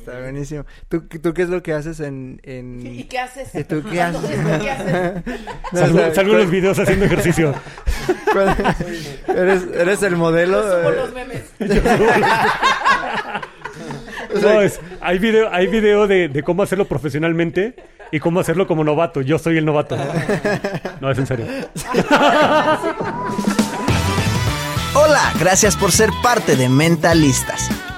Está 0.00 0.18
buenísimo. 0.20 0.64
¿Tú, 0.88 1.02
¿Tú 1.02 1.34
qué 1.34 1.42
es 1.42 1.48
lo 1.50 1.62
que 1.62 1.72
haces 1.74 2.00
en...? 2.00 2.40
en... 2.42 2.84
¿Y 2.86 3.04
qué 3.04 3.18
haces? 3.18 3.54
¿Y 3.54 3.64
tú 3.64 3.82
qué 3.90 4.00
haces? 4.02 4.30
¿Qué 4.62 4.70
haces? 4.70 5.22
No, 5.72 5.78
Salgo, 5.78 5.98
o 5.98 6.00
sea, 6.00 6.14
salgo 6.14 6.32
en 6.32 6.38
los 6.40 6.50
videos 6.50 6.78
haciendo 6.78 7.04
ejercicio. 7.04 7.54
¿cuál- 8.32 8.56
¿Eres, 9.28 9.62
¿Eres 9.74 10.02
el 10.02 10.16
modelo? 10.16 10.60
Subo 10.62 10.90
los 10.90 11.12
memes. 11.14 11.42
No, 14.42 14.60
es, 14.62 14.80
hay 15.00 15.18
video, 15.18 15.48
hay 15.52 15.66
video 15.66 16.06
de, 16.06 16.28
de 16.28 16.42
cómo 16.42 16.62
hacerlo 16.62 16.86
profesionalmente 16.86 17.74
y 18.12 18.20
cómo 18.20 18.40
hacerlo 18.40 18.66
como 18.66 18.82
novato. 18.84 19.20
Yo 19.22 19.38
soy 19.38 19.58
el 19.58 19.64
novato. 19.64 19.96
No, 21.00 21.10
es 21.10 21.18
en 21.18 21.26
serio. 21.26 21.46
Hola, 24.94 25.32
gracias 25.38 25.76
por 25.76 25.92
ser 25.92 26.10
parte 26.22 26.56
de 26.56 26.68
Mentalistas. 26.68 27.70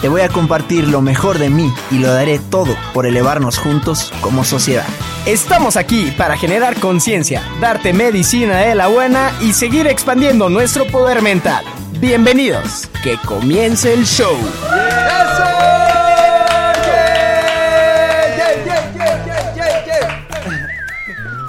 Te 0.00 0.08
voy 0.08 0.20
a 0.20 0.28
compartir 0.28 0.86
lo 0.86 1.02
mejor 1.02 1.38
de 1.40 1.50
mí 1.50 1.72
y 1.90 1.98
lo 1.98 2.12
daré 2.12 2.38
todo 2.38 2.76
por 2.94 3.04
elevarnos 3.04 3.58
juntos 3.58 4.12
como 4.20 4.44
sociedad. 4.44 4.86
Estamos 5.26 5.76
aquí 5.76 6.12
para 6.16 6.36
generar 6.36 6.78
conciencia, 6.78 7.42
darte 7.60 7.92
medicina 7.92 8.58
de 8.58 8.76
la 8.76 8.86
buena 8.86 9.32
y 9.40 9.54
seguir 9.54 9.88
expandiendo 9.88 10.48
nuestro 10.48 10.86
poder 10.86 11.20
mental. 11.20 11.64
Bienvenidos, 11.98 12.88
que 13.02 13.16
comience 13.26 13.92
el 13.92 14.04
show. 14.04 14.36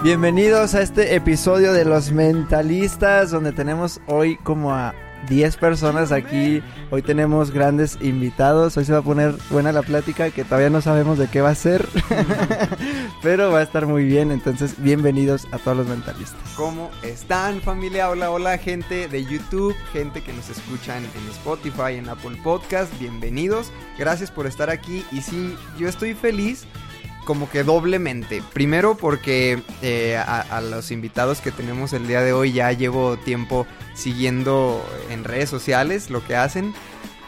Bienvenidos 0.01 0.73
a 0.73 0.81
este 0.81 1.13
episodio 1.13 1.71
de 1.71 1.85
Los 1.85 2.11
Mentalistas, 2.11 3.29
donde 3.29 3.51
tenemos 3.51 4.01
hoy 4.07 4.37
como 4.37 4.73
a 4.73 4.95
10 5.27 5.57
personas 5.57 6.11
aquí. 6.11 6.61
Hoy 6.91 7.01
tenemos 7.01 7.51
grandes 7.51 7.97
invitados. 8.01 8.77
Hoy 8.77 8.85
se 8.85 8.93
va 8.93 8.99
a 8.99 9.03
poner 9.03 9.35
buena 9.49 9.71
la 9.71 9.81
plática, 9.81 10.31
que 10.31 10.43
todavía 10.43 10.69
no 10.69 10.81
sabemos 10.81 11.17
de 11.17 11.27
qué 11.27 11.41
va 11.41 11.49
a 11.49 11.55
ser. 11.55 11.87
Pero 13.21 13.51
va 13.51 13.59
a 13.59 13.63
estar 13.63 13.85
muy 13.85 14.05
bien. 14.05 14.31
Entonces, 14.31 14.75
bienvenidos 14.77 15.47
a 15.51 15.57
todos 15.57 15.77
los 15.77 15.87
mentalistas. 15.87 16.39
¿Cómo 16.55 16.89
están 17.03 17.61
familia? 17.61 18.09
Hola, 18.09 18.31
hola 18.31 18.57
gente 18.57 19.07
de 19.07 19.23
YouTube, 19.23 19.75
gente 19.93 20.21
que 20.21 20.33
nos 20.33 20.49
escuchan 20.49 21.03
en 21.03 21.29
Spotify, 21.31 21.95
en 21.95 22.09
Apple 22.09 22.37
Podcast, 22.43 22.91
bienvenidos. 22.99 23.71
Gracias 23.97 24.31
por 24.31 24.47
estar 24.47 24.69
aquí 24.69 25.05
y 25.11 25.21
sí, 25.21 25.55
yo 25.77 25.87
estoy 25.87 26.13
feliz 26.13 26.65
como 27.29 27.47
que 27.47 27.63
doblemente. 27.63 28.41
Primero 28.53 28.97
porque 28.97 29.61
eh, 29.83 30.17
a, 30.17 30.61
los 30.61 30.89
invitados 30.89 31.41
que 31.41 31.51
tenemos 31.51 31.93
el 31.93 32.07
día 32.07 32.23
de 32.23 32.33
hoy 32.33 32.53
ya 32.53 32.71
llevo 32.71 33.17
tiempo 33.17 33.67
siguiendo 33.93 34.83
en 35.11 35.23
redes 35.23 35.47
sociales 35.47 36.09
lo 36.09 36.25
que 36.25 36.35
hacen. 36.35 36.73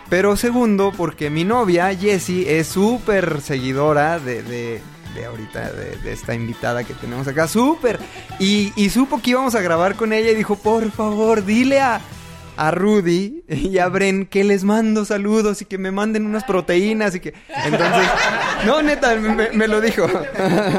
Pero 0.09 0.35
segundo 0.37 0.91
porque 0.97 1.29
mi 1.29 1.43
novia 1.43 1.95
Jessie 1.95 2.57
es 2.57 2.65
súper 2.65 3.41
seguidora 3.41 4.17
de, 4.17 4.41
de, 4.41 4.81
ahorita, 5.23 5.71
de, 5.71 6.11
esta 6.11 6.33
invitada 6.33 6.83
que 6.83 6.95
tenemos 6.95 7.27
acá. 7.27 7.47
Súper. 7.47 7.99
Y 8.39 8.89
supo 8.89 9.21
que 9.21 9.29
íbamos 9.29 9.53
a 9.53 9.61
grabar 9.61 9.93
con 9.93 10.13
ella 10.13 10.31
y 10.31 10.35
dijo, 10.35 10.55
por 10.55 10.89
favor, 10.89 11.45
dile 11.45 11.79
a, 11.79 12.01
a 12.61 12.69
Rudy 12.69 13.43
y 13.47 13.79
a 13.79 13.87
Bren 13.87 14.27
que 14.27 14.43
les 14.43 14.63
mando 14.63 15.03
saludos 15.03 15.63
y 15.63 15.65
que 15.65 15.79
me 15.79 15.89
manden 15.89 16.27
unas 16.27 16.43
proteínas 16.43 17.15
y 17.15 17.19
que... 17.19 17.33
Entonces... 17.65 18.07
No, 18.67 18.83
neta, 18.83 19.15
me, 19.15 19.49
me 19.49 19.67
lo 19.67 19.81
dijo. 19.81 20.07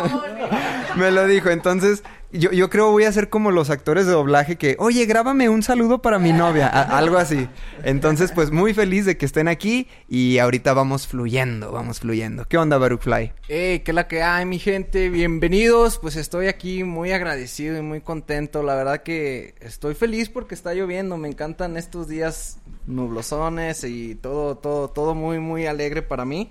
me 0.97 1.11
lo 1.11 1.27
dijo. 1.27 1.51
Entonces, 1.51 2.05
yo, 2.33 2.51
yo 2.51 2.71
creo 2.71 2.91
voy 2.91 3.05
a 3.05 3.13
ser 3.13 3.29
como 3.29 3.51
los 3.51 3.71
actores 3.71 4.07
de 4.07 4.13
doblaje 4.13 4.57
que, 4.57 4.77
oye, 4.79 5.05
grábame 5.07 5.49
un 5.49 5.63
saludo 5.63 6.01
para 6.01 6.19
mi 6.19 6.33
novia. 6.33 6.67
algo 6.69 7.19
así. 7.19 7.49
Entonces, 7.85 8.33
pues 8.33 8.51
muy 8.51 8.75
feliz 8.75 9.05
de 9.05 9.17
que 9.17 9.27
estén 9.27 9.49
aquí 9.49 9.89
y 10.09 10.39
ahorita 10.39 10.73
vamos 10.73 11.07
fluyendo, 11.07 11.73
vamos 11.73 12.01
fluyendo. 12.01 12.47
¿Qué 12.47 12.59
onda, 12.59 12.79
Baruch 12.79 13.03
Fly? 13.03 13.33
Hey, 13.49 13.81
¿qué 13.81 13.93
la 13.93 14.09
que 14.09 14.23
hay, 14.23 14.47
mi 14.47 14.59
gente? 14.59 15.11
Bienvenidos. 15.11 15.99
Pues 15.99 16.17
estoy 16.17 16.47
aquí 16.47 16.85
muy 16.85 17.13
agradecido 17.13 17.77
y 17.77 17.83
muy 17.83 18.01
contento. 18.01 18.63
La 18.63 18.75
verdad 18.75 19.03
que 19.03 19.55
estoy 19.61 19.95
feliz 19.95 20.29
porque 20.31 20.55
está 20.55 20.73
lloviendo. 20.75 21.17
Me 21.19 21.29
encantan 21.29 21.77
estos 21.77 22.09
días 22.09 22.59
nublosones 22.87 23.85
y 23.85 24.15
todo, 24.15 24.57
todo, 24.57 24.89
todo 24.89 25.15
muy, 25.15 25.39
muy 25.39 25.67
alegre 25.67 26.03
para 26.03 26.25
mí. 26.25 26.51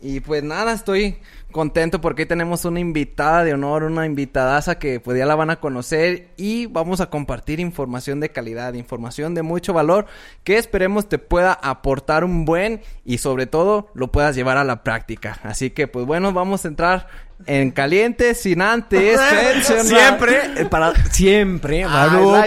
Y 0.00 0.20
pues 0.20 0.44
nada, 0.44 0.72
estoy 0.72 1.18
contento 1.50 2.00
porque 2.00 2.22
hoy 2.22 2.28
tenemos 2.28 2.64
una 2.64 2.78
invitada 2.78 3.42
de 3.42 3.54
honor, 3.54 3.82
una 3.82 4.06
invitadaza 4.06 4.78
que 4.78 5.00
pues 5.00 5.18
ya 5.18 5.26
la 5.26 5.34
van 5.34 5.50
a 5.50 5.56
conocer 5.56 6.28
y 6.36 6.66
vamos 6.66 7.00
a 7.00 7.10
compartir 7.10 7.58
información 7.58 8.20
de 8.20 8.28
calidad, 8.28 8.74
información 8.74 9.34
de 9.34 9.42
mucho 9.42 9.72
valor 9.72 10.06
que 10.44 10.56
esperemos 10.58 11.08
te 11.08 11.18
pueda 11.18 11.52
aportar 11.52 12.22
un 12.22 12.44
buen 12.44 12.80
y 13.04 13.18
sobre 13.18 13.46
todo 13.46 13.90
lo 13.94 14.12
puedas 14.12 14.36
llevar 14.36 14.56
a 14.56 14.64
la 14.64 14.84
práctica. 14.84 15.40
Así 15.42 15.70
que 15.70 15.88
pues 15.88 16.06
bueno, 16.06 16.32
vamos 16.32 16.64
a 16.64 16.68
entrar 16.68 17.08
en 17.46 17.72
caliente 17.72 18.34
sin 18.34 18.62
antes 18.62 19.18
Siempre, 19.84 20.40
eh, 20.58 20.64
para 20.66 20.94
siempre, 21.10 21.84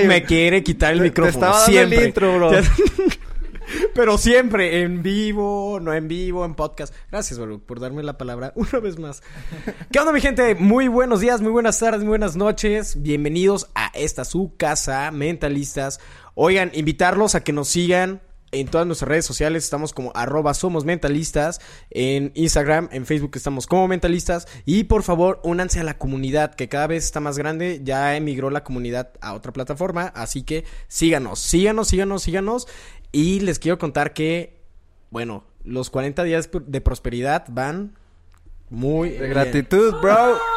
me 0.07 0.23
quiere 0.23 0.63
quitar 0.63 0.93
el 0.93 0.99
te 0.99 1.03
micrófono. 1.05 1.47
estaba 1.47 1.59
dando 1.59 1.79
el 1.79 1.89
siempre. 1.89 2.07
intro, 2.07 2.35
bro. 2.37 2.51
Pero 3.93 4.17
siempre, 4.17 4.81
en 4.81 5.03
vivo, 5.03 5.79
no 5.81 5.93
en 5.93 6.07
vivo, 6.07 6.45
en 6.45 6.55
podcast. 6.55 6.93
Gracias, 7.09 7.39
Baruch, 7.39 7.61
por 7.63 7.79
darme 7.79 8.03
la 8.03 8.17
palabra 8.17 8.53
una 8.55 8.79
vez 8.79 8.99
más. 8.99 9.21
¿Qué 9.91 9.99
onda, 9.99 10.11
mi 10.11 10.21
gente? 10.21 10.55
Muy 10.55 10.87
buenos 10.87 11.19
días, 11.19 11.41
muy 11.41 11.51
buenas 11.51 11.79
tardes, 11.79 12.01
muy 12.01 12.09
buenas 12.09 12.35
noches. 12.35 13.01
Bienvenidos 13.01 13.69
a 13.75 13.91
esta 13.93 14.25
su 14.25 14.55
casa, 14.57 15.09
Mentalistas. 15.11 15.99
Oigan, 16.35 16.71
invitarlos 16.73 17.35
a 17.35 17.43
que 17.43 17.53
nos 17.53 17.67
sigan 17.67 18.21
en 18.51 18.67
todas 18.67 18.85
nuestras 18.85 19.09
redes 19.09 19.25
sociales. 19.25 19.63
Estamos 19.63 19.93
como 19.93 20.11
arroba 20.13 20.53
somos 20.53 20.85
mentalistas. 20.85 21.59
En 21.89 22.31
Instagram, 22.35 22.89
en 22.91 23.05
Facebook 23.05 23.31
estamos 23.35 23.67
como 23.67 23.87
mentalistas. 23.87 24.47
Y 24.65 24.85
por 24.85 25.03
favor, 25.03 25.39
únanse 25.43 25.79
a 25.79 25.83
la 25.83 25.97
comunidad 25.97 26.53
que 26.53 26.69
cada 26.69 26.87
vez 26.87 27.05
está 27.05 27.19
más 27.19 27.37
grande. 27.37 27.81
Ya 27.83 28.15
emigró 28.15 28.49
la 28.49 28.63
comunidad 28.63 29.11
a 29.21 29.33
otra 29.33 29.53
plataforma. 29.53 30.07
Así 30.15 30.43
que 30.43 30.65
síganos, 30.87 31.39
síganos, 31.39 31.87
síganos, 31.87 32.23
síganos. 32.23 32.67
Y 33.11 33.39
les 33.41 33.59
quiero 33.59 33.77
contar 33.77 34.13
que, 34.13 34.61
bueno, 35.09 35.43
los 35.63 35.89
40 35.89 36.23
días 36.23 36.49
de 36.65 36.81
prosperidad 36.81 37.45
van 37.49 37.93
muy 38.69 39.09
De 39.09 39.17
bien. 39.19 39.29
gratitud, 39.31 39.95
bro. 40.01 40.39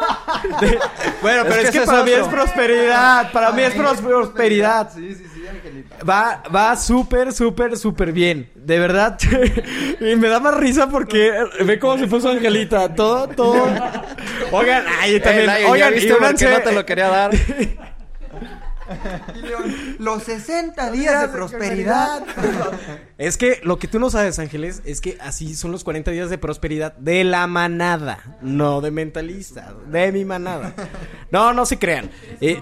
Bueno, 1.21 1.43
pero 1.43 1.55
es, 1.61 1.71
que 1.71 1.81
para 1.81 2.03
mí 2.03 2.11
es 2.11 2.27
prosperidad. 2.27 3.31
Para 3.31 3.51
mí 3.51 3.61
es 3.63 3.73
pros- 3.73 3.99
prosperidad. 4.01 4.91
Sí, 4.93 5.15
sí, 5.15 5.25
sí, 5.33 5.47
Angelita. 5.47 5.97
Va, 6.07 6.43
va 6.53 6.75
súper, 6.75 7.33
súper, 7.33 7.77
súper 7.77 8.11
bien. 8.11 8.49
De 8.53 8.77
verdad. 8.79 9.17
y 9.99 10.15
me 10.17 10.27
da 10.27 10.39
más 10.39 10.55
risa 10.55 10.87
porque 10.89 11.31
ve 11.65 11.79
cómo 11.79 11.97
se 11.97 12.07
puso 12.07 12.29
Angelita. 12.29 12.93
Todo, 12.93 13.27
todo. 13.29 13.65
Oigan, 14.51 14.85
ay, 15.01 15.19
también. 15.19 15.49
Eh, 15.49 15.53
Lion, 15.59 15.61
¿ya 15.65 15.71
oigan, 15.71 15.93
viste 15.93 16.09
y 16.09 16.11
únanse- 16.11 16.49
no 16.51 16.61
te 16.61 16.71
lo 16.73 16.85
quería 16.85 17.07
dar? 17.07 17.31
Y 19.35 19.41
León, 19.41 19.95
los 19.99 20.23
60 20.23 20.91
días 20.91 21.21
de 21.21 21.27
prosperidad. 21.29 22.23
Es 23.17 23.37
que 23.37 23.59
lo 23.63 23.79
que 23.79 23.87
tú 23.87 23.99
no 23.99 24.09
sabes, 24.09 24.39
Ángeles, 24.39 24.81
es 24.85 25.01
que 25.01 25.17
así 25.21 25.55
son 25.55 25.71
los 25.71 25.83
40 25.83 26.11
días 26.11 26.29
de 26.29 26.37
prosperidad 26.37 26.93
de 26.97 27.23
la 27.23 27.47
manada, 27.47 28.37
no 28.41 28.81
de 28.81 28.91
mentalista, 28.91 29.73
de 29.87 30.11
mi 30.11 30.25
manada. 30.25 30.73
No, 31.31 31.53
no 31.53 31.65
se 31.65 31.79
crean. 31.79 32.09
Eh, 32.41 32.61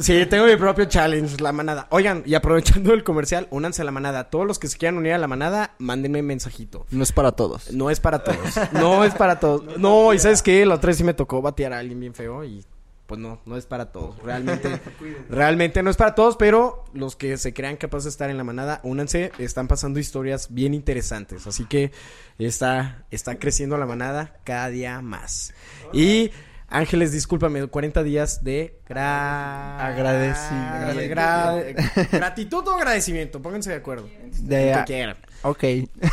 sí, 0.00 0.26
tengo 0.26 0.46
mi 0.46 0.56
propio 0.56 0.84
challenge, 0.86 1.40
la 1.40 1.52
manada. 1.52 1.86
Oigan, 1.90 2.22
y 2.26 2.34
aprovechando 2.34 2.92
el 2.92 3.04
comercial, 3.04 3.46
únanse 3.50 3.82
a 3.82 3.84
la 3.84 3.90
manada. 3.90 4.30
Todos 4.30 4.46
los 4.46 4.58
que 4.58 4.68
se 4.68 4.78
quieran 4.78 4.98
unir 4.98 5.12
a 5.12 5.18
la 5.18 5.28
manada, 5.28 5.74
mándenme 5.78 6.20
un 6.20 6.26
mensajito. 6.26 6.86
No 6.90 7.02
es 7.02 7.12
para 7.12 7.32
todos. 7.32 7.70
No 7.72 7.90
es 7.90 8.00
para 8.00 8.24
todos. 8.24 8.38
No 8.72 9.04
es 9.04 9.14
para 9.14 9.38
todos. 9.40 9.78
No, 9.78 10.12
y 10.12 10.18
sabes 10.18 10.42
qué, 10.42 10.66
la 10.66 10.74
otra 10.76 10.88
vez 10.88 10.98
sí 10.98 11.04
me 11.04 11.14
tocó 11.14 11.40
batear 11.40 11.72
a 11.72 11.78
alguien 11.78 12.00
bien 12.00 12.14
feo 12.14 12.44
y 12.44 12.64
pues 13.06 13.20
no, 13.20 13.40
no 13.46 13.56
es 13.56 13.66
para 13.66 13.92
todos. 13.92 14.16
Realmente, 14.24 14.80
realmente 15.28 15.82
no 15.82 15.90
es 15.90 15.96
para 15.96 16.14
todos, 16.14 16.36
pero 16.36 16.84
los 16.94 17.16
que 17.16 17.36
se 17.36 17.52
crean 17.52 17.76
capaces 17.76 18.04
de 18.04 18.10
estar 18.10 18.30
en 18.30 18.36
la 18.38 18.44
manada, 18.44 18.80
únanse, 18.82 19.32
están 19.38 19.68
pasando 19.68 19.98
historias 20.00 20.48
bien 20.54 20.74
interesantes. 20.74 21.46
Así 21.46 21.64
que 21.66 21.92
está, 22.38 23.04
está 23.10 23.38
creciendo 23.38 23.76
la 23.76 23.86
manada 23.86 24.36
cada 24.44 24.68
día 24.68 25.00
más. 25.02 25.52
Y 25.92 26.30
Ángeles, 26.66 27.12
discúlpame, 27.12 27.64
40 27.68 28.02
días 28.02 28.42
de 28.42 28.80
gra... 28.88 29.86
Agradecimiento. 29.86 31.14
gra- 31.14 32.08
gratitud 32.10 32.66
o 32.66 32.72
agradecimiento, 32.74 33.40
pónganse 33.40 33.70
de 33.70 33.76
acuerdo. 33.76 34.08
De- 34.40 34.72
Lo 34.72 34.78
que 34.80 34.84
quieran. 34.84 35.16
Ok. 35.42 35.64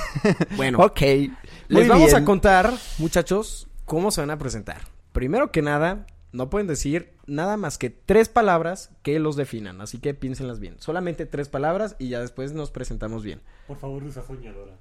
Bueno, 0.57 0.77
ok. 0.79 1.01
les 1.69 1.87
vamos 1.87 2.13
a 2.13 2.23
contar, 2.23 2.71
muchachos, 2.99 3.67
cómo 3.85 4.11
se 4.11 4.21
van 4.21 4.29
a 4.29 4.37
presentar. 4.37 4.81
Primero 5.13 5.51
que 5.51 5.61
nada, 5.61 6.05
no 6.31 6.50
pueden 6.50 6.68
decir 6.68 7.13
nada 7.28 7.57
más 7.57 7.78
que 7.78 7.89
tres 7.89 8.30
palabras 8.30 8.92
que 9.04 9.19
los 9.19 9.36
definan, 9.36 9.81
así 9.81 10.00
que 10.00 10.13
piénsenlas 10.13 10.60
bien. 10.60 10.75
Solamente 10.80 11.25
tres 11.25 11.50
palabras 11.50 11.95
y 12.00 12.10
ya 12.10 12.19
después 12.22 12.54
nos 12.54 12.72
presentamos 12.72 13.24
bien. 13.24 13.42
Por 13.68 13.78
favor, 13.78 14.04
usa 14.04 14.24
soñadora. 14.24 14.78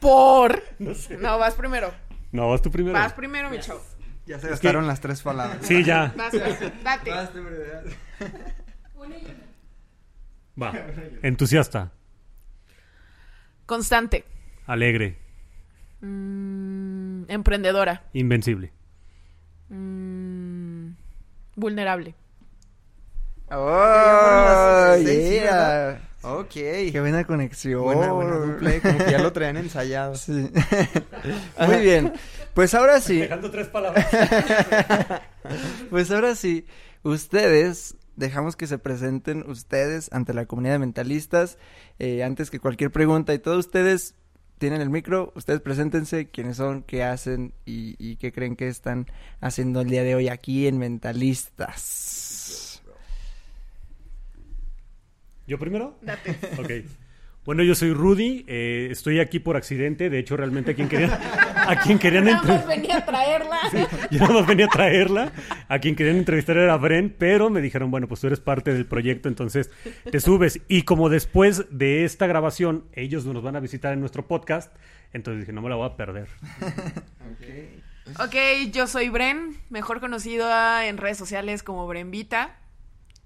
Por. 0.00 0.62
No 0.78 0.94
sé. 0.94 1.16
No, 1.16 1.38
vas 1.38 1.54
primero. 1.54 1.92
No, 2.30 2.48
vas 2.50 2.62
tú 2.62 2.70
primero. 2.70 2.96
Vas 2.96 3.12
primero, 3.14 3.50
mi 3.50 3.58
chavo. 3.58 3.80
Ya 4.26 4.38
se 4.38 4.48
gastaron 4.48 4.86
las 4.86 5.00
tres 5.00 5.22
palabras. 5.22 5.58
Sí, 5.62 5.82
ya. 5.82 6.12
Vas, 6.16 6.32
vas. 6.38 6.60
Date. 6.84 7.10
Va. 10.60 10.72
Entusiasta. 11.22 11.92
Constante. 13.66 14.24
Alegre. 14.66 15.18
Mm, 16.00 17.24
emprendedora. 17.28 18.04
Invencible. 18.12 18.72
Mm, 19.68 20.90
vulnerable. 21.56 22.14
Oh, 23.50 24.96
yeah. 25.02 26.00
Ok. 26.22 26.50
Qué 26.52 27.00
buena 27.00 27.24
conexión. 27.24 27.82
Buena, 27.82 28.08
como 28.08 28.58
que 28.58 29.10
ya 29.10 29.18
lo 29.18 29.32
traían 29.32 29.56
ensayado. 29.56 30.14
Sí. 30.16 30.50
Muy 31.66 31.80
bien. 31.80 32.12
Pues 32.54 32.74
ahora 32.74 33.00
sí. 33.00 33.20
Dejando 33.20 33.50
tres 33.50 33.68
palabras. 33.68 34.06
Pues 35.90 36.10
ahora 36.10 36.34
sí. 36.34 36.66
Ustedes, 37.04 37.96
dejamos 38.16 38.54
que 38.54 38.66
se 38.66 38.76
presenten 38.78 39.48
ustedes 39.48 40.12
ante 40.12 40.34
la 40.34 40.44
comunidad 40.44 40.74
de 40.74 40.80
mentalistas. 40.80 41.56
eh, 41.98 42.22
antes 42.22 42.50
que 42.50 42.60
cualquier 42.60 42.90
pregunta 42.90 43.32
y 43.32 43.38
todos 43.38 43.58
ustedes 43.66 44.14
tienen 44.58 44.80
el 44.80 44.90
micro. 44.90 45.32
Ustedes 45.34 45.60
preséntense 45.60 46.28
quiénes 46.28 46.58
son, 46.58 46.82
qué 46.82 47.04
hacen 47.04 47.54
y, 47.64 47.96
y 47.98 48.16
qué 48.16 48.32
creen 48.32 48.56
que 48.56 48.68
están 48.68 49.06
haciendo 49.40 49.80
el 49.80 49.88
día 49.88 50.02
de 50.02 50.14
hoy 50.14 50.28
aquí 50.28 50.66
en 50.66 50.78
Mentalistas. 50.78 52.82
¿Yo 55.46 55.58
primero? 55.58 55.98
Date. 56.02 56.36
Ok. 56.58 56.70
Bueno, 57.48 57.62
yo 57.62 57.74
soy 57.74 57.94
Rudy, 57.94 58.44
eh, 58.46 58.88
estoy 58.90 59.20
aquí 59.20 59.38
por 59.38 59.56
accidente, 59.56 60.10
de 60.10 60.18
hecho 60.18 60.36
realmente 60.36 60.72
a 60.72 60.74
quien 60.74 60.86
querían, 60.86 61.12
a 61.12 61.80
quien 61.82 61.98
querían 61.98 62.26
Nada 62.26 62.40
entre- 62.40 62.54
más 62.56 62.66
venía 62.66 62.98
a 62.98 63.06
traerla. 63.06 63.58
yo 64.10 64.18
nada 64.20 64.34
más 64.34 64.46
venía 64.46 64.66
a 64.66 64.68
traerla, 64.68 65.32
a 65.66 65.78
quien 65.78 65.96
querían 65.96 66.16
entrevistar 66.16 66.58
era 66.58 66.76
Bren, 66.76 67.08
pero 67.16 67.48
me 67.48 67.62
dijeron, 67.62 67.90
bueno, 67.90 68.06
pues 68.06 68.20
tú 68.20 68.26
eres 68.26 68.40
parte 68.40 68.74
del 68.74 68.84
proyecto, 68.84 69.30
entonces 69.30 69.70
te 70.12 70.20
subes. 70.20 70.60
Y 70.68 70.82
como 70.82 71.08
después 71.08 71.64
de 71.70 72.04
esta 72.04 72.26
grabación 72.26 72.84
ellos 72.92 73.24
nos 73.24 73.42
van 73.42 73.56
a 73.56 73.60
visitar 73.60 73.94
en 73.94 74.00
nuestro 74.00 74.26
podcast, 74.26 74.70
entonces 75.14 75.40
dije, 75.40 75.52
no 75.54 75.62
me 75.62 75.70
la 75.70 75.76
voy 75.76 75.86
a 75.88 75.96
perder. 75.96 76.28
Ok, 78.20 78.34
yo 78.72 78.86
soy 78.86 79.08
Bren, 79.08 79.56
mejor 79.70 80.00
conocida 80.00 80.86
en 80.86 80.98
redes 80.98 81.16
sociales 81.16 81.62
como 81.62 81.86
Brenvita. 81.86 82.58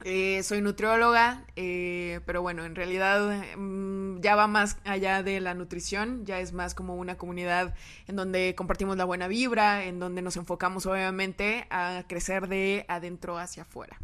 Eh, 0.04 0.42
soy 0.42 0.60
nutrióloga, 0.62 1.44
eh, 1.54 2.20
pero 2.26 2.42
bueno, 2.42 2.64
en 2.64 2.74
realidad 2.74 3.44
mm, 3.56 4.20
ya 4.20 4.34
va 4.34 4.46
más 4.46 4.78
allá 4.84 5.22
de 5.22 5.40
la 5.40 5.54
nutrición, 5.54 6.26
ya 6.26 6.40
es 6.40 6.52
más 6.52 6.74
como 6.74 6.96
una 6.96 7.16
comunidad 7.16 7.74
en 8.08 8.16
donde 8.16 8.54
compartimos 8.56 8.96
la 8.96 9.04
buena 9.04 9.28
vibra, 9.28 9.84
en 9.84 10.00
donde 10.00 10.22
nos 10.22 10.36
enfocamos 10.36 10.86
obviamente 10.86 11.66
a 11.70 12.04
crecer 12.08 12.48
de 12.48 12.84
adentro 12.88 13.38
hacia 13.38 13.62
afuera. 13.62 13.98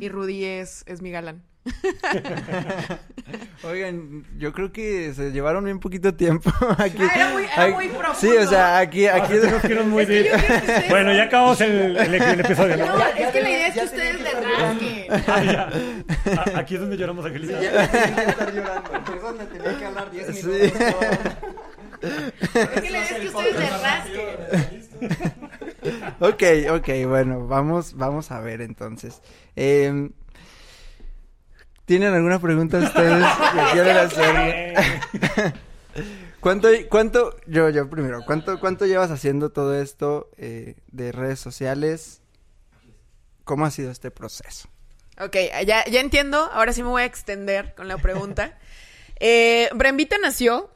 Y 0.00 0.08
Rudy 0.08 0.44
es, 0.44 0.84
es 0.86 1.02
mi 1.02 1.10
galán. 1.10 1.42
Oigan, 3.64 4.24
yo 4.38 4.52
creo 4.52 4.72
que 4.72 5.12
se 5.14 5.30
llevaron 5.32 5.64
bien 5.64 5.80
poquito 5.80 6.14
tiempo 6.14 6.50
aquí. 6.78 6.98
Ah, 7.02 7.10
era 7.14 7.28
muy- 7.30 7.44
era 7.44 7.62
Aquí- 7.64 7.72
muy 7.74 7.88
profundo. 7.88 8.14
Sí, 8.20 8.28
o 8.28 8.46
sea, 8.48 8.78
aquí, 8.78 9.06
aquí. 9.06 9.34
Nos 9.34 9.60
quieren 9.62 9.88
muy 9.90 10.02
Es 10.04 10.08
que 10.08 10.30
ustedes- 10.34 10.88
Bueno, 10.90 11.12
ya 11.12 11.24
acabamos 11.24 11.60
el, 11.60 11.96
el- 11.96 12.14
el 12.14 12.40
episodio, 12.40 12.76
¿no? 12.78 12.86
No, 12.98 13.04
es 13.06 13.28
que 13.32 13.40
la 13.42 13.50
idea 13.50 13.66
es 13.68 13.74
que 13.74 13.84
ustedes 13.84 14.20
le 14.20 14.30
rasquen. 14.32 15.06
Ah, 15.26 15.42
ya. 15.44 16.58
Aquí 16.58 16.74
es 16.76 16.80
donde 16.80 16.96
lloramos, 16.96 17.24
Angelita. 17.26 17.60
Ya 17.60 17.88
tenía 17.90 18.24
que 18.24 18.30
estar 18.30 18.54
llorando. 18.54 18.90
Eso 19.16 19.34
me 19.34 19.44
tenía 19.46 19.78
que 19.78 19.84
hablar 19.84 20.10
10 20.10 20.26
Sí. 20.38 20.46
minutos. 20.46 20.80
Es 22.00 22.80
que 22.80 22.90
la 22.90 22.98
idea 22.98 23.02
es 23.02 23.12
que 23.20 23.28
ustedes 23.28 23.58
le 23.58 23.70
rasquen. 23.70 24.28
Ok, 26.20 26.42
ok, 26.78 26.88
bueno, 27.08 27.46
vamos, 27.46 27.94
vamos 27.96 28.30
a 28.30 28.40
ver 28.40 28.60
entonces. 28.62 29.20
Em, 29.56 30.10
¿Tienen 31.88 32.12
alguna 32.12 32.38
pregunta 32.38 32.76
ustedes 32.78 33.24
que 33.24 33.60
quieran 33.72 33.96
hacer? 33.96 34.74
¿Cuánto, 36.40 36.68
cuánto, 36.90 37.34
yo, 37.46 37.70
yo 37.70 37.88
primero, 37.88 38.20
¿cuánto, 38.26 38.60
cuánto 38.60 38.84
llevas 38.84 39.10
haciendo 39.10 39.50
todo 39.50 39.74
esto 39.80 40.28
eh, 40.36 40.76
de 40.92 41.12
redes 41.12 41.40
sociales? 41.40 42.20
¿Cómo 43.44 43.64
ha 43.64 43.70
sido 43.70 43.90
este 43.90 44.10
proceso? 44.10 44.68
Ok, 45.18 45.34
ya, 45.66 45.82
ya 45.86 46.00
entiendo. 46.00 46.38
Ahora 46.52 46.74
sí 46.74 46.82
me 46.82 46.90
voy 46.90 47.02
a 47.02 47.06
extender 47.06 47.74
con 47.74 47.88
la 47.88 47.96
pregunta. 47.98 48.58
Eh, 49.20 49.68
Brembita 49.74 50.16
nació 50.18 50.70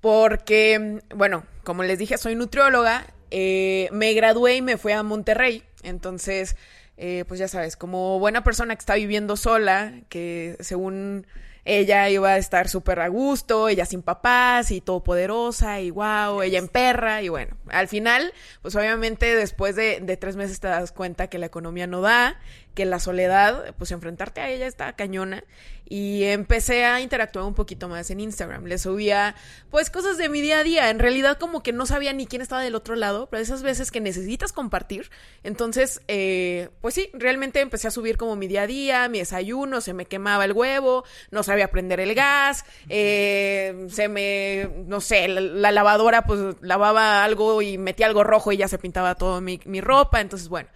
porque, 0.00 1.00
bueno, 1.16 1.42
como 1.64 1.82
les 1.82 1.98
dije, 1.98 2.16
soy 2.16 2.36
nutrióloga. 2.36 3.04
eh, 3.32 3.88
me 3.90 4.12
gradué 4.12 4.54
y 4.54 4.62
me 4.62 4.76
fui 4.76 4.92
a 4.92 5.02
Monterrey. 5.02 5.64
Entonces, 5.82 6.54
eh, 6.98 7.24
pues 7.26 7.38
ya 7.40 7.48
sabes, 7.48 7.76
como 7.76 8.18
buena 8.18 8.42
persona 8.42 8.74
que 8.74 8.80
está 8.80 8.96
viviendo 8.96 9.36
sola, 9.36 9.94
que 10.08 10.56
según 10.60 11.26
ella 11.64 12.08
iba 12.08 12.30
a 12.30 12.38
estar 12.38 12.68
súper 12.68 12.98
a 13.00 13.08
gusto, 13.08 13.68
ella 13.68 13.84
sin 13.84 14.02
papás 14.02 14.70
y 14.70 14.80
todopoderosa 14.80 15.80
y 15.80 15.90
wow, 15.90 16.42
ella 16.42 16.58
en 16.58 16.66
perra 16.66 17.22
y 17.22 17.28
bueno, 17.28 17.56
al 17.68 17.88
final, 17.88 18.32
pues 18.62 18.74
obviamente 18.74 19.36
después 19.36 19.76
de, 19.76 20.00
de 20.00 20.16
tres 20.16 20.34
meses 20.36 20.60
te 20.60 20.68
das 20.68 20.92
cuenta 20.92 21.28
que 21.28 21.38
la 21.38 21.46
economía 21.46 21.86
no 21.86 22.00
da, 22.00 22.38
que 22.78 22.84
la 22.86 23.00
soledad, 23.00 23.74
pues 23.76 23.90
enfrentarte 23.90 24.40
a 24.40 24.50
ella 24.50 24.68
está 24.68 24.92
cañona. 24.92 25.42
Y 25.90 26.22
empecé 26.24 26.84
a 26.84 27.00
interactuar 27.00 27.44
un 27.44 27.54
poquito 27.54 27.88
más 27.88 28.10
en 28.10 28.20
Instagram, 28.20 28.66
le 28.66 28.78
subía 28.78 29.34
pues 29.70 29.88
cosas 29.90 30.16
de 30.18 30.28
mi 30.28 30.42
día 30.42 30.58
a 30.58 30.62
día, 30.62 30.90
en 30.90 30.98
realidad 30.98 31.38
como 31.38 31.62
que 31.62 31.72
no 31.72 31.86
sabía 31.86 32.12
ni 32.12 32.26
quién 32.26 32.42
estaba 32.42 32.62
del 32.62 32.74
otro 32.74 32.94
lado, 32.94 33.28
pero 33.30 33.42
esas 33.42 33.62
veces 33.62 33.90
que 33.90 34.00
necesitas 34.00 34.52
compartir, 34.52 35.10
entonces 35.44 36.02
eh, 36.06 36.68
pues 36.82 36.94
sí, 36.94 37.08
realmente 37.14 37.60
empecé 37.60 37.88
a 37.88 37.90
subir 37.90 38.18
como 38.18 38.36
mi 38.36 38.48
día 38.48 38.62
a 38.62 38.66
día, 38.66 39.08
mi 39.08 39.18
desayuno, 39.18 39.80
se 39.80 39.94
me 39.94 40.04
quemaba 40.04 40.44
el 40.44 40.52
huevo, 40.52 41.04
no 41.30 41.42
sabía 41.42 41.70
prender 41.70 42.00
el 42.00 42.14
gas, 42.14 42.66
eh, 42.90 43.86
se 43.88 44.08
me, 44.08 44.68
no 44.86 45.00
sé, 45.00 45.26
la, 45.26 45.40
la 45.40 45.72
lavadora 45.72 46.26
pues 46.26 46.56
lavaba 46.60 47.24
algo 47.24 47.62
y 47.62 47.78
metía 47.78 48.06
algo 48.06 48.24
rojo 48.24 48.52
y 48.52 48.58
ya 48.58 48.68
se 48.68 48.76
pintaba 48.76 49.14
todo 49.14 49.40
mi, 49.40 49.58
mi 49.64 49.80
ropa, 49.80 50.20
entonces 50.20 50.50
bueno. 50.50 50.68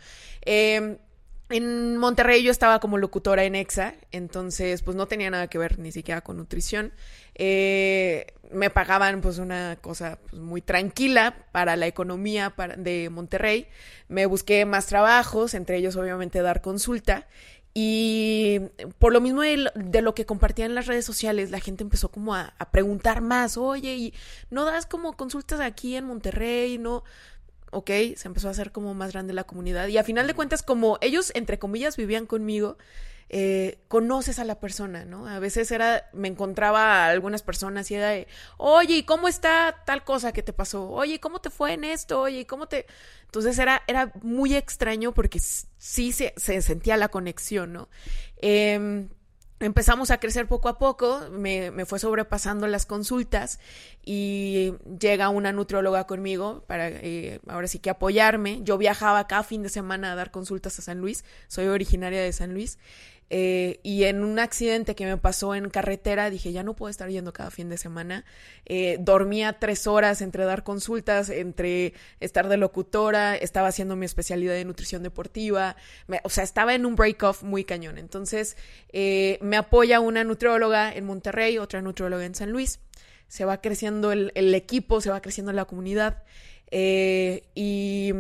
Eh, 0.45 0.97
en 1.53 1.97
Monterrey 1.99 2.43
yo 2.43 2.51
estaba 2.51 2.81
como 2.81 2.99
locutora 2.99 3.45
en 3.45 3.55
EXA, 3.55 3.95
entonces 4.11 4.83
pues 4.83 4.97
no 4.97 5.07
tenía 5.07 5.31
nada 5.31 5.49
que 5.49 5.59
ver 5.59 5.79
ni 5.79 5.93
siquiera 5.93 6.21
con 6.21 6.37
nutrición. 6.37 6.93
Eh, 7.35 8.27
me 8.51 8.71
pagaban 8.71 9.21
pues 9.21 9.39
una 9.39 9.77
cosa 9.81 10.19
pues, 10.31 10.41
muy 10.43 10.61
tranquila 10.61 11.47
para 11.53 11.77
la 11.77 11.87
economía 11.87 12.53
de 12.77 13.11
Monterrey. 13.11 13.69
Me 14.09 14.27
busqué 14.27 14.65
más 14.65 14.87
trabajos, 14.87 15.55
entre 15.55 15.77
ellos 15.77 15.97
obviamente 15.97 16.43
dar 16.43 16.61
consulta. 16.61 17.27
Y 17.75 18.61
por 18.99 19.15
lo 19.15 19.23
mismo 19.23 19.41
de 19.41 19.57
lo, 19.57 19.71
de 19.75 20.03
lo 20.03 20.15
que 20.15 20.27
compartía 20.27 20.67
en 20.67 20.75
las 20.75 20.87
redes 20.87 21.07
sociales, 21.07 21.51
la 21.51 21.59
gente 21.59 21.83
empezó 21.83 22.11
como 22.11 22.35
a, 22.35 22.53
a 22.59 22.71
preguntar 22.71 23.23
más, 23.23 23.57
oye, 23.57 23.95
¿y 23.95 24.15
no 24.51 24.67
das 24.67 24.85
como 24.85 25.17
consultas 25.17 25.61
aquí 25.61 25.97
en 25.97 26.05
Monterrey? 26.05 26.77
¿No? 26.77 27.03
Ok, 27.73 27.91
se 28.17 28.29
empezó 28.29 28.49
a 28.49 28.53
hacer 28.53 28.71
como 28.71 28.95
más 28.95 29.13
grande 29.13 29.33
la 29.33 29.45
comunidad. 29.45 29.89
Y 29.89 29.99
a 29.99 30.05
final 30.05 30.27
de 30.27 30.35
cuentas, 30.35 30.63
como 30.63 30.99
ellos, 31.01 31.33
entre 31.35 31.59
comillas, 31.59 31.97
vivían 31.97 32.27
conmigo, 32.27 32.77
eh, 33.29 33.79
conoces 33.89 34.39
a 34.39 34.45
la 34.45 34.61
persona, 34.61 35.07
¿no? 35.07 35.27
A 35.27 35.39
veces 35.39 35.71
era, 35.73 36.11
me 36.13 36.29
encontraba 36.29 37.05
a 37.05 37.09
algunas 37.09 37.43
personas 37.43 37.91
y 37.91 37.95
era 37.95 38.11
de, 38.11 38.29
oye, 38.59 38.99
¿y 38.99 39.03
cómo 39.05 39.27
está 39.27 39.83
tal 39.87 40.05
cosa 40.05 40.33
que 40.33 40.43
te 40.43 40.53
pasó? 40.53 40.91
Oye, 40.91 41.19
¿cómo 41.19 41.41
te 41.41 41.49
fue 41.49 41.73
en 41.73 41.85
esto? 41.85 42.21
Oye, 42.21 42.47
¿cómo 42.47 42.69
te...? 42.69 42.87
Entonces 43.25 43.59
era, 43.59 43.83
era 43.87 44.13
muy 44.21 44.55
extraño 44.55 45.13
porque 45.13 45.41
sí 45.41 46.13
se, 46.13 46.35
se 46.37 46.61
sentía 46.61 46.99
la 46.99 47.09
conexión, 47.09 47.73
¿no? 47.73 47.89
Eh, 48.37 49.09
empezamos 49.63 50.11
a 50.11 50.19
crecer 50.19 50.47
poco 50.47 50.69
a 50.69 50.79
poco, 50.79 51.29
me, 51.31 51.71
me, 51.71 51.87
fue 51.87 51.99
sobrepasando 51.99 52.67
las 52.67 52.85
consultas 52.85 53.61
y 54.05 54.75
llega 55.01 55.29
una 55.29 55.53
nutrióloga 55.53 56.07
conmigo 56.07 56.65
para 56.67 56.89
eh, 56.89 57.41
ahora 57.49 57.69
sí 57.69 57.79
que 57.79 57.91
apoyarme. 57.91 58.61
Yo 58.63 58.77
viajaba 58.77 59.27
cada 59.27 59.45
fin 59.45 59.63
de 59.63 59.69
semana 59.69 60.13
a 60.13 60.15
dar 60.15 60.31
consultas 60.31 60.79
a 60.79 60.83
San 60.83 60.99
Luis, 60.99 61.25
soy 61.49 61.67
originaria 61.67 62.21
de 62.21 62.33
San 62.33 62.53
Luis 62.53 62.79
eh, 63.35 63.81
y 63.83 64.05
en 64.05 64.25
un 64.25 64.39
accidente 64.39 64.95
que 64.95 65.07
me 65.07 65.17
pasó 65.17 65.55
en 65.55 65.71
carretera 65.71 66.29
dije, 66.29 66.53
ya 66.53 66.63
no 66.63 66.77
puedo 66.77 66.91
estar 66.91 67.09
yendo 67.09 67.33
cada 67.33 67.51
fin 67.51 67.71
de 67.71 67.79
semana. 67.79 68.27
Eh, 68.67 68.99
dormía 69.01 69.55
tres 69.55 69.87
horas 69.87 70.21
entre 70.21 70.45
dar 70.45 70.65
consultas, 70.65 71.31
entre 71.31 71.95
estar 72.21 72.49
de 72.51 72.59
locutora, 72.59 73.35
estaba 73.35 73.69
haciendo 73.69 73.97
mi 73.97 74.05
especialidad 74.05 74.53
de 74.53 74.67
nutrición 74.67 75.03
deportiva, 75.03 75.77
o 76.25 76.29
sea, 76.29 76.45
estaba 76.45 76.75
en 76.75 76.85
un 76.85 76.95
break-off 76.95 77.43
muy 77.43 77.65
cañón. 77.65 77.97
Entonces, 77.97 78.55
eh, 78.93 79.39
me 79.41 79.57
apoya 79.57 79.99
una 80.01 80.25
nutrióloga 80.25 80.93
en 80.93 81.07
Monterrey, 81.07 81.57
otra 81.57 81.81
nutrióloga 81.81 82.27
en 82.27 82.35
San 82.35 82.51
Luis. 82.51 82.81
Se 83.29 83.47
va 83.47 83.63
creciendo 83.63 84.13
el, 84.13 84.33
el 84.35 84.55
equipo, 84.55 85.01
se 85.01 85.09
va 85.09 85.23
creciendo 85.23 85.55
la 85.55 85.65
comunidad. 85.65 86.23
y 86.71 88.13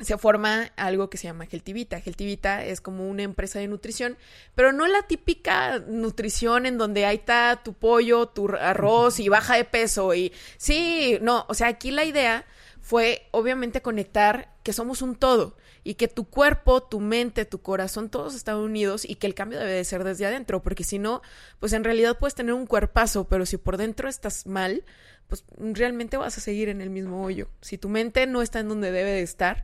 se 0.00 0.18
forma 0.18 0.72
algo 0.76 1.08
que 1.08 1.18
se 1.18 1.28
llama 1.28 1.46
Geltivita. 1.46 2.00
Geltivita 2.00 2.64
es 2.64 2.80
como 2.80 3.08
una 3.08 3.22
empresa 3.22 3.58
de 3.58 3.68
nutrición, 3.68 4.16
pero 4.54 4.72
no 4.72 4.86
la 4.86 5.02
típica 5.02 5.78
nutrición 5.78 6.66
en 6.66 6.78
donde 6.78 7.06
ahí 7.06 7.16
está 7.16 7.60
tu 7.62 7.74
pollo, 7.74 8.26
tu 8.26 8.48
arroz 8.48 9.20
y 9.20 9.28
baja 9.28 9.56
de 9.56 9.64
peso 9.64 10.14
y 10.14 10.32
sí, 10.56 11.18
no, 11.22 11.46
o 11.48 11.54
sea, 11.54 11.68
aquí 11.68 11.90
la 11.90 12.04
idea 12.04 12.44
fue 12.80 13.28
obviamente 13.30 13.82
conectar 13.82 14.52
que 14.62 14.72
somos 14.72 15.00
un 15.00 15.16
todo 15.16 15.56
y 15.84 15.94
que 15.94 16.08
tu 16.08 16.24
cuerpo, 16.24 16.82
tu 16.82 16.98
mente, 16.98 17.44
tu 17.44 17.60
corazón, 17.60 18.08
todos 18.08 18.34
están 18.34 18.56
unidos 18.56 19.04
y 19.04 19.16
que 19.16 19.26
el 19.26 19.34
cambio 19.34 19.58
debe 19.58 19.72
de 19.72 19.84
ser 19.84 20.02
desde 20.02 20.26
adentro, 20.26 20.62
porque 20.62 20.82
si 20.82 20.98
no, 20.98 21.22
pues 21.60 21.72
en 21.74 21.84
realidad 21.84 22.18
puedes 22.18 22.34
tener 22.34 22.54
un 22.54 22.66
cuerpazo, 22.66 23.24
pero 23.28 23.46
si 23.46 23.58
por 23.58 23.76
dentro 23.76 24.08
estás 24.08 24.46
mal, 24.46 24.82
pues 25.28 25.44
realmente 25.58 26.16
vas 26.16 26.36
a 26.38 26.40
seguir 26.40 26.68
en 26.68 26.80
el 26.80 26.90
mismo 26.90 27.24
hoyo. 27.24 27.48
Si 27.60 27.78
tu 27.78 27.88
mente 27.88 28.26
no 28.26 28.42
está 28.42 28.60
en 28.60 28.68
donde 28.68 28.90
debe 28.90 29.10
de 29.10 29.22
estar, 29.22 29.62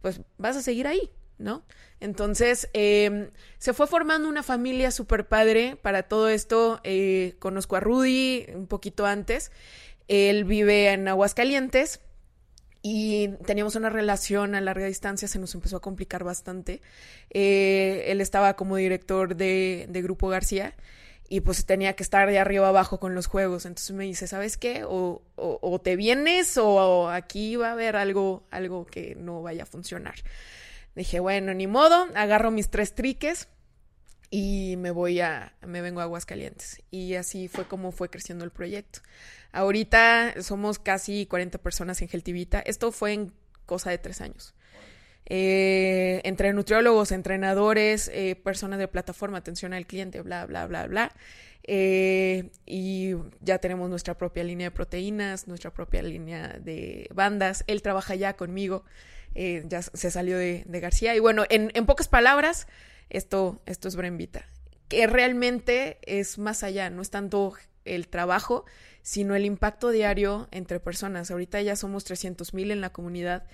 pues 0.00 0.20
vas 0.38 0.56
a 0.56 0.62
seguir 0.62 0.86
ahí, 0.86 1.10
¿no? 1.38 1.62
Entonces, 2.00 2.68
eh, 2.72 3.30
se 3.58 3.72
fue 3.72 3.86
formando 3.86 4.28
una 4.28 4.42
familia 4.42 4.90
súper 4.90 5.28
padre. 5.28 5.76
Para 5.80 6.02
todo 6.02 6.28
esto, 6.28 6.80
eh, 6.82 7.36
conozco 7.38 7.76
a 7.76 7.80
Rudy 7.80 8.46
un 8.54 8.66
poquito 8.66 9.06
antes. 9.06 9.52
Él 10.08 10.44
vive 10.44 10.90
en 10.90 11.06
Aguascalientes 11.06 12.00
y 12.82 13.28
teníamos 13.46 13.76
una 13.76 13.88
relación 13.88 14.56
a 14.56 14.60
larga 14.60 14.86
distancia, 14.86 15.28
se 15.28 15.38
nos 15.38 15.54
empezó 15.54 15.76
a 15.76 15.80
complicar 15.80 16.24
bastante. 16.24 16.80
Eh, 17.30 18.06
él 18.08 18.20
estaba 18.20 18.54
como 18.54 18.76
director 18.76 19.36
de 19.36 20.00
Grupo 20.02 20.28
García 20.28 20.74
y 21.32 21.40
pues 21.40 21.64
tenía 21.64 21.94
que 21.94 22.02
estar 22.02 22.28
de 22.28 22.38
arriba 22.38 22.68
abajo 22.68 23.00
con 23.00 23.14
los 23.14 23.26
juegos. 23.26 23.64
Entonces 23.64 23.96
me 23.96 24.04
dice, 24.04 24.26
¿sabes 24.26 24.58
qué? 24.58 24.84
O, 24.84 25.22
o, 25.36 25.58
o 25.62 25.80
te 25.80 25.96
vienes 25.96 26.58
o 26.58 27.08
aquí 27.08 27.56
va 27.56 27.70
a 27.70 27.72
haber 27.72 27.96
algo, 27.96 28.46
algo 28.50 28.84
que 28.84 29.14
no 29.14 29.40
vaya 29.40 29.62
a 29.62 29.66
funcionar. 29.66 30.16
Dije, 30.94 31.20
bueno, 31.20 31.54
ni 31.54 31.66
modo, 31.66 32.06
agarro 32.14 32.50
mis 32.50 32.68
tres 32.68 32.94
triques 32.94 33.48
y 34.28 34.74
me 34.76 34.90
voy 34.90 35.20
a, 35.20 35.54
me 35.66 35.80
vengo 35.80 36.00
a 36.00 36.02
Aguascalientes. 36.02 36.82
Y 36.90 37.14
así 37.14 37.48
fue 37.48 37.66
como 37.66 37.92
fue 37.92 38.10
creciendo 38.10 38.44
el 38.44 38.50
proyecto. 38.50 39.00
Ahorita 39.52 40.34
somos 40.42 40.78
casi 40.78 41.24
40 41.24 41.56
personas 41.56 42.02
en 42.02 42.08
Geltivita. 42.08 42.60
Esto 42.60 42.92
fue 42.92 43.14
en 43.14 43.32
cosa 43.64 43.88
de 43.88 43.96
tres 43.96 44.20
años 44.20 44.54
eh, 45.34 46.20
entre 46.24 46.52
nutriólogos, 46.52 47.10
entrenadores, 47.10 48.10
eh, 48.12 48.36
personas 48.36 48.78
de 48.78 48.86
plataforma, 48.86 49.38
atención 49.38 49.72
al 49.72 49.86
cliente, 49.86 50.20
bla, 50.20 50.44
bla, 50.44 50.66
bla, 50.66 50.86
bla. 50.86 51.14
Eh, 51.62 52.50
y 52.66 53.14
ya 53.40 53.56
tenemos 53.56 53.88
nuestra 53.88 54.18
propia 54.18 54.44
línea 54.44 54.66
de 54.66 54.72
proteínas, 54.72 55.48
nuestra 55.48 55.72
propia 55.72 56.02
línea 56.02 56.58
de 56.60 57.08
bandas. 57.14 57.64
Él 57.66 57.80
trabaja 57.80 58.14
ya 58.14 58.36
conmigo, 58.36 58.84
ya 59.34 59.80
se 59.80 60.10
salió 60.10 60.36
de, 60.36 60.64
de 60.66 60.80
García. 60.80 61.16
Y 61.16 61.18
bueno, 61.18 61.44
en, 61.48 61.70
en, 61.72 61.86
pocas 61.86 62.08
palabras, 62.08 62.66
esto, 63.08 63.58
esto 63.64 63.88
es 63.88 63.96
Brembita, 63.96 64.44
que 64.88 65.06
realmente 65.06 65.96
es 66.02 66.36
más 66.36 66.62
allá, 66.62 66.90
no 66.90 67.00
es 67.00 67.08
tanto 67.08 67.54
el 67.86 68.08
trabajo, 68.08 68.66
sino 69.00 69.34
el 69.34 69.46
impacto 69.46 69.88
diario 69.88 70.46
entre 70.50 70.78
personas. 70.78 71.30
Ahorita 71.30 71.62
ya 71.62 71.74
somos 71.74 72.04
300 72.04 72.52
mil 72.52 72.70
en 72.70 72.82
la 72.82 72.90
comunidad 72.90 73.44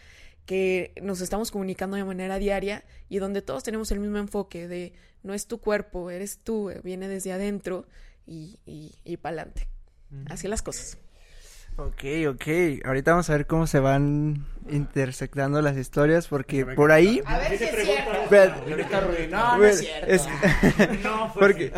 que 0.49 0.95
nos 1.02 1.21
estamos 1.21 1.50
comunicando 1.50 1.99
de 1.99 2.05
manera 2.05 2.38
diaria 2.38 2.83
y 3.11 3.19
donde 3.19 3.43
todos 3.43 3.62
tenemos 3.64 3.93
el 3.93 4.00
mismo 4.00 4.17
enfoque 4.17 4.67
de 4.67 4.95
no 5.23 5.35
es 5.35 5.47
tu 5.47 5.59
cuerpo, 5.59 6.11
eres 6.11 6.38
tú, 6.43 6.73
viene 6.83 7.07
desde 7.07 7.33
adentro 7.33 7.85
y, 8.26 8.59
y, 8.64 8.95
y 9.05 9.19
para 9.19 9.43
adelante. 9.43 9.69
Así 10.31 10.49
las 10.49 10.62
cosas. 10.62 10.97
Ok, 11.76 12.02
ok. 12.31 12.83
Ahorita 12.87 13.11
vamos 13.11 13.28
a 13.28 13.35
ver 13.35 13.47
cómo 13.47 13.67
se 13.67 13.78
van 13.78 14.47
intersectando 14.71 15.61
las 15.61 15.76
historias 15.76 16.28
porque 16.28 16.64
por 16.64 16.93
ahí... 16.93 17.21
A 17.26 17.38
ver 17.40 17.59
si 17.59 17.64
es 17.64 17.85
cierto. 17.85 19.28
No, 19.28 19.59
no 19.59 19.64
es 19.67 19.81
cierto. 19.81 20.07
Es, 20.07 20.26
no, 21.05 21.31
porque... 21.35 21.75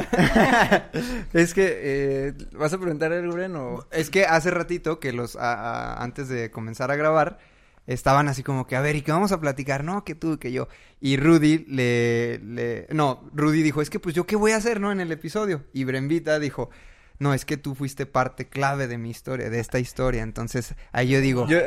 es 1.33 1.53
que... 1.55 1.79
Eh, 1.83 2.35
¿Vas 2.53 2.73
a 2.73 2.79
preguntar 2.79 3.13
algo, 3.13 3.33
Bren, 3.33 3.57
o...? 3.57 3.85
Es 3.91 4.11
que 4.11 4.27
hace 4.27 4.53
ratito 4.53 5.01
que 5.01 5.13
los... 5.13 5.35
A, 5.35 5.55
a, 5.55 6.05
antes 6.05 6.29
de 6.29 6.53
comenzar 6.53 6.93
a 6.93 6.95
grabar 6.95 7.51
estaban 7.87 8.29
así 8.29 8.43
como 8.43 8.67
que, 8.67 8.77
a 8.77 8.81
ver, 8.81 8.97
¿y 8.97 9.03
qué 9.03 9.13
vamos 9.13 9.33
a 9.33 9.41
platicar? 9.41 9.85
No, 9.85 10.05
que 10.05 10.15
tú, 10.15 10.39
que 10.39 10.53
yo. 10.53 10.69
Y 11.01 11.17
Rudy 11.17 11.65
le, 11.69 12.39
le... 12.39 12.87
No, 12.91 13.29
Rudy 13.35 13.63
dijo, 13.63 13.83
es 13.83 13.91
que 13.91 14.01
pues 14.01 14.15
yo 14.15 14.27
qué 14.27 14.37
voy 14.37 14.53
a 14.53 14.57
hacer, 14.57 14.81
¿no? 14.81 14.93
En 14.93 15.01
el 15.01 15.13
episodio. 15.13 15.65
Y 15.73 15.85
Brembita 15.85 16.39
dijo, 16.39 16.71
no, 17.19 17.35
es 17.35 17.45
que 17.45 17.57
tú 17.57 17.75
fuiste 17.75 18.07
parte 18.07 18.49
clave 18.49 18.87
de 18.87 18.99
mi 18.99 19.11
historia, 19.11 19.51
de 19.51 19.61
esta 19.61 19.79
historia. 19.79 20.23
Entonces, 20.23 20.75
ahí 20.93 21.09
yo 21.09 21.21
digo... 21.21 21.47
Yo, 21.49 21.59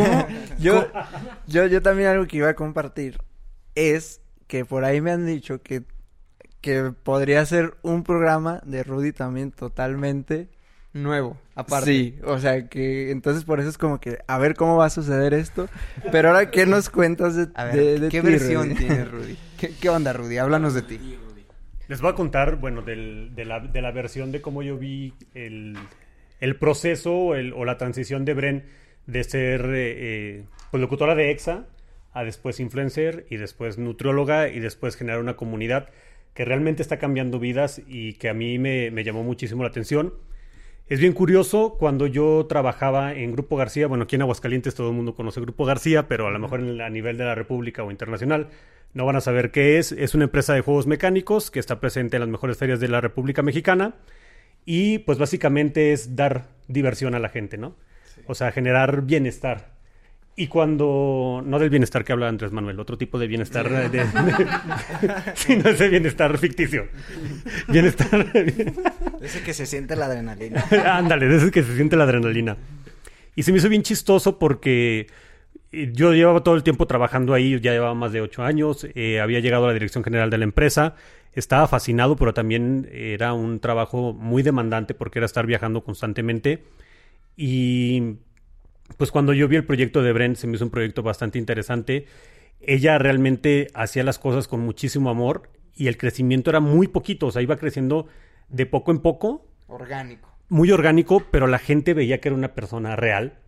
yo, 0.58 0.86
yo, 1.46 1.66
yo 1.66 1.82
también 1.82 2.08
algo 2.08 2.26
que 2.26 2.38
iba 2.38 2.48
a 2.48 2.54
compartir 2.54 3.18
es 3.74 4.20
que 4.46 4.64
por 4.64 4.84
ahí 4.84 5.00
me 5.00 5.10
han 5.10 5.26
dicho 5.26 5.62
que, 5.62 5.84
que 6.60 6.92
podría 7.02 7.44
ser 7.46 7.76
un 7.82 8.04
programa 8.04 8.60
de 8.64 8.82
Rudy 8.82 9.12
también 9.12 9.50
totalmente 9.50 10.50
nuevo, 10.92 11.38
aparte. 11.54 11.86
Sí, 11.86 12.18
o 12.24 12.38
sea 12.38 12.68
que 12.68 13.10
entonces 13.10 13.44
por 13.44 13.60
eso 13.60 13.68
es 13.68 13.78
como 13.78 14.00
que 14.00 14.18
a 14.26 14.38
ver 14.38 14.54
cómo 14.54 14.76
va 14.76 14.86
a 14.86 14.90
suceder 14.90 15.34
esto. 15.34 15.68
Pero 16.10 16.28
ahora, 16.28 16.50
¿qué 16.50 16.66
nos 16.66 16.90
cuentas 16.90 17.36
de, 17.36 17.48
a 17.54 17.64
ver, 17.64 17.76
de, 17.76 18.00
de 18.00 18.08
¿Qué 18.08 18.20
ti, 18.20 18.26
versión 18.26 18.68
Rudy? 18.68 18.74
tiene 18.74 19.04
Rudy? 19.04 19.38
¿Qué, 19.58 19.72
¿Qué, 19.80 19.88
onda, 19.88 20.12
Rudy? 20.12 20.38
Háblanos 20.38 20.74
de 20.74 20.82
ti. 20.82 21.18
Les 21.88 22.00
voy 22.00 22.10
a 22.10 22.14
contar, 22.14 22.56
bueno, 22.56 22.82
del, 22.82 23.34
de, 23.34 23.44
la, 23.44 23.60
de, 23.60 23.82
la, 23.82 23.90
versión 23.90 24.32
de 24.32 24.40
cómo 24.40 24.62
yo 24.62 24.78
vi 24.78 25.14
el, 25.34 25.76
el 26.40 26.56
proceso 26.56 27.34
el, 27.34 27.52
o 27.52 27.64
la 27.64 27.76
transición 27.76 28.24
de 28.24 28.34
Bren 28.34 28.64
de 29.06 29.24
ser 29.24 29.66
eh, 29.74 30.44
pues, 30.70 30.80
locutora 30.80 31.14
de 31.14 31.30
EXA 31.30 31.66
a 32.12 32.24
después 32.24 32.60
influencer 32.60 33.26
y 33.30 33.36
después 33.36 33.78
nutrióloga 33.78 34.48
y 34.48 34.60
después 34.60 34.96
generar 34.96 35.20
una 35.20 35.36
comunidad 35.36 35.88
que 36.34 36.44
realmente 36.44 36.82
está 36.82 36.98
cambiando 36.98 37.38
vidas 37.38 37.82
y 37.86 38.14
que 38.14 38.28
a 38.28 38.34
mí 38.34 38.58
me, 38.58 38.90
me 38.90 39.04
llamó 39.04 39.22
muchísimo 39.22 39.62
la 39.62 39.68
atención. 39.68 40.14
Es 40.88 41.00
bien 41.00 41.12
curioso, 41.12 41.76
cuando 41.78 42.06
yo 42.06 42.46
trabajaba 42.48 43.14
en 43.14 43.32
Grupo 43.32 43.56
García, 43.56 43.86
bueno, 43.86 44.04
aquí 44.04 44.16
en 44.16 44.22
Aguascalientes 44.22 44.74
todo 44.74 44.90
el 44.90 44.96
mundo 44.96 45.14
conoce 45.14 45.40
Grupo 45.40 45.64
García, 45.64 46.08
pero 46.08 46.26
a 46.26 46.30
lo 46.30 46.38
mejor 46.38 46.60
a 46.60 46.90
nivel 46.90 47.16
de 47.16 47.24
la 47.24 47.34
República 47.34 47.82
o 47.82 47.90
internacional 47.90 48.48
no 48.92 49.06
van 49.06 49.16
a 49.16 49.20
saber 49.20 49.50
qué 49.50 49.78
es. 49.78 49.92
Es 49.92 50.14
una 50.14 50.24
empresa 50.24 50.54
de 50.54 50.60
juegos 50.60 50.86
mecánicos 50.86 51.50
que 51.50 51.60
está 51.60 51.80
presente 51.80 52.16
en 52.16 52.20
las 52.20 52.28
mejores 52.28 52.58
ferias 52.58 52.80
de 52.80 52.88
la 52.88 53.00
República 53.00 53.42
Mexicana 53.42 53.94
y 54.66 54.98
pues 54.98 55.18
básicamente 55.18 55.92
es 55.92 56.14
dar 56.14 56.48
diversión 56.68 57.14
a 57.14 57.18
la 57.18 57.28
gente, 57.28 57.56
¿no? 57.56 57.74
Sí. 58.04 58.20
O 58.26 58.34
sea, 58.34 58.52
generar 58.52 59.02
bienestar. 59.02 59.72
Y 60.34 60.46
cuando, 60.46 61.42
no 61.44 61.58
del 61.58 61.68
bienestar 61.68 62.04
que 62.04 62.12
habla 62.12 62.28
Andrés 62.28 62.52
Manuel, 62.52 62.80
otro 62.80 62.96
tipo 62.96 63.18
de 63.18 63.26
bienestar, 63.26 63.68
de, 63.68 63.88
de, 63.98 64.06
sino 65.34 65.68
ese 65.68 65.88
bienestar 65.88 66.38
ficticio. 66.38 66.88
Bienestar. 67.68 68.26
ese 69.20 69.42
que 69.42 69.52
se 69.52 69.66
siente 69.66 69.94
la 69.94 70.06
adrenalina. 70.06 70.64
Ándale, 70.86 71.26
de 71.28 71.36
ese 71.36 71.50
que 71.50 71.62
se 71.62 71.76
siente 71.76 71.96
la 71.96 72.04
adrenalina. 72.04 72.56
Y 73.36 73.42
se 73.42 73.52
me 73.52 73.58
hizo 73.58 73.68
bien 73.68 73.82
chistoso 73.82 74.38
porque 74.38 75.06
yo 75.70 76.14
llevaba 76.14 76.42
todo 76.42 76.54
el 76.54 76.62
tiempo 76.62 76.86
trabajando 76.86 77.34
ahí, 77.34 77.58
ya 77.60 77.72
llevaba 77.72 77.94
más 77.94 78.12
de 78.12 78.22
ocho 78.22 78.42
años, 78.42 78.86
eh, 78.94 79.20
había 79.20 79.40
llegado 79.40 79.64
a 79.64 79.68
la 79.68 79.74
dirección 79.74 80.02
general 80.02 80.30
de 80.30 80.38
la 80.38 80.44
empresa, 80.44 80.96
estaba 81.34 81.66
fascinado, 81.68 82.16
pero 82.16 82.32
también 82.32 82.88
era 82.90 83.34
un 83.34 83.60
trabajo 83.60 84.14
muy 84.14 84.42
demandante 84.42 84.94
porque 84.94 85.18
era 85.18 85.26
estar 85.26 85.46
viajando 85.46 85.82
constantemente. 85.82 86.62
Y 87.36 88.16
pues 88.96 89.10
cuando 89.10 89.32
yo 89.32 89.48
vi 89.48 89.56
el 89.56 89.64
proyecto 89.64 90.02
de 90.02 90.12
Bren, 90.12 90.36
se 90.36 90.46
me 90.46 90.56
hizo 90.56 90.64
un 90.64 90.70
proyecto 90.70 91.02
bastante 91.02 91.38
interesante. 91.38 92.06
Ella 92.60 92.98
realmente 92.98 93.68
hacía 93.74 94.04
las 94.04 94.18
cosas 94.18 94.48
con 94.48 94.60
muchísimo 94.60 95.10
amor 95.10 95.50
y 95.74 95.88
el 95.88 95.96
crecimiento 95.96 96.50
era 96.50 96.60
muy 96.60 96.86
poquito, 96.88 97.26
o 97.26 97.30
sea, 97.32 97.42
iba 97.42 97.56
creciendo 97.56 98.06
de 98.48 98.66
poco 98.66 98.92
en 98.92 98.98
poco, 99.00 99.46
Orgánico. 99.68 100.28
muy 100.48 100.70
orgánico, 100.70 101.24
pero 101.30 101.46
la 101.46 101.58
gente 101.58 101.94
veía 101.94 102.20
que 102.20 102.28
era 102.28 102.36
una 102.36 102.54
persona 102.54 102.94
real. 102.96 103.38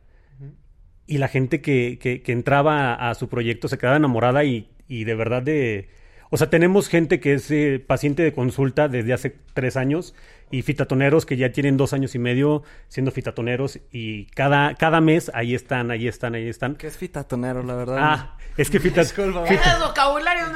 Y 1.07 1.19
la 1.19 1.29
gente 1.29 1.61
que, 1.61 1.99
que- 2.01 2.23
que 2.23 2.33
entraba 2.33 2.95
a, 2.95 3.11
a 3.11 3.15
su 3.15 3.29
proyecto 3.29 3.69
se 3.69 3.77
quedaba 3.77 3.99
enamorada 3.99 4.45
y, 4.45 4.71
y 4.89 5.05
de 5.05 5.15
verdad 5.15 5.43
de... 5.43 5.91
O 6.31 6.37
sea, 6.39 6.49
tenemos 6.51 6.89
gente 6.89 7.21
que 7.21 7.35
es 7.35 7.51
eh, 7.51 7.79
paciente 7.87 8.23
de 8.23 8.33
consulta 8.33 8.89
desde 8.89 9.13
hace 9.13 9.37
tres 9.53 9.77
años 9.77 10.15
y 10.57 10.63
fitatoneros 10.63 11.27
que 11.27 11.37
ya 11.37 11.51
tienen 11.51 11.77
dos 11.77 11.93
años 11.93 12.15
y 12.15 12.19
medio 12.19 12.63
siendo 12.89 13.11
fitatoneros 13.11 13.81
y 13.91 14.27
cada, 14.27 14.75
cada 14.75 15.01
mes 15.01 15.31
ahí 15.35 15.55
están, 15.55 15.91
ahí 15.91 16.07
están, 16.07 16.35
ahí 16.35 16.49
están. 16.49 16.77
¿Qué 16.77 16.87
es 16.87 16.97
fitatonero, 16.97 17.63
la 17.63 17.75
verdad? 17.75 17.97
Ah, 18.01 18.37
es 18.57 18.71
que 18.71 18.81
fita- 18.81 19.03
Disculpa. 19.03 19.45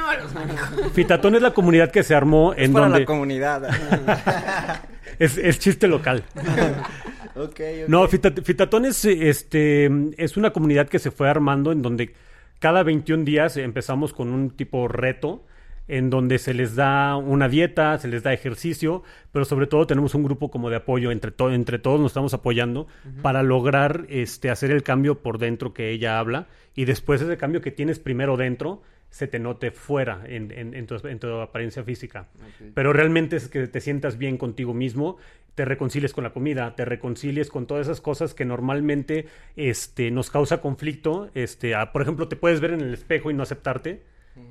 me 0.07 0.17
los 0.23 0.33
manejo. 0.35 0.91
Fitatón 0.91 1.35
es 1.35 1.43
la 1.43 1.53
comunidad 1.53 1.91
que 1.91 2.03
se 2.03 2.15
armó 2.15 2.53
es 2.55 2.67
en 2.67 2.73
para 2.73 2.85
donde... 2.87 3.01
la 3.01 3.07
comunidad. 3.07 3.69
Es, 5.19 5.37
es 5.37 5.59
chiste 5.59 5.89
local. 5.89 6.23
ok, 7.35 7.43
ok. 7.45 7.61
No, 7.89 8.07
Fita- 8.07 8.41
Fitatón 8.45 8.85
es, 8.85 9.05
este, 9.05 9.91
es 10.17 10.37
una 10.37 10.51
comunidad 10.53 10.89
que 10.89 11.01
se 11.01 11.11
fue 11.11 11.29
armando 11.29 11.73
en 11.73 11.83
donde 11.83 12.15
cada 12.61 12.85
21 12.85 13.25
días 13.25 13.57
empezamos 13.57 14.13
con 14.13 14.29
un 14.29 14.51
tipo 14.51 14.87
reto 14.87 15.45
en 15.89 16.11
donde 16.11 16.39
se 16.39 16.55
les 16.55 16.77
da 16.77 17.17
una 17.17 17.49
dieta, 17.49 17.99
se 17.99 18.09
les 18.09 18.23
da 18.23 18.33
ejercicio, 18.33 19.03
pero 19.33 19.45
sobre 19.45 19.67
todo 19.67 19.87
tenemos 19.87 20.15
un 20.15 20.23
grupo 20.23 20.51
como 20.51 20.71
de 20.71 20.77
apoyo, 20.77 21.11
entre, 21.11 21.31
to- 21.31 21.51
entre 21.51 21.79
todos 21.79 21.99
nos 21.99 22.11
estamos 22.13 22.35
apoyando 22.35 22.87
para 23.23 23.43
lograr 23.43 24.05
este, 24.09 24.51
hacer 24.51 24.71
el 24.71 24.83
cambio 24.83 25.23
por 25.23 25.39
dentro 25.39 25.73
que 25.75 25.91
ella 25.91 26.19
habla 26.19 26.47
y 26.75 26.85
después 26.85 27.21
ese 27.23 27.37
cambio 27.37 27.61
que 27.63 27.71
tienes 27.71 27.99
primero 27.99 28.37
dentro 28.37 28.83
se 29.11 29.27
te 29.27 29.39
note 29.39 29.71
fuera 29.71 30.23
en, 30.27 30.51
en- 30.53 30.75
en 30.75 30.87
tu, 30.87 30.95
en 31.09 31.19
tu 31.19 31.29
apariencia 31.41 31.83
física. 31.83 32.29
Pero 32.75 32.93
realmente 32.93 33.37
es 33.37 33.49
que 33.49 33.67
te 33.67 33.81
sientas 33.81 34.19
bien 34.19 34.37
contigo 34.37 34.75
mismo, 34.75 35.17
te 35.55 35.65
reconcilies 35.65 36.13
con 36.13 36.23
la 36.25 36.31
comida, 36.35 36.77
te 36.77 36.85
reconcilies 36.85 37.49
con 37.49 37.67
todas 37.67 37.87
esas 37.87 38.03
cosas 38.03 38.35
que 38.35 38.45
normalmente 38.45 39.27
este, 39.57 40.11
nos 40.11 40.31
causa 40.31 40.61
conflicto. 40.61 41.31
Este, 41.35 41.73
por 41.93 42.03
ejemplo, 42.03 42.29
te 42.29 42.37
puedes 42.37 42.61
ver 42.61 42.73
en 42.73 42.81
el 42.83 42.93
espejo 42.95 43.31
y 43.31 43.35
no 43.35 43.43
aceptarte. 43.43 44.03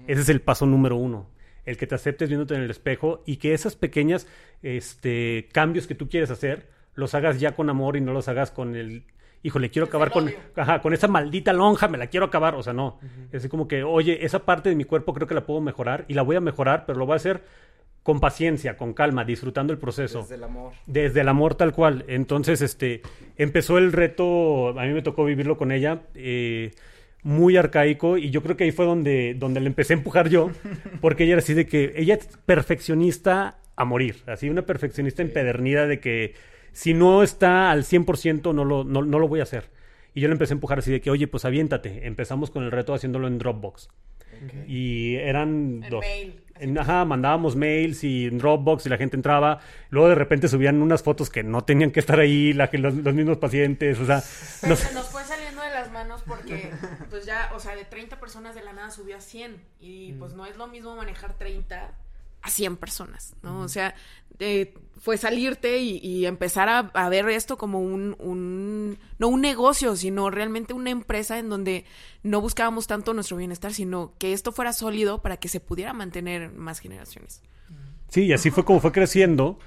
Ese 0.07 0.21
es 0.21 0.29
el 0.29 0.41
paso 0.41 0.65
número 0.65 0.95
uno. 0.95 1.29
El 1.65 1.77
que 1.77 1.85
te 1.85 1.95
aceptes 1.95 2.29
viéndote 2.29 2.55
en 2.55 2.61
el 2.61 2.71
espejo 2.71 3.23
y 3.25 3.37
que 3.37 3.53
esas 3.53 3.75
pequeñas 3.75 4.27
este, 4.63 5.49
cambios 5.51 5.85
que 5.85 5.95
tú 5.95 6.07
quieres 6.09 6.31
hacer 6.31 6.69
los 6.95 7.13
hagas 7.13 7.39
ya 7.39 7.55
con 7.55 7.69
amor 7.69 7.95
y 7.95 8.01
no 8.01 8.11
los 8.11 8.27
hagas 8.27 8.49
con 8.51 8.75
el 8.75 9.03
híjole, 9.43 9.69
quiero 9.69 9.87
acabar 9.87 10.11
con, 10.11 10.31
ajá, 10.55 10.81
con 10.81 10.93
esa 10.93 11.07
maldita 11.07 11.53
lonja, 11.53 11.87
me 11.87 11.97
la 11.97 12.07
quiero 12.07 12.25
acabar. 12.25 12.55
O 12.55 12.63
sea, 12.63 12.73
no. 12.73 12.99
Es 13.31 13.47
como 13.47 13.67
que, 13.67 13.83
oye, 13.83 14.25
esa 14.25 14.39
parte 14.39 14.69
de 14.69 14.75
mi 14.75 14.83
cuerpo 14.83 15.13
creo 15.13 15.27
que 15.27 15.35
la 15.35 15.45
puedo 15.45 15.61
mejorar 15.61 16.05
y 16.07 16.13
la 16.13 16.23
voy 16.23 16.35
a 16.35 16.41
mejorar, 16.41 16.85
pero 16.85 16.99
lo 16.99 17.05
voy 17.05 17.13
a 17.13 17.17
hacer 17.17 17.43
con 18.03 18.19
paciencia, 18.19 18.77
con 18.77 18.93
calma, 18.93 19.25
disfrutando 19.25 19.73
el 19.73 19.79
proceso. 19.79 20.21
Desde 20.21 20.35
el 20.35 20.43
amor. 20.43 20.73
Desde 20.85 21.21
el 21.21 21.27
amor 21.27 21.55
tal 21.55 21.73
cual. 21.73 22.05
Entonces, 22.07 22.61
este, 22.61 23.01
empezó 23.35 23.77
el 23.77 23.91
reto, 23.91 24.69
a 24.79 24.83
mí 24.85 24.93
me 24.93 25.01
tocó 25.01 25.25
vivirlo 25.25 25.57
con 25.57 25.71
ella, 25.71 26.01
eh, 26.15 26.71
muy 27.27 27.57
arcaico, 27.57 28.17
y 28.17 28.29
yo 28.29 28.41
creo 28.41 28.55
que 28.55 28.63
ahí 28.63 28.71
fue 28.71 28.85
donde, 28.85 29.35
donde 29.37 29.59
le 29.59 29.67
empecé 29.67 29.93
a 29.93 29.97
empujar 29.97 30.29
yo, 30.29 30.49
porque 31.01 31.25
ella 31.25 31.33
era 31.33 31.41
así 31.41 31.53
de 31.53 31.65
que, 31.65 31.93
ella 31.97 32.15
es 32.15 32.27
perfeccionista 32.45 33.59
a 33.75 33.83
morir, 33.83 34.23
así 34.27 34.49
una 34.49 34.61
perfeccionista 34.61 35.21
empedernida 35.21 35.87
de 35.87 35.99
que 35.99 36.35
si 36.71 36.93
no 36.93 37.23
está 37.23 37.69
al 37.69 37.83
100% 37.83 38.55
no 38.55 38.63
lo, 38.63 38.85
no, 38.85 39.01
no 39.03 39.19
lo 39.19 39.27
voy 39.27 39.41
a 39.41 39.43
hacer. 39.43 39.69
Y 40.13 40.21
yo 40.21 40.29
le 40.29 40.33
empecé 40.33 40.53
a 40.53 40.55
empujar 40.55 40.79
así 40.79 40.89
de 40.89 41.01
que, 41.01 41.11
oye, 41.11 41.27
pues 41.27 41.43
aviéntate. 41.45 42.07
Empezamos 42.07 42.49
con 42.49 42.63
el 42.63 42.71
reto 42.71 42.93
haciéndolo 42.93 43.27
en 43.27 43.37
Dropbox. 43.37 43.89
Y 44.67 45.15
eran 45.15 45.81
dos. 45.89 45.99
mail. 46.01 46.41
En- 46.59 46.77
ajá, 46.77 47.05
mandábamos 47.05 47.55
mails 47.55 48.03
y 48.03 48.25
en 48.25 48.37
Dropbox 48.39 48.85
y 48.85 48.89
la 48.89 48.97
gente 48.97 49.15
entraba. 49.15 49.59
Luego 49.89 50.09
de 50.09 50.15
repente 50.15 50.47
subían 50.47 50.81
unas 50.81 51.03
fotos 51.03 51.29
que 51.29 51.43
no 51.43 51.63
tenían 51.63 51.91
que 51.91 51.99
estar 51.99 52.19
ahí, 52.19 52.53
la, 52.53 52.69
que 52.69 52.77
los, 52.79 52.95
los 52.95 53.13
mismos 53.13 53.37
pacientes, 53.37 53.99
o 53.99 54.05
sea, 54.05 54.23
nos 54.67 55.07
fue 55.09 55.23
saliendo 55.23 55.46
de 55.46 55.46
las 55.46 55.46
manos 55.46 55.46
porque, 56.27 56.71
pues 57.09 57.25
ya, 57.25 57.51
o 57.55 57.59
sea, 57.59 57.75
de 57.75 57.85
30 57.85 58.19
personas 58.19 58.55
de 58.55 58.63
la 58.63 58.73
nada 58.73 58.91
subió 58.91 59.17
a 59.17 59.21
100. 59.21 59.61
Y 59.79 60.13
pues 60.13 60.33
no 60.33 60.45
es 60.45 60.57
lo 60.57 60.67
mismo 60.67 60.95
manejar 60.95 61.37
30 61.37 61.93
a 62.41 62.49
100 62.49 62.77
personas, 62.77 63.35
¿no? 63.41 63.61
O 63.61 63.67
sea, 63.67 63.95
eh, 64.39 64.73
fue 64.99 65.17
salirte 65.17 65.79
y, 65.79 65.97
y 65.97 66.25
empezar 66.25 66.69
a, 66.69 66.79
a 66.79 67.09
ver 67.09 67.27
esto 67.29 67.57
como 67.57 67.79
un, 67.79 68.15
un, 68.19 68.99
no 69.17 69.27
un 69.27 69.41
negocio, 69.41 69.95
sino 69.95 70.29
realmente 70.29 70.73
una 70.73 70.91
empresa 70.91 71.39
en 71.39 71.49
donde 71.49 71.85
no 72.23 72.41
buscábamos 72.41 72.87
tanto 72.87 73.13
nuestro 73.13 73.37
bienestar, 73.37 73.73
sino 73.73 74.13
que 74.19 74.33
esto 74.33 74.51
fuera 74.51 74.73
sólido 74.73 75.21
para 75.21 75.37
que 75.37 75.49
se 75.49 75.59
pudiera 75.59 75.93
mantener 75.93 76.51
más 76.51 76.79
generaciones. 76.79 77.41
Sí, 78.09 78.25
y 78.25 78.33
así 78.33 78.51
fue 78.51 78.63
como 78.63 78.79
fue 78.79 78.91
creciendo. 78.91 79.59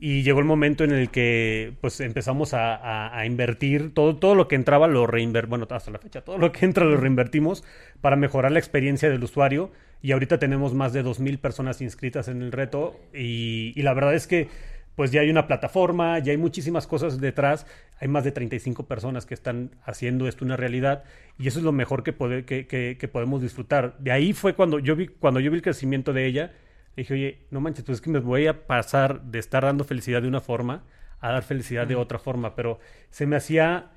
Y 0.00 0.22
llegó 0.22 0.38
el 0.38 0.44
momento 0.44 0.84
en 0.84 0.92
el 0.92 1.10
que 1.10 1.72
pues 1.80 2.00
empezamos 2.00 2.54
a, 2.54 2.76
a- 2.76 3.18
a 3.18 3.26
invertir 3.26 3.92
todo, 3.94 4.16
todo 4.16 4.34
lo 4.36 4.46
que 4.46 4.54
entraba 4.54 4.86
lo 4.86 5.06
reinvertimos, 5.08 5.50
bueno, 5.50 5.66
hasta 5.70 5.90
la 5.90 5.98
fecha, 5.98 6.20
todo 6.20 6.38
lo 6.38 6.52
que 6.52 6.64
entra 6.66 6.84
lo 6.84 6.96
reinvertimos 6.96 7.64
para 8.00 8.14
mejorar 8.16 8.52
la 8.52 8.60
experiencia 8.60 9.10
del 9.10 9.24
usuario. 9.24 9.72
Y 10.00 10.12
ahorita 10.12 10.38
tenemos 10.38 10.74
más 10.74 10.92
de 10.92 11.02
2.000 11.02 11.38
personas 11.38 11.80
inscritas 11.80 12.28
en 12.28 12.42
el 12.42 12.52
reto. 12.52 13.00
Y, 13.12 13.72
y 13.74 13.82
la 13.82 13.92
verdad 13.94 14.14
es 14.14 14.28
que 14.28 14.48
pues 14.94 15.10
ya 15.12 15.20
hay 15.20 15.30
una 15.30 15.46
plataforma, 15.46 16.18
ya 16.20 16.32
hay 16.32 16.38
muchísimas 16.38 16.86
cosas 16.86 17.20
detrás. 17.20 17.66
Hay 18.00 18.06
más 18.08 18.22
de 18.24 18.30
35 18.32 18.86
personas 18.86 19.26
que 19.26 19.34
están 19.34 19.70
haciendo 19.84 20.28
esto 20.28 20.44
una 20.44 20.56
realidad. 20.56 21.02
Y 21.38 21.48
eso 21.48 21.58
es 21.58 21.64
lo 21.64 21.72
mejor 21.72 22.04
que, 22.04 22.16
pode- 22.16 22.44
que, 22.44 22.66
que- 22.68 22.96
que 22.98 23.08
podemos 23.08 23.42
disfrutar. 23.42 23.96
De 23.98 24.12
ahí 24.12 24.32
fue 24.32 24.54
cuando 24.54 24.78
yo 24.78 24.94
vi, 24.94 25.08
cuando 25.08 25.40
yo 25.40 25.50
vi 25.50 25.56
el 25.56 25.62
crecimiento 25.62 26.12
de 26.12 26.26
ella. 26.26 26.52
Le 26.98 27.02
dije, 27.02 27.14
oye, 27.14 27.38
no 27.52 27.60
manches, 27.60 27.84
pues 27.84 27.98
es 27.98 28.02
que 28.02 28.10
me 28.10 28.18
voy 28.18 28.48
a 28.48 28.66
pasar 28.66 29.22
de 29.22 29.38
estar 29.38 29.62
dando 29.62 29.84
felicidad 29.84 30.20
de 30.20 30.26
una 30.26 30.40
forma 30.40 30.82
a 31.20 31.30
dar 31.30 31.44
felicidad 31.44 31.86
de 31.86 31.94
otra 31.94 32.18
forma. 32.18 32.56
Pero 32.56 32.80
se 33.10 33.24
me 33.24 33.36
hacía 33.36 33.92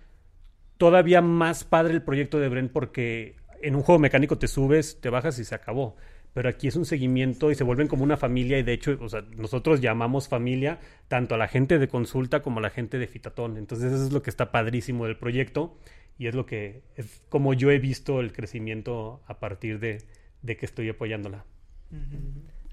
todavía 0.77 1.19
más 1.23 1.63
padre 1.63 1.95
el 1.95 2.03
proyecto 2.03 2.37
de 2.37 2.47
Bren 2.47 2.69
porque 2.69 3.37
en 3.63 3.75
un 3.75 3.81
juego 3.81 3.97
mecánico 3.97 4.37
te 4.37 4.47
subes, 4.47 5.01
te 5.01 5.09
bajas 5.09 5.39
y 5.39 5.45
se 5.45 5.55
acabó. 5.55 5.95
Pero 6.35 6.47
aquí 6.47 6.67
es 6.67 6.75
un 6.75 6.85
seguimiento 6.85 7.49
y 7.49 7.55
se 7.55 7.63
vuelven 7.63 7.87
como 7.87 8.03
una 8.03 8.17
familia 8.17 8.59
y 8.59 8.61
de 8.61 8.73
hecho, 8.73 8.95
o 9.01 9.09
sea, 9.09 9.23
nosotros 9.35 9.81
llamamos 9.81 10.27
familia 10.27 10.77
tanto 11.07 11.33
a 11.33 11.39
la 11.39 11.47
gente 11.47 11.79
de 11.79 11.87
consulta 11.87 12.43
como 12.43 12.59
a 12.59 12.61
la 12.61 12.69
gente 12.69 12.99
de 12.99 13.07
Fitatón. 13.07 13.57
Entonces 13.57 13.91
eso 13.91 14.05
es 14.05 14.13
lo 14.13 14.21
que 14.21 14.29
está 14.29 14.51
padrísimo 14.51 15.07
del 15.07 15.17
proyecto 15.17 15.75
y 16.19 16.27
es 16.27 16.35
lo 16.35 16.45
que 16.45 16.83
es 16.95 17.23
como 17.29 17.55
yo 17.55 17.71
he 17.71 17.79
visto 17.79 18.19
el 18.19 18.31
crecimiento 18.31 19.23
a 19.25 19.39
partir 19.39 19.79
de, 19.79 20.03
de 20.43 20.55
que 20.55 20.67
estoy 20.67 20.87
apoyándola. 20.87 21.45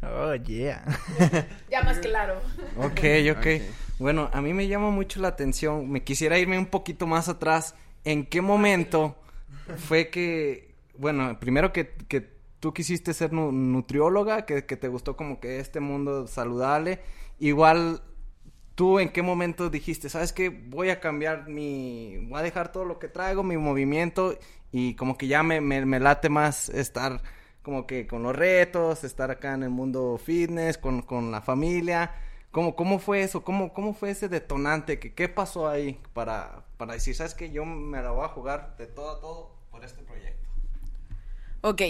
Oh, 0.03 0.35
yeah. 0.35 0.85
Ya 1.71 1.83
más 1.83 1.99
claro. 1.99 2.41
Ok, 2.77 3.01
ok. 3.33 3.47
Bueno, 3.99 4.31
a 4.33 4.41
mí 4.41 4.55
me 4.55 4.69
llama 4.69 4.91
mucho 4.91 5.21
la 5.21 5.29
atención. 5.29 5.91
Me 5.91 6.05
quisiera 6.05 6.39
irme 6.39 6.59
un 6.59 6.67
poquito 6.67 7.07
más 7.07 7.29
atrás. 7.29 7.75
¿En 8.05 8.25
qué 8.27 8.41
momento 8.41 9.17
fue 9.77 10.09
que, 10.09 10.75
bueno, 10.97 11.39
primero 11.41 11.73
que, 11.73 11.91
que 12.09 12.21
tú 12.61 12.73
quisiste 12.73 13.13
ser 13.13 13.33
nu- 13.33 13.51
nutrióloga, 13.53 14.47
que, 14.47 14.65
que 14.67 14.77
te 14.77 14.89
gustó 14.89 15.17
como 15.17 15.41
que 15.41 15.59
este 15.59 15.81
mundo 15.81 16.27
saludable? 16.29 17.01
Igual, 17.41 18.01
¿tú 18.75 19.01
en 19.01 19.09
qué 19.11 19.23
momento 19.23 19.69
dijiste, 19.71 20.09
sabes 20.09 20.33
qué? 20.33 20.49
Voy 20.51 20.91
a 20.91 21.01
cambiar 21.01 21.49
mi, 21.49 22.19
voy 22.29 22.39
a 22.39 22.43
dejar 22.43 22.71
todo 22.73 22.85
lo 22.85 22.99
que 22.99 23.09
traigo, 23.09 23.43
mi 23.43 23.57
movimiento 23.57 24.39
y 24.71 24.95
como 24.95 25.19
que 25.19 25.27
ya 25.27 25.43
me, 25.43 25.61
me, 25.61 25.85
me 25.85 25.99
late 26.01 26.29
más 26.29 26.69
estar 26.69 27.23
como 27.69 27.87
que 27.87 28.07
con 28.07 28.23
los 28.23 28.35
retos, 28.35 29.05
estar 29.05 29.31
acá 29.31 29.53
en 29.53 29.63
el 29.63 29.69
mundo 29.69 30.17
fitness, 30.17 30.79
con, 30.79 31.03
con 31.03 31.31
la 31.31 31.43
familia. 31.43 32.13
¿Cómo, 32.51 32.75
¿Cómo 32.75 32.99
fue 32.99 33.23
eso? 33.23 33.45
¿Cómo, 33.45 33.75
¿Cómo 33.75 33.93
fue 33.93 34.09
ese 34.09 34.31
detonante? 34.31 34.99
¿Qué, 34.99 35.13
qué 35.13 35.29
pasó 35.29 35.69
ahí 35.69 36.01
para, 36.15 36.65
para 36.79 36.95
decir, 36.95 37.15
sabes 37.15 37.35
que 37.35 37.51
yo 37.51 37.67
me 37.67 38.01
la 38.01 38.11
voy 38.11 38.25
a 38.25 38.29
jugar 38.29 38.75
de 38.79 38.87
todo 38.87 39.11
a 39.11 39.21
todo 39.21 39.55
por 39.71 39.85
este 39.85 40.03
proyecto? 40.03 40.49
Ok. 41.61 41.83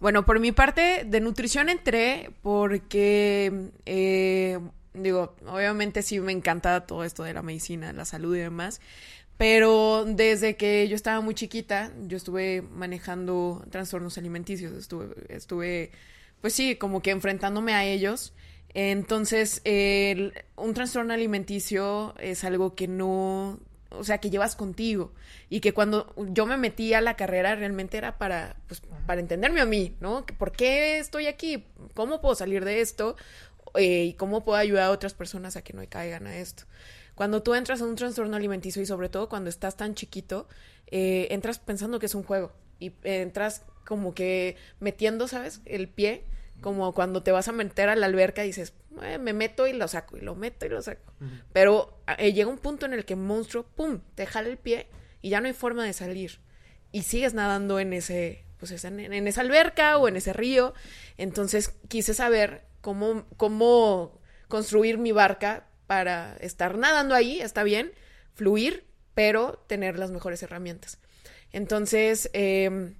Bueno, 0.00 0.24
por 0.24 0.40
mi 0.40 0.52
parte, 0.52 1.04
de 1.04 1.20
nutrición 1.20 1.68
entré 1.68 2.30
porque, 2.40 3.72
eh, 3.84 4.58
digo, 4.94 5.34
obviamente 5.46 6.00
sí 6.00 6.18
me 6.20 6.32
encanta 6.32 6.86
todo 6.86 7.04
esto 7.04 7.24
de 7.24 7.34
la 7.34 7.42
medicina, 7.42 7.92
la 7.92 8.06
salud 8.06 8.34
y 8.36 8.40
demás, 8.40 8.80
pero 9.40 10.04
desde 10.06 10.56
que 10.58 10.86
yo 10.86 10.94
estaba 10.94 11.22
muy 11.22 11.34
chiquita, 11.34 11.92
yo 12.06 12.18
estuve 12.18 12.60
manejando 12.60 13.64
trastornos 13.70 14.18
alimenticios, 14.18 14.74
estuve, 14.74 15.14
estuve 15.30 15.92
pues 16.42 16.52
sí, 16.52 16.76
como 16.76 17.00
que 17.00 17.10
enfrentándome 17.10 17.72
a 17.72 17.86
ellos. 17.86 18.34
Entonces, 18.74 19.62
el- 19.64 20.34
un 20.56 20.74
trastorno 20.74 21.14
alimenticio 21.14 22.14
es 22.20 22.44
algo 22.44 22.74
que 22.74 22.86
no, 22.86 23.58
o 23.88 24.04
sea, 24.04 24.18
que 24.18 24.28
llevas 24.28 24.56
contigo 24.56 25.14
y 25.48 25.60
que 25.60 25.72
cuando 25.72 26.14
yo 26.32 26.44
me 26.44 26.58
metí 26.58 26.92
a 26.92 27.00
la 27.00 27.16
carrera 27.16 27.54
realmente 27.56 27.96
era 27.96 28.18
para, 28.18 28.56
pues, 28.68 28.82
para 29.06 29.22
entenderme 29.22 29.60
a 29.62 29.66
mí, 29.66 29.96
¿no? 30.00 30.26
¿Por 30.38 30.52
qué 30.52 30.98
estoy 30.98 31.28
aquí? 31.28 31.64
¿Cómo 31.94 32.20
puedo 32.20 32.34
salir 32.34 32.62
de 32.66 32.82
esto? 32.82 33.16
Eh, 33.74 34.04
¿Y 34.04 34.12
cómo 34.14 34.44
puedo 34.44 34.58
ayudar 34.58 34.84
a 34.84 34.90
otras 34.90 35.14
personas 35.14 35.56
a 35.56 35.62
que 35.62 35.72
no 35.72 35.82
caigan 35.88 36.26
a 36.26 36.36
esto? 36.36 36.64
Cuando 37.20 37.42
tú 37.42 37.54
entras 37.54 37.82
en 37.82 37.88
un 37.88 37.96
trastorno 37.96 38.34
alimenticio 38.34 38.80
y 38.80 38.86
sobre 38.86 39.10
todo 39.10 39.28
cuando 39.28 39.50
estás 39.50 39.76
tan 39.76 39.94
chiquito, 39.94 40.48
eh, 40.86 41.28
entras 41.32 41.58
pensando 41.58 41.98
que 41.98 42.06
es 42.06 42.14
un 42.14 42.22
juego 42.22 42.50
y 42.78 42.92
entras 43.02 43.62
como 43.84 44.14
que 44.14 44.56
metiendo, 44.78 45.28
¿sabes? 45.28 45.60
El 45.66 45.90
pie, 45.90 46.24
como 46.62 46.94
cuando 46.94 47.22
te 47.22 47.30
vas 47.30 47.46
a 47.48 47.52
meter 47.52 47.90
a 47.90 47.94
la 47.96 48.06
alberca 48.06 48.42
y 48.42 48.46
dices, 48.46 48.72
"Eh, 49.02 49.18
me 49.18 49.34
meto 49.34 49.66
y 49.66 49.74
lo 49.74 49.86
saco, 49.86 50.16
y 50.16 50.22
lo 50.22 50.34
meto 50.34 50.64
y 50.64 50.70
lo 50.70 50.80
saco. 50.80 51.12
Pero 51.52 52.00
eh, 52.16 52.32
llega 52.32 52.48
un 52.48 52.56
punto 52.56 52.86
en 52.86 52.94
el 52.94 53.04
que 53.04 53.16
monstruo, 53.16 53.64
¡pum!, 53.64 54.00
te 54.14 54.24
jala 54.24 54.48
el 54.48 54.56
pie 54.56 54.86
y 55.20 55.28
ya 55.28 55.42
no 55.42 55.46
hay 55.46 55.52
forma 55.52 55.84
de 55.84 55.92
salir. 55.92 56.40
Y 56.90 57.02
sigues 57.02 57.34
nadando 57.34 57.78
en 57.80 57.92
ese, 57.92 58.46
pues 58.58 58.70
es- 58.70 58.86
en, 58.86 58.98
en 58.98 59.28
esa 59.28 59.42
alberca 59.42 59.98
o 59.98 60.08
en 60.08 60.16
ese 60.16 60.32
río. 60.32 60.72
Entonces 61.18 61.74
quise 61.88 62.14
saber 62.14 62.62
cómo, 62.80 63.26
cómo 63.36 64.18
construir 64.48 64.96
mi 64.96 65.12
barca 65.12 65.66
para 65.90 66.36
estar 66.36 66.78
nadando 66.78 67.16
ahí, 67.16 67.40
está 67.40 67.64
bien, 67.64 67.90
fluir, 68.34 68.84
pero 69.12 69.64
tener 69.66 69.98
las 69.98 70.12
mejores 70.12 70.40
herramientas. 70.40 70.98
Entonces, 71.50 72.30
eh, 72.32 72.94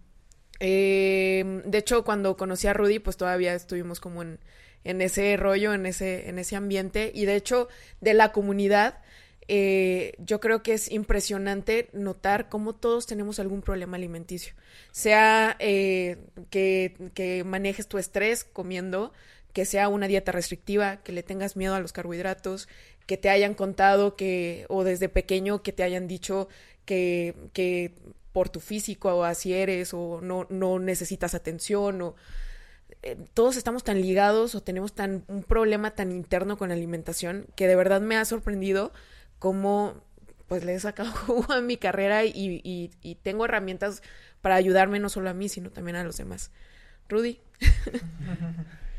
de 0.58 1.78
hecho, 1.78 2.02
cuando 2.02 2.36
conocí 2.36 2.66
a 2.66 2.72
Rudy, 2.72 2.98
pues 2.98 3.16
todavía 3.16 3.54
estuvimos 3.54 4.00
como 4.00 4.22
en, 4.22 4.40
en 4.82 5.02
ese 5.02 5.36
rollo, 5.36 5.72
en 5.72 5.86
ese, 5.86 6.28
en 6.28 6.40
ese 6.40 6.56
ambiente. 6.56 7.12
Y 7.14 7.26
de 7.26 7.36
hecho, 7.36 7.68
de 8.00 8.12
la 8.12 8.32
comunidad, 8.32 8.98
eh, 9.46 10.14
yo 10.18 10.40
creo 10.40 10.64
que 10.64 10.72
es 10.72 10.90
impresionante 10.90 11.90
notar 11.92 12.48
cómo 12.48 12.74
todos 12.74 13.06
tenemos 13.06 13.38
algún 13.38 13.62
problema 13.62 13.98
alimenticio. 13.98 14.54
Sea 14.90 15.54
eh, 15.60 16.18
que, 16.50 17.12
que 17.14 17.44
manejes 17.44 17.86
tu 17.86 17.98
estrés 17.98 18.42
comiendo, 18.42 19.12
que 19.52 19.64
sea 19.64 19.88
una 19.88 20.06
dieta 20.08 20.32
restrictiva, 20.32 20.98
que 21.02 21.12
le 21.12 21.22
tengas 21.22 21.56
miedo 21.56 21.74
a 21.74 21.80
los 21.80 21.92
carbohidratos, 21.92 22.68
que 23.06 23.16
te 23.16 23.30
hayan 23.30 23.54
contado 23.54 24.16
que, 24.16 24.66
o 24.68 24.84
desde 24.84 25.08
pequeño 25.08 25.62
que 25.62 25.72
te 25.72 25.82
hayan 25.82 26.06
dicho 26.08 26.48
que, 26.84 27.34
que 27.52 27.94
por 28.32 28.48
tu 28.48 28.60
físico 28.60 29.12
o 29.14 29.24
así 29.24 29.52
eres, 29.54 29.92
o 29.94 30.20
no, 30.22 30.46
no 30.50 30.78
necesitas 30.78 31.34
atención, 31.34 32.00
o 32.02 32.14
eh, 33.02 33.16
todos 33.34 33.56
estamos 33.56 33.84
tan 33.84 34.00
ligados 34.00 34.54
o 34.54 34.62
tenemos 34.62 34.92
tan 34.94 35.24
un 35.28 35.42
problema 35.42 35.92
tan 35.92 36.10
interno 36.12 36.56
con 36.58 36.68
la 36.68 36.74
alimentación 36.74 37.46
que 37.56 37.66
de 37.68 37.76
verdad 37.76 38.00
me 38.00 38.16
ha 38.16 38.24
sorprendido 38.24 38.92
cómo 39.38 40.02
pues 40.48 40.64
le 40.64 40.74
he 40.74 40.80
sacado 40.80 41.10
jugo 41.26 41.52
a 41.52 41.60
mi 41.60 41.76
carrera 41.76 42.24
y, 42.24 42.60
y- 42.64 42.90
y 43.02 43.14
tengo 43.16 43.44
herramientas 43.44 44.02
para 44.42 44.56
ayudarme 44.56 44.98
no 45.00 45.08
solo 45.08 45.30
a 45.30 45.34
mí, 45.34 45.48
sino 45.48 45.70
también 45.70 45.96
a 45.96 46.04
los 46.04 46.16
demás. 46.16 46.50
Rudy. 47.08 47.40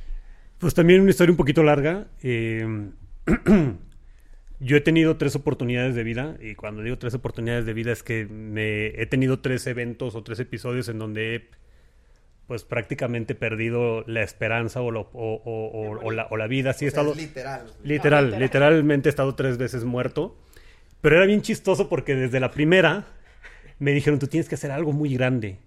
Pues 0.62 0.74
también 0.74 1.02
una 1.02 1.10
historia 1.10 1.32
un 1.32 1.38
poquito 1.38 1.64
larga. 1.64 2.08
Eh, 2.24 2.92
yo 4.60 4.78
he 4.78 4.82
tenido 4.82 5.18
tres 5.18 5.36
oportunidades 5.36 5.96
de 5.96 6.04
vida 6.04 6.38
y 6.40 6.56
cuando 6.56 6.84
digo 6.84 6.98
tres 6.98 7.14
oportunidades 7.16 7.66
de 7.66 7.74
vida 7.74 7.92
es 7.92 8.04
que 8.04 8.26
me 8.28 8.88
he 9.02 9.06
tenido 9.08 9.40
tres 9.40 9.66
eventos 9.68 10.16
o 10.16 10.24
tres 10.24 10.40
episodios 10.40 10.88
en 10.88 11.00
donde 11.00 11.36
he 11.36 11.50
pues 12.48 12.64
prácticamente 12.64 13.34
perdido 13.34 14.04
la 14.08 14.24
esperanza 14.24 14.82
o, 14.82 14.92
lo- 14.92 15.10
o- 15.14 15.42
o- 15.44 15.68
o- 15.96 16.06
o 16.06 16.12
la, 16.12 16.28
o 16.30 16.38
la 16.38 16.48
vida. 16.48 16.74
Sí, 16.74 16.86
he 16.86 16.88
estado... 16.90 17.16
literal. 17.16 17.66
Literal, 17.84 18.26
No, 18.26 18.30
literal. 18.32 18.42
literalmente 18.42 19.10
he 19.10 19.12
estado 19.12 19.36
tres 19.36 19.58
veces 19.58 19.84
muerto. 19.86 20.38
Pero 21.02 21.16
era 21.16 21.26
bien 21.26 21.42
chistoso 21.42 21.90
porque 21.90 22.14
desde 22.14 22.40
la 22.40 22.52
primera 22.52 23.06
me 23.80 23.92
dijeron, 23.94 24.20
tú 24.20 24.28
tienes 24.28 24.48
que 24.50 24.56
hacer 24.56 24.70
algo 24.72 24.92
muy 24.92 25.14
grande. 25.16 25.58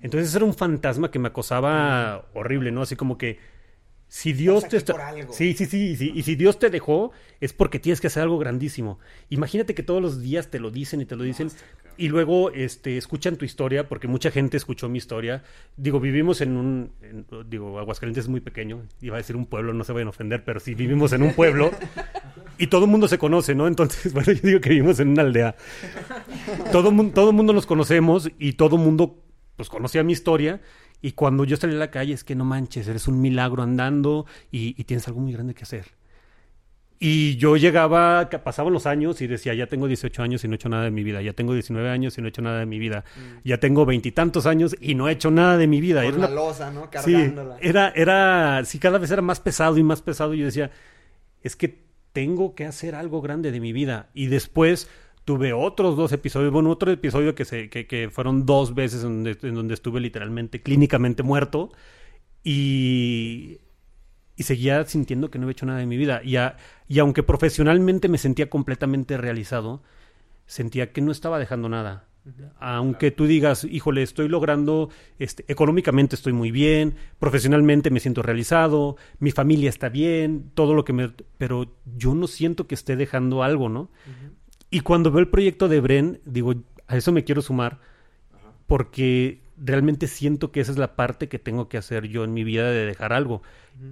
Entonces 0.00 0.34
era 0.34 0.44
un 0.44 0.52
fantasma 0.52 1.10
que 1.10 1.18
me 1.20 1.28
acosaba 1.28 2.26
horrible, 2.34 2.70
¿no? 2.72 2.82
Así 2.82 2.96
como 2.96 3.16
que 3.16 3.38
si 4.14 4.34
Dios 4.34 4.68
te 4.68 4.76
está... 4.76 4.92
Sí, 5.30 5.54
sí, 5.54 5.64
sí, 5.64 5.96
sí. 5.96 6.12
Y 6.14 6.22
si 6.24 6.34
Dios 6.34 6.58
te 6.58 6.68
dejó 6.68 7.12
es 7.40 7.54
porque 7.54 7.78
tienes 7.78 7.98
que 7.98 8.08
hacer 8.08 8.22
algo 8.22 8.36
grandísimo. 8.38 8.98
Imagínate 9.30 9.74
que 9.74 9.82
todos 9.82 10.02
los 10.02 10.20
días 10.20 10.50
te 10.50 10.60
lo 10.60 10.70
dicen 10.70 11.00
y 11.00 11.06
te 11.06 11.16
lo 11.16 11.24
dicen. 11.24 11.48
Y 11.96 12.08
luego 12.08 12.50
este, 12.50 12.98
escuchan 12.98 13.36
tu 13.36 13.46
historia, 13.46 13.88
porque 13.88 14.08
mucha 14.08 14.30
gente 14.30 14.58
escuchó 14.58 14.90
mi 14.90 14.98
historia. 14.98 15.44
Digo, 15.78 15.98
vivimos 15.98 16.42
en 16.42 16.58
un... 16.58 16.92
en- 17.00 17.24
digo, 17.48 17.78
Aguascalientes 17.78 18.24
es 18.24 18.28
muy 18.28 18.40
pequeño. 18.40 18.82
Iba 19.00 19.16
a 19.16 19.18
decir 19.18 19.34
un 19.34 19.46
pueblo, 19.46 19.72
no 19.72 19.82
se 19.82 19.94
vayan 19.94 20.08
a 20.08 20.10
ofender, 20.10 20.44
pero 20.44 20.60
sí 20.60 20.74
vivimos 20.74 21.14
en 21.14 21.22
un 21.22 21.32
pueblo. 21.32 21.70
Y 22.58 22.66
todo 22.66 22.84
el 22.84 22.90
mundo 22.90 23.08
se 23.08 23.16
conoce, 23.16 23.54
¿no? 23.54 23.66
Entonces, 23.66 24.12
bueno, 24.12 24.30
yo 24.30 24.40
digo 24.46 24.60
que 24.60 24.68
vivimos 24.68 25.00
en 25.00 25.08
una 25.08 25.22
aldea. 25.22 25.56
Todo 26.70 26.90
el 26.90 26.94
mundo, 26.94 27.14
todo 27.14 27.30
el 27.30 27.36
mundo 27.36 27.54
nos 27.54 27.64
conocemos 27.64 28.30
y 28.38 28.52
todo 28.52 28.76
el 28.76 28.82
mundo, 28.82 29.22
pues, 29.56 29.70
conocía 29.70 30.02
mi 30.04 30.12
historia. 30.12 30.60
Y 31.02 31.12
cuando 31.12 31.44
yo 31.44 31.56
salí 31.56 31.74
a 31.74 31.78
la 31.78 31.90
calle, 31.90 32.14
es 32.14 32.22
que 32.24 32.34
no 32.36 32.44
manches, 32.44 32.86
eres 32.88 33.08
un 33.08 33.20
milagro 33.20 33.62
andando 33.62 34.24
y, 34.52 34.74
y 34.80 34.84
tienes 34.84 35.06
algo 35.08 35.20
muy 35.20 35.32
grande 35.32 35.52
que 35.52 35.64
hacer. 35.64 35.86
Y 37.04 37.36
yo 37.36 37.56
llegaba, 37.56 38.30
pasaban 38.44 38.72
los 38.72 38.86
años 38.86 39.20
y 39.22 39.26
decía, 39.26 39.52
ya 39.54 39.66
tengo 39.66 39.88
18 39.88 40.22
años 40.22 40.44
y 40.44 40.46
no 40.46 40.54
he 40.54 40.56
hecho 40.56 40.68
nada 40.68 40.84
de 40.84 40.92
mi 40.92 41.02
vida. 41.02 41.20
Ya 41.20 41.32
tengo 41.32 41.52
19 41.52 41.88
años 41.90 42.16
y 42.16 42.20
no 42.20 42.28
he 42.28 42.30
hecho 42.30 42.42
nada 42.42 42.60
de 42.60 42.66
mi 42.66 42.78
vida. 42.78 43.04
Ya 43.42 43.58
tengo 43.58 43.84
veintitantos 43.84 44.46
años 44.46 44.76
y 44.80 44.94
no 44.94 45.08
he 45.08 45.12
hecho 45.12 45.32
nada 45.32 45.58
de 45.58 45.66
mi 45.66 45.80
vida. 45.80 46.02
Con 46.04 46.10
Era 46.14 46.18
la 46.18 46.26
una- 46.28 46.34
losa, 46.36 46.70
¿no? 46.70 46.82
Sí, 46.84 46.88
Cargándola. 47.12 47.56
era, 47.60 47.88
era, 47.96 48.64
sí, 48.64 48.78
cada 48.78 48.98
vez 48.98 49.10
era 49.10 49.20
más 49.20 49.40
pesado 49.40 49.76
y 49.78 49.82
más 49.82 50.00
pesado. 50.00 50.32
Y 50.34 50.38
yo 50.38 50.44
decía, 50.44 50.70
es 51.42 51.56
que 51.56 51.82
tengo 52.12 52.54
que 52.54 52.66
hacer 52.66 52.94
algo 52.94 53.20
grande 53.20 53.50
de 53.50 53.58
mi 53.58 53.72
vida. 53.72 54.08
Y 54.14 54.26
después 54.26 54.88
tuve 55.24 55.52
otros 55.52 55.96
dos 55.96 56.12
episodios, 56.12 56.52
bueno, 56.52 56.70
otro 56.70 56.90
episodio 56.90 57.34
que, 57.34 57.44
se, 57.44 57.68
que, 57.70 57.86
que 57.86 58.10
fueron 58.10 58.44
dos 58.46 58.74
veces 58.74 59.04
en 59.04 59.22
donde, 59.24 59.38
en 59.42 59.54
donde 59.54 59.74
estuve 59.74 60.00
literalmente 60.00 60.62
clínicamente 60.62 61.22
muerto. 61.22 61.70
Y, 62.44 63.58
y 64.36 64.42
seguía 64.42 64.84
sintiendo 64.86 65.30
que 65.30 65.38
no 65.38 65.44
había 65.44 65.52
hecho 65.52 65.66
nada 65.66 65.78
de 65.78 65.86
mi 65.86 65.96
vida. 65.96 66.22
Y, 66.24 66.36
a- 66.36 66.56
y 66.88 66.98
aunque 66.98 67.22
profesionalmente 67.22 68.08
me 68.08 68.18
sentía 68.18 68.50
completamente 68.50 69.16
realizado, 69.16 69.82
sentía 70.46 70.92
que 70.92 71.00
no 71.00 71.12
estaba 71.12 71.38
dejando 71.38 71.68
nada. 71.68 72.08
Aunque 72.60 73.10
tú 73.10 73.26
digas, 73.26 73.64
híjole, 73.64 74.02
estoy 74.02 74.28
logrando, 74.28 74.90
este, 75.18 75.44
económicamente 75.48 76.14
estoy 76.14 76.32
muy 76.32 76.52
bien, 76.52 76.94
profesionalmente 77.18 77.90
me 77.90 77.98
siento 77.98 78.22
realizado, 78.22 78.96
mi 79.18 79.32
familia 79.32 79.68
está 79.68 79.88
bien, 79.88 80.50
todo 80.54 80.74
lo 80.74 80.84
que 80.84 80.92
me... 80.92 81.10
Pero 81.38 81.74
yo 81.96 82.14
no 82.14 82.28
siento 82.28 82.68
que 82.68 82.76
esté 82.76 82.94
dejando 82.94 83.42
algo, 83.42 83.68
¿no? 83.68 83.90
Y 84.72 84.80
cuando 84.80 85.10
veo 85.10 85.20
el 85.20 85.28
proyecto 85.28 85.68
de 85.68 85.80
Bren, 85.80 86.22
digo, 86.24 86.54
a 86.86 86.96
eso 86.96 87.12
me 87.12 87.24
quiero 87.24 87.42
sumar, 87.42 87.78
porque 88.66 89.42
realmente 89.58 90.06
siento 90.06 90.50
que 90.50 90.60
esa 90.60 90.72
es 90.72 90.78
la 90.78 90.96
parte 90.96 91.28
que 91.28 91.38
tengo 91.38 91.68
que 91.68 91.76
hacer 91.76 92.08
yo 92.08 92.24
en 92.24 92.32
mi 92.32 92.42
vida 92.42 92.70
de 92.70 92.86
dejar 92.86 93.12
algo. 93.12 93.42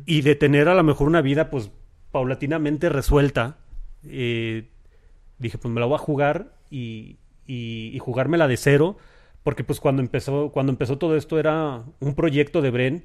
Y 0.06 0.22
de 0.22 0.36
tener 0.36 0.70
a 0.70 0.74
lo 0.74 0.82
mejor 0.82 1.06
una 1.06 1.20
vida, 1.20 1.50
pues, 1.50 1.70
paulatinamente 2.12 2.88
resuelta. 2.88 3.58
Eh, 4.04 4.70
dije, 5.38 5.58
pues 5.58 5.72
me 5.72 5.80
la 5.80 5.86
voy 5.86 5.96
a 5.96 5.98
jugar 5.98 6.56
y, 6.70 7.18
y, 7.46 7.90
y 7.92 7.98
jugármela 7.98 8.48
de 8.48 8.56
cero. 8.56 8.96
Porque 9.42 9.64
pues 9.64 9.80
cuando 9.80 10.00
empezó, 10.00 10.50
cuando 10.50 10.72
empezó 10.72 10.96
todo 10.96 11.14
esto 11.14 11.38
era 11.38 11.84
un 12.00 12.14
proyecto 12.14 12.62
de 12.62 12.70
Bren. 12.70 13.04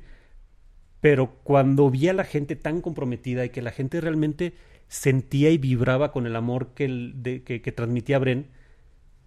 Pero 1.02 1.40
cuando 1.44 1.90
vi 1.90 2.08
a 2.08 2.14
la 2.14 2.24
gente 2.24 2.56
tan 2.56 2.80
comprometida 2.80 3.44
y 3.44 3.50
que 3.50 3.62
la 3.62 3.72
gente 3.72 4.00
realmente 4.00 4.54
sentía 4.88 5.50
y 5.52 5.58
vibraba 5.58 6.12
con 6.12 6.26
el 6.26 6.36
amor 6.36 6.74
que, 6.74 7.41
que, 7.43 7.71
transmitía 7.71 8.19
Bren, 8.19 8.48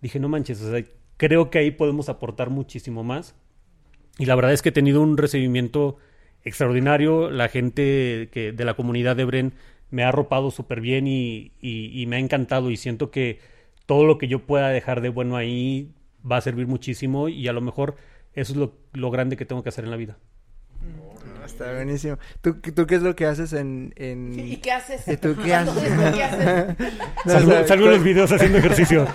dije, 0.00 0.20
no 0.20 0.28
manches, 0.28 0.60
o 0.62 0.70
sea, 0.70 0.84
creo 1.16 1.50
que 1.50 1.58
ahí 1.58 1.70
podemos 1.70 2.08
aportar 2.08 2.50
muchísimo 2.50 3.04
más. 3.04 3.34
Y 4.18 4.26
la 4.26 4.34
verdad 4.34 4.52
es 4.52 4.62
que 4.62 4.70
he 4.70 4.72
tenido 4.72 5.02
un 5.02 5.16
recibimiento 5.16 5.96
extraordinario. 6.44 7.30
La 7.30 7.48
gente 7.48 8.28
de 8.32 8.64
la 8.64 8.74
comunidad 8.74 9.16
de 9.16 9.24
Bren 9.24 9.54
me 9.90 10.04
ha 10.04 10.08
arropado 10.08 10.50
súper 10.50 10.80
bien 10.80 11.06
y 11.06 12.04
me 12.08 12.16
ha 12.16 12.18
encantado. 12.18 12.70
Y 12.70 12.76
siento 12.76 13.10
que 13.10 13.38
todo 13.86 14.04
lo 14.04 14.18
que 14.18 14.28
yo 14.28 14.40
pueda 14.40 14.68
dejar 14.70 15.00
de 15.00 15.08
bueno 15.08 15.36
ahí 15.36 15.92
va 16.30 16.36
a 16.36 16.40
servir 16.40 16.66
muchísimo. 16.66 17.28
Y 17.28 17.46
a 17.48 17.52
lo 17.52 17.60
mejor 17.60 17.96
eso 18.34 18.52
es 18.52 18.58
lo, 18.58 18.74
lo 18.92 19.10
grande 19.10 19.36
que 19.36 19.46
tengo 19.46 19.62
que 19.62 19.70
hacer 19.70 19.84
en 19.84 19.90
la 19.90 19.96
vida. 19.96 20.18
Está 21.48 21.72
buenísimo. 21.72 22.18
¿Tú, 22.40 22.54
¿Tú 22.60 22.86
qué 22.86 22.94
es 22.96 23.02
lo 23.02 23.16
que 23.16 23.26
haces 23.26 23.52
en...? 23.52 23.92
en... 23.96 24.38
¿Y 24.38 24.56
qué 24.58 24.70
haces? 24.72 25.06
¿Y 25.08 25.16
tú 25.16 25.34
qué 25.42 25.54
haces? 25.54 25.74
¿Qué 26.14 26.22
haces? 26.22 26.76
No, 27.24 27.32
salgo, 27.32 27.66
salgo 27.66 27.86
en 27.86 27.92
los 27.92 28.02
videos 28.04 28.30
haciendo 28.32 28.58
ejercicio. 28.58 29.06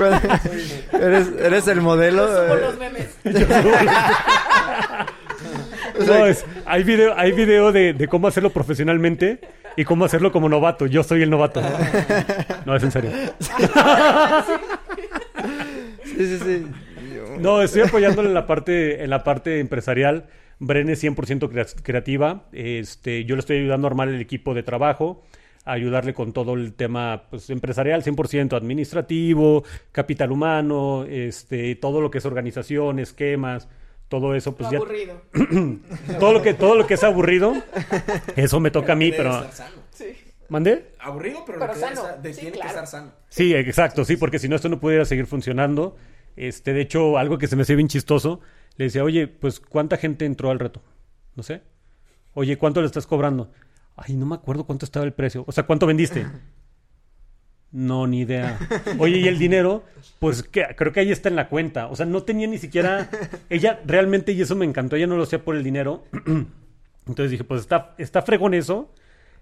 eres, 0.92 1.28
eres 1.38 1.68
el 1.68 1.80
modelo. 1.80 2.26
Subo 2.26 2.56
eh, 2.56 2.60
los 2.60 2.78
memes. 2.78 3.08
No, 6.06 6.26
es- 6.26 6.44
hay 6.66 6.82
video, 6.82 7.14
hay 7.16 7.32
video 7.32 7.72
de, 7.72 7.92
de 7.92 8.08
cómo 8.08 8.26
hacerlo 8.28 8.50
profesionalmente 8.50 9.40
y 9.76 9.84
cómo 9.84 10.04
hacerlo 10.04 10.32
como 10.32 10.48
novato. 10.48 10.86
Yo 10.86 11.02
soy 11.02 11.22
el 11.22 11.30
novato. 11.30 11.62
No, 12.64 12.74
es 12.74 12.82
en 12.82 12.90
serio. 12.90 13.10
Sí, 16.04 16.14
sí, 16.16 16.38
sí. 16.38 16.66
Yo- 17.14 17.38
No, 17.38 17.62
estoy 17.62 17.82
apoyándole 17.82 18.28
en 18.28 18.34
la 18.34 18.46
parte, 18.46 19.04
en 19.04 19.10
la 19.10 19.22
parte 19.24 19.60
empresarial. 19.60 20.24
Bren 20.60 20.88
es 20.90 21.02
100% 21.02 21.48
crea- 21.50 21.66
creativa. 21.82 22.44
Este, 22.52 23.24
yo 23.24 23.34
le 23.34 23.40
estoy 23.40 23.58
ayudando 23.58 23.86
a 23.86 23.90
armar 23.90 24.08
el 24.08 24.20
equipo 24.20 24.54
de 24.54 24.62
trabajo, 24.62 25.22
a 25.64 25.72
ayudarle 25.72 26.14
con 26.14 26.32
todo 26.32 26.54
el 26.54 26.74
tema 26.74 27.24
pues, 27.30 27.50
empresarial, 27.50 28.02
100% 28.04 28.56
administrativo, 28.56 29.64
capital 29.92 30.32
humano, 30.32 31.04
este, 31.08 31.74
todo 31.76 32.00
lo 32.00 32.10
que 32.10 32.18
es 32.18 32.24
organización, 32.26 32.98
esquemas, 32.98 33.68
todo 34.08 34.34
eso, 34.34 34.54
pues 34.56 34.70
ya 34.70 34.78
Aburrido. 34.78 35.22
todo 36.18 36.32
lo 36.32 36.42
que 36.42 36.54
todo 36.54 36.74
lo 36.74 36.86
que 36.86 36.94
es 36.94 37.04
aburrido, 37.04 37.54
eso 38.36 38.58
me 38.60 38.70
toca 38.70 38.92
a 38.94 38.96
mí, 38.96 39.12
pero 39.12 39.46
¿Mandé? 40.48 40.94
Aburrido, 40.98 41.44
pero, 41.46 41.60
Pero 41.60 41.72
lo 41.72 41.72
que 41.74 41.78
debe 41.78 41.94
sano. 41.96 42.08
estar- 42.08 42.22
de- 42.22 42.34
Sí, 42.34 42.40
tiene 42.40 42.56
claro. 42.56 42.68
que 42.68 42.74
estar 42.74 42.86
sano. 42.88 43.12
Sí, 43.28 43.54
exacto, 43.54 44.04
sí, 44.04 44.16
porque 44.16 44.40
si 44.40 44.48
no 44.48 44.56
esto 44.56 44.68
no 44.68 44.80
pudiera 44.80 45.04
seguir 45.04 45.26
funcionando. 45.26 45.96
Este, 46.36 46.72
de 46.72 46.80
hecho, 46.80 47.18
algo 47.18 47.38
que 47.38 47.46
se 47.46 47.54
me 47.54 47.62
hacía 47.62 47.76
bien 47.76 47.86
chistoso, 47.86 48.40
le 48.80 48.84
decía, 48.84 49.04
oye, 49.04 49.26
pues, 49.28 49.60
¿cuánta 49.60 49.98
gente 49.98 50.24
entró 50.24 50.50
al 50.50 50.58
reto? 50.58 50.80
No 51.36 51.42
sé. 51.42 51.60
Oye, 52.32 52.56
¿cuánto 52.56 52.80
le 52.80 52.86
estás 52.86 53.06
cobrando? 53.06 53.52
Ay, 53.94 54.14
no 54.14 54.24
me 54.24 54.34
acuerdo 54.36 54.64
cuánto 54.64 54.86
estaba 54.86 55.04
el 55.04 55.12
precio. 55.12 55.44
O 55.46 55.52
sea, 55.52 55.64
¿cuánto 55.64 55.86
vendiste? 55.86 56.26
No, 57.72 58.06
ni 58.08 58.22
idea. 58.22 58.58
Oye, 58.98 59.18
¿y 59.18 59.28
el 59.28 59.38
dinero? 59.38 59.84
Pues 60.18 60.42
creo 60.50 60.92
que 60.92 60.98
ahí 60.98 61.12
está 61.12 61.28
en 61.28 61.36
la 61.36 61.48
cuenta. 61.48 61.86
O 61.86 61.94
sea, 61.94 62.04
no 62.04 62.24
tenía 62.24 62.48
ni 62.48 62.58
siquiera... 62.58 63.08
Ella 63.48 63.80
realmente, 63.86 64.32
y 64.32 64.40
eso 64.40 64.56
me 64.56 64.64
encantó, 64.64 64.96
ella 64.96 65.06
no 65.06 65.16
lo 65.16 65.22
hacía 65.22 65.44
por 65.44 65.54
el 65.54 65.62
dinero. 65.62 66.02
Entonces 67.06 67.30
dije, 67.30 67.44
pues 67.44 67.60
está, 67.60 67.94
está 67.96 68.22
fregón 68.22 68.54
eso. 68.54 68.92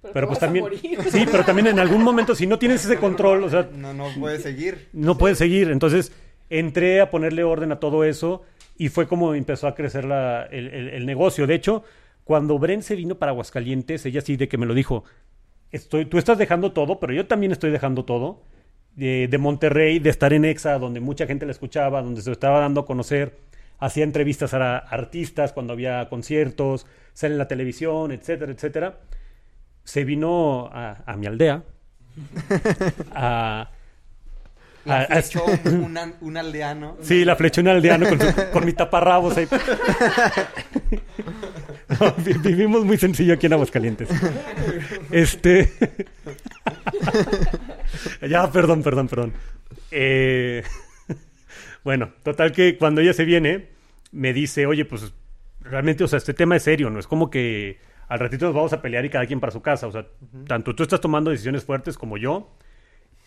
Pero 0.03 0.12
Pero, 0.12 0.27
pues 0.27 0.40
también... 0.40 0.66
Sí, 1.11 1.24
pero 1.31 1.42
también 1.44 1.68
en 1.68 1.79
algún 1.79 2.03
momento, 2.03 2.35
si 2.35 2.46
no 2.46 2.59
tienes 2.59 2.85
ese 2.85 2.98
control, 2.98 3.44
o 3.44 3.48
sea, 3.48 3.70
No, 3.74 3.94
no 3.94 4.09
puede 4.18 4.38
seguir. 4.40 4.88
no 4.92 5.16
puedes 5.16 5.38
seguir. 5.38 5.70
Entonces 5.70 6.12
entré 6.51 7.01
a 7.01 7.11
ponerle 7.11 7.44
orden 7.44 7.72
a 7.72 7.81
todo 7.81 8.05
eso 8.05 8.42
y 8.78 8.88
fue 8.90 9.06
como 9.08 9.34
empezó 9.34 9.66
a 9.68 9.74
crecer 9.74 10.04
la- 10.06 10.44
el, 10.50 10.68
el- 10.68 10.88
el 10.90 11.06
negocio. 11.06 11.46
De 11.46 11.54
hecho, 11.54 11.84
cuando 12.24 12.58
Bren 12.58 12.82
se 12.82 12.96
vino 12.96 13.16
para 13.16 13.32
Aguascalientes, 13.32 14.06
ella 14.06 14.20
sí 14.22 14.36
de 14.36 14.48
que 14.48 14.58
me 14.58 14.66
lo 14.66 14.74
dijo, 14.74 15.04
estoy, 15.72 16.04
tú 16.06 16.18
estás 16.18 16.38
dejando 16.38 16.72
todo, 16.72 17.00
pero 17.00 17.12
yo 17.12 17.26
también 17.26 17.52
estoy 17.52 17.70
dejando 17.70 18.04
todo. 18.04 18.42
De, 18.96 19.28
de 19.28 19.38
Monterrey, 19.38 20.00
de 20.00 20.10
estar 20.10 20.32
en 20.32 20.44
Exa, 20.44 20.78
donde 20.78 21.00
mucha 21.00 21.26
gente 21.26 21.46
la 21.46 21.52
escuchaba, 21.52 22.02
donde 22.02 22.20
se 22.22 22.30
lo 22.30 22.32
estaba 22.32 22.60
dando 22.60 22.80
a 22.82 22.86
conocer, 22.86 23.38
hacía 23.78 24.02
entrevistas 24.04 24.54
a 24.54 24.78
artistas 24.78 25.52
cuando 25.52 25.72
había 25.72 26.08
conciertos, 26.08 26.84
sale 27.12 27.34
en 27.34 27.38
la 27.38 27.46
televisión, 27.48 28.10
etcétera, 28.12 28.50
etcétera. 28.52 28.98
Se 29.84 30.04
vino 30.04 30.68
a, 30.72 31.02
a 31.06 31.16
mi 31.16 31.26
aldea, 31.26 31.62
a, 33.12 33.70
La 34.84 35.00
a- 35.00 35.02
a- 35.02 35.22
flechó 35.22 35.44
un, 36.20 36.36
aldeano. 36.36 36.96
Sí, 37.02 37.24
la 37.24 37.36
flechó 37.36 37.60
un 37.60 37.68
aldeano 37.68 38.08
con, 38.08 38.20
su- 38.20 38.50
con 38.52 38.64
mi 38.64 38.72
taparrabos 38.72 39.36
ahí. 39.36 39.46
No, 42.00 42.14
vivimos 42.42 42.84
muy 42.84 42.96
sencillo 42.98 43.34
aquí 43.34 43.46
en 43.46 43.52
Aguascalientes. 43.54 44.08
Este. 45.10 45.72
ya, 48.28 48.50
perdón, 48.50 48.82
perdón, 48.82 49.08
perdón. 49.08 49.32
Eh, 49.90 50.62
Bueno, 51.84 52.12
total 52.22 52.52
que 52.52 52.76
cuando 52.76 53.00
ella 53.00 53.12
se 53.14 53.24
viene, 53.24 53.68
me 54.12 54.32
dice, 54.34 54.66
oye, 54.66 54.84
pues 54.84 55.12
realmente, 55.60 56.04
o 56.04 56.08
sea, 56.08 56.18
este 56.18 56.34
tema 56.34 56.56
es 56.56 56.62
serio, 56.64 56.90
no 56.90 56.98
es 56.98 57.06
como 57.06 57.30
que 57.30 57.78
al 58.08 58.18
ratito 58.18 58.44
nos 58.46 58.54
vamos 58.54 58.72
a 58.74 58.82
pelear 58.82 59.04
y 59.04 59.10
cada 59.10 59.24
quien 59.26 59.40
para 59.40 59.52
su 59.52 59.62
casa. 59.62 59.86
O 59.86 59.92
sea, 59.92 60.06
tanto 60.46 60.74
tú 60.74 60.82
estás 60.82 61.00
tomando 61.00 61.30
decisiones 61.30 61.64
fuertes 61.64 61.96
como 61.96 62.18
yo, 62.18 62.52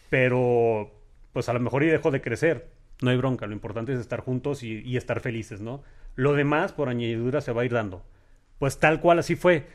pero 0.10 0.92
pues 1.34 1.50
a 1.50 1.54
lo 1.54 1.60
mejor 1.60 1.84
y 1.84 1.88
dejo 1.88 2.12
de 2.12 2.22
crecer. 2.22 2.68
No 3.02 3.10
hay 3.10 3.18
bronca, 3.18 3.48
lo 3.48 3.54
importante 3.54 3.94
es 3.94 4.00
estar 4.00 4.20
juntos 4.20 4.62
y, 4.64 4.82
y 4.82 4.96
estar 4.98 5.20
felices, 5.22 5.60
¿no? 5.62 5.82
Lo 6.16 6.34
demás, 6.34 6.72
por 6.72 6.88
añadidura, 6.90 7.42
se 7.42 7.52
va 7.52 7.64
a 7.64 7.66
ir 7.66 7.74
dando. 7.74 8.04
Pues 8.60 8.80
tal 8.80 9.00
cual 9.02 9.20
así 9.20 9.36
fue. 9.36 9.66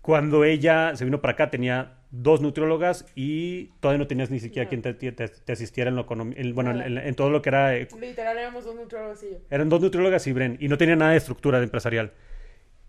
Cuando 0.00 0.42
ella 0.44 0.96
se 0.96 1.04
vino 1.04 1.20
para 1.20 1.34
acá 1.34 1.48
tenía 1.48 1.98
dos 2.10 2.40
nutriólogas 2.40 3.06
y 3.14 3.66
todavía 3.78 3.98
no 3.98 4.08
tenías 4.08 4.30
ni 4.30 4.40
siquiera 4.40 4.68
quien 4.68 4.82
te, 4.82 4.94
te- 4.94 5.12
te 5.12 5.52
asistiera 5.52 5.90
en 5.90 5.96
lo 5.96 6.06
en- 6.10 6.54
bueno, 6.56 6.72
en, 6.72 6.98
en 6.98 7.14
todo 7.14 7.30
lo 7.30 7.40
que 7.40 7.50
era... 7.50 7.76
eh, 7.76 7.86
Literal, 8.00 8.36
éramos 8.36 8.64
dos 8.64 8.74
nutriólogos 8.74 9.22
y 9.22 9.30
yo. 9.30 9.36
Eran 9.48 9.68
dos 9.68 9.80
nutriólogas 9.80 10.26
y 10.26 10.32
Bren 10.32 10.56
y 10.60 10.66
no 10.66 10.76
tenía 10.76 10.96
nada 10.96 11.12
de 11.12 11.18
estructura 11.18 11.58
de 11.58 11.64
empresarial. 11.64 12.12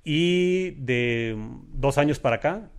Y 0.04 0.72
de 0.72 1.38
dos 1.72 1.98
años 2.00 2.20
para 2.20 2.38
acá 2.38 2.70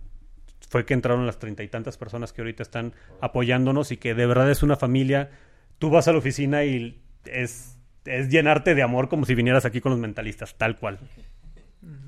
fue 0.75 0.85
que 0.85 0.93
entraron 0.93 1.25
las 1.25 1.39
treinta 1.39 1.63
y 1.63 1.69
tantas 1.69 1.95
personas 1.95 2.33
que 2.33 2.41
ahorita 2.41 2.61
están 2.61 2.91
apoyándonos 3.21 3.93
y 3.93 3.95
que 3.95 4.13
de 4.13 4.25
verdad 4.25 4.51
es 4.51 4.61
una 4.61 4.75
familia. 4.75 5.31
Tú 5.79 5.89
vas 5.89 6.09
a 6.09 6.11
la 6.11 6.17
oficina 6.17 6.65
y 6.65 7.01
es, 7.23 7.77
es 8.03 8.27
llenarte 8.27 8.75
de 8.75 8.83
amor 8.83 9.07
como 9.07 9.25
si 9.25 9.35
vinieras 9.35 9.63
aquí 9.63 9.79
con 9.79 9.93
los 9.93 10.01
mentalistas, 10.01 10.55
tal 10.57 10.75
cual. 10.75 10.99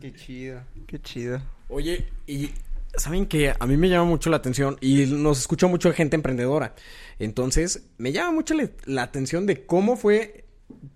Qué 0.01 0.11
chido, 0.11 0.63
qué 0.85 0.99
chido. 0.99 1.41
Oye, 1.69 2.09
y 2.25 2.49
saben 2.97 3.25
que 3.27 3.53
a 3.57 3.65
mí 3.65 3.77
me 3.77 3.87
llama 3.87 4.03
mucho 4.03 4.29
la 4.29 4.35
atención 4.35 4.75
y 4.81 5.05
nos 5.05 5.39
escucha 5.39 5.67
mucho 5.67 5.93
gente 5.93 6.17
emprendedora. 6.17 6.75
Entonces, 7.19 7.87
me 7.97 8.11
llama 8.11 8.33
mucho 8.33 8.53
la 8.83 9.03
atención 9.03 9.45
de 9.45 9.65
cómo 9.65 9.95
fue 9.95 10.43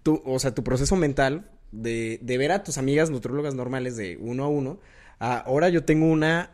tu, 0.04 0.22
o 0.26 0.40
sea, 0.40 0.54
tu 0.54 0.66
proceso 0.66 0.98
mental 0.98 1.50
de, 1.72 2.20
de 2.22 2.38
ver 2.38 2.52
a 2.52 2.66
tus 2.66 2.78
amigas 2.78 3.10
nutrólogas 3.12 3.56
normales 3.56 3.96
de 3.96 4.18
uno 4.18 4.44
a 4.44 4.50
uno. 4.50 4.82
ahora 5.20 5.70
yo 5.70 5.86
tengo 5.86 6.08
una, 6.08 6.52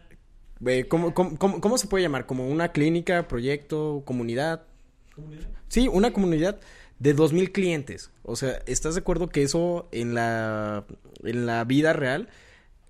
¿cómo, 0.87 1.13
cómo, 1.13 1.37
cómo- 1.37 1.61
cómo 1.61 1.77
se 1.77 1.87
puede 1.87 2.03
llamar? 2.03 2.25
Como 2.25 2.47
una 2.47 2.71
clínica, 2.71 3.27
proyecto, 3.27 4.01
comunidad. 4.05 4.63
Sí, 5.67 5.87
una 5.87 6.11
comunidad 6.13 6.59
de 6.99 7.13
2000 7.13 7.51
clientes. 7.51 8.11
O 8.23 8.35
sea, 8.35 8.59
¿estás 8.65 8.95
de 8.95 9.01
acuerdo 9.01 9.29
que 9.29 9.43
eso 9.43 9.87
en 9.91 10.13
la 10.13 10.85
en 11.23 11.45
la 11.45 11.63
vida 11.63 11.93
real 11.93 12.29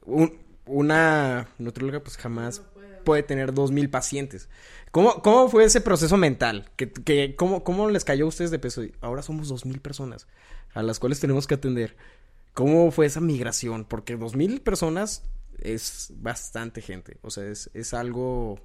un- 0.05 0.37
una 0.65 1.47
nutrióloga 1.59 2.01
pues 2.01 2.17
jamás 2.17 2.61
puede 3.05 3.23
tener 3.23 3.53
2000 3.53 3.89
pacientes? 3.89 4.49
¿Cómo, 4.91 5.21
cómo 5.21 5.49
fue 5.49 5.63
ese 5.65 5.81
proceso 5.81 6.17
mental? 6.17 6.69
¿Que, 6.75 6.91
que, 6.91 7.35
cómo, 7.35 7.63
¿Cómo 7.63 7.89
les 7.89 8.03
cayó 8.05 8.25
a 8.25 8.29
ustedes 8.29 8.51
de 8.51 8.59
peso? 8.59 8.83
Ahora 9.01 9.21
somos 9.21 9.47
2000 9.49 9.79
personas 9.79 10.27
a 10.73 10.81
las 10.83 10.99
cuales 10.99 11.19
tenemos 11.19 11.47
que 11.47 11.55
atender. 11.55 11.95
¿Cómo 12.53 12.89
fue 12.91 13.05
esa 13.05 13.19
migración? 13.21 13.85
Porque 13.85 14.15
2000 14.17 14.61
personas 14.61 15.23
es 15.61 16.13
bastante 16.15 16.81
gente. 16.81 17.17
O 17.21 17.29
sea, 17.29 17.45
es, 17.45 17.69
es 17.73 17.93
algo 17.93 18.59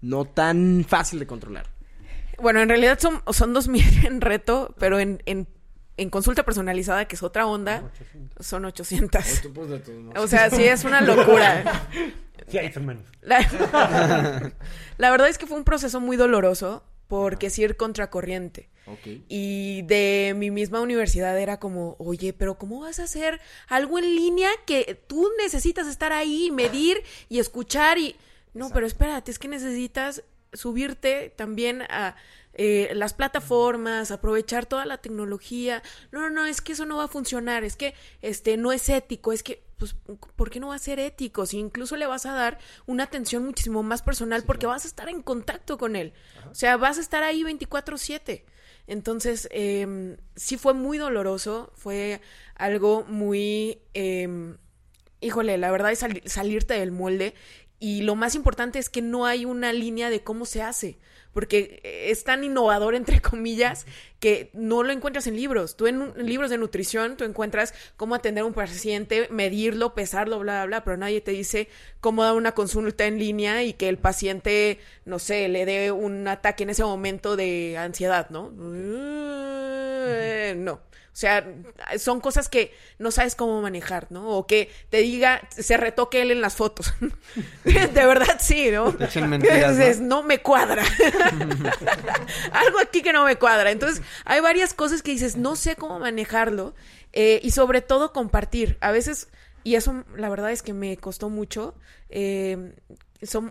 no 0.00 0.24
tan 0.24 0.84
fácil 0.88 1.18
de 1.18 1.26
controlar. 1.26 1.66
Bueno, 2.38 2.60
en 2.60 2.68
realidad 2.68 2.98
son, 2.98 3.22
son 3.32 3.52
dos 3.52 3.68
mil 3.68 3.84
en 4.06 4.20
reto, 4.20 4.74
pero 4.78 4.98
en, 4.98 5.22
en, 5.26 5.46
en 5.96 6.10
consulta 6.10 6.44
personalizada, 6.44 7.06
que 7.06 7.16
es 7.16 7.22
otra 7.22 7.46
onda, 7.46 7.90
son 8.38 8.64
800. 8.64 9.42
O 10.16 10.26
sea, 10.26 10.50
sí 10.50 10.64
es 10.64 10.84
una 10.84 11.00
locura. 11.00 11.82
La, 13.22 13.38
la 14.98 15.10
verdad 15.10 15.28
es 15.28 15.38
que 15.38 15.46
fue 15.46 15.56
un 15.56 15.62
proceso 15.62 16.00
muy 16.00 16.16
doloroso 16.16 16.82
porque 17.06 17.50
sí 17.50 17.62
ir 17.62 17.76
contracorriente. 17.76 18.70
Y 19.28 19.82
de 19.82 20.34
mi 20.36 20.50
misma 20.50 20.80
universidad 20.80 21.38
era 21.38 21.58
como, 21.58 21.96
oye, 21.98 22.32
pero 22.32 22.58
¿cómo 22.58 22.80
vas 22.80 22.98
a 22.98 23.04
hacer 23.04 23.40
algo 23.68 23.98
en 23.98 24.16
línea 24.16 24.50
que 24.66 25.00
tú 25.06 25.28
necesitas 25.38 25.86
estar 25.86 26.12
ahí, 26.12 26.50
medir 26.50 27.02
y 27.28 27.38
escuchar? 27.38 27.98
Y 27.98 28.16
no, 28.54 28.70
pero 28.70 28.86
espérate, 28.86 29.30
es 29.30 29.38
que 29.38 29.48
necesitas 29.48 30.22
subirte 30.52 31.32
también 31.36 31.82
a 31.82 32.16
eh, 32.54 32.90
las 32.94 33.14
plataformas, 33.14 34.10
aprovechar 34.10 34.66
toda 34.66 34.84
la 34.84 34.98
tecnología. 34.98 35.82
No, 36.10 36.20
no, 36.20 36.30
no, 36.30 36.46
es 36.46 36.60
que 36.60 36.72
eso 36.72 36.84
no 36.84 36.96
va 36.96 37.04
a 37.04 37.08
funcionar, 37.08 37.64
es 37.64 37.76
que 37.76 37.94
este 38.22 38.56
no 38.56 38.72
es 38.72 38.88
ético, 38.88 39.32
es 39.32 39.42
que 39.42 39.62
pues 39.78 39.94
¿por 40.36 40.50
qué 40.50 40.60
no 40.60 40.68
va 40.68 40.74
a 40.74 40.78
ser 40.78 40.98
ético? 40.98 41.46
Si 41.46 41.58
incluso 41.58 41.96
le 41.96 42.06
vas 42.06 42.26
a 42.26 42.32
dar 42.32 42.58
una 42.86 43.04
atención 43.04 43.46
muchísimo 43.46 43.82
más 43.82 44.02
personal 44.02 44.42
porque 44.44 44.66
vas 44.66 44.84
a 44.84 44.88
estar 44.88 45.08
en 45.08 45.22
contacto 45.22 45.78
con 45.78 45.96
él. 45.96 46.12
O 46.50 46.54
sea, 46.54 46.76
vas 46.76 46.98
a 46.98 47.00
estar 47.00 47.22
ahí 47.22 47.42
24/7. 47.42 48.44
Entonces, 48.90 49.48
eh, 49.52 50.16
sí 50.34 50.56
fue 50.56 50.74
muy 50.74 50.98
doloroso, 50.98 51.72
fue 51.76 52.20
algo 52.56 53.04
muy, 53.04 53.78
eh, 53.94 54.56
híjole, 55.20 55.58
la 55.58 55.70
verdad 55.70 55.92
es 55.92 56.00
sali- 56.00 56.22
salirte 56.26 56.74
del 56.74 56.90
molde 56.90 57.34
y 57.78 58.02
lo 58.02 58.16
más 58.16 58.34
importante 58.34 58.80
es 58.80 58.90
que 58.90 59.00
no 59.00 59.26
hay 59.26 59.44
una 59.44 59.72
línea 59.72 60.10
de 60.10 60.24
cómo 60.24 60.44
se 60.44 60.62
hace, 60.62 60.98
porque 61.32 61.80
es 61.84 62.24
tan 62.24 62.44
innovador, 62.44 62.94
entre 62.94 63.20
comillas, 63.20 63.86
que 64.18 64.50
no 64.52 64.82
lo 64.82 64.92
encuentras 64.92 65.26
en 65.26 65.36
libros. 65.36 65.76
Tú 65.76 65.86
en, 65.86 66.12
libros 66.26 66.50
de 66.50 66.58
nutrición, 66.58 67.16
tú 67.16 67.24
encuentras 67.24 67.74
cómo 67.96 68.14
atender 68.14 68.42
a 68.42 68.46
un 68.46 68.52
paciente, 68.52 69.28
medirlo, 69.30 69.94
pesarlo, 69.94 70.38
bla, 70.40 70.64
bla, 70.64 70.66
bla, 70.66 70.84
pero 70.84 70.96
nadie 70.96 71.20
te 71.20 71.30
dice 71.30 71.68
cómo 72.00 72.24
dar 72.24 72.34
una 72.34 72.52
consulta 72.52 73.06
en 73.06 73.18
línea 73.18 73.62
y 73.62 73.72
que 73.72 73.88
el 73.88 73.98
paciente, 73.98 74.78
no 75.04 75.18
sé, 75.18 75.48
le 75.48 75.64
dé 75.64 75.92
un 75.92 76.26
ataque 76.28 76.64
en 76.64 76.70
ese 76.70 76.84
momento 76.84 77.36
de 77.36 77.76
ansiedad, 77.78 78.28
¿no? 78.30 78.52
Eh, 80.06 80.54
No. 80.56 80.89
O 81.12 81.16
sea, 81.20 81.46
son 81.98 82.20
cosas 82.20 82.48
que 82.48 82.72
no 82.98 83.10
sabes 83.10 83.34
cómo 83.34 83.60
manejar, 83.60 84.06
¿no? 84.10 84.28
O 84.30 84.46
que 84.46 84.70
te 84.90 84.98
diga, 84.98 85.42
se 85.50 85.76
retoque 85.76 86.22
él 86.22 86.30
en 86.30 86.40
las 86.40 86.54
fotos. 86.54 86.94
de 87.64 87.88
verdad, 88.06 88.38
sí, 88.40 88.70
¿no? 88.70 88.92
Te 88.94 89.04
echen 89.04 89.28
mentiras, 89.28 89.72
¿no? 89.72 89.78
Dices, 89.78 90.00
no 90.00 90.22
me 90.22 90.38
cuadra. 90.40 90.84
Algo 92.52 92.78
aquí 92.80 93.02
que 93.02 93.12
no 93.12 93.24
me 93.24 93.36
cuadra. 93.36 93.70
Entonces, 93.70 94.02
hay 94.24 94.40
varias 94.40 94.72
cosas 94.72 95.02
que 95.02 95.10
dices, 95.10 95.36
no 95.36 95.56
sé 95.56 95.76
cómo 95.76 95.98
manejarlo. 95.98 96.74
eh, 97.12 97.40
y 97.42 97.50
sobre 97.50 97.82
todo 97.82 98.12
compartir. 98.12 98.78
A 98.80 98.92
veces 98.92 99.28
y 99.62 99.74
eso 99.74 100.04
la 100.16 100.28
verdad 100.28 100.52
es 100.52 100.62
que 100.62 100.72
me 100.72 100.96
costó 100.96 101.28
mucho. 101.28 101.74
Eh, 102.08 102.72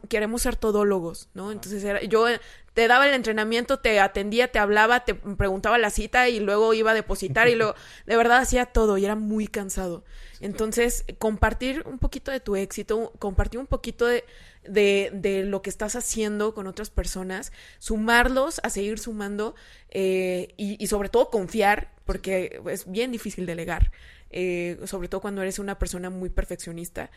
queremos 0.07 0.41
ser 0.41 0.55
todólogos, 0.55 1.29
¿no? 1.33 1.51
Entonces 1.51 1.83
era, 1.83 2.01
yo 2.03 2.25
te 2.73 2.88
daba 2.88 3.08
el 3.08 3.13
entrenamiento, 3.13 3.79
te 3.79 3.99
atendía, 3.99 4.49
te 4.49 4.60
hablaba, 4.60 5.05
te 5.05 5.15
preguntaba 5.15 5.77
la 5.77 5.89
cita 5.89 6.29
y 6.29 6.39
luego 6.39 6.73
iba 6.73 6.91
a 6.91 6.93
depositar 6.93 7.47
y 7.47 7.55
luego 7.55 7.75
de 8.05 8.15
verdad 8.15 8.38
hacía 8.38 8.65
todo 8.65 8.97
y 8.97 9.05
era 9.05 9.15
muy 9.15 9.47
cansado. 9.47 10.03
Entonces, 10.41 11.03
compartir 11.17 11.84
un 11.86 11.99
poquito 11.99 12.32
de 12.32 12.39
tu 12.39 12.55
éxito, 12.55 13.12
compartir 13.19 13.60
un 13.60 13.67
poquito 13.67 14.05
de, 14.05 14.23
de, 14.63 15.12
de 15.13 15.43
lo 15.43 15.62
que 15.62 15.69
estás 15.69 15.95
haciendo 15.95 16.53
con 16.53 16.67
otras 16.67 16.89
personas, 16.89 17.51
sumarlos 17.79 18.62
a 18.63 18.69
seguir 18.69 18.99
sumando 18.99 19.55
eh, 19.89 20.53
y, 20.55 20.82
y 20.82 20.88
sobre 20.88 21.10
todo 21.10 21.29
confiar, 21.29 21.91
porque 22.05 22.62
es 22.67 22.89
bien 22.89 23.12
difícil 23.12 23.45
delegar, 23.45 23.91
eh, 24.29 24.79
sobre 24.86 25.10
todo 25.10 25.21
cuando 25.21 25.41
eres 25.41 25.60
una 25.60 25.77
persona 25.77 26.10
muy 26.10 26.29
perfeccionista. 26.29 27.12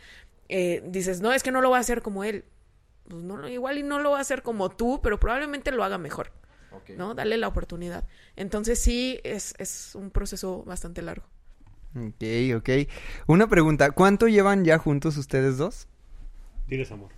Eh, 0.49 0.83
dices, 0.85 1.21
no, 1.21 1.31
es 1.31 1.43
que 1.43 1.51
no 1.51 1.61
lo 1.61 1.69
va 1.69 1.77
a 1.77 1.81
hacer 1.81 2.01
como 2.01 2.23
él. 2.23 2.43
Pues 3.09 3.23
no, 3.23 3.47
igual 3.47 3.77
y 3.77 3.83
no 3.83 3.99
lo 3.99 4.11
va 4.11 4.19
a 4.19 4.21
hacer 4.21 4.43
como 4.43 4.69
tú, 4.69 4.99
pero 5.03 5.19
probablemente 5.19 5.71
lo 5.71 5.83
haga 5.83 5.97
mejor. 5.97 6.31
¿No? 6.97 7.13
Dale 7.13 7.37
la 7.37 7.47
oportunidad. 7.47 8.07
Entonces 8.35 8.79
sí, 8.79 9.19
es, 9.23 9.53
es 9.59 9.93
un 9.95 10.09
proceso 10.09 10.63
bastante 10.63 11.01
largo. 11.01 11.25
Ok, 11.95 12.23
ok. 12.57 12.69
Una 13.27 13.47
pregunta, 13.47 13.91
¿cuánto 13.91 14.27
llevan 14.27 14.65
ya 14.65 14.79
juntos 14.79 15.17
ustedes 15.17 15.57
dos? 15.57 15.87
Tienes 16.67 16.91
amor. 16.91 17.11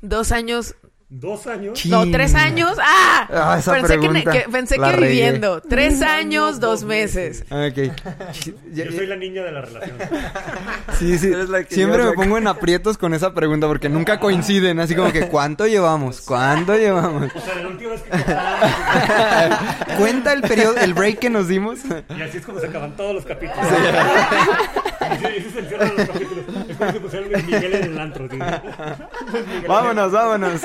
Dos 0.00 0.30
años, 0.30 0.76
¿Dos 1.12 1.48
años? 1.48 1.84
no, 1.86 2.08
tres 2.12 2.36
años. 2.36 2.76
¡Ah! 2.80 3.26
Ah, 3.32 3.56
esa 3.58 3.72
pensé 3.72 3.94
que, 3.94 3.98
pregunta 3.98 4.30
que- 4.30 4.48
pensé 4.48 4.78
la 4.78 4.90
que 4.90 4.96
regué. 4.96 5.08
viviendo. 5.12 5.60
Tres 5.60 6.02
años, 6.02 6.60
dos 6.60 6.84
meses. 6.84 7.44
Ok. 7.50 7.90
Yo 8.72 8.84
soy 8.92 9.06
la 9.08 9.16
niña 9.16 9.42
de 9.42 9.50
la 9.52 9.60
relación. 9.62 9.96
Sí, 10.98 11.16
sí. 11.18 11.32
Siempre 11.70 12.04
me 12.04 12.12
pongo 12.12 12.36
en 12.38 12.46
aprietos 12.46 12.98
con 12.98 13.14
esa 13.14 13.32
pregunta 13.34 13.66
porque 13.66 13.88
nunca 13.88 14.20
coinciden. 14.20 14.78
Así 14.80 14.94
como 14.94 15.10
que, 15.12 15.28
¿cuánto 15.28 15.66
llevamos? 15.66 16.20
¿Cuánto 16.20 16.76
llevamos? 16.76 17.30
O 17.34 17.40
sea, 17.40 17.54
la 17.56 17.68
última 17.68 17.90
vez 17.92 18.02
que 18.02 18.10
Cuenta 19.96 20.32
el 20.34 20.42
periodo, 20.42 20.76
el 20.76 20.92
break 20.94 21.18
que 21.18 21.30
nos 21.30 21.48
dimos. 21.48 21.80
Y 22.16 22.22
así 22.22 22.36
es 22.38 22.44
como 22.46 22.60
se 22.60 22.66
acaban 22.66 22.94
todos 22.96 23.14
los 23.14 23.24
capítulos. 23.24 23.66
Ese 25.10 25.36
es 25.38 25.56
el 25.56 25.68
cierre 25.68 25.90
de 25.90 25.96
los 25.96 26.06
capítulos. 26.06 26.44
Luis 26.80 27.44
Miguel 27.46 27.74
en 27.74 27.84
el 27.84 27.98
antro. 27.98 28.28
tío. 28.28 28.38
Vámonos, 29.68 30.12
vámonos. 30.12 30.62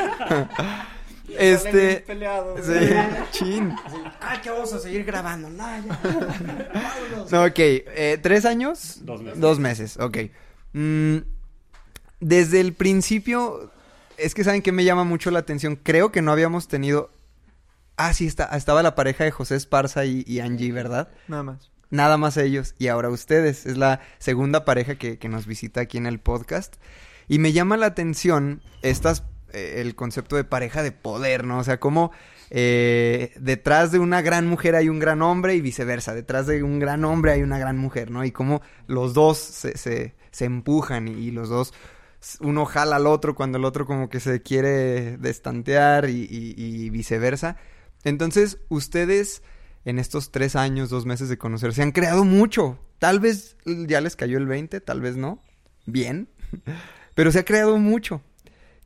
Este. 1.38 2.04
peleado. 2.06 2.56
Sí, 2.62 2.90
chin. 3.32 3.76
Ay, 4.22 4.40
que 4.42 4.50
vamos 4.50 4.74
a 4.74 4.80
seguir 4.80 5.04
grabando. 5.04 5.50
No, 5.50 5.66
ya. 5.68 7.26
No, 7.32 7.44
ok, 7.46 7.58
eh, 7.58 8.20
¿tres 8.22 8.46
años? 8.46 9.00
Dos 9.02 9.22
meses. 9.22 9.40
Dos 9.40 9.60
meses, 9.60 9.98
ok. 9.98 10.18
Mm, 10.74 11.18
desde 12.20 12.60
el 12.62 12.74
principio, 12.74 13.72
es 14.18 14.34
que 14.34 14.44
saben 14.44 14.62
que 14.62 14.72
me 14.72 14.84
llama 14.84 15.04
mucho 15.04 15.32
la 15.32 15.40
atención. 15.40 15.76
Creo 15.76 16.12
que 16.12 16.22
no 16.22 16.32
habíamos 16.32 16.68
tenido. 16.68 17.10
Ah, 17.98 18.14
sí, 18.14 18.28
está, 18.28 18.46
estaba 18.56 18.84
la 18.84 18.96
pareja 18.96 19.24
de 19.24 19.32
José 19.32 19.56
Esparza 19.56 20.06
y, 20.06 20.24
y 20.28 20.42
Angie, 20.42 20.72
¿verdad? 20.72 21.10
Nada 21.28 21.44
más. 21.44 21.72
Nada 21.90 22.18
más 22.18 22.38
ellos. 22.38 22.76
Y 22.78 22.88
ahora 22.88 23.10
ustedes. 23.10 23.66
Es 23.66 23.78
la 23.78 24.02
segunda 24.18 24.66
pareja 24.66 24.96
que, 24.96 25.18
que 25.18 25.30
nos 25.30 25.46
visita 25.46 25.82
aquí 25.82 25.98
en 25.98 26.06
el 26.06 26.20
podcast. 26.20 26.76
Y 27.28 27.40
me 27.40 27.54
llama 27.54 27.78
la 27.78 27.88
atención 27.88 28.62
estas, 28.82 29.24
eh, 29.52 29.76
el 29.78 29.96
concepto 29.96 30.36
de 30.36 30.44
pareja 30.44 30.84
de 30.84 30.92
poder, 30.92 31.46
¿no? 31.46 31.60
O 31.60 31.64
sea, 31.64 31.80
como 31.80 32.12
eh, 32.50 33.34
detrás 33.40 33.92
de 33.92 34.00
una 34.00 34.22
gran 34.22 34.48
mujer 34.48 34.76
hay 34.76 34.90
un 34.90 35.00
gran 35.00 35.22
hombre 35.22 35.56
y 35.56 35.62
viceversa. 35.62 36.14
Detrás 36.14 36.48
de 36.48 36.64
un 36.64 36.80
gran 36.80 37.04
hombre 37.06 37.32
hay 37.32 37.42
una 37.42 37.58
gran 37.58 37.78
mujer, 37.78 38.12
¿no? 38.12 38.24
Y 38.24 38.32
como 38.32 38.62
los 38.88 39.14
dos 39.14 39.38
se, 39.38 39.78
se, 39.78 40.14
empujan 40.46 41.08
y, 41.08 41.32
los 41.32 41.50
dos... 41.50 41.74
Uno 42.40 42.66
jala 42.66 42.96
al 42.96 43.06
otro 43.06 43.36
cuando 43.36 43.60
el 43.60 43.66
otro 43.66 43.86
como 43.86 44.10
que 44.10 44.20
se 44.20 44.42
quiere 44.42 45.18
destantear 45.18 46.10
y 46.10 46.90
viceversa. 46.90 47.56
Entonces, 48.04 48.58
ustedes 48.68 49.44
en 49.86 50.00
estos 50.00 50.32
tres 50.32 50.56
años, 50.56 50.90
dos 50.90 51.06
meses 51.06 51.30
de 51.30 51.38
conocerse, 51.38 51.82
han 51.84 51.92
creado 51.92 52.26
mucho. 52.26 52.80
Tal 53.00 53.20
vez 53.20 53.58
ya 53.66 54.02
les 54.02 54.16
cayó 54.16 54.38
el 54.38 54.48
20, 54.48 54.82
tal 54.82 55.02
vez 55.02 55.16
no. 55.18 55.42
Bien. 55.86 56.28
Pero 57.16 57.32
se 57.32 57.40
ha 57.40 57.46
creado 57.46 57.78
mucho. 57.78 58.22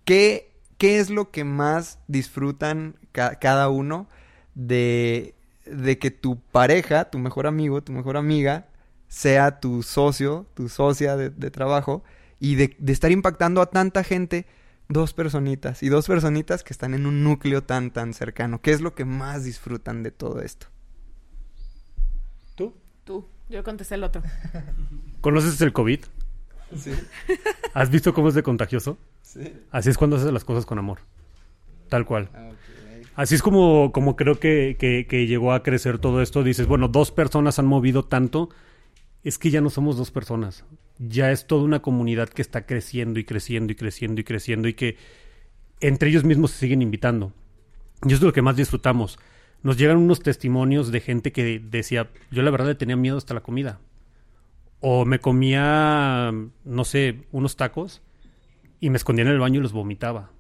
¿Qué, 0.06 0.52
qué 0.78 1.00
es 1.00 1.10
lo 1.10 1.32
que 1.32 1.44
más 1.44 2.00
disfrutan 2.08 2.96
ca- 3.12 3.40
cada 3.40 3.70
uno 3.70 4.08
de, 4.56 5.36
de 5.66 5.98
que 6.00 6.12
tu 6.12 6.40
pareja, 6.40 7.10
tu 7.10 7.20
mejor 7.20 7.48
amigo, 7.48 7.82
tu 7.84 7.92
mejor 7.92 8.18
amiga, 8.18 8.68
sea 9.08 9.60
tu 9.60 9.84
socio, 9.84 10.48
tu 10.54 10.70
socia 10.70 11.16
de, 11.16 11.30
de 11.30 11.52
trabajo 11.52 12.04
y 12.40 12.56
de, 12.56 12.76
de 12.80 12.94
estar 12.94 13.12
impactando 13.12 13.62
a 13.62 13.70
tanta 13.70 14.04
gente? 14.04 14.46
Dos 14.92 15.14
personitas 15.14 15.84
y 15.84 15.90
dos 15.90 16.08
personitas 16.08 16.64
que 16.64 16.74
están 16.74 16.96
en 16.96 17.06
un 17.06 17.24
núcleo 17.24 17.64
tan, 17.64 17.92
tan 17.92 18.14
cercano. 18.14 18.60
¿Qué 18.62 18.72
es 18.72 18.82
lo 18.82 18.96
que 18.96 19.06
más 19.06 19.44
disfrutan 19.44 20.02
de 20.02 20.10
todo 20.12 20.42
esto? 20.42 20.68
¿Tú? 23.10 23.26
Yo 23.50 23.64
contesté 23.64 23.96
el 23.96 24.04
otro. 24.04 24.22
¿Conoces 25.22 25.60
el 25.62 25.74
COVID? 25.74 26.02
Sí. 26.78 26.92
¿Has 27.74 27.90
visto 27.90 28.14
cómo 28.14 28.28
es 28.28 28.36
de 28.36 28.44
contagioso? 28.44 29.00
Así 29.72 29.90
es 29.90 29.98
cuando 29.98 30.18
haces 30.18 30.32
las 30.32 30.46
cosas 30.46 30.68
con 30.68 30.78
amor. 30.78 31.00
Tal 31.90 32.06
cual. 32.06 32.30
Así 33.16 33.34
es 33.34 33.42
como, 33.42 33.92
como 33.92 34.16
creo 34.16 34.40
que, 34.40 34.78
que- 34.80 35.08
que 35.10 35.26
llegó 35.26 35.54
a 35.54 35.64
crecer 35.64 35.98
todo 35.98 36.22
esto. 36.22 36.44
Dices, 36.44 36.68
bueno, 36.68 36.88
dos 36.88 37.10
personas 37.10 37.58
han 37.58 37.66
movido 37.66 38.06
tanto. 38.06 38.50
Es 39.24 39.40
que 39.40 39.50
ya 39.50 39.60
no 39.60 39.72
somos 39.72 39.98
dos 39.98 40.12
personas. 40.12 40.64
Ya 41.00 41.32
es 41.32 41.48
toda 41.48 41.64
una 41.64 41.82
comunidad 41.82 42.30
que 42.30 42.44
está 42.44 42.68
creciendo 42.68 43.20
y 43.20 43.24
creciendo 43.24 43.74
y 43.74 43.76
creciendo 43.76 44.22
y 44.22 44.24
creciendo 44.24 44.68
y 44.68 44.76
que 44.76 44.98
entre 45.80 46.10
ellos 46.10 46.26
mismos 46.26 46.52
se 46.52 46.60
siguen 46.60 46.84
invitando. 46.84 47.34
Y 48.04 48.10
eso 48.10 48.18
es 48.18 48.22
lo 48.22 48.34
que 48.34 48.44
más 48.44 48.56
disfrutamos. 48.56 49.18
Nos 49.62 49.78
llegan 49.78 49.98
unos 49.98 50.22
testimonios 50.22 50.92
de 50.92 51.02
gente 51.02 51.32
que 51.32 51.60
decía, 51.60 52.10
yo 52.32 52.42
la 52.44 52.52
verdad 52.52 52.68
le 52.68 52.76
tenía 52.76 52.96
miedo 52.96 53.18
hasta 53.18 53.34
la 53.34 53.42
comida. 53.42 53.80
O 54.80 55.06
me 55.06 55.20
comía, 55.20 56.32
no 56.64 56.86
sé, 56.86 57.26
unos 57.32 57.58
tacos 57.58 58.02
y 58.80 58.90
me 58.90 58.98
escondía 58.98 59.26
en 59.26 59.32
el 59.32 59.40
baño 59.40 59.60
y 59.60 59.64
los 59.64 59.74
vomitaba. 59.74 60.32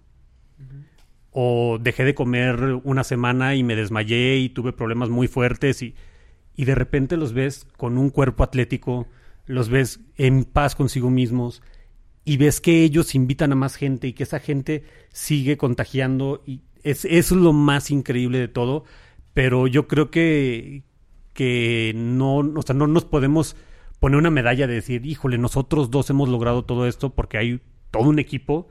O 1.32 1.77
dejé 1.82 2.05
de 2.05 2.15
comer 2.15 2.79
una 2.84 3.03
semana 3.03 3.55
y 3.55 3.63
me 3.63 3.75
desmayé 3.75 4.38
y 4.38 4.49
tuve 4.49 4.71
problemas 4.71 5.10
muy 5.10 5.27
fuertes 5.27 5.82
y, 5.82 5.95
y 6.55 6.65
de 6.65 6.75
repente 6.75 7.17
los 7.17 7.34
ves 7.34 7.67
con 7.77 7.97
un 7.97 8.10
cuerpo 8.10 8.43
atlético, 8.43 9.08
los 9.45 9.69
ves 9.69 9.99
en 10.17 10.45
paz 10.45 10.75
consigo 10.75 11.10
mismos 11.10 11.62
y 12.23 12.38
ves 12.38 12.62
que 12.62 12.84
ellos 12.84 13.15
invitan 13.15 13.51
a 13.51 13.55
más 13.55 13.75
gente 13.75 14.08
y 14.08 14.13
que 14.13 14.23
esa 14.23 14.39
gente 14.39 14.84
sigue 15.12 15.58
contagiando 15.58 16.43
y 16.45 16.62
es, 16.84 17.05
es 17.05 17.32
lo 17.32 17.53
más 17.53 17.91
increíble 17.91 18.39
de 18.39 18.47
todo, 18.47 18.86
pero 19.33 19.67
yo 19.67 19.87
creo 19.87 20.11
que, 20.11 20.83
que 21.33 21.93
no, 21.95 22.37
o 22.37 22.61
sea, 22.61 22.75
no 22.75 22.87
nos 22.87 23.05
podemos 23.05 23.55
poner 23.99 24.17
una 24.17 24.29
medalla 24.29 24.67
de 24.67 24.75
decir, 24.75 25.05
híjole, 25.05 25.37
nosotros 25.37 25.91
dos 25.91 26.09
hemos 26.09 26.29
logrado 26.29 26.63
todo 26.63 26.87
esto 26.87 27.11
porque 27.11 27.37
hay 27.37 27.61
todo 27.91 28.09
un 28.09 28.19
equipo 28.19 28.69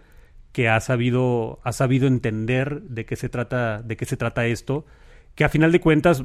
que 0.53 0.69
ha 0.69 0.81
sabido, 0.81 1.61
ha 1.65 1.73
sabido 1.73 2.07
entender 2.07 2.83
de 2.83 3.05
qué 3.05 3.17
se 3.17 3.29
trata, 3.29 3.83
de 3.83 3.97
qué 3.97 4.07
se 4.07 4.17
trata 4.17 4.47
esto, 4.47 4.87
que 5.35 5.45
a 5.45 5.49
final 5.49 5.73
de 5.73 5.81
cuentas, 5.81 6.25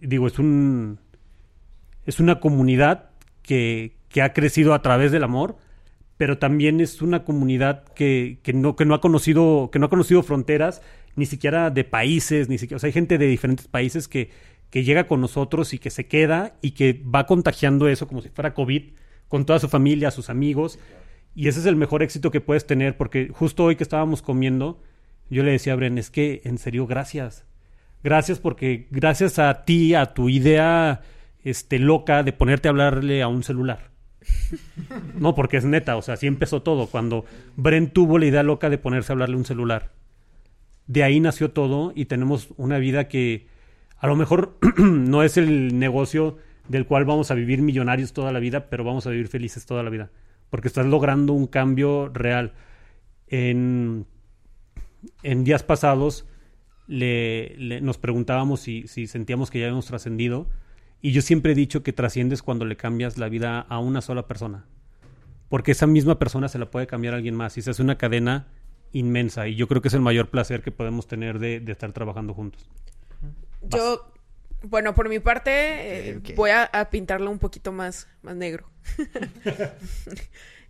digo, 0.00 0.26
es 0.26 0.38
un 0.38 0.98
es 2.06 2.20
una 2.20 2.40
comunidad 2.40 3.10
que, 3.42 3.96
que 4.08 4.22
ha 4.22 4.32
crecido 4.32 4.74
a 4.74 4.82
través 4.82 5.12
del 5.12 5.24
amor, 5.24 5.56
pero 6.16 6.38
también 6.38 6.80
es 6.80 7.02
una 7.02 7.24
comunidad 7.24 7.84
que, 7.94 8.40
que 8.42 8.52
no, 8.52 8.76
que 8.76 8.84
no 8.84 8.94
ha 8.94 9.00
conocido, 9.00 9.70
que 9.70 9.78
no 9.78 9.86
ha 9.86 9.90
conocido 9.90 10.22
fronteras, 10.22 10.82
ni 11.16 11.26
siquiera 11.26 11.70
de 11.70 11.84
países, 11.84 12.48
ni 12.48 12.58
siquiera, 12.58 12.76
o 12.76 12.80
sea, 12.80 12.88
hay 12.88 12.92
gente 12.92 13.18
de 13.18 13.26
diferentes 13.26 13.68
países 13.68 14.08
que, 14.08 14.30
que 14.70 14.84
llega 14.84 15.06
con 15.06 15.20
nosotros 15.20 15.74
y 15.74 15.78
que 15.78 15.90
se 15.90 16.06
queda 16.06 16.54
y 16.62 16.72
que 16.72 17.02
va 17.02 17.26
contagiando 17.26 17.88
eso 17.88 18.06
como 18.06 18.22
si 18.22 18.28
fuera 18.28 18.54
COVID 18.54 18.82
con 19.28 19.46
toda 19.46 19.58
su 19.58 19.68
familia, 19.68 20.10
sus 20.10 20.30
amigos. 20.30 20.78
Y 21.34 21.48
ese 21.48 21.60
es 21.60 21.66
el 21.66 21.76
mejor 21.76 22.02
éxito 22.02 22.30
que 22.30 22.40
puedes 22.40 22.66
tener, 22.66 22.96
porque 22.96 23.30
justo 23.32 23.64
hoy 23.64 23.76
que 23.76 23.84
estábamos 23.84 24.22
comiendo, 24.22 24.82
yo 25.30 25.42
le 25.44 25.52
decía 25.52 25.72
a 25.72 25.76
Bren, 25.76 25.98
es 25.98 26.10
que 26.10 26.42
en 26.44 26.58
serio, 26.58 26.86
gracias. 26.86 27.44
Gracias 28.02 28.38
porque 28.38 28.88
gracias 28.90 29.38
a 29.38 29.64
ti, 29.64 29.94
a 29.94 30.14
tu 30.14 30.28
idea 30.28 31.02
este, 31.44 31.78
loca 31.78 32.22
de 32.22 32.32
ponerte 32.32 32.68
a 32.68 32.70
hablarle 32.70 33.22
a 33.22 33.28
un 33.28 33.42
celular. 33.42 33.90
No, 35.14 35.34
porque 35.34 35.58
es 35.58 35.64
neta, 35.64 35.96
o 35.96 36.02
sea, 36.02 36.14
así 36.14 36.26
empezó 36.26 36.62
todo. 36.62 36.86
Cuando 36.86 37.24
Bren 37.56 37.90
tuvo 37.90 38.18
la 38.18 38.26
idea 38.26 38.42
loca 38.42 38.70
de 38.70 38.78
ponerse 38.78 39.12
a 39.12 39.14
hablarle 39.14 39.34
a 39.34 39.38
un 39.38 39.44
celular. 39.44 39.90
De 40.90 41.04
ahí 41.04 41.20
nació 41.20 41.52
todo 41.52 41.92
y 41.94 42.06
tenemos 42.06 42.48
una 42.56 42.78
vida 42.78 43.06
que 43.06 43.46
a 43.98 44.08
lo 44.08 44.16
mejor 44.16 44.58
no 44.78 45.22
es 45.22 45.36
el 45.36 45.78
negocio 45.78 46.38
del 46.68 46.84
cual 46.86 47.04
vamos 47.04 47.30
a 47.30 47.34
vivir 47.34 47.62
millonarios 47.62 48.12
toda 48.12 48.32
la 48.32 48.40
vida, 48.40 48.68
pero 48.70 48.82
vamos 48.82 49.06
a 49.06 49.10
vivir 49.10 49.28
felices 49.28 49.66
toda 49.66 49.82
la 49.84 49.90
vida. 49.90 50.10
Porque 50.50 50.66
estás 50.68 50.86
logrando 50.86 51.32
un 51.32 51.46
cambio 51.46 52.08
real. 52.12 52.54
En, 53.28 54.06
en 55.22 55.44
días 55.44 55.62
pasados 55.62 56.26
le, 56.88 57.54
le- 57.56 57.80
nos 57.80 57.98
preguntábamos 57.98 58.58
si, 58.60 58.88
si 58.88 59.06
sentíamos 59.06 59.50
que 59.50 59.60
ya 59.60 59.66
habíamos 59.66 59.86
trascendido. 59.86 60.48
Y 61.00 61.12
yo 61.12 61.22
siempre 61.22 61.52
he 61.52 61.54
dicho 61.54 61.82
que 61.84 61.92
trasciendes 61.92 62.42
cuando 62.42 62.64
le 62.64 62.76
cambias 62.76 63.16
la 63.16 63.28
vida 63.28 63.60
a 63.60 63.78
una 63.78 64.00
sola 64.00 64.26
persona. 64.26 64.66
porque 65.48 65.70
esa 65.72 65.86
misma 65.86 66.18
persona 66.18 66.48
se 66.48 66.58
la 66.58 66.70
puede 66.70 66.86
cambiar 66.88 67.14
a 67.14 67.18
alguien 67.18 67.34
más 67.36 67.56
y 67.58 67.62
se 67.62 67.70
hace 67.70 67.82
una 67.82 67.96
cadena 67.98 68.48
inmensa 68.92 69.48
y 69.48 69.54
yo 69.54 69.68
creo 69.68 69.82
que 69.82 69.88
es 69.88 69.94
el 69.94 70.00
mayor 70.00 70.30
placer 70.30 70.62
que 70.62 70.70
podemos 70.70 71.06
tener 71.06 71.38
de, 71.38 71.60
de 71.60 71.72
estar 71.72 71.92
trabajando 71.92 72.34
juntos. 72.34 72.68
Yo, 73.62 74.12
bueno, 74.62 74.94
por 74.94 75.08
mi 75.08 75.18
parte, 75.18 76.10
eh, 76.10 76.22
voy 76.34 76.50
a, 76.50 76.64
a 76.64 76.90
pintarlo 76.90 77.30
un 77.30 77.38
poquito 77.38 77.72
más, 77.72 78.08
más 78.22 78.36
negro. 78.36 78.68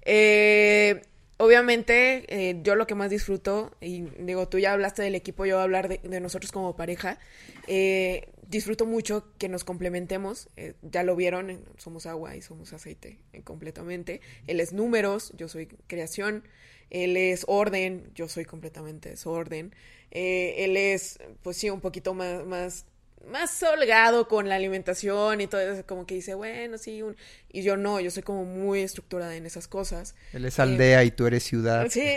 Eh, 0.03 1.03
obviamente, 1.41 2.25
eh, 2.29 2.61
yo 2.63 2.75
lo 2.77 2.87
que 2.87 2.95
más 2.95 3.11
disfruto, 3.11 3.73
y 3.81 4.03
digo, 4.21 4.49
tú 4.49 4.59
ya 4.59 4.73
hablaste 4.73 5.03
del 5.03 5.15
equipo, 5.15 5.45
yo 5.47 5.57
voy 5.57 5.61
a 5.61 5.65
hablar 5.65 5.89
de, 5.89 5.99
de 5.99 6.21
nosotros 6.21 6.53
como 6.53 6.77
pareja. 6.77 7.19
eh, 7.67 8.29
disfruto 8.49 8.85
mucho 8.87 9.25
que 9.39 9.49
nos 9.49 9.65
complementemos. 9.65 10.49
eh, 10.57 10.75
ya 10.83 11.03
lo 11.05 11.15
vieron, 11.17 11.65
somos 11.79 12.07
agua 12.07 12.37
y 12.37 12.43
somos 12.43 12.73
aceite 12.73 13.19
eh, 13.33 13.43
completamente. 13.43 14.21
Él 14.47 14.61
es 14.61 14.73
números, 14.73 15.33
yo 15.37 15.49
soy 15.49 15.67
creación. 15.87 16.45
Él 16.91 17.17
es 17.17 17.45
orden, 17.47 18.11
yo 18.15 18.29
soy 18.29 18.45
completamente 18.45 19.11
desorden. 19.11 19.73
Él 20.11 20.77
es, 20.77 21.19
pues 21.43 21.57
sí, 21.57 21.71
un 21.71 21.81
poquito 21.81 22.15
más, 22.15 22.45
más, 22.45 22.85
más 23.27 23.63
holgado 23.63 24.29
con 24.29 24.49
la 24.49 24.57
alimentación 24.57 25.41
y 25.41 25.47
todo 25.47 25.61
eso, 25.61 25.87
como 25.87 26.07
que 26.07 26.15
dice, 26.15 26.35
bueno, 26.35 26.79
sí, 26.79 27.03
un... 27.03 27.17
y 27.51 27.63
yo 27.63 27.77
no, 27.77 28.01
yo 28.01 28.11
soy 28.11 28.23
como 28.23 28.45
muy 28.45 28.81
estructurada 28.81 29.37
en 29.37 29.47
esas 29.47 29.69
cosas. 29.69 30.15
Él 30.33 30.45
es 30.45 30.59
aldea 30.59 31.05
y 31.05 31.11
tú 31.11 31.27
eres 31.27 31.45
ciudad. 31.45 31.87
Sí. 31.91 32.17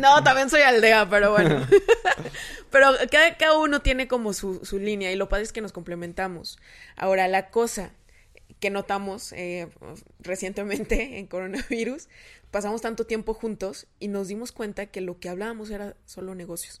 No, 0.00 0.22
también 0.24 0.50
soy 0.50 0.62
aldea, 0.62 1.08
pero 1.08 1.32
bueno. 1.32 1.66
Pero 2.70 2.88
cada, 3.10 3.36
cada 3.36 3.58
uno 3.58 3.82
tiene 3.82 4.08
como 4.08 4.32
su, 4.32 4.64
su 4.64 4.78
línea 4.78 5.12
y 5.12 5.16
lo 5.16 5.28
padre 5.28 5.44
es 5.44 5.52
que 5.52 5.60
nos 5.60 5.72
complementamos. 5.72 6.58
Ahora, 6.96 7.28
la 7.28 7.50
cosa 7.50 7.92
que 8.62 8.70
notamos 8.70 9.32
eh, 9.32 9.68
recientemente 10.20 11.18
en 11.18 11.26
coronavirus, 11.26 12.08
pasamos 12.52 12.80
tanto 12.80 13.04
tiempo 13.04 13.34
juntos 13.34 13.88
y 13.98 14.08
nos 14.08 14.28
dimos 14.28 14.52
cuenta 14.52 14.86
que 14.86 15.00
lo 15.00 15.18
que 15.18 15.28
hablábamos 15.28 15.70
era 15.70 15.96
solo 16.06 16.34
negocios. 16.34 16.80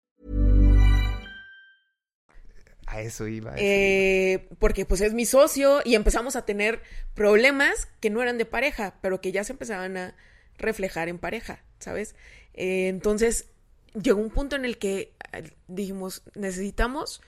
A 2.91 3.01
eso 3.01 3.27
iba. 3.27 3.51
a 3.51 3.55
eso 3.55 3.63
Eh, 3.65 4.49
porque 4.59 4.85
pues 4.85 5.01
es 5.01 5.13
mi 5.13 5.25
socio 5.25 5.81
y 5.85 5.95
empezamos 5.95 6.35
a 6.35 6.45
tener 6.45 6.81
problemas 7.13 7.87
que 7.99 8.09
no 8.09 8.21
eran 8.21 8.37
de 8.37 8.45
pareja, 8.45 8.95
pero 9.01 9.21
que 9.21 9.31
ya 9.31 9.43
se 9.43 9.53
empezaban 9.53 9.95
a 9.95 10.15
reflejar 10.57 11.07
en 11.07 11.17
pareja, 11.17 11.63
¿sabes? 11.79 12.15
Eh, 12.53 12.89
entonces 12.89 13.47
llegó 13.93 14.19
un 14.19 14.29
punto 14.29 14.55
en 14.55 14.65
el 14.65 14.77
que 14.77 15.13
eh, 15.31 15.51
dijimos, 15.67 16.23
necesitamos 16.35 17.21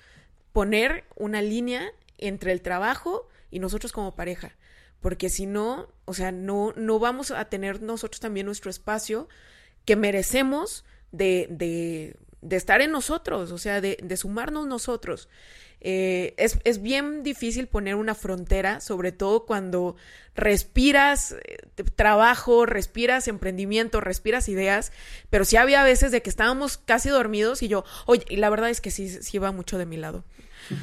poner 0.51 1.05
una 1.15 1.41
línea 1.41 1.91
entre 2.17 2.51
el 2.51 2.61
trabajo 2.61 3.29
y 3.49 3.59
nosotros 3.59 3.91
como 3.91 4.15
pareja, 4.15 4.55
porque 4.99 5.29
si 5.29 5.45
no, 5.45 5.89
o 6.05 6.13
sea, 6.13 6.31
no, 6.31 6.73
no 6.75 6.99
vamos 6.99 7.31
a 7.31 7.45
tener 7.45 7.81
nosotros 7.81 8.19
también 8.19 8.45
nuestro 8.45 8.69
espacio 8.69 9.29
que 9.85 9.95
merecemos 9.95 10.85
de, 11.11 11.47
de, 11.49 12.17
de 12.43 12.55
estar 12.55 12.81
en 12.81 12.91
nosotros, 12.91 13.51
o 13.51 13.57
sea, 13.57 13.81
de, 13.81 13.97
de 14.01 14.17
sumarnos 14.17 14.67
nosotros. 14.67 15.29
Eh, 15.85 16.33
es, 16.37 16.59
es 16.63 16.81
bien 16.81 17.23
difícil 17.23 17.67
poner 17.67 17.95
una 17.95 18.15
frontera, 18.15 18.79
sobre 18.79 19.11
todo 19.11 19.45
cuando 19.45 19.97
respiras 20.33 21.33
eh, 21.33 21.57
trabajo, 21.95 22.65
respiras 22.65 23.27
emprendimiento, 23.27 23.99
respiras 23.99 24.47
ideas, 24.47 24.93
pero 25.29 25.43
sí 25.43 25.57
había 25.57 25.83
veces 25.83 26.11
de 26.13 26.21
que 26.21 26.29
estábamos 26.29 26.77
casi 26.77 27.09
dormidos 27.09 27.61
y 27.63 27.67
yo, 27.67 27.83
oye, 28.05 28.23
y 28.29 28.37
la 28.37 28.49
verdad 28.49 28.69
es 28.69 28.79
que 28.79 28.91
sí, 28.91 29.09
sí 29.09 29.37
va 29.39 29.51
mucho 29.51 29.77
de 29.77 29.85
mi 29.85 29.97
lado. 29.97 30.23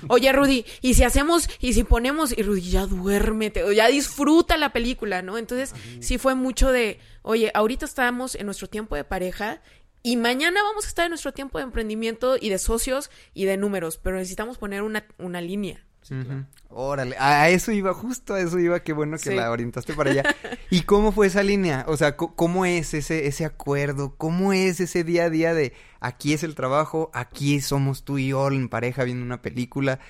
Oye, 0.09 0.31
Rudy, 0.31 0.67
y 0.83 0.93
si 0.93 1.05
hacemos, 1.05 1.49
y 1.59 1.73
si 1.73 1.85
ponemos, 1.85 2.37
y 2.37 2.43
Rudy, 2.43 2.61
ya 2.61 2.85
duérmete, 2.85 3.65
o 3.65 3.73
ya 3.73 3.89
disfruta 3.89 4.59
la 4.59 4.75
película, 4.75 5.23
¿no? 5.23 5.39
Entonces, 5.39 5.75
sí 6.01 6.19
fue 6.19 6.35
mucho 6.35 6.71
de, 6.71 6.99
oye, 7.23 7.51
ahorita 7.55 7.87
estamos 7.87 8.35
en 8.35 8.45
nuestro 8.45 8.69
tiempo 8.69 8.95
de 8.95 9.05
pareja 9.05 9.63
y 10.03 10.17
mañana 10.17 10.63
vamos 10.63 10.85
a 10.85 10.89
estar 10.89 11.05
en 11.07 11.11
nuestro 11.11 11.33
tiempo 11.33 11.59
de 11.59 11.65
emprendimiento 11.65 12.37
y 12.41 12.49
de 12.49 12.59
socios 12.59 13.11
y 13.35 13.45
de 13.45 13.57
números, 13.57 13.99
pero 13.99 14.17
necesitamos 14.17 14.59
poner 14.59 14.83
una, 14.83 15.05
una 15.19 15.41
línea. 15.41 15.85
Ujú. 16.11 16.45
Órale, 16.71 17.15
a 17.19 17.51
eso 17.51 17.73
iba, 17.73 17.93
justo 17.93 18.35
a 18.35 18.41
eso 18.41 18.59
iba, 18.59 18.81
qué 18.81 18.93
bueno 18.93 19.17
que 19.19 19.31
Sí. 19.31 19.35
la 19.35 19.51
orientaste 19.51 19.93
para 19.93 20.11
allá. 20.11 20.23
¿Y 20.71 20.83
cómo 20.83 21.13
fue 21.13 21.27
esa 21.27 21.43
línea? 21.43 21.85
O 21.89 21.97
sea, 21.97 22.17
¿cómo 22.17 22.65
es 22.65 22.95
ese, 22.95 23.27
ese 23.27 23.45
acuerdo? 23.45 24.17
¿Cómo 24.17 24.53
es 24.53 24.81
ese 24.81 25.05
día 25.05 25.25
a 25.25 25.31
día 25.31 25.53
de 25.55 25.75
aquí 26.01 26.33
es 26.33 26.43
el 26.43 26.55
trabajo, 26.55 27.11
aquí 27.13 27.61
somos 27.61 28.03
tú 28.05 28.19
y 28.19 28.29
yo 28.29 28.49
en 28.49 28.69
pareja 28.69 29.05
viendo 29.05 29.25
una 29.25 29.43
película? 29.43 30.01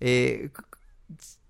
Eh, 0.00 0.50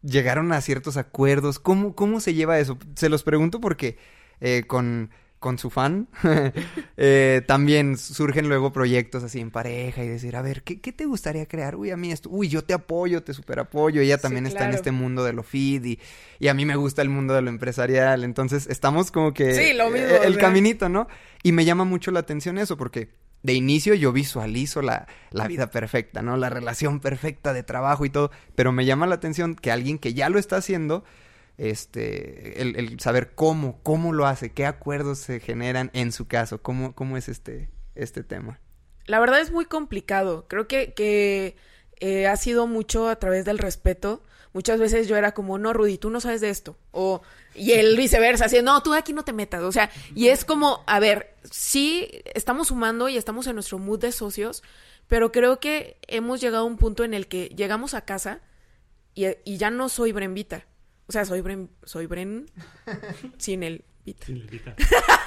¿Llegaron 0.02 0.52
a 0.52 0.60
ciertos 0.60 0.96
acuerdos? 0.96 1.58
¿Cómo, 1.58 1.94
cómo 1.96 2.20
se 2.20 2.32
lleva 2.34 2.58
eso? 2.60 2.78
Se 2.94 3.08
los 3.08 3.24
pregunto 3.24 3.60
porque 3.60 3.98
eh, 4.40 4.62
con, 4.66 5.10
con 5.38 5.56
su 5.56 5.70
fan 5.70 6.08
eh, 6.96 7.42
también 7.46 7.96
surgen 7.96 8.48
luego 8.48 8.72
proyectos 8.72 9.22
así 9.22 9.40
en 9.40 9.50
pareja 9.50 10.02
y 10.02 10.08
decir, 10.08 10.34
a 10.34 10.42
ver, 10.42 10.62
¿qué, 10.62 10.80
qué 10.80 10.92
te 10.92 11.06
gustaría 11.06 11.46
crear? 11.46 11.76
Uy, 11.76 11.90
a 11.90 11.96
mí 11.96 12.10
esto, 12.10 12.28
uy, 12.30 12.48
yo 12.48 12.64
te 12.64 12.74
apoyo, 12.74 13.22
te 13.22 13.34
super 13.34 13.60
apoyo. 13.60 14.00
Ella 14.00 14.18
también 14.18 14.46
está 14.46 14.64
en 14.64 14.74
este 14.74 14.90
mundo 14.90 15.24
de 15.24 15.32
lo 15.32 15.42
feed 15.42 15.84
y, 15.84 16.00
y 16.40 16.48
a 16.48 16.54
mí 16.54 16.64
me 16.64 16.76
gusta 16.76 17.02
el 17.02 17.08
mundo 17.08 17.34
de 17.34 17.42
lo 17.42 17.50
empresarial. 17.50 18.24
Entonces, 18.24 18.66
estamos 18.66 19.10
como 19.12 19.32
que... 19.32 19.54
Sí, 19.54 19.74
lo 19.74 19.90
mismo, 19.90 20.08
eh, 20.08 20.20
el 20.24 20.38
caminito, 20.38 20.88
¿no? 20.88 21.06
Y 21.42 21.52
me 21.52 21.64
llama 21.64 21.84
mucho 21.84 22.10
la 22.10 22.20
atención 22.20 22.58
eso 22.58 22.76
porque 22.76 23.10
de 23.42 23.52
inicio 23.52 23.94
yo 23.94 24.12
visualizo 24.12 24.82
la, 24.82 25.06
la 25.30 25.46
vida 25.46 25.70
perfecta, 25.70 26.22
¿no? 26.22 26.36
La 26.36 26.50
relación 26.50 26.98
perfecta 26.98 27.52
de 27.52 27.62
trabajo 27.62 28.04
y 28.04 28.10
todo. 28.10 28.32
Pero 28.56 28.72
me 28.72 28.84
llama 28.84 29.06
la 29.06 29.14
atención 29.14 29.54
que 29.54 29.70
alguien 29.70 29.98
que 29.98 30.14
ya 30.14 30.28
lo 30.28 30.40
está 30.40 30.56
haciendo 30.56 31.04
este, 31.58 32.62
el, 32.62 32.76
el 32.76 33.00
saber 33.00 33.34
cómo, 33.34 33.80
cómo 33.82 34.12
lo 34.12 34.26
hace, 34.26 34.52
qué 34.52 34.64
acuerdos 34.64 35.18
se 35.18 35.40
generan 35.40 35.90
en 35.92 36.12
su 36.12 36.26
caso, 36.26 36.62
cómo, 36.62 36.94
cómo 36.94 37.16
es 37.16 37.28
este, 37.28 37.68
este 37.94 38.22
tema. 38.22 38.60
La 39.06 39.20
verdad 39.20 39.40
es 39.40 39.50
muy 39.50 39.64
complicado. 39.64 40.46
Creo 40.48 40.68
que, 40.68 40.94
que 40.94 41.56
eh, 41.98 42.26
ha 42.26 42.36
sido 42.36 42.66
mucho 42.66 43.08
a 43.08 43.16
través 43.16 43.44
del 43.44 43.58
respeto. 43.58 44.22
Muchas 44.52 44.78
veces 44.78 45.08
yo 45.08 45.16
era 45.16 45.32
como, 45.32 45.58
no, 45.58 45.72
Rudy, 45.72 45.98
tú 45.98 46.10
no 46.10 46.20
sabes 46.20 46.40
de 46.40 46.50
esto. 46.50 46.78
O, 46.92 47.22
y 47.54 47.72
él 47.72 47.96
viceversa, 47.96 48.46
así, 48.46 48.62
no, 48.62 48.82
tú 48.82 48.94
aquí 48.94 49.12
no 49.12 49.24
te 49.24 49.32
metas. 49.32 49.62
O 49.62 49.72
sea, 49.72 49.90
y 50.14 50.28
es 50.28 50.44
como, 50.44 50.84
a 50.86 51.00
ver, 51.00 51.34
sí, 51.50 52.22
estamos 52.34 52.68
sumando 52.68 53.08
y 53.08 53.16
estamos 53.16 53.46
en 53.46 53.54
nuestro 53.54 53.78
mood 53.78 53.98
de 53.98 54.12
socios, 54.12 54.62
pero 55.06 55.32
creo 55.32 55.58
que 55.58 55.98
hemos 56.06 56.40
llegado 56.40 56.64
a 56.64 56.66
un 56.66 56.76
punto 56.76 57.02
en 57.02 57.14
el 57.14 57.26
que 57.26 57.48
llegamos 57.48 57.94
a 57.94 58.04
casa 58.04 58.40
y, 59.14 59.26
y 59.44 59.56
ya 59.56 59.70
no 59.70 59.88
soy 59.88 60.12
Brenvita. 60.12 60.66
O 61.08 61.12
sea, 61.12 61.24
soy 61.24 61.40
Bren, 61.40 61.70
soy 61.84 62.06
Bren 62.06 62.46
sin 63.38 63.62
el 63.62 63.84
Vita. 64.04 64.26
Sí, 64.26 64.34
Lilita. 64.34 64.74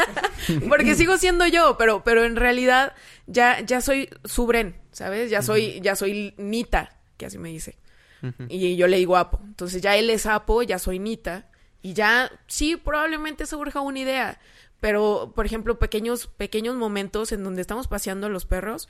Porque 0.69 0.95
sigo 0.95 1.17
siendo 1.17 1.45
yo, 1.47 1.75
pero, 1.77 2.03
pero 2.03 2.23
en 2.23 2.35
realidad 2.35 2.93
ya, 3.27 3.59
ya 3.61 3.81
soy 3.81 4.09
su 4.23 4.47
Bren, 4.47 4.75
¿sabes? 4.91 5.29
Ya 5.29 5.41
soy, 5.41 5.79
ya 5.81 5.95
soy 5.95 6.33
Nita, 6.37 6.97
que 7.17 7.27
así 7.27 7.37
me 7.37 7.49
dice. 7.49 7.77
Y 8.49 8.75
yo 8.75 8.87
le 8.87 8.97
digo 8.97 9.17
Apo. 9.17 9.39
Entonces 9.43 9.81
ya 9.81 9.97
él 9.97 10.09
es 10.09 10.25
Apo, 10.27 10.61
ya 10.61 10.77
soy 10.79 10.99
Nita. 10.99 11.49
Y 11.81 11.93
ya, 11.93 12.31
sí, 12.47 12.75
probablemente 12.75 13.45
surja 13.47 13.81
una 13.81 13.99
idea. 13.99 14.39
Pero, 14.79 15.33
por 15.35 15.45
ejemplo, 15.45 15.79
pequeños, 15.79 16.27
pequeños 16.27 16.75
momentos 16.75 17.31
en 17.31 17.43
donde 17.43 17.61
estamos 17.61 17.87
paseando 17.87 18.27
a 18.27 18.29
los 18.29 18.45
perros, 18.45 18.89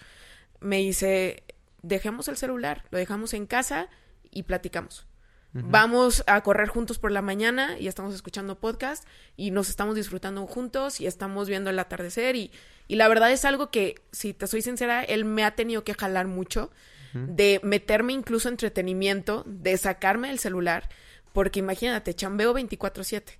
me 0.59 0.77
dice, 0.77 1.43
dejemos 1.81 2.27
el 2.27 2.37
celular, 2.37 2.85
lo 2.91 2.97
dejamos 2.97 3.33
en 3.33 3.45
casa 3.45 3.89
y 4.29 4.43
platicamos. 4.43 5.05
Vamos 5.53 6.23
a 6.27 6.39
correr 6.41 6.69
juntos 6.69 6.97
por 6.97 7.11
la 7.11 7.21
mañana 7.21 7.77
y 7.77 7.87
estamos 7.87 8.15
escuchando 8.15 8.57
podcast 8.57 9.05
y 9.35 9.51
nos 9.51 9.67
estamos 9.69 9.95
disfrutando 9.95 10.47
juntos 10.47 11.01
y 11.01 11.07
estamos 11.07 11.49
viendo 11.49 11.69
el 11.69 11.77
atardecer 11.77 12.37
y, 12.37 12.51
y 12.87 12.95
la 12.95 13.09
verdad 13.09 13.31
es 13.31 13.43
algo 13.43 13.69
que, 13.69 13.95
si 14.13 14.33
te 14.33 14.47
soy 14.47 14.61
sincera, 14.61 15.03
él 15.03 15.25
me 15.25 15.43
ha 15.43 15.55
tenido 15.55 15.83
que 15.83 15.93
jalar 15.93 16.27
mucho 16.27 16.71
de 17.13 17.59
meterme 17.61 18.13
incluso 18.13 18.47
entretenimiento, 18.47 19.43
de 19.45 19.75
sacarme 19.75 20.31
el 20.31 20.39
celular, 20.39 20.87
porque 21.33 21.59
imagínate, 21.59 22.13
chambeo 22.13 22.53
24/7. 22.53 23.37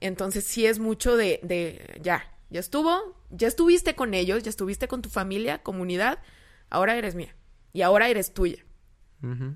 Entonces 0.00 0.44
sí 0.44 0.66
es 0.66 0.80
mucho 0.80 1.16
de, 1.16 1.38
de 1.44 2.00
ya, 2.02 2.24
ya 2.50 2.58
estuvo, 2.58 3.16
ya 3.30 3.46
estuviste 3.46 3.94
con 3.94 4.14
ellos, 4.14 4.42
ya 4.42 4.50
estuviste 4.50 4.88
con 4.88 5.02
tu 5.02 5.10
familia, 5.10 5.62
comunidad, 5.62 6.18
ahora 6.70 6.96
eres 6.96 7.14
mía 7.14 7.36
y 7.72 7.82
ahora 7.82 8.08
eres 8.08 8.34
tuya. 8.34 8.64
Ujú. 9.22 9.54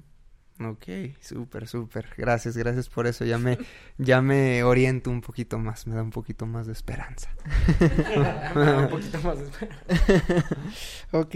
Ok, 0.65 0.87
súper, 1.21 1.67
súper. 1.67 2.09
Gracias, 2.17 2.57
gracias 2.57 2.89
por 2.89 3.07
eso. 3.07 3.25
Ya 3.25 3.39
me, 3.39 3.59
ya 3.99 4.23
me 4.23 4.63
oriento 4.65 5.11
un 5.11 5.21
poquito 5.21 5.59
más, 5.59 5.87
me 5.87 5.95
da 5.95 6.03
un 6.03 6.11
poquito 6.11 6.47
más 6.47 6.67
de 6.67 6.73
esperanza. 6.73 7.29
un 8.55 8.89
poquito 8.89 9.21
más 9.23 9.39
de 9.39 9.45
esperanza. 9.45 10.47
Ok. 11.13 11.35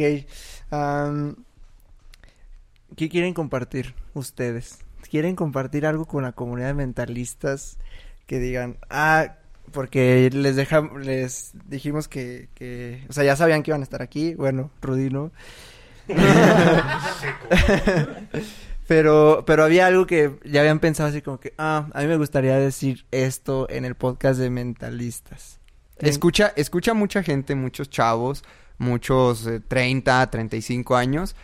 am, 0.71 1.37
¿Qué 2.97 3.09
quieren 3.09 3.35
compartir 3.35 3.95
ustedes? 4.15 4.79
¿Quieren 5.11 5.37
compartir 5.37 5.87
algo 5.87 6.07
con 6.07 6.23
la 6.23 6.33
comunidad 6.33 6.69
de 6.69 6.75
mentalistas 6.75 7.79
que 8.27 8.39
digan, 8.39 8.79
ah, 8.91 9.37
porque 9.73 10.31
les 10.33 10.57
dejamos, 10.57 11.05
les 11.05 11.53
dijimos 11.69 12.09
que, 12.09 12.49
que, 12.55 13.05
o 13.09 13.13
sea, 13.13 13.25
ya 13.25 13.37
sabían 13.37 13.63
que 13.63 13.71
iban 13.71 13.83
a 13.83 13.85
estar 13.85 14.03
aquí, 14.03 14.35
bueno, 14.35 14.71
Rudy 14.83 15.11
no. 15.11 15.31
pero, 18.87 19.45
pero 19.47 19.65
había 19.65 19.87
algo 19.87 20.07
que 20.07 20.39
ya 20.45 20.61
habían 20.61 20.79
pensado 20.81 21.09
así 21.09 21.23
como 21.23 21.39
que, 21.41 21.53
ah, 21.59 21.89
a 21.93 22.01
mí 22.03 22.07
me 22.07 22.17
gustaría 22.17 22.57
decir 22.57 23.07
esto 23.11 23.67
en 23.71 23.85
el 23.85 23.95
podcast 23.95 24.39
de 24.41 24.51
mentalistas. 24.51 25.61
Escucha, 25.99 26.53
escucha 26.57 26.95
mucha 26.95 27.23
gente, 27.23 27.55
muchos 27.55 27.89
chavos, 27.91 28.45
muchos 28.79 29.47
eh, 29.47 29.61
30, 29.61 30.31
35 30.31 30.95
años 30.97 31.35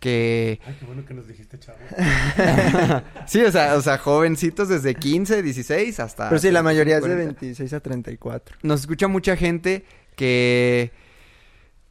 que 0.00 0.60
Ay, 0.66 0.76
qué 0.80 0.84
bueno 0.84 1.04
que 1.06 1.14
nos 1.14 1.28
dijiste, 1.28 1.58
chavo. 1.60 1.78
sí, 3.26 3.40
o 3.42 3.52
sea, 3.52 3.76
o 3.76 3.80
sea, 3.82 3.98
jovencitos 3.98 4.68
desde 4.68 4.94
15, 4.96 5.42
16 5.42 6.00
hasta 6.00 6.28
Pero 6.28 6.40
sí, 6.40 6.50
la 6.50 6.62
mayoría 6.62 6.96
es 6.96 7.02
de 7.04 7.08
40. 7.10 7.40
26 7.40 7.72
a 7.72 7.80
34. 7.80 8.56
Nos 8.64 8.80
escucha 8.80 9.06
mucha 9.08 9.36
gente 9.36 9.84
que 10.16 10.90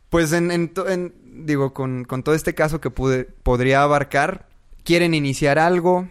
pues 0.09 0.34
en, 0.34 0.51
en 0.51 0.68
to- 0.74 0.89
en- 0.89 1.14
digo, 1.45 1.74
con, 1.74 2.03
con 2.03 2.22
todo 2.22 2.36
este 2.36 2.53
caso 2.53 2.82
que 2.82 2.89
pude, 2.89 3.24
podría 3.24 3.82
abarcar, 3.82 4.45
quieren 4.84 5.14
iniciar 5.14 5.60
algo, 5.60 6.08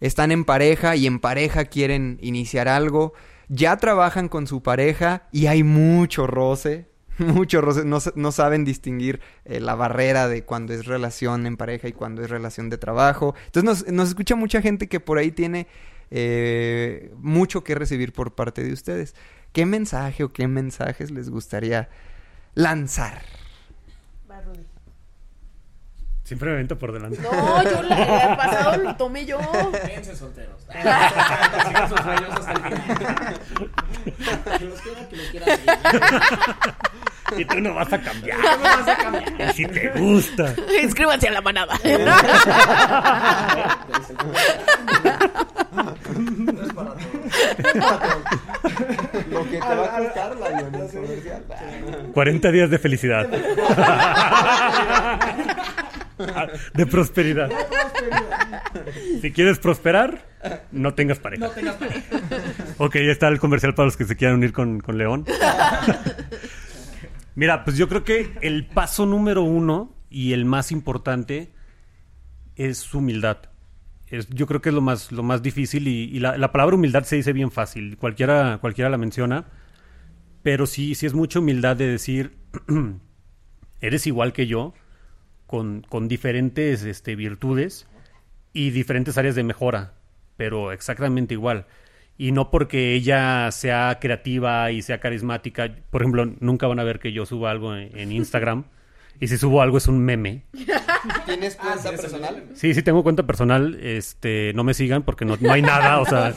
están 0.00 0.32
en 0.32 0.44
pareja 0.44 0.96
y 0.96 1.06
en 1.06 1.20
pareja 1.20 1.64
quieren 1.64 2.18
iniciar 2.20 2.68
algo, 2.68 3.12
ya 3.48 3.76
trabajan 3.76 4.28
con 4.28 4.46
su 4.46 4.62
pareja 4.62 5.28
y 5.32 5.46
hay 5.46 5.62
mucho 5.62 6.26
roce, 6.26 6.88
mucho 7.18 7.60
roce, 7.60 7.84
no, 7.84 7.98
no 8.14 8.32
saben 8.32 8.64
distinguir 8.64 9.20
eh, 9.44 9.60
la 9.60 9.74
barrera 9.74 10.28
de 10.28 10.44
cuando 10.44 10.72
es 10.72 10.86
relación 10.86 11.46
en 11.46 11.56
pareja 11.56 11.88
y 11.88 11.92
cuando 11.92 12.22
es 12.22 12.30
relación 12.30 12.70
de 12.70 12.78
trabajo. 12.78 13.34
Entonces 13.46 13.64
nos, 13.64 13.92
nos 13.92 14.08
escucha 14.08 14.36
mucha 14.36 14.62
gente 14.62 14.88
que 14.88 15.00
por 15.00 15.18
ahí 15.18 15.30
tiene 15.30 15.66
eh, 16.10 17.10
mucho 17.16 17.64
que 17.64 17.74
recibir 17.74 18.12
por 18.12 18.34
parte 18.34 18.62
de 18.62 18.72
ustedes. 18.72 19.14
¿Qué 19.52 19.66
mensaje 19.66 20.24
o 20.24 20.32
qué 20.32 20.48
mensajes 20.48 21.10
les 21.10 21.30
gustaría 21.30 21.88
lanzar? 22.54 23.22
Siempre 26.32 26.48
me 26.48 26.54
avento 26.54 26.78
por 26.78 26.92
delante. 26.92 27.20
No, 27.20 27.62
yo 27.62 27.82
la- 27.82 28.30
el 28.30 28.36
pasado 28.38 28.74
lo 28.78 28.96
tomé 28.96 29.26
yo. 29.26 29.38
Piensen 29.84 30.16
solteros. 30.16 30.62
Sigan 30.72 31.88
sus 31.90 32.00
sueños 32.00 32.30
hasta 32.30 32.52
el 32.52 32.62
final. 32.62 33.36
Los 34.62 34.80
quiera 34.80 35.06
que 35.10 35.16
lo 35.16 35.22
quiera. 35.30 35.46
Y 37.36 37.44
tú 37.44 37.60
no 37.60 37.74
vas 37.74 37.92
a 37.92 38.00
cambiar. 38.00 38.38
No 38.38 38.58
vas 38.62 38.88
a 38.88 38.96
cambiar. 38.96 39.50
Y 39.50 39.52
si 39.52 39.66
te 39.66 39.90
gusta. 39.90 40.54
Inscríbanse 40.82 41.28
a 41.28 41.32
la 41.32 41.42
manada. 41.42 41.78
No 45.72 46.62
es 46.62 46.72
para 46.74 46.90
todos. 46.90 47.02
Lo 49.30 49.44
que 49.44 49.50
te 49.52 49.58
va 49.60 49.84
a 49.84 49.98
costar 49.98 50.36
la 50.36 50.62
comercial. 50.62 51.42
40 52.12 52.50
días 52.52 52.70
de 52.70 52.78
felicidad. 52.78 53.26
De 56.74 56.86
prosperidad. 56.86 57.50
Si 59.20 59.32
quieres 59.32 59.58
prosperar, 59.58 60.26
no 60.72 60.94
tengas 60.94 61.18
pareja. 61.18 61.46
No 61.46 61.50
tengas 61.52 61.76
pareja. 61.76 62.02
Ok, 62.78 62.94
ya 62.96 63.12
está 63.12 63.28
el 63.28 63.38
comercial 63.38 63.74
para 63.74 63.86
los 63.86 63.96
que 63.96 64.04
se 64.04 64.16
quieran 64.16 64.36
unir 64.36 64.52
con, 64.52 64.80
con 64.80 64.98
León. 64.98 65.24
Mira, 67.34 67.64
pues 67.64 67.76
yo 67.76 67.88
creo 67.88 68.04
que 68.04 68.32
el 68.42 68.66
paso 68.66 69.06
número 69.06 69.42
uno 69.42 69.94
y 70.10 70.32
el 70.34 70.44
más 70.44 70.70
importante 70.70 71.52
es 72.56 72.92
humildad. 72.94 73.38
Es- 74.08 74.28
yo 74.28 74.46
creo 74.46 74.60
que 74.60 74.68
es 74.68 74.74
lo 74.74 74.82
más, 74.82 75.10
lo 75.12 75.22
más 75.22 75.42
difícil 75.42 75.88
y, 75.88 76.04
y 76.14 76.18
la, 76.20 76.36
la 76.36 76.52
palabra 76.52 76.76
humildad 76.76 77.04
se 77.04 77.16
dice 77.16 77.32
bien 77.32 77.50
fácil. 77.50 77.96
Cualquiera, 77.96 78.58
cualquiera 78.60 78.90
la 78.90 78.98
menciona. 78.98 79.46
Pero 80.42 80.66
sí, 80.66 80.94
sí 80.94 81.06
es 81.06 81.14
mucha 81.14 81.38
humildad 81.38 81.76
de 81.76 81.86
decir, 81.86 82.36
eres 83.80 84.06
igual 84.06 84.32
que 84.32 84.46
yo, 84.46 84.74
con, 85.52 85.82
con 85.86 86.08
diferentes 86.08 86.82
este, 86.82 87.14
virtudes 87.14 87.86
y 88.54 88.70
diferentes 88.70 89.18
áreas 89.18 89.34
de 89.34 89.42
mejora, 89.44 89.92
pero 90.38 90.72
exactamente 90.72 91.34
igual. 91.34 91.66
Y 92.16 92.32
no 92.32 92.50
porque 92.50 92.94
ella 92.94 93.50
sea 93.52 93.98
creativa 94.00 94.70
y 94.70 94.80
sea 94.80 94.98
carismática. 94.98 95.70
Por 95.90 96.00
ejemplo, 96.00 96.24
nunca 96.40 96.66
van 96.68 96.80
a 96.80 96.84
ver 96.84 97.00
que 97.00 97.12
yo 97.12 97.26
suba 97.26 97.50
algo 97.50 97.76
en, 97.76 97.96
en 97.98 98.12
Instagram. 98.12 98.64
Y 99.20 99.28
si 99.28 99.36
subo 99.36 99.60
algo 99.62 99.76
es 99.78 99.86
un 99.86 100.00
meme. 100.00 100.42
¿Tienes 101.26 101.56
Ah, 101.60 101.76
cuenta 101.80 101.90
personal? 102.02 102.44
Sí, 102.54 102.74
sí 102.74 102.82
tengo 102.82 103.02
cuenta 103.04 103.24
personal. 103.24 103.78
Este, 103.80 104.52
no 104.54 104.64
me 104.64 104.74
sigan 104.74 105.02
porque 105.04 105.24
no, 105.24 105.36
no 105.38 105.52
hay 105.52 105.62
nada, 105.62 106.00
o 106.00 106.06
sea. 106.06 106.34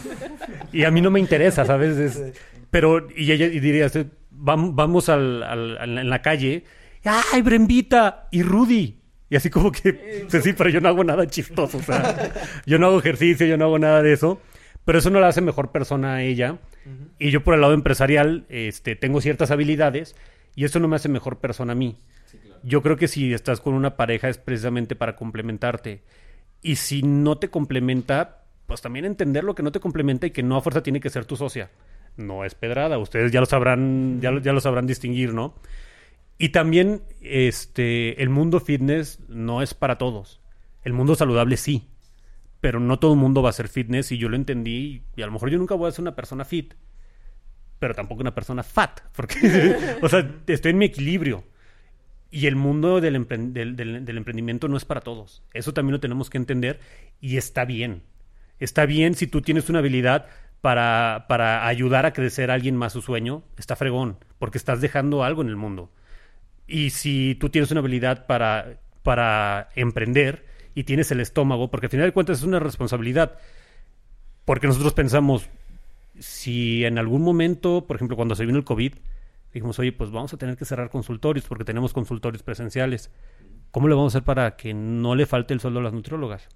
Y 0.74 0.84
a 0.84 0.92
mí 0.92 1.02
no 1.02 1.10
me 1.10 1.20
interesa, 1.22 1.66
¿sabes? 1.66 1.98
Es- 1.98 2.22
pero, 2.70 3.08
y 3.16 3.32
ella 3.32 3.46
y 3.48 3.60
diría, 3.62 3.86
este, 3.88 4.06
vam- 4.32 4.74
vamos 4.76 5.08
al, 5.10 5.42
al- 5.44 5.78
al- 5.80 5.98
en 5.98 6.10
la 6.10 6.22
calle. 6.22 6.66
¡Ay, 7.34 7.42
Brembita! 7.42 8.28
Y 8.30 8.44
Rudy. 8.44 9.00
Y 9.30 9.36
así 9.36 9.50
como 9.50 9.72
que, 9.72 10.28
pues 10.30 10.44
sí, 10.44 10.54
pero 10.54 10.70
yo 10.70 10.82
no 10.82 10.90
hago 10.90 11.04
nada 11.04 11.26
chistoso, 11.28 11.78
o 11.78 11.82
sea. 11.82 12.32
Yo 12.66 12.78
no 12.78 12.88
hago 12.88 13.00
ejercicio, 13.00 13.48
yo 13.48 13.58
no 13.58 13.66
hago 13.66 13.80
nada 13.80 14.02
de 14.02 14.14
eso. 14.14 14.40
Pero 14.86 15.00
eso 15.00 15.10
no 15.10 15.20
la 15.20 15.30
hace 15.30 15.42
mejor 15.42 15.72
persona 15.72 16.16
a 16.16 16.24
ella. 16.24 16.60
Y 17.18 17.32
yo 17.32 17.44
por 17.44 17.56
el 17.56 17.62
lado 17.62 17.74
empresarial, 17.74 18.46
este, 18.50 18.96
tengo 18.96 19.22
ciertas 19.22 19.50
habilidades. 19.50 20.16
Y 20.56 20.64
eso 20.66 20.80
no 20.80 20.88
me 20.88 20.96
hace 20.96 21.10
mejor 21.10 21.40
persona 21.40 21.74
a 21.74 21.76
mí. 21.76 21.98
Yo 22.64 22.82
creo 22.82 22.98
que 22.98 23.08
si 23.08 23.34
estás 23.34 23.62
con 23.62 23.74
una 23.74 23.98
pareja 23.98 24.30
es 24.30 24.38
precisamente 24.38 24.96
para 24.96 25.16
complementarte. 25.16 26.04
Y 26.62 26.78
si 26.78 27.02
no 27.02 27.38
te 27.38 27.50
complementa, 27.50 28.44
pues 28.68 28.82
también 28.82 29.06
entender 29.06 29.44
lo 29.44 29.56
que 29.56 29.64
no 29.64 29.72
te 29.72 29.80
complementa 29.80 30.28
y 30.28 30.32
que 30.32 30.44
no 30.44 30.56
a 30.56 30.62
fuerza 30.62 30.84
tiene 30.84 31.00
que 31.00 31.10
ser 31.10 31.26
tu 31.26 31.36
socia. 31.36 31.70
No 32.18 32.46
es 32.46 32.56
pedrada, 32.56 32.98
ustedes 32.98 33.32
ya 33.32 33.40
lo 33.40 33.46
sabrán, 33.46 34.20
ya 34.22 34.32
lo, 34.32 34.40
ya 34.40 34.54
lo 34.54 34.62
sabrán 34.62 34.88
distinguir, 34.88 35.34
¿no? 35.34 35.56
Y 36.38 36.50
también 36.50 37.04
este 37.22 38.22
el 38.22 38.30
mundo 38.30 38.60
fitness 38.60 39.20
no 39.30 39.62
es 39.62 39.74
para 39.74 39.98
todos. 39.98 40.42
El 40.84 40.94
mundo 40.94 41.16
saludable 41.16 41.58
sí. 41.58 41.88
Pero 42.62 42.80
no 42.80 43.00
todo 43.00 43.14
el 43.14 43.20
mundo 43.20 43.42
va 43.44 43.50
a 43.52 43.54
ser 43.54 43.68
fitness 43.70 44.12
y 44.12 44.18
yo 44.18 44.30
lo 44.30 44.36
entendí 44.36 45.04
y 45.16 45.22
a 45.22 45.26
lo 45.28 45.32
mejor 45.32 45.50
yo 45.52 45.58
nunca 45.58 45.76
voy 45.76 45.88
a 45.88 45.92
ser 45.92 46.02
una 46.02 46.16
persona 46.16 46.46
fit, 46.46 46.74
pero 47.80 47.94
tampoco 47.94 48.22
una 48.22 48.34
persona 48.36 48.64
fat, 48.64 49.02
porque 49.16 49.98
o 50.02 50.10
sea, 50.10 50.30
estoy 50.48 50.72
en 50.72 50.78
mi 50.78 50.86
equilibrio. 50.86 51.44
Y 52.32 52.48
el 52.48 52.56
mundo 52.58 53.02
del, 53.02 53.16
empre- 53.16 53.52
del- 53.54 54.18
emprendimiento 54.18 54.68
no 54.68 54.78
es 54.78 54.86
para 54.86 55.02
todos. 55.02 55.44
Eso 55.54 55.74
también 55.74 55.94
lo 55.94 56.00
tenemos 56.02 56.30
que 56.30 56.38
entender 56.38 56.80
y 57.22 57.38
está 57.38 57.66
bien. 57.66 58.04
Está 58.60 58.86
bien 58.86 59.16
si 59.16 59.28
tú 59.28 59.42
tienes 59.42 59.70
una 59.70 59.80
habilidad 59.80 60.28
para, 60.62 61.26
para 61.30 61.68
ayudar 61.68 62.06
a 62.06 62.14
crecer 62.14 62.52
a 62.52 62.56
alguien 62.56 62.76
más 62.76 62.94
su 62.94 63.02
sueño, 63.02 63.44
está 63.58 63.76
fregón, 63.76 64.18
porque 64.40 64.58
estás 64.58 64.82
dejando 64.82 65.24
algo 65.24 65.42
en 65.44 65.50
el 65.50 65.56
mundo. 65.56 65.92
Y 66.68 66.90
si 66.90 67.36
tú 67.36 67.50
tienes 67.50 67.72
una 67.72 67.80
habilidad 67.80 68.26
para, 68.26 68.80
para 69.04 69.70
emprender 69.76 70.46
y 70.74 70.84
tienes 70.84 71.12
el 71.12 71.22
estómago, 71.22 71.70
porque 71.70 71.88
al 71.88 71.92
final 71.92 72.08
de 72.08 72.14
cuentas 72.14 72.40
es 72.40 72.44
una 72.44 72.60
responsabilidad, 72.60 73.38
porque 74.46 74.68
nosotros 74.68 74.94
pensamos, 74.94 75.50
si 76.20 76.86
en 76.86 76.98
algún 76.98 77.22
momento, 77.22 77.86
por 77.86 77.96
ejemplo, 77.96 78.16
cuando 78.16 78.36
se 78.36 78.46
vino 78.46 78.58
el 78.58 78.64
COVID, 78.64 78.94
dijimos, 79.54 79.80
oye, 79.80 79.92
pues 79.92 80.12
vamos 80.12 80.34
a 80.34 80.38
tener 80.38 80.58
que 80.58 80.66
cerrar 80.66 80.90
consultorios 80.90 81.46
porque 81.46 81.64
tenemos 81.64 81.94
consultorios 81.94 82.44
presenciales. 82.44 83.10
¿Cómo 83.72 83.88
le 83.88 83.96
vamos 83.96 84.14
a 84.14 84.18
hacer 84.18 84.26
para 84.26 84.56
que 84.56 84.74
no 84.74 85.16
le 85.16 85.26
falte 85.26 85.54
el 85.54 85.60
sueldo 85.60 85.80
a 85.80 85.84
las 85.84 85.94
nutriólogas? 85.94 86.48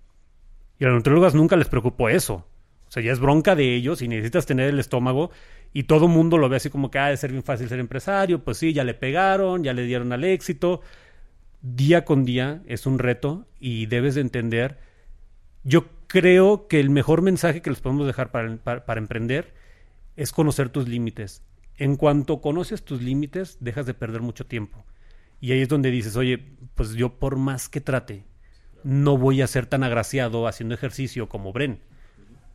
Y 0.80 0.86
a 0.86 0.88
las 0.88 0.96
nutriólogas 0.96 1.36
nunca 1.36 1.56
les 1.56 1.68
preocupó 1.68 2.10
eso. 2.10 2.46
O 2.88 2.92
sea, 2.92 3.04
ya 3.04 3.12
es 3.12 3.20
bronca 3.20 3.56
de 3.56 3.76
ellos 3.76 4.02
y 4.02 4.08
necesitas 4.08 4.46
tener 4.46 4.70
el 4.70 4.80
estómago 4.80 5.32
y 5.74 5.84
todo 5.84 6.08
mundo 6.08 6.38
lo 6.38 6.50
ve 6.50 6.58
así 6.58 6.70
como 6.70 6.90
que 6.90 7.00
ha 7.00 7.08
de 7.08 7.18
ser 7.18 7.32
bien 7.32 7.44
fácil 7.44 7.70
ser 7.70 7.80
empresario. 7.80 8.44
Pues 8.44 8.58
sí, 8.58 8.74
ya 8.74 8.84
le 8.84 8.94
pegaron, 8.94 9.64
ya 9.64 9.74
le 9.74 9.84
dieron 9.84 10.12
al 10.12 10.24
éxito. 10.24 10.82
Día 11.62 12.06
con 12.06 12.26
día 12.26 12.62
es 12.66 12.86
un 12.86 13.00
reto 13.00 13.48
y 13.60 13.86
debes 13.86 14.16
de 14.16 14.22
entender. 14.22 14.80
Yo 15.64 15.88
creo 16.08 16.68
que 16.68 16.80
el 16.80 16.90
mejor 16.90 17.22
mensaje 17.22 17.62
que 17.62 17.70
les 17.70 17.82
podemos 17.82 18.08
dejar 18.08 18.32
para, 18.32 18.58
para, 18.58 18.86
para 18.86 19.00
emprender 19.00 19.54
es 20.16 20.32
conocer 20.32 20.70
tus 20.70 20.88
límites. 20.88 21.44
En 21.78 21.96
cuanto 21.96 22.42
conoces 22.42 22.84
tus 22.84 23.02
límites, 23.02 23.58
dejas 23.60 23.86
de 23.86 23.94
perder 23.94 24.22
mucho 24.22 24.46
tiempo. 24.46 24.86
Y 25.40 25.52
ahí 25.52 25.62
es 25.62 25.70
donde 25.70 25.92
dices, 25.92 26.16
oye, 26.16 26.58
pues 26.76 26.94
yo 26.94 27.20
por 27.20 27.38
más 27.38 27.70
que 27.70 27.80
trate, 27.80 28.26
no 28.84 29.18
voy 29.18 29.42
a 29.42 29.48
ser 29.48 29.66
tan 29.66 29.84
agraciado 29.84 30.48
haciendo 30.48 30.76
ejercicio 30.76 31.30
como 31.30 31.54
Bren. 31.54 31.80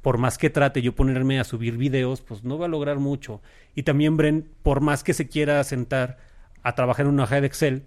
Por 0.04 0.18
más 0.18 0.36
que 0.38 0.50
trate 0.50 0.82
yo 0.82 0.94
ponerme 0.94 1.40
a 1.40 1.44
subir 1.44 1.76
videos, 1.78 2.20
pues 2.20 2.44
no 2.44 2.58
va 2.58 2.66
a 2.66 2.68
lograr 2.68 2.98
mucho. 2.98 3.40
Y 3.74 3.82
también 3.84 4.16
Bren, 4.18 4.46
por 4.62 4.80
más 4.82 5.02
que 5.02 5.14
se 5.14 5.26
quiera 5.28 5.64
sentar 5.64 6.18
a 6.62 6.74
trabajar 6.74 7.06
en 7.06 7.12
una 7.12 7.22
hoja 7.24 7.40
de 7.40 7.46
Excel, 7.46 7.86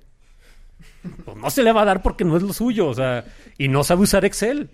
Pues 1.26 1.38
no 1.38 1.49
se 1.51 1.61
le 1.63 1.72
va 1.72 1.84
a 1.84 1.86
dar 1.86 2.01
porque 2.01 2.26
no 2.26 2.36
es 2.36 2.41
lo 2.43 2.53
suyo, 2.53 2.88
o 2.88 2.93
sea, 2.95 3.24
y 3.59 3.68
no 3.68 3.84
sabe 3.84 4.01
usar 4.01 4.26
Excel. 4.26 4.70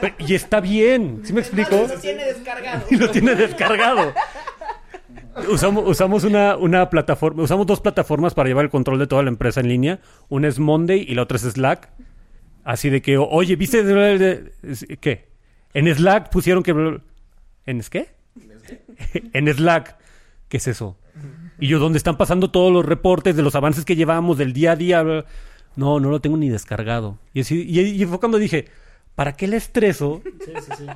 Pero- 0.00 0.14
y 0.18 0.34
está 0.34 0.60
bien, 0.60 1.20
¿sí 1.24 1.32
me 1.32 1.40
explico? 1.40 1.76
Lo 1.88 2.00
tiene 2.00 2.24
descargado. 2.24 2.86
y 2.90 2.96
lo 2.96 3.10
tiene 3.10 3.34
descargado. 3.34 4.12
Usamos, 5.50 5.82
usamos 5.88 6.22
una, 6.24 6.56
una 6.56 6.88
plataforma, 6.90 7.42
usamos 7.42 7.66
dos 7.66 7.80
plataformas 7.80 8.34
para 8.34 8.48
llevar 8.48 8.64
el 8.66 8.70
control 8.70 9.00
de 9.00 9.08
toda 9.08 9.24
la 9.24 9.30
empresa 9.30 9.60
en 9.60 9.68
línea. 9.68 9.98
Una 10.28 10.46
es 10.48 10.58
Monday 10.60 11.04
y 11.08 11.14
la 11.16 11.22
otra 11.22 11.36
es 11.38 11.42
Slack. 11.42 11.90
Así 12.62 12.88
de 12.88 13.02
que, 13.02 13.18
oye, 13.18 13.56
¿viste? 13.56 13.82
¿Qué? 15.00 15.33
En 15.74 15.92
Slack 15.94 16.30
pusieron 16.30 16.62
que... 16.62 16.70
¿En 17.66 17.80
qué? 17.90 18.08
en 19.32 19.48
Slack. 19.52 19.96
¿Qué 20.48 20.56
es 20.58 20.66
eso? 20.68 20.98
Y 21.58 21.68
yo, 21.68 21.78
¿dónde 21.78 21.98
están 21.98 22.16
pasando 22.16 22.50
todos 22.50 22.72
los 22.72 22.84
reportes 22.84 23.36
de 23.36 23.42
los 23.42 23.54
avances 23.54 23.84
que 23.84 23.96
llevamos 23.96 24.38
del 24.38 24.52
día 24.52 24.72
a 24.72 24.76
día? 24.76 25.04
No, 25.76 26.00
no 26.00 26.10
lo 26.10 26.20
tengo 26.20 26.36
ni 26.36 26.48
descargado. 26.48 27.18
Y, 27.32 27.40
así, 27.40 27.64
y, 27.68 27.80
y 27.80 28.04
fue 28.06 28.20
cuando 28.20 28.38
dije, 28.38 28.66
¿para 29.14 29.32
qué 29.36 29.48
le 29.48 29.56
estreso 29.56 30.22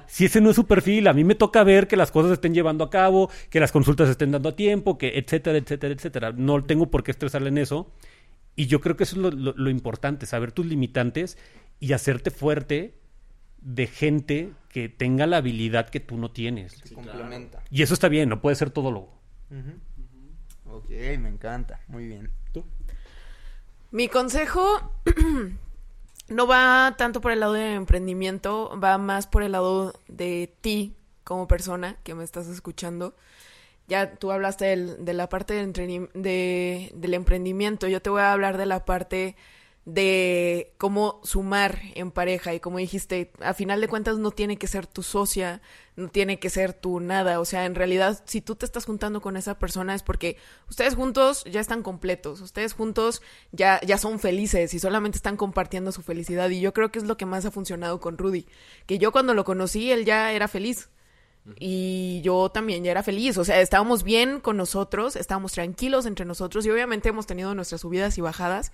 si 0.06 0.24
ese 0.26 0.40
no 0.40 0.50
es 0.50 0.56
su 0.56 0.66
perfil? 0.66 1.08
A 1.08 1.12
mí 1.12 1.24
me 1.24 1.34
toca 1.34 1.64
ver 1.64 1.88
que 1.88 1.96
las 1.96 2.10
cosas 2.10 2.28
se 2.30 2.34
estén 2.34 2.54
llevando 2.54 2.84
a 2.84 2.90
cabo, 2.90 3.30
que 3.50 3.60
las 3.60 3.72
consultas 3.72 4.06
se 4.08 4.12
estén 4.12 4.30
dando 4.32 4.50
a 4.50 4.56
tiempo, 4.56 4.98
que 4.98 5.18
etcétera, 5.18 5.58
etcétera, 5.58 5.94
etcétera. 5.94 6.32
No 6.36 6.62
tengo 6.64 6.90
por 6.90 7.02
qué 7.02 7.10
estresarle 7.12 7.48
en 7.48 7.58
eso. 7.58 7.90
Y 8.54 8.66
yo 8.66 8.80
creo 8.80 8.96
que 8.96 9.04
eso 9.04 9.16
es 9.16 9.22
lo, 9.22 9.30
lo- 9.30 9.54
lo 9.56 9.70
importante, 9.70 10.26
saber 10.26 10.52
tus 10.52 10.66
limitantes 10.66 11.38
y 11.80 11.92
hacerte 11.92 12.30
fuerte 12.32 12.97
de 13.74 13.86
gente 13.86 14.52
que 14.70 14.88
tenga 14.88 15.26
la 15.26 15.38
habilidad 15.38 15.90
que 15.90 16.00
tú 16.00 16.16
no 16.16 16.30
tienes. 16.30 16.72
Se 16.84 16.94
complementa. 16.94 17.62
Y 17.70 17.82
eso 17.82 17.92
está 17.94 18.08
bien, 18.08 18.28
no 18.30 18.40
puede 18.40 18.56
ser 18.56 18.70
todólogo. 18.70 19.12
Ok, 20.70 20.88
me 21.18 21.28
encanta. 21.28 21.80
Muy 21.88 22.06
bien. 22.06 22.30
Mi 23.90 24.08
consejo 24.08 24.62
no 26.28 26.46
va 26.46 26.94
tanto 26.98 27.20
por 27.20 27.32
el 27.32 27.40
lado 27.40 27.54
de 27.54 27.74
emprendimiento, 27.74 28.78
va 28.82 28.98
más 28.98 29.26
por 29.26 29.42
el 29.42 29.52
lado 29.52 29.94
de 30.08 30.52
ti 30.60 30.94
como 31.24 31.46
persona 31.48 31.96
que 32.04 32.14
me 32.14 32.24
estás 32.24 32.46
escuchando. 32.48 33.14
Ya 33.86 34.14
tú 34.16 34.30
hablaste 34.32 34.66
del- 34.66 35.04
de 35.04 35.12
la 35.14 35.28
parte 35.30 35.54
de- 35.54 36.90
del 36.94 37.14
emprendimiento, 37.14 37.86
yo 37.88 38.00
te 38.02 38.10
voy 38.10 38.20
a 38.20 38.32
hablar 38.32 38.56
de 38.58 38.66
la 38.66 38.84
parte 38.84 39.36
de 39.88 40.74
cómo 40.76 41.18
sumar 41.24 41.80
en 41.94 42.10
pareja 42.10 42.52
y 42.52 42.60
como 42.60 42.76
dijiste, 42.76 43.32
a 43.40 43.54
final 43.54 43.80
de 43.80 43.88
cuentas 43.88 44.18
no 44.18 44.30
tiene 44.30 44.58
que 44.58 44.66
ser 44.66 44.86
tu 44.86 45.02
socia, 45.02 45.62
no 45.96 46.08
tiene 46.08 46.38
que 46.38 46.50
ser 46.50 46.74
tu 46.74 47.00
nada, 47.00 47.40
o 47.40 47.46
sea, 47.46 47.64
en 47.64 47.74
realidad 47.74 48.22
si 48.26 48.42
tú 48.42 48.54
te 48.54 48.66
estás 48.66 48.84
juntando 48.84 49.22
con 49.22 49.38
esa 49.38 49.58
persona 49.58 49.94
es 49.94 50.02
porque 50.02 50.36
ustedes 50.68 50.94
juntos 50.94 51.42
ya 51.44 51.60
están 51.60 51.82
completos, 51.82 52.42
ustedes 52.42 52.74
juntos 52.74 53.22
ya 53.50 53.80
ya 53.80 53.96
son 53.96 54.18
felices 54.18 54.74
y 54.74 54.78
solamente 54.78 55.16
están 55.16 55.38
compartiendo 55.38 55.90
su 55.90 56.02
felicidad 56.02 56.50
y 56.50 56.60
yo 56.60 56.74
creo 56.74 56.92
que 56.92 56.98
es 56.98 57.06
lo 57.06 57.16
que 57.16 57.24
más 57.24 57.46
ha 57.46 57.50
funcionado 57.50 57.98
con 57.98 58.18
Rudy, 58.18 58.44
que 58.84 58.98
yo 58.98 59.10
cuando 59.10 59.32
lo 59.32 59.44
conocí 59.44 59.90
él 59.90 60.04
ya 60.04 60.32
era 60.32 60.48
feliz. 60.48 60.90
Y 61.56 62.20
yo 62.22 62.50
también 62.50 62.84
ya 62.84 62.90
era 62.90 63.02
feliz, 63.02 63.38
o 63.38 63.44
sea, 63.44 63.60
estábamos 63.60 64.02
bien 64.02 64.40
con 64.40 64.56
nosotros, 64.56 65.16
estábamos 65.16 65.52
tranquilos 65.52 66.06
entre 66.06 66.26
nosotros 66.26 66.66
y 66.66 66.70
obviamente 66.70 67.08
hemos 67.08 67.26
tenido 67.26 67.54
nuestras 67.54 67.80
subidas 67.80 68.18
y 68.18 68.20
bajadas, 68.20 68.72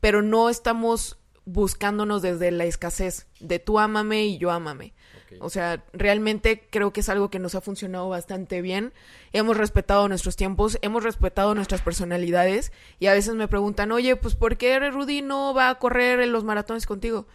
pero 0.00 0.22
no 0.22 0.48
estamos 0.48 1.18
buscándonos 1.44 2.22
desde 2.22 2.50
la 2.52 2.64
escasez 2.64 3.26
de 3.40 3.58
tú 3.58 3.78
ámame 3.78 4.26
y 4.26 4.38
yo 4.38 4.50
ámame. 4.50 4.94
O 5.40 5.48
sea, 5.48 5.82
realmente 5.92 6.68
creo 6.70 6.92
que 6.92 7.00
es 7.00 7.08
algo 7.08 7.30
que 7.30 7.38
nos 7.38 7.54
ha 7.54 7.62
funcionado 7.62 8.08
bastante 8.08 8.60
bien. 8.60 8.92
Hemos 9.32 9.56
respetado 9.56 10.06
nuestros 10.08 10.36
tiempos, 10.36 10.78
hemos 10.82 11.02
respetado 11.02 11.54
nuestras 11.54 11.80
personalidades 11.80 12.70
y 12.98 13.06
a 13.06 13.14
veces 13.14 13.34
me 13.34 13.48
preguntan, 13.48 13.92
oye, 13.92 14.16
pues 14.16 14.34
¿por 14.34 14.56
qué 14.56 14.78
Rudy 14.90 15.22
no 15.22 15.54
va 15.54 15.70
a 15.70 15.78
correr 15.78 16.20
en 16.20 16.32
los 16.32 16.44
maratones 16.44 16.86
contigo? 16.86 17.26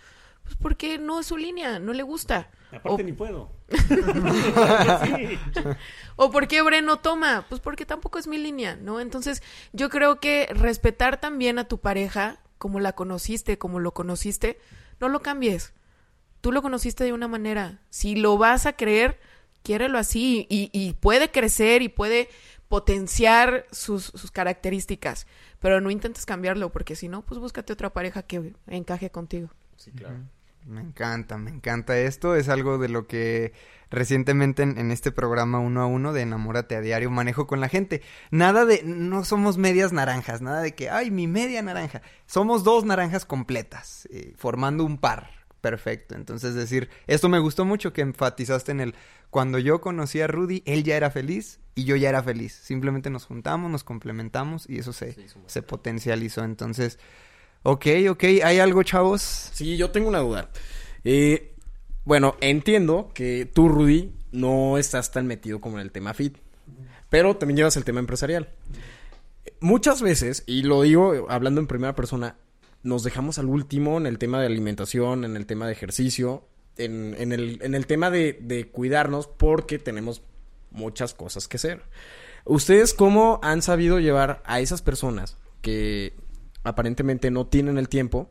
Pues 0.44 0.56
porque 0.56 1.00
no 1.00 1.20
es 1.20 1.26
su 1.26 1.38
línea, 1.38 1.80
no 1.80 1.94
le 1.94 2.04
gusta. 2.04 2.50
Aparte 2.72 3.02
O- 3.04 3.06
ni 3.06 3.14
puedo. 3.14 3.52
Sí. 3.70 5.40
¿O 6.16 6.32
por 6.32 6.48
qué 6.48 6.62
Bren 6.62 6.86
no 6.86 6.98
toma? 7.00 7.46
Pues 7.50 7.62
porque 7.62 7.86
tampoco 7.86 8.20
es 8.20 8.28
mi 8.28 8.38
línea, 8.38 8.76
¿no? 8.76 9.00
Entonces, 9.00 9.42
yo 9.74 9.90
creo 9.90 10.20
que 10.20 10.48
respetar 10.52 11.20
también 11.20 11.60
a 11.60 11.68
tu 11.68 11.80
pareja, 11.80 12.40
como 12.58 12.80
la 12.80 12.94
conociste, 12.94 13.58
como 13.58 13.80
lo 13.80 13.94
conociste, 13.94 14.60
no 15.00 15.10
lo 15.10 15.22
cambies. 15.22 15.74
Tú 16.42 16.52
lo 16.52 16.62
conociste 16.62 17.04
de 17.04 17.14
una 17.14 17.28
manera. 17.28 17.82
Si 17.90 18.16
lo 18.16 18.38
vas 18.38 18.66
a 18.66 18.74
creer, 18.74 19.20
quiérelo 19.64 19.98
así. 19.98 20.46
Y, 20.50 20.70
y 20.74 20.94
puede 20.94 21.32
crecer 21.32 21.82
y 21.82 21.90
puede 21.90 22.30
potenciar 22.68 23.66
sus, 23.72 24.06
sus 24.06 24.32
características. 24.32 25.26
Pero 25.60 25.82
no 25.82 25.90
intentes 25.90 26.26
cambiarlo, 26.26 26.72
porque 26.72 26.96
si 26.96 27.08
no, 27.08 27.22
pues 27.26 27.40
búscate 27.40 27.74
otra 27.74 27.92
pareja 27.94 28.24
que 28.24 28.54
encaje 28.68 29.10
contigo. 29.10 29.50
Me 30.68 30.82
encanta, 30.82 31.38
me 31.38 31.50
encanta 31.50 31.98
esto. 31.98 32.36
Es 32.36 32.50
algo 32.50 32.78
de 32.78 32.90
lo 32.90 33.08
que 33.08 33.54
recientemente 33.90 34.64
en, 34.64 34.78
en 34.78 34.92
este 34.92 35.12
programa 35.12 35.60
uno 35.60 35.82
a 35.82 35.86
uno 35.86 36.12
de 36.14 36.22
Enamórate 36.22 36.76
a 36.76 36.82
Diario 36.82 37.10
manejo 37.10 37.48
con 37.48 37.62
la 37.62 37.70
gente. 37.70 38.02
Nada 38.32 38.66
de, 38.66 38.84
no 38.84 39.24
somos 39.24 39.58
medias 39.58 39.94
naranjas, 39.94 40.42
nada 40.42 40.62
de 40.62 40.76
que, 40.76 40.90
ay, 40.90 41.10
mi 41.10 41.28
media 41.28 41.62
naranja. 41.62 42.02
Somos 42.26 42.64
dos 42.64 42.84
naranjas 42.84 43.26
completas, 43.26 44.08
eh, 44.12 44.34
formando 44.36 44.84
un 44.84 44.98
par. 44.98 45.32
Perfecto. 45.62 46.16
Entonces 46.16 46.54
decir, 46.54 46.90
esto 47.08 47.30
me 47.30 47.40
gustó 47.40 47.66
mucho 47.66 47.92
que 47.92 48.02
enfatizaste 48.02 48.72
en 48.72 48.80
el, 48.80 48.96
cuando 49.30 49.60
yo 49.60 49.82
conocí 49.82 50.22
a 50.22 50.28
Rudy, 50.28 50.64
él 50.66 50.84
ya 50.84 50.96
era 50.96 51.10
feliz 51.10 51.60
y 51.76 51.86
yo 51.86 51.96
ya 51.96 52.10
era 52.10 52.24
feliz. 52.24 52.54
Simplemente 52.54 53.10
nos 53.10 53.26
juntamos, 53.26 53.72
nos 53.72 53.84
complementamos 53.84 54.70
y 54.70 54.80
eso 54.80 54.94
se, 54.94 55.16
se 55.48 55.62
potencializó. 55.64 56.44
Entonces, 56.44 57.00
ok, 57.64 57.86
ok, 58.10 58.24
¿hay 58.44 58.60
algo, 58.60 58.84
chavos? 58.84 59.22
Sí, 59.54 59.78
yo 59.78 59.92
tengo 59.92 60.08
una 60.08 60.20
duda. 60.20 60.50
Eh, 61.04 61.54
bueno, 62.06 62.36
entiendo 62.42 63.12
que 63.14 63.46
tú, 63.46 63.70
Rudy, 63.70 64.14
no 64.32 64.78
estás 64.78 65.12
tan 65.12 65.28
metido 65.28 65.62
como 65.62 65.78
en 65.78 65.84
el 65.84 65.92
tema 65.92 66.14
fit, 66.14 66.38
pero 67.10 67.38
también 67.38 67.58
llevas 67.58 67.78
el 67.78 67.84
tema 67.84 68.00
empresarial. 68.00 68.50
Muchas 69.60 70.02
veces, 70.02 70.44
y 70.46 70.64
lo 70.64 70.82
digo 70.82 71.28
hablando 71.30 71.62
en 71.62 71.68
primera 71.68 71.96
persona, 71.96 72.36
nos 72.84 73.04
dejamos 73.04 73.40
al 73.40 73.48
último 73.48 73.98
en 73.98 74.06
el 74.06 74.18
tema 74.18 74.40
de 74.40 74.46
alimentación, 74.46 75.26
en 75.26 75.36
el 75.36 75.46
tema 75.46 75.66
de 75.66 75.74
ejercicio, 75.74 76.44
en, 76.78 77.16
el, 77.32 77.88
tema 77.88 78.12
de 78.12 78.70
cuidarnos 78.72 79.28
porque 79.28 79.80
tenemos 79.80 80.22
muchas 80.72 81.14
cosas 81.14 81.48
que 81.48 81.58
hacer. 81.58 81.82
¿Ustedes 82.46 82.94
cómo 82.94 83.40
han 83.44 83.62
sabido 83.62 84.00
llevar 84.00 84.42
a 84.46 84.62
esas 84.62 84.82
personas 84.82 85.38
que 85.62 86.14
aparentemente 86.68 87.32
no 87.32 87.48
tienen 87.48 87.78
el 87.78 87.90
tiempo 87.90 88.30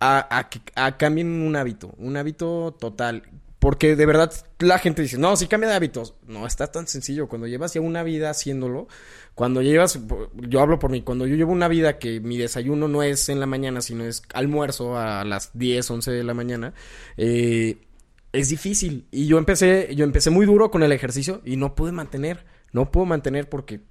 a, 0.00 0.18
a 0.38 0.50
a 0.86 0.96
cambien 0.96 1.28
un 1.42 1.56
hábito, 1.56 1.94
un 1.98 2.16
hábito 2.16 2.76
total? 2.78 3.22
Porque 3.62 3.94
de 3.94 4.06
verdad 4.06 4.32
la 4.58 4.80
gente 4.80 5.02
dice, 5.02 5.18
no, 5.18 5.36
si 5.36 5.46
cambia 5.46 5.70
de 5.70 5.76
hábitos. 5.76 6.16
No, 6.26 6.48
está 6.48 6.72
tan 6.72 6.88
sencillo. 6.88 7.28
Cuando 7.28 7.46
llevas 7.46 7.72
ya 7.72 7.80
una 7.80 8.02
vida 8.02 8.28
haciéndolo, 8.28 8.88
cuando 9.36 9.62
llevas, 9.62 10.00
yo 10.34 10.60
hablo 10.60 10.80
por 10.80 10.90
mí, 10.90 11.02
cuando 11.02 11.28
yo 11.28 11.36
llevo 11.36 11.52
una 11.52 11.68
vida 11.68 12.00
que 12.00 12.18
mi 12.18 12.36
desayuno 12.36 12.88
no 12.88 13.04
es 13.04 13.28
en 13.28 13.38
la 13.38 13.46
mañana, 13.46 13.80
sino 13.80 14.02
es 14.04 14.24
almuerzo 14.34 14.98
a 14.98 15.24
las 15.24 15.56
10, 15.56 15.88
11 15.88 16.10
de 16.10 16.24
la 16.24 16.34
mañana, 16.34 16.74
eh, 17.16 17.86
es 18.32 18.48
difícil. 18.48 19.06
Y 19.12 19.28
yo 19.28 19.38
empecé, 19.38 19.94
yo 19.94 20.04
empecé 20.04 20.30
muy 20.30 20.44
duro 20.44 20.72
con 20.72 20.82
el 20.82 20.90
ejercicio 20.90 21.40
y 21.44 21.54
no 21.54 21.76
pude 21.76 21.92
mantener. 21.92 22.44
No 22.72 22.90
puedo 22.90 23.06
mantener 23.06 23.48
porque 23.48 23.82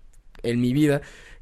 en 0.43 0.59
mi 0.59 0.73
vida, 0.73 1.01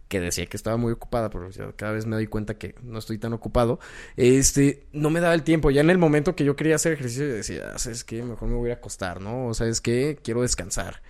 que 0.10 0.20
decía 0.20 0.48
que 0.48 0.58
estaba 0.58 0.76
muy 0.76 0.92
ocupada, 0.92 1.30
pero 1.30 1.50
cada 1.76 1.94
vez 1.94 2.06
me 2.06 2.16
doy 2.16 2.28
cuenta 2.28 2.56
que 2.56 2.76
no 2.82 2.98
estoy 3.00 3.20
tan 3.20 3.32
ocupado, 3.32 3.80
este, 4.18 4.88
no 4.92 5.10
me 5.12 5.22
daba 5.22 5.36
el 5.36 5.44
tiempo. 5.44 5.72
Ya 5.72 5.82
en 5.82 5.90
el 5.92 6.00
momento 6.00 6.36
que 6.36 6.44
yo 6.44 6.56
quería 6.56 6.76
hacer 6.76 6.94
ejercicio, 6.94 7.28
decía, 7.32 7.72
"Ah, 7.76 7.80
¿sabes 7.80 8.04
qué? 8.04 8.24
Mejor 8.24 8.50
me 8.50 8.56
voy 8.56 8.72
a 8.72 8.76
acostar, 8.76 9.22
¿no? 9.22 9.48
O 9.48 9.54
¿sabes 9.54 9.80
qué? 9.82 10.20
Quiero 10.22 10.42
descansar. 10.42 11.02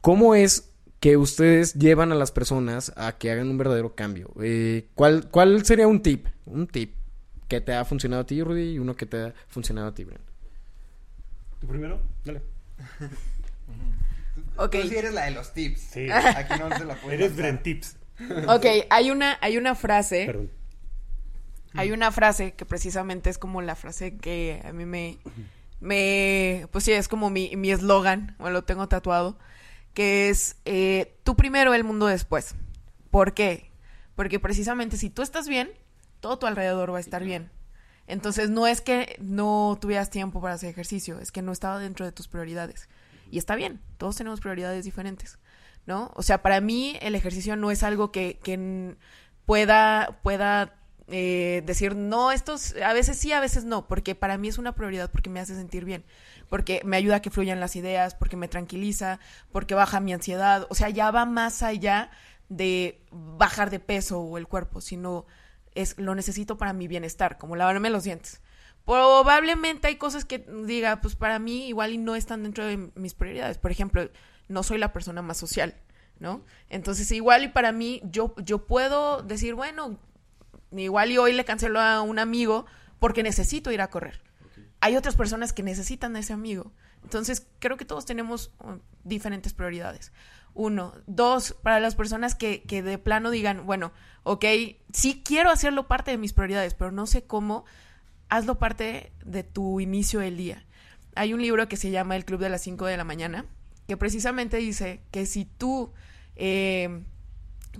¿Cómo 0.00 0.34
es 0.36 0.70
que 1.00 1.16
ustedes 1.16 1.74
llevan 1.74 2.12
a 2.12 2.14
las 2.14 2.30
personas 2.30 2.92
a 2.96 3.18
que 3.18 3.30
hagan 3.32 3.50
un 3.50 3.58
verdadero 3.58 3.94
cambio? 3.96 4.32
Eh, 4.40 4.88
¿cuál, 4.94 5.28
¿Cuál 5.30 5.64
sería 5.66 5.88
un 5.88 6.00
tip? 6.00 6.28
Un 6.46 6.68
tip 6.68 6.94
que 7.48 7.60
te 7.60 7.74
ha 7.74 7.84
funcionado 7.84 8.22
a 8.22 8.26
ti, 8.26 8.42
Rudy, 8.42 8.74
y 8.74 8.78
uno 8.78 8.94
que 8.94 9.06
te 9.06 9.20
ha 9.20 9.34
funcionado 9.48 9.88
a 9.88 9.94
ti, 9.94 10.04
Brent. 10.04 10.24
¿Tú 11.60 11.66
primero? 11.66 12.00
Dale. 12.24 12.40
Ok. 14.56 14.76
Tú 14.82 14.88
sí 14.88 14.96
eres 14.96 15.12
la 15.14 15.24
de 15.24 15.32
los 15.32 15.52
tips. 15.52 15.80
Sí. 15.80 16.06
Aquí 16.10 16.54
no 16.58 16.76
se 16.76 16.84
la 16.84 16.94
puedes 16.94 17.20
Eres. 17.20 17.36
Bren 17.36 17.62
Tips. 17.62 17.96
Ok, 18.48 18.66
hay 18.90 19.10
una, 19.10 19.38
hay 19.40 19.56
una 19.56 19.74
frase. 19.74 20.26
Perdón. 20.26 20.50
Hay 21.76 21.90
una 21.90 22.12
frase 22.12 22.52
que 22.52 22.64
precisamente 22.64 23.30
es 23.30 23.38
como 23.38 23.60
la 23.60 23.74
frase 23.74 24.16
que 24.16 24.62
a 24.64 24.72
mí 24.72 24.86
me, 24.86 25.18
me, 25.80 26.68
pues 26.70 26.84
sí, 26.84 26.92
es 26.92 27.08
como 27.08 27.30
mi 27.30 27.56
mi 27.56 27.72
eslogan, 27.72 28.36
o 28.38 28.48
lo 28.48 28.62
tengo 28.62 28.86
tatuado, 28.86 29.38
que 29.92 30.28
es 30.30 30.56
eh, 30.64 31.16
tú 31.24 31.34
primero, 31.34 31.74
el 31.74 31.82
mundo 31.82 32.06
después. 32.06 32.54
¿Por 33.10 33.34
qué? 33.34 33.72
Porque 34.14 34.38
precisamente 34.38 34.96
si 34.96 35.10
tú 35.10 35.22
estás 35.22 35.48
bien, 35.48 35.72
todo 36.20 36.38
tu 36.38 36.46
alrededor 36.46 36.92
va 36.92 36.98
a 36.98 37.00
estar 37.00 37.24
bien. 37.24 37.50
Entonces 38.06 38.50
no 38.50 38.66
es 38.66 38.80
que 38.80 39.16
no 39.20 39.78
tuvieras 39.80 40.10
tiempo 40.10 40.40
para 40.40 40.54
hacer 40.54 40.70
ejercicio, 40.70 41.18
es 41.18 41.32
que 41.32 41.42
no 41.42 41.52
estaba 41.52 41.78
dentro 41.78 42.04
de 42.04 42.12
tus 42.12 42.28
prioridades. 42.28 42.88
Y 43.30 43.38
está 43.38 43.56
bien, 43.56 43.80
todos 43.98 44.16
tenemos 44.16 44.40
prioridades 44.40 44.84
diferentes, 44.84 45.38
¿no? 45.86 46.12
O 46.14 46.22
sea, 46.22 46.42
para 46.42 46.60
mí 46.60 46.96
el 47.00 47.14
ejercicio 47.14 47.56
no 47.56 47.70
es 47.70 47.82
algo 47.82 48.12
que, 48.12 48.38
que 48.42 48.96
pueda, 49.46 50.20
pueda 50.22 50.74
eh, 51.08 51.62
decir, 51.66 51.94
no, 51.94 52.32
estos, 52.32 52.74
a 52.76 52.92
veces 52.92 53.18
sí, 53.18 53.32
a 53.32 53.40
veces 53.40 53.64
no, 53.64 53.86
porque 53.86 54.14
para 54.14 54.38
mí 54.38 54.48
es 54.48 54.58
una 54.58 54.74
prioridad 54.74 55.10
porque 55.10 55.30
me 55.30 55.40
hace 55.40 55.54
sentir 55.54 55.84
bien, 55.84 56.04
porque 56.48 56.80
me 56.84 56.96
ayuda 56.96 57.16
a 57.16 57.22
que 57.22 57.30
fluyan 57.30 57.60
las 57.60 57.76
ideas, 57.76 58.14
porque 58.14 58.36
me 58.36 58.48
tranquiliza, 58.48 59.20
porque 59.52 59.74
baja 59.74 60.00
mi 60.00 60.14
ansiedad, 60.14 60.66
o 60.70 60.74
sea, 60.74 60.88
ya 60.88 61.10
va 61.10 61.26
más 61.26 61.62
allá 61.62 62.10
de 62.48 63.02
bajar 63.10 63.70
de 63.70 63.80
peso 63.80 64.20
o 64.20 64.38
el 64.38 64.46
cuerpo, 64.46 64.80
sino 64.80 65.26
es 65.74 65.98
lo 65.98 66.14
necesito 66.14 66.56
para 66.56 66.72
mi 66.72 66.88
bienestar, 66.88 67.36
como 67.36 67.56
lavarme 67.56 67.90
los 67.90 68.04
dientes. 68.04 68.40
Probablemente 68.86 69.88
hay 69.88 69.96
cosas 69.96 70.24
que 70.24 70.38
diga, 70.66 71.00
pues 71.00 71.16
para 71.16 71.38
mí 71.38 71.68
igual 71.68 71.92
y 71.92 71.98
no 71.98 72.16
están 72.16 72.42
dentro 72.42 72.66
de 72.66 72.90
mis 72.94 73.14
prioridades. 73.14 73.56
Por 73.56 73.70
ejemplo, 73.70 74.10
no 74.48 74.62
soy 74.62 74.78
la 74.78 74.92
persona 74.92 75.22
más 75.22 75.36
social, 75.36 75.74
¿no? 76.18 76.44
Entonces 76.68 77.10
igual 77.12 77.44
y 77.44 77.48
para 77.48 77.72
mí 77.72 78.00
yo, 78.04 78.34
yo 78.38 78.66
puedo 78.66 79.22
decir, 79.22 79.54
bueno, 79.54 79.98
igual 80.72 81.10
y 81.10 81.18
hoy 81.18 81.32
le 81.32 81.44
cancelo 81.44 81.80
a 81.80 82.02
un 82.02 82.18
amigo 82.18 82.66
porque 82.98 83.22
necesito 83.22 83.70
ir 83.72 83.80
a 83.80 83.90
correr. 83.90 84.20
Hay 84.80 84.96
otras 84.96 85.16
personas 85.16 85.52
que 85.52 85.62
necesitan 85.62 86.14
a 86.16 86.18
ese 86.18 86.32
amigo. 86.32 86.72
Entonces 87.02 87.46
creo 87.58 87.76
que 87.76 87.84
todos 87.84 88.04
tenemos 88.04 88.52
uh, 88.60 88.78
diferentes 89.02 89.54
prioridades. 89.54 90.12
Uno. 90.54 90.94
Dos, 91.06 91.56
para 91.62 91.80
las 91.80 91.96
personas 91.96 92.34
que, 92.34 92.62
que 92.62 92.82
de 92.82 92.98
plano 92.98 93.30
digan, 93.30 93.66
bueno, 93.66 93.92
ok, 94.22 94.44
sí 94.92 95.22
quiero 95.24 95.50
hacerlo 95.50 95.88
parte 95.88 96.10
de 96.10 96.18
mis 96.18 96.32
prioridades, 96.32 96.74
pero 96.74 96.92
no 96.92 97.06
sé 97.06 97.24
cómo 97.26 97.64
hazlo 98.28 98.58
parte 98.58 99.12
de 99.24 99.42
tu 99.42 99.80
inicio 99.80 100.20
del 100.20 100.36
día. 100.36 100.64
Hay 101.14 101.32
un 101.32 101.42
libro 101.42 101.68
que 101.68 101.76
se 101.76 101.90
llama 101.90 102.16
El 102.16 102.24
Club 102.24 102.40
de 102.40 102.48
las 102.48 102.62
5 102.62 102.86
de 102.86 102.96
la 102.96 103.04
mañana, 103.04 103.46
que 103.86 103.96
precisamente 103.96 104.56
dice 104.56 105.00
que 105.10 105.26
si 105.26 105.44
tú, 105.44 105.92
eh, 106.36 107.02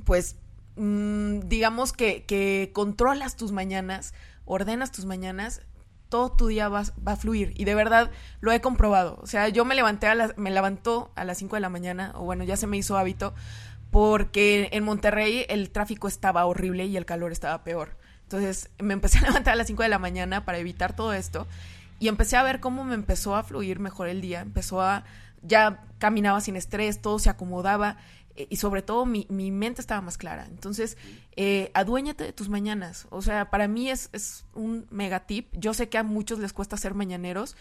pues, 0.05 0.37
mm, 0.77 1.41
digamos 1.41 1.93
que, 1.93 2.25
que, 2.25 2.71
controlas 2.73 3.37
tus 3.37 3.53
mañanas, 3.53 4.15
ordenas 4.45 4.93
tus 4.93 5.07
mañanas, 5.07 5.63
todo 6.09 6.33
tu 6.33 6.49
día 6.49 6.69
va, 6.69 6.85
va, 7.07 7.13
a 7.13 7.17
fluir. 7.17 7.53
Y 7.57 7.65
de 7.65 7.75
verdad 7.75 8.11
lo 8.41 8.53
he 8.53 8.61
comprobado. 8.61 9.19
O 9.23 9.27
sea, 9.27 9.49
yo 9.49 9.65
me 9.65 9.75
levanté 9.75 10.07
a 10.07 10.15
las, 10.15 10.37
me 10.37 10.51
levantó 10.51 11.11
a 11.17 11.25
las 11.25 11.39
5 11.39 11.57
de 11.57 11.61
la 11.61 11.71
mañana, 11.71 12.13
o 12.15 12.25
bueno, 12.25 12.45
ya 12.45 12.57
se 12.57 12.67
me 12.67 12.77
hizo 12.77 12.97
hábito, 12.97 13.35
porque 13.91 14.69
en 14.73 14.85
Monterrey 14.85 15.47
el 15.49 15.71
tráfico 15.71 16.09
estaba 16.09 16.45
horrible 16.47 16.87
y 16.87 16.97
el 16.97 17.07
calor 17.07 17.33
estaba 17.33 17.65
peor. 17.65 17.97
Entonces 18.23 18.71
me 18.79 18.93
empecé 18.93 19.19
a 19.19 19.23
levantar 19.29 19.55
a 19.55 19.57
las 19.57 19.67
5 19.67 19.83
de 19.83 19.89
la 19.89 19.99
mañana 19.99 20.45
para 20.45 20.59
evitar 20.59 20.95
todo 20.95 21.13
esto 21.13 21.47
y 22.01 22.09
empecé 22.09 22.37
a 22.37 22.43
ver 22.43 22.61
cómo 22.61 22.85
me 22.85 22.95
empezó 22.95 23.37
a 23.37 23.43
fluir 23.43 23.79
mejor 23.79 24.09
el 24.09 24.21
día, 24.21 24.41
empezó 24.41 24.83
a, 24.83 25.05
ya 25.45 25.87
caminaba 25.99 26.41
sin 26.41 26.57
estrés, 26.57 27.01
todo 27.01 27.19
se 27.19 27.31
acomodaba 27.31 27.97
eh, 28.37 28.47
y 28.51 28.57
sobre 28.57 28.83
todo 28.83 29.07
mi, 29.07 29.27
mi, 29.31 29.51
mente 29.51 29.81
estaba 29.81 30.01
más 30.01 30.19
clara. 30.19 30.47
Entonces, 30.49 30.97
eh, 31.37 31.71
aduéñate 31.75 32.25
de 32.25 32.33
tus 32.33 32.49
mañanas. 32.49 33.07
O 33.11 33.23
sea, 33.23 33.51
para 33.51 33.69
mí 33.69 33.91
es, 33.91 34.11
es, 34.13 34.45
un 34.55 34.87
mega 34.91 35.27
tip. 35.27 35.49
Yo 35.53 35.75
sé 35.75 35.89
que 35.89 35.99
a 35.99 36.03
muchos 36.03 36.39
les 36.39 36.53
cuesta 36.53 36.77
ser 36.77 36.95
mañaneros, 36.95 37.57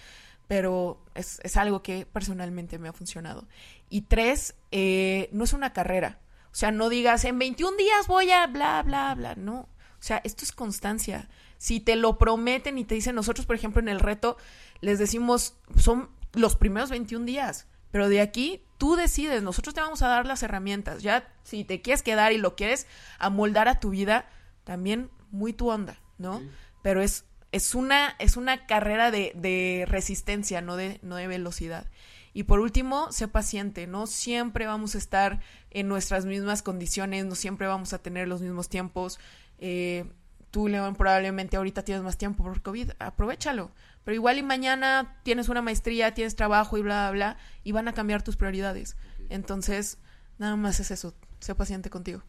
pero 0.47 1.03
es, 1.15 1.39
es 1.43 1.57
algo 1.57 1.83
que 1.83 2.05
personalmente 2.05 2.79
me 2.79 2.89
ha 2.89 2.93
funcionado. 2.93 3.47
Y 3.89 4.01
tres, 4.01 4.55
eh, 4.71 5.29
no 5.31 5.43
es 5.43 5.53
una 5.53 5.73
carrera. 5.73 6.19
O 6.51 6.55
sea, 6.55 6.71
no 6.71 6.89
digas, 6.89 7.25
en 7.25 7.39
21 7.39 7.77
días 7.77 8.07
voy 8.07 8.31
a 8.31 8.45
bla, 8.47 8.81
bla, 8.83 9.15
bla. 9.15 9.35
No, 9.35 9.61
o 9.61 10.05
sea, 10.05 10.21
esto 10.23 10.43
es 10.43 10.51
constancia. 10.51 11.29
Si 11.57 11.79
te 11.79 11.95
lo 11.95 12.17
prometen 12.17 12.77
y 12.77 12.83
te 12.83 12.93
dicen, 12.93 13.15
nosotros, 13.15 13.45
por 13.45 13.55
ejemplo, 13.55 13.81
en 13.81 13.87
el 13.87 13.99
reto, 13.99 14.37
les 14.81 14.99
decimos, 14.99 15.55
son 15.77 16.09
los 16.33 16.55
primeros 16.55 16.89
21 16.89 17.25
días, 17.25 17.67
pero 17.93 18.09
de 18.09 18.21
aquí 18.21 18.63
tú 18.79 18.95
decides, 18.95 19.43
nosotros 19.43 19.75
te 19.75 19.81
vamos 19.81 20.01
a 20.01 20.07
dar 20.07 20.25
las 20.25 20.41
herramientas. 20.41 21.03
Ya, 21.03 21.31
si 21.43 21.63
te 21.63 21.83
quieres 21.83 22.01
quedar 22.01 22.31
y 22.31 22.39
lo 22.39 22.55
quieres 22.55 22.87
amoldar 23.19 23.67
a 23.67 23.79
tu 23.79 23.91
vida, 23.91 24.25
también 24.63 25.11
muy 25.29 25.53
tu 25.53 25.69
onda, 25.69 26.01
¿no? 26.17 26.39
Sí. 26.39 26.49
Pero 26.81 27.03
es, 27.03 27.25
es, 27.51 27.75
una, 27.75 28.15
es 28.17 28.35
una 28.35 28.65
carrera 28.65 29.11
de, 29.11 29.31
de 29.35 29.85
resistencia, 29.87 30.59
no 30.59 30.75
de, 30.75 30.97
no 31.03 31.17
de 31.17 31.27
velocidad. 31.27 31.85
Y 32.33 32.45
por 32.45 32.61
último, 32.61 33.11
sé 33.11 33.27
paciente, 33.27 33.85
no 33.85 34.07
siempre 34.07 34.65
vamos 34.65 34.95
a 34.95 34.97
estar 34.97 35.39
en 35.69 35.87
nuestras 35.87 36.25
mismas 36.25 36.63
condiciones, 36.63 37.25
no 37.25 37.35
siempre 37.35 37.67
vamos 37.67 37.93
a 37.93 37.99
tener 37.99 38.27
los 38.27 38.41
mismos 38.41 38.69
tiempos. 38.69 39.19
Eh, 39.59 40.05
tú, 40.49 40.67
León, 40.67 40.95
probablemente 40.95 41.57
ahorita 41.57 41.83
tienes 41.83 42.03
más 42.03 42.17
tiempo 42.17 42.43
por 42.43 42.59
COVID, 42.63 42.89
aprovechalo. 42.97 43.69
Pero 44.03 44.15
igual 44.15 44.37
y 44.37 44.43
mañana 44.43 45.19
tienes 45.23 45.49
una 45.49 45.61
maestría, 45.61 46.13
tienes 46.13 46.35
trabajo 46.35 46.77
y 46.77 46.81
bla, 46.81 47.11
bla, 47.11 47.33
bla, 47.33 47.37
y 47.63 47.71
van 47.71 47.87
a 47.87 47.93
cambiar 47.93 48.23
tus 48.23 48.35
prioridades. 48.35 48.97
Entonces, 49.29 49.97
nada 50.37 50.55
más 50.55 50.79
es 50.79 50.91
eso, 50.91 51.15
sé 51.39 51.55
paciente 51.55 51.89
contigo. 51.89 52.23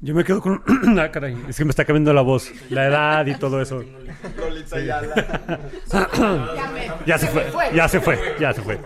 Yo 0.00 0.14
me 0.14 0.24
quedo 0.24 0.40
con. 0.40 0.62
ah, 0.98 1.10
caray, 1.10 1.36
es 1.48 1.56
que 1.56 1.64
me 1.64 1.70
está 1.70 1.84
cambiando 1.84 2.12
la 2.12 2.22
voz, 2.22 2.50
la 2.70 2.86
edad 2.86 3.26
y 3.26 3.34
todo 3.34 3.60
eso. 3.60 3.82
Sí. 3.82 4.86
ya 7.06 7.18
se 7.18 7.26
fue, 7.28 7.46
ya 7.74 7.88
se 7.88 8.00
fue, 8.00 8.18
ya 8.38 8.52
se 8.52 8.62
fue. 8.62 8.80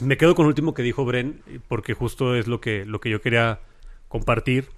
Me 0.00 0.16
quedo 0.16 0.34
con 0.34 0.44
lo 0.44 0.48
último 0.48 0.74
que 0.74 0.82
dijo 0.82 1.04
Bren, 1.04 1.42
porque 1.68 1.94
justo 1.94 2.34
es 2.34 2.46
lo 2.46 2.60
que, 2.60 2.84
lo 2.84 3.00
que 3.00 3.10
yo 3.10 3.20
quería 3.20 3.60
compartir. 4.08 4.68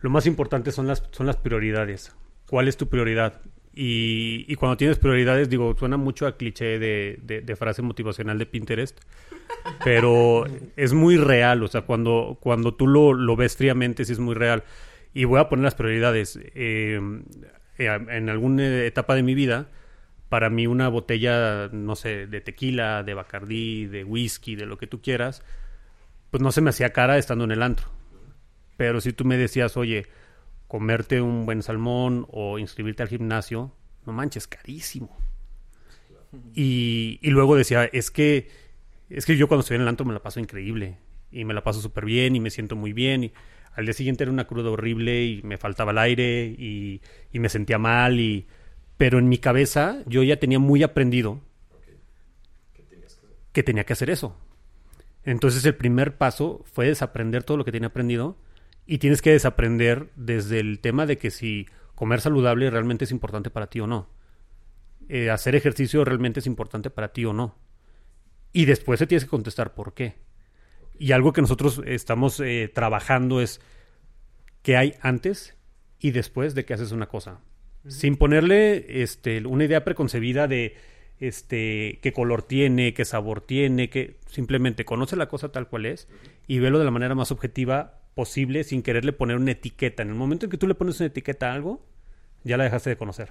Lo 0.00 0.10
más 0.10 0.26
importante 0.26 0.72
son 0.72 0.86
las, 0.86 1.02
son 1.10 1.26
las 1.26 1.36
prioridades. 1.36 2.14
¿Cuál 2.48 2.68
es 2.68 2.76
tu 2.76 2.88
prioridad? 2.88 3.40
Y, 3.74 4.46
y 4.48 4.54
cuando 4.54 4.76
tienes 4.76 4.98
prioridades, 4.98 5.50
digo, 5.50 5.76
suena 5.78 5.96
mucho 5.96 6.26
a 6.26 6.36
cliché 6.36 6.78
de, 6.78 7.18
de, 7.22 7.42
de, 7.42 7.56
frase 7.56 7.82
motivacional 7.82 8.38
de 8.38 8.46
Pinterest, 8.46 8.98
pero 9.84 10.46
es 10.76 10.94
muy 10.94 11.18
real. 11.18 11.62
O 11.62 11.68
sea, 11.68 11.82
cuando, 11.82 12.38
cuando 12.40 12.74
tú 12.74 12.86
lo, 12.86 13.12
lo 13.12 13.36
ves 13.36 13.56
fríamente, 13.56 14.04
sí 14.04 14.12
es 14.12 14.18
muy 14.18 14.34
real. 14.34 14.64
Y 15.12 15.24
voy 15.24 15.40
a 15.40 15.48
poner 15.48 15.64
las 15.64 15.74
prioridades. 15.74 16.38
Eh, 16.54 17.00
en 17.78 18.30
alguna 18.30 18.84
etapa 18.84 19.14
de 19.14 19.22
mi 19.22 19.34
vida, 19.34 19.68
para 20.28 20.50
mí 20.50 20.66
una 20.66 20.88
botella, 20.88 21.68
no 21.72 21.94
sé, 21.96 22.26
de 22.26 22.40
tequila, 22.40 23.02
de 23.02 23.14
bacardí, 23.14 23.86
de 23.86 24.04
whisky, 24.04 24.56
de 24.56 24.66
lo 24.66 24.78
que 24.78 24.86
tú 24.86 25.00
quieras, 25.00 25.42
pues 26.30 26.42
no 26.42 26.52
se 26.52 26.60
me 26.60 26.70
hacía 26.70 26.92
cara 26.92 27.18
estando 27.18 27.44
en 27.44 27.52
el 27.52 27.62
antro. 27.62 27.88
Pero 28.76 29.00
si 29.00 29.12
tú 29.12 29.24
me 29.24 29.36
decías, 29.36 29.76
oye, 29.76 30.06
comerte 30.76 31.22
un 31.22 31.46
buen 31.46 31.62
salmón 31.62 32.26
o 32.28 32.58
inscribirte 32.58 33.02
al 33.02 33.08
gimnasio, 33.08 33.72
no 34.04 34.12
manches, 34.12 34.46
carísimo. 34.46 35.16
Y, 36.52 37.18
y 37.22 37.30
luego 37.30 37.56
decía, 37.56 37.86
es 37.86 38.10
que, 38.10 38.50
es 39.08 39.24
que 39.24 39.38
yo 39.38 39.48
cuando 39.48 39.62
estoy 39.62 39.76
en 39.76 39.80
el 39.80 39.88
antro 39.88 40.04
me 40.04 40.12
la 40.12 40.22
paso 40.22 40.38
increíble 40.38 40.98
y 41.32 41.46
me 41.46 41.54
la 41.54 41.62
paso 41.62 41.80
súper 41.80 42.04
bien 42.04 42.36
y 42.36 42.40
me 42.40 42.50
siento 42.50 42.76
muy 42.76 42.92
bien. 42.92 43.24
Y 43.24 43.32
al 43.72 43.86
día 43.86 43.94
siguiente 43.94 44.24
era 44.24 44.30
una 44.30 44.46
cruda 44.46 44.68
horrible 44.68 45.24
y 45.24 45.42
me 45.44 45.56
faltaba 45.56 45.92
el 45.92 45.98
aire 45.98 46.44
y, 46.44 47.00
y 47.32 47.38
me 47.38 47.48
sentía 47.48 47.78
mal 47.78 48.20
y 48.20 48.46
pero 48.98 49.18
en 49.18 49.30
mi 49.30 49.38
cabeza 49.38 50.02
yo 50.04 50.22
ya 50.24 50.36
tenía 50.36 50.58
muy 50.58 50.82
aprendido 50.82 51.40
que 53.52 53.62
tenía 53.62 53.84
que 53.84 53.94
hacer 53.94 54.10
eso. 54.10 54.36
Entonces 55.24 55.64
el 55.64 55.74
primer 55.74 56.18
paso 56.18 56.66
fue 56.70 56.88
desaprender 56.88 57.44
todo 57.44 57.56
lo 57.56 57.64
que 57.64 57.72
tenía 57.72 57.88
aprendido 57.88 58.36
y 58.86 58.98
tienes 58.98 59.22
que 59.22 59.32
desaprender 59.32 60.10
desde 60.16 60.60
el 60.60 60.80
tema 60.80 61.06
de 61.06 61.18
que 61.18 61.30
si 61.30 61.66
comer 61.94 62.20
saludable 62.20 62.70
realmente 62.70 63.04
es 63.04 63.10
importante 63.10 63.50
para 63.50 63.68
ti 63.68 63.80
o 63.80 63.86
no. 63.86 64.08
Eh, 65.08 65.30
hacer 65.30 65.54
ejercicio 65.54 66.04
realmente 66.04 66.40
es 66.40 66.46
importante 66.46 66.90
para 66.90 67.12
ti 67.12 67.24
o 67.24 67.32
no. 67.32 67.56
Y 68.52 68.64
después 68.64 68.98
te 68.98 69.06
tienes 69.06 69.24
que 69.24 69.30
contestar 69.30 69.74
por 69.74 69.94
qué. 69.94 70.14
Y 70.98 71.12
algo 71.12 71.32
que 71.32 71.42
nosotros 71.42 71.82
estamos 71.84 72.40
eh, 72.40 72.70
trabajando 72.72 73.40
es 73.40 73.60
qué 74.62 74.76
hay 74.76 74.94
antes 75.00 75.56
y 75.98 76.12
después 76.12 76.54
de 76.54 76.64
que 76.64 76.74
haces 76.74 76.92
una 76.92 77.06
cosa 77.06 77.40
sin 77.88 78.16
ponerle 78.16 79.02
este, 79.02 79.46
una 79.46 79.64
idea 79.64 79.84
preconcebida 79.84 80.48
de 80.48 80.76
este, 81.18 81.98
qué 82.02 82.12
color 82.12 82.42
tiene, 82.42 82.94
qué 82.94 83.04
sabor 83.04 83.40
tiene, 83.40 83.88
que 83.88 84.18
simplemente 84.26 84.84
conoce 84.84 85.16
la 85.16 85.28
cosa 85.28 85.50
tal 85.50 85.68
cual 85.68 85.86
es 85.86 86.08
y 86.46 86.58
velo 86.58 86.78
de 86.78 86.84
la 86.84 86.90
manera 86.90 87.14
más 87.14 87.30
objetiva 87.30 88.00
posible 88.16 88.64
sin 88.64 88.82
quererle 88.82 89.12
poner 89.12 89.36
una 89.36 89.52
etiqueta. 89.52 90.02
En 90.02 90.08
el 90.08 90.14
momento 90.14 90.46
en 90.46 90.50
que 90.50 90.56
tú 90.56 90.66
le 90.66 90.74
pones 90.74 90.98
una 90.98 91.08
etiqueta 91.08 91.52
a 91.52 91.54
algo, 91.54 91.84
ya 92.44 92.56
la 92.56 92.64
dejaste 92.64 92.90
de 92.90 92.96
conocer. 92.96 93.28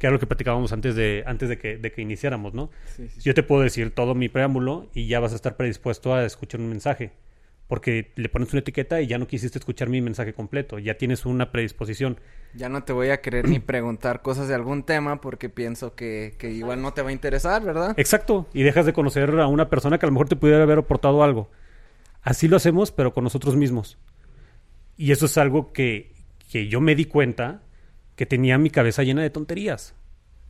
Que 0.00 0.08
era 0.08 0.10
lo 0.10 0.18
que 0.18 0.26
platicábamos 0.26 0.72
antes 0.72 0.96
de, 0.96 1.22
antes 1.26 1.48
de, 1.48 1.58
que, 1.58 1.78
de 1.78 1.92
que 1.92 2.02
iniciáramos, 2.02 2.54
¿no? 2.54 2.70
Sí, 2.96 3.08
sí, 3.08 3.20
sí. 3.20 3.20
Yo 3.22 3.34
te 3.34 3.44
puedo 3.44 3.62
decir 3.62 3.94
todo 3.94 4.16
mi 4.16 4.28
preámbulo 4.28 4.90
y 4.94 5.06
ya 5.06 5.20
vas 5.20 5.32
a 5.32 5.36
estar 5.36 5.56
predispuesto 5.56 6.12
a 6.12 6.24
escuchar 6.24 6.60
un 6.60 6.68
mensaje 6.68 7.12
porque 7.66 8.12
le 8.16 8.28
pones 8.28 8.52
una 8.52 8.60
etiqueta 8.60 9.00
y 9.00 9.06
ya 9.06 9.18
no 9.18 9.26
quisiste 9.26 9.58
escuchar 9.58 9.88
mi 9.88 10.00
mensaje 10.00 10.34
completo, 10.34 10.78
ya 10.78 10.98
tienes 10.98 11.24
una 11.24 11.50
predisposición. 11.50 12.18
Ya 12.54 12.68
no 12.68 12.84
te 12.84 12.92
voy 12.92 13.08
a 13.08 13.20
querer 13.20 13.48
ni 13.48 13.58
preguntar 13.58 14.22
cosas 14.22 14.48
de 14.48 14.54
algún 14.54 14.82
tema 14.82 15.20
porque 15.20 15.48
pienso 15.48 15.94
que, 15.94 16.34
que, 16.38 16.50
igual 16.50 16.82
no 16.82 16.92
te 16.92 17.02
va 17.02 17.08
a 17.08 17.12
interesar, 17.12 17.64
¿verdad? 17.64 17.94
Exacto, 17.96 18.46
y 18.52 18.62
dejas 18.62 18.86
de 18.86 18.92
conocer 18.92 19.30
a 19.40 19.46
una 19.46 19.70
persona 19.70 19.98
que 19.98 20.06
a 20.06 20.08
lo 20.08 20.12
mejor 20.12 20.28
te 20.28 20.36
pudiera 20.36 20.62
haber 20.62 20.78
aportado 20.78 21.22
algo. 21.22 21.48
Así 22.24 22.48
lo 22.48 22.56
hacemos, 22.56 22.90
pero 22.90 23.12
con 23.12 23.22
nosotros 23.22 23.54
mismos. 23.54 23.98
Y 24.96 25.12
eso 25.12 25.26
es 25.26 25.36
algo 25.36 25.72
que, 25.72 26.12
que 26.50 26.68
yo 26.68 26.80
me 26.80 26.94
di 26.94 27.04
cuenta 27.04 27.62
que 28.16 28.26
tenía 28.26 28.56
mi 28.58 28.70
cabeza 28.70 29.02
llena 29.02 29.22
de 29.22 29.30
tonterías, 29.30 29.94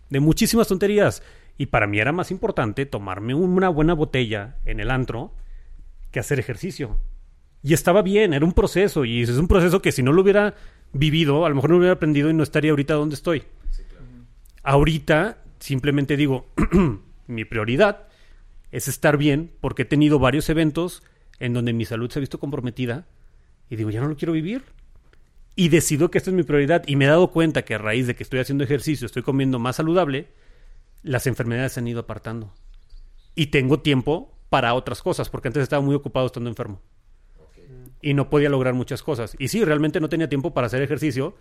de 0.08 0.20
muchísimas 0.20 0.68
tonterías. 0.68 1.22
Y 1.58 1.66
para 1.66 1.86
mí 1.86 1.98
era 1.98 2.12
más 2.12 2.30
importante 2.30 2.86
tomarme 2.86 3.34
una 3.34 3.68
buena 3.68 3.92
botella 3.92 4.56
en 4.64 4.80
el 4.80 4.90
antro 4.90 5.32
que 6.12 6.20
hacer 6.20 6.38
ejercicio. 6.38 6.98
Y 7.62 7.74
estaba 7.74 8.02
bien, 8.02 8.34
era 8.34 8.44
un 8.44 8.52
proceso. 8.52 9.04
Y 9.04 9.22
es 9.22 9.30
un 9.30 9.48
proceso 9.48 9.82
que 9.82 9.90
si 9.90 10.02
no 10.02 10.12
lo 10.12 10.22
hubiera 10.22 10.54
vivido, 10.92 11.44
a 11.44 11.48
lo 11.48 11.56
mejor 11.56 11.70
no 11.70 11.74
lo 11.74 11.80
hubiera 11.80 11.94
aprendido 11.94 12.30
y 12.30 12.34
no 12.34 12.44
estaría 12.44 12.70
ahorita 12.70 12.94
donde 12.94 13.16
estoy. 13.16 13.44
Ahorita 14.62 15.38
simplemente 15.58 16.16
digo, 16.16 16.46
mi 17.26 17.44
prioridad 17.44 18.06
es 18.70 18.86
estar 18.86 19.16
bien 19.16 19.50
porque 19.60 19.82
he 19.82 19.86
tenido 19.86 20.18
varios 20.18 20.48
eventos 20.50 21.02
en 21.38 21.52
donde 21.52 21.72
mi 21.72 21.84
salud 21.84 22.10
se 22.10 22.18
ha 22.18 22.20
visto 22.20 22.38
comprometida 22.38 23.06
y 23.68 23.76
digo, 23.76 23.90
ya 23.90 24.00
no 24.00 24.08
lo 24.08 24.16
quiero 24.16 24.32
vivir. 24.32 24.62
Y 25.56 25.68
decido 25.68 26.10
que 26.10 26.18
esta 26.18 26.30
es 26.30 26.36
mi 26.36 26.42
prioridad 26.42 26.82
y 26.86 26.96
me 26.96 27.04
he 27.04 27.08
dado 27.08 27.30
cuenta 27.30 27.62
que 27.62 27.74
a 27.74 27.78
raíz 27.78 28.06
de 28.06 28.16
que 28.16 28.22
estoy 28.22 28.40
haciendo 28.40 28.64
ejercicio, 28.64 29.06
estoy 29.06 29.22
comiendo 29.22 29.58
más 29.58 29.76
saludable, 29.76 30.28
las 31.02 31.26
enfermedades 31.26 31.72
se 31.72 31.80
han 31.80 31.86
ido 31.86 32.00
apartando. 32.00 32.52
Y 33.36 33.46
tengo 33.46 33.80
tiempo 33.80 34.36
para 34.48 34.74
otras 34.74 35.02
cosas, 35.02 35.28
porque 35.28 35.48
antes 35.48 35.62
estaba 35.62 35.82
muy 35.82 35.94
ocupado 35.94 36.26
estando 36.26 36.50
enfermo. 36.50 36.80
Y 38.00 38.14
no 38.14 38.30
podía 38.30 38.48
lograr 38.48 38.74
muchas 38.74 39.02
cosas. 39.02 39.36
Y 39.38 39.48
sí, 39.48 39.64
realmente 39.64 40.00
no 40.00 40.08
tenía 40.08 40.28
tiempo 40.28 40.52
para 40.52 40.66
hacer 40.66 40.82
ejercicio, 40.82 41.36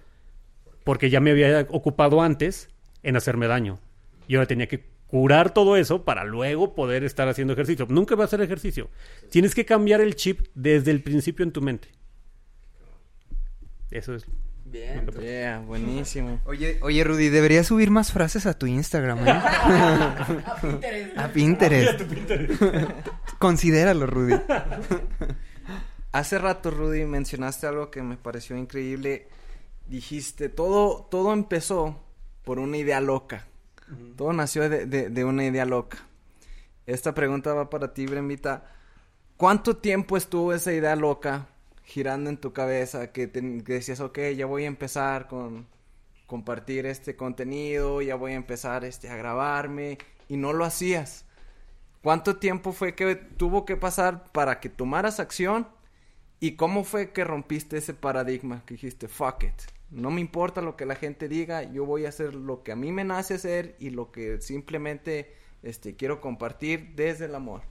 porque 0.83 1.09
ya 1.09 1.19
me 1.19 1.31
había 1.31 1.67
ocupado 1.69 2.21
antes 2.21 2.69
en 3.03 3.15
hacerme 3.15 3.47
daño. 3.47 3.79
Y 4.27 4.35
ahora 4.35 4.47
tenía 4.47 4.67
que 4.67 4.92
curar 5.13 5.53
todo 5.53 5.77
eso 5.77 6.05
para 6.05 6.23
luego 6.23 6.73
poder 6.73 7.03
estar 7.03 7.27
haciendo 7.27 7.53
ejercicio. 7.53 7.85
Nunca 7.87 8.15
va 8.15 8.23
a 8.23 8.25
hacer 8.25 8.41
ejercicio. 8.41 8.89
Tienes 9.29 9.53
que 9.53 9.63
cambiar 9.63 10.01
el 10.01 10.15
chip 10.15 10.47
desde 10.55 10.89
el 10.89 11.03
principio 11.03 11.45
en 11.45 11.51
tu 11.51 11.61
mente. 11.61 11.89
Eso 13.91 14.15
es. 14.15 14.25
Bien, 14.65 15.05
yeah, 15.21 15.59
buenísimo. 15.59 16.41
Oye, 16.45 16.79
oye, 16.81 17.03
Rudy, 17.03 17.29
deberías 17.29 17.67
subir 17.67 17.91
más 17.91 18.11
frases 18.11 18.47
a 18.47 18.57
tu 18.57 18.65
Instagram, 18.65 19.27
¿eh? 19.27 19.31
A 21.15 21.29
Pinterest. 21.31 22.01
a 22.01 22.07
Pinterest. 22.07 22.63
Considéralo, 23.37 24.07
Rudy. 24.07 24.33
Hace 26.11 26.39
rato, 26.39 26.71
Rudy, 26.71 27.05
mencionaste 27.05 27.67
algo 27.67 27.91
que 27.91 28.01
me 28.01 28.17
pareció 28.17 28.57
increíble. 28.57 29.27
Dijiste, 29.85 30.49
todo, 30.49 31.07
todo 31.11 31.33
empezó 31.33 32.03
por 32.43 32.57
una 32.57 32.77
idea 32.77 32.99
loca. 32.99 33.45
Todo 34.15 34.33
nació 34.33 34.69
de, 34.69 35.25
una 35.25 35.45
idea 35.45 35.65
loca. 35.65 35.99
Esta 36.85 37.13
pregunta 37.13 37.53
va 37.53 37.69
para 37.69 37.93
ti, 37.93 38.05
Bremita. 38.05 38.65
¿Cuánto 39.37 39.77
tiempo 39.77 40.17
estuvo 40.17 40.53
esa 40.53 40.73
idea 40.73 40.95
loca 40.95 41.47
girando 41.83 42.29
en 42.29 42.37
tu 42.37 42.53
cabeza 42.53 43.11
que, 43.11 43.27
te- 43.27 43.63
que 43.63 43.73
decías, 43.73 43.99
ok, 43.99 44.19
ya 44.35 44.45
voy 44.45 44.63
a 44.63 44.67
empezar 44.67 45.27
con 45.27 45.67
compartir 46.27 46.85
este 46.85 47.15
contenido, 47.15 48.01
ya 48.01 48.15
voy 48.15 48.31
a 48.33 48.35
empezar 48.35 48.85
este, 48.85 49.09
a 49.09 49.15
grabarme 49.15 49.97
y 50.29 50.37
no 50.37 50.53
lo 50.53 50.65
hacías? 50.65 51.25
¿Cuánto 52.01 52.37
tiempo 52.37 52.73
fue 52.73 52.95
que 52.95 53.15
tuvo 53.15 53.65
que 53.65 53.77
pasar 53.77 54.25
para 54.31 54.59
que 54.59 54.69
tomaras 54.69 55.19
acción? 55.19 55.67
¿Y 56.39 56.55
cómo 56.57 56.83
fue 56.83 57.11
que 57.11 57.23
rompiste 57.23 57.77
ese 57.77 57.93
paradigma? 57.93 58.63
Que 58.65 58.73
dijiste, 58.75 59.07
fuck 59.07 59.43
it. 59.43 59.53
No 59.93 60.09
me 60.09 60.21
importa 60.21 60.61
lo 60.61 60.75
que 60.75 60.87
la 60.87 60.95
gente 60.95 61.27
diga, 61.27 61.63
yo 61.71 61.85
voy 61.85 62.05
a 62.05 62.09
hacer 62.09 62.33
lo 62.33 62.63
que 62.63 62.71
a 62.71 62.75
mí 62.75 62.91
me 62.91 63.03
nace 63.03 63.35
hacer 63.35 63.75
y 63.79 63.91
lo 63.91 64.11
que 64.11 64.41
simplemente 64.41 65.35
este, 65.61 65.95
quiero 65.95 66.19
compartir 66.19 66.93
desde 66.95 67.25
el 67.25 67.35
amor. 67.35 67.61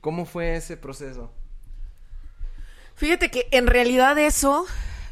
¿Cómo 0.00 0.24
fue 0.24 0.56
ese 0.56 0.78
proceso? 0.78 1.30
Fíjate 2.94 3.30
que 3.30 3.48
en 3.50 3.66
realidad 3.66 4.18
eso 4.18 4.66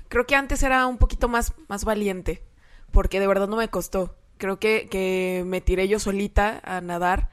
creo 0.08 0.26
que 0.26 0.34
antes 0.34 0.62
era 0.62 0.86
un 0.86 0.96
poquito 0.96 1.28
más, 1.28 1.52
más 1.68 1.84
valiente, 1.84 2.42
porque 2.90 3.20
de 3.20 3.26
verdad 3.26 3.48
no 3.48 3.56
me 3.56 3.68
costó. 3.68 4.16
Creo 4.38 4.58
que, 4.58 4.88
que 4.90 5.44
me 5.46 5.60
tiré 5.60 5.88
yo 5.88 5.98
solita 5.98 6.60
a 6.64 6.80
nadar 6.80 7.30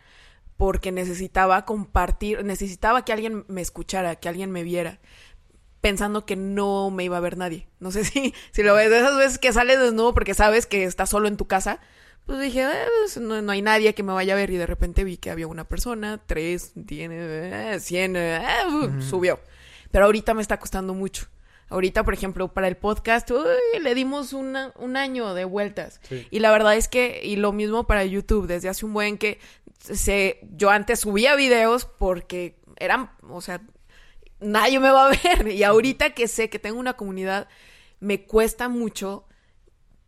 porque 0.57 0.91
necesitaba 0.91 1.65
compartir, 1.65 2.43
necesitaba 2.43 3.05
que 3.05 3.13
alguien 3.13 3.45
me 3.47 3.61
escuchara, 3.61 4.15
que 4.17 4.29
alguien 4.29 4.51
me 4.51 4.63
viera, 4.63 4.99
pensando 5.83 6.25
que 6.25 6.37
no 6.37 6.89
me 6.91 7.03
iba 7.03 7.17
a 7.17 7.19
ver 7.19 7.35
nadie. 7.37 7.67
No 7.81 7.91
sé 7.91 8.03
si, 8.05 8.33
si 8.51 8.63
lo 8.63 8.73
ves, 8.73 8.89
de 8.89 8.99
esas 8.99 9.17
veces 9.17 9.37
que 9.37 9.51
sales 9.51 9.79
desnudo 9.79 10.13
porque 10.13 10.33
sabes 10.33 10.65
que 10.65 10.85
estás 10.85 11.09
solo 11.09 11.27
en 11.27 11.35
tu 11.37 11.45
casa. 11.45 11.81
Pues 12.25 12.39
dije, 12.39 12.61
"Eh, 12.63 12.87
pues, 13.01 13.17
no, 13.17 13.41
no 13.41 13.51
hay 13.51 13.61
nadie 13.61 13.93
que 13.93 14.01
me 14.01 14.13
vaya 14.13 14.31
a 14.33 14.37
ver 14.37 14.49
y 14.49 14.55
de 14.55 14.65
repente 14.65 15.03
vi 15.03 15.17
que 15.17 15.29
había 15.29 15.45
una 15.45 15.65
persona, 15.67 16.21
tres, 16.25 16.71
tiene, 16.87 17.17
eh, 17.73 17.79
cien, 17.81 18.15
eh, 18.15 18.41
uh, 18.71 19.01
subió. 19.01 19.41
Pero 19.91 20.05
ahorita 20.05 20.33
me 20.33 20.41
está 20.41 20.57
costando 20.57 20.93
mucho. 20.93 21.27
Ahorita, 21.67 22.03
por 22.05 22.13
ejemplo, 22.13 22.53
para 22.53 22.69
el 22.69 22.77
podcast, 22.77 23.29
uy, 23.31 23.79
le 23.81 23.93
dimos 23.93 24.31
una- 24.31 24.71
un 24.77 24.95
año 24.95 25.33
de 25.33 25.43
vueltas. 25.43 25.99
Y 26.31 26.39
la 26.39 26.51
verdad 26.51 26.77
es 26.77 26.87
que, 26.87 27.19
y 27.25 27.35
lo 27.35 27.51
mismo 27.51 27.87
para 27.87 28.05
YouTube, 28.05 28.47
desde 28.47 28.69
hace 28.69 28.85
un 28.85 28.93
buen 28.93 29.17
que 29.17 29.39
se, 29.79 30.39
yo 30.55 30.69
antes 30.69 31.01
subía 31.01 31.35
videos 31.35 31.83
porque 31.85 32.57
eran, 32.77 33.11
o 33.29 33.41
sea, 33.41 33.61
nadie 34.43 34.79
me 34.79 34.91
va 34.91 35.07
a 35.07 35.09
ver. 35.09 35.47
Y 35.47 35.63
ahorita 35.63 36.11
que 36.11 36.27
sé 36.27 36.49
que 36.49 36.59
tengo 36.59 36.79
una 36.79 36.93
comunidad, 36.93 37.47
me 37.99 38.23
cuesta 38.23 38.69
mucho 38.69 39.25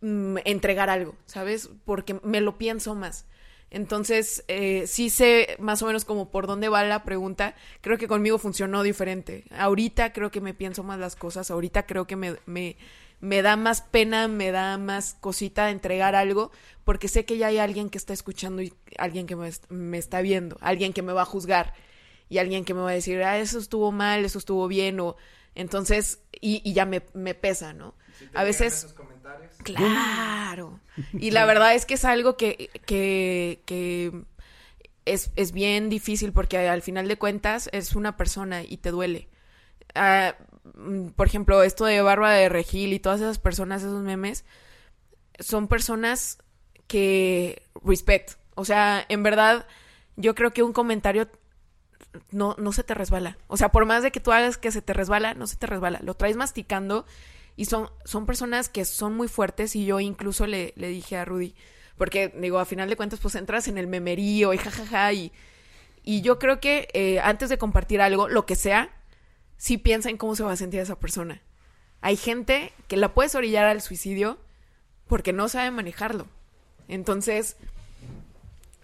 mm, 0.02 0.38
entregar 0.46 0.90
algo, 0.90 1.16
¿sabes? 1.26 1.70
Porque 1.86 2.20
me 2.24 2.42
lo 2.42 2.58
pienso 2.58 2.96
más. 2.96 3.26
Entonces, 3.72 4.46
eh, 4.48 4.86
sí 4.88 5.10
sé 5.10 5.58
más 5.60 5.82
o 5.82 5.88
menos 5.88 6.06
como 6.06 6.30
por 6.30 6.48
dónde 6.48 6.70
va 6.70 6.84
la 6.84 7.04
pregunta. 7.04 7.56
Creo 7.82 7.98
que 7.98 8.08
conmigo 8.08 8.38
funcionó 8.38 8.84
diferente. 8.84 9.46
Ahorita 9.52 10.14
creo 10.14 10.32
que 10.32 10.42
me 10.42 10.54
pienso 10.54 10.84
más 10.84 11.00
las 11.00 11.16
cosas. 11.16 11.52
Ahorita 11.52 11.86
creo 11.86 12.06
que 12.06 12.16
me, 12.16 12.36
me, 12.46 12.78
me 13.20 13.42
da 13.42 13.56
más 13.58 13.82
pena, 13.82 14.28
me 14.28 14.52
da 14.52 14.78
más 14.78 15.18
cosita 15.20 15.72
entregar 15.72 16.16
algo, 16.16 16.52
porque 16.84 17.08
sé 17.08 17.26
que 17.26 17.38
ya 17.38 17.48
hay 17.48 17.58
alguien 17.58 17.90
que 17.90 17.98
está 17.98 18.14
escuchando 18.14 18.62
y 18.62 18.74
alguien 18.98 19.26
que 19.26 19.36
me, 19.36 19.50
me 19.70 19.98
está 19.98 20.22
viendo, 20.22 20.58
alguien 20.62 20.94
que 20.94 21.02
me 21.02 21.14
va 21.14 21.24
a 21.24 21.26
juzgar 21.26 21.74
y 22.30 22.38
alguien 22.38 22.66
que 22.66 22.74
me 22.74 22.82
va 22.82 22.90
a 22.90 22.94
decir, 22.94 23.22
ah, 23.24 23.38
eso 23.38 23.60
estuvo 23.60 23.92
mal, 23.92 24.26
eso 24.26 24.38
estuvo 24.40 24.68
bien, 24.68 25.00
o 25.00 25.16
entonces, 25.54 26.20
y, 26.42 26.62
y 26.70 26.74
ya 26.74 26.86
me, 26.86 27.02
me 27.14 27.34
pesa, 27.34 27.74
¿no? 27.74 27.96
a 28.34 28.44
veces... 28.44 28.94
Claro. 29.64 30.80
Y 31.14 31.32
la 31.32 31.46
verdad 31.46 31.74
es 31.74 31.86
que 31.86 31.96
es 31.96 32.06
algo 32.06 32.38
que, 32.38 32.70
que, 32.86 33.62
que 33.66 34.12
es, 35.06 35.32
es 35.36 35.52
bien 35.52 35.90
difícil 35.90 36.34
porque 36.34 36.58
al 36.70 36.82
final 36.82 37.08
de 37.08 37.18
cuentas 37.18 37.70
es 37.74 37.96
una 37.96 38.16
persona 38.18 38.64
y 38.64 38.78
te 38.78 38.92
duele. 38.92 39.28
Ah, 39.94 40.36
por 41.16 41.28
ejemplo, 41.28 41.64
esto 41.64 41.86
de 41.86 42.02
Bárbara 42.02 42.34
de 42.34 42.50
Regil 42.50 42.94
y 42.94 43.00
todas 43.00 43.22
esas 43.22 43.40
personas, 43.40 43.82
esos 43.82 44.04
memes, 44.04 44.46
son 45.40 45.68
personas 45.68 46.38
que 46.88 47.64
respect. 47.84 48.34
O 48.56 48.66
sea, 48.66 49.06
en 49.10 49.24
verdad, 49.24 49.68
yo 50.16 50.36
creo 50.36 50.54
que 50.54 50.64
un 50.64 50.74
comentario 50.74 51.28
no, 52.32 52.56
no 52.58 52.72
se 52.72 52.84
te 52.84 52.94
resbala. 52.94 53.38
O 53.48 53.58
sea, 53.58 53.70
por 53.70 53.86
más 53.86 54.04
de 54.04 54.12
que 54.12 54.20
tú 54.20 54.32
hagas 54.32 54.58
que 54.58 54.72
se 54.72 54.82
te 54.82 54.94
resbala, 54.94 55.34
no 55.34 55.48
se 55.48 55.56
te 55.56 55.68
resbala. 55.68 56.00
Lo 56.04 56.16
traes 56.16 56.36
masticando 56.36 57.06
y 57.56 57.66
son, 57.66 57.90
son 58.04 58.26
personas 58.26 58.70
que 58.70 58.86
son 58.86 59.16
muy 59.16 59.28
fuertes 59.28 59.76
y 59.76 59.86
yo 59.86 60.00
incluso 60.00 60.48
le, 60.48 60.74
le 60.76 60.90
dije 60.90 61.18
a 61.18 61.26
Rudy, 61.26 61.56
porque 61.98 62.34
digo, 62.40 62.60
a 62.60 62.66
final 62.66 62.90
de 62.90 62.98
cuentas, 62.98 63.20
pues 63.20 63.36
entras 63.36 63.68
en 63.68 63.78
el 63.78 63.88
memerío 63.88 64.54
y 64.54 64.58
jajaja 64.58 65.14
y, 65.14 65.32
y 66.04 66.22
yo 66.22 66.38
creo 66.40 66.60
que 66.60 66.88
eh, 66.94 67.20
antes 67.20 67.50
de 67.50 67.58
compartir 67.58 68.02
algo, 68.02 68.28
lo 68.28 68.46
que 68.46 68.56
sea, 68.56 68.90
sí 69.58 69.78
piensa 69.78 70.10
en 70.10 70.18
cómo 70.18 70.36
se 70.36 70.44
va 70.44 70.52
a 70.52 70.58
sentir 70.58 70.80
esa 70.80 71.00
persona. 71.00 71.42
Hay 72.02 72.18
gente 72.18 72.74
que 72.88 72.98
la 72.98 73.14
puedes 73.14 73.36
orillar 73.36 73.66
al 73.66 73.82
suicidio 73.82 74.38
porque 75.08 75.34
no 75.34 75.50
sabe 75.50 75.72
manejarlo. 75.72 76.28
Entonces, 76.88 77.58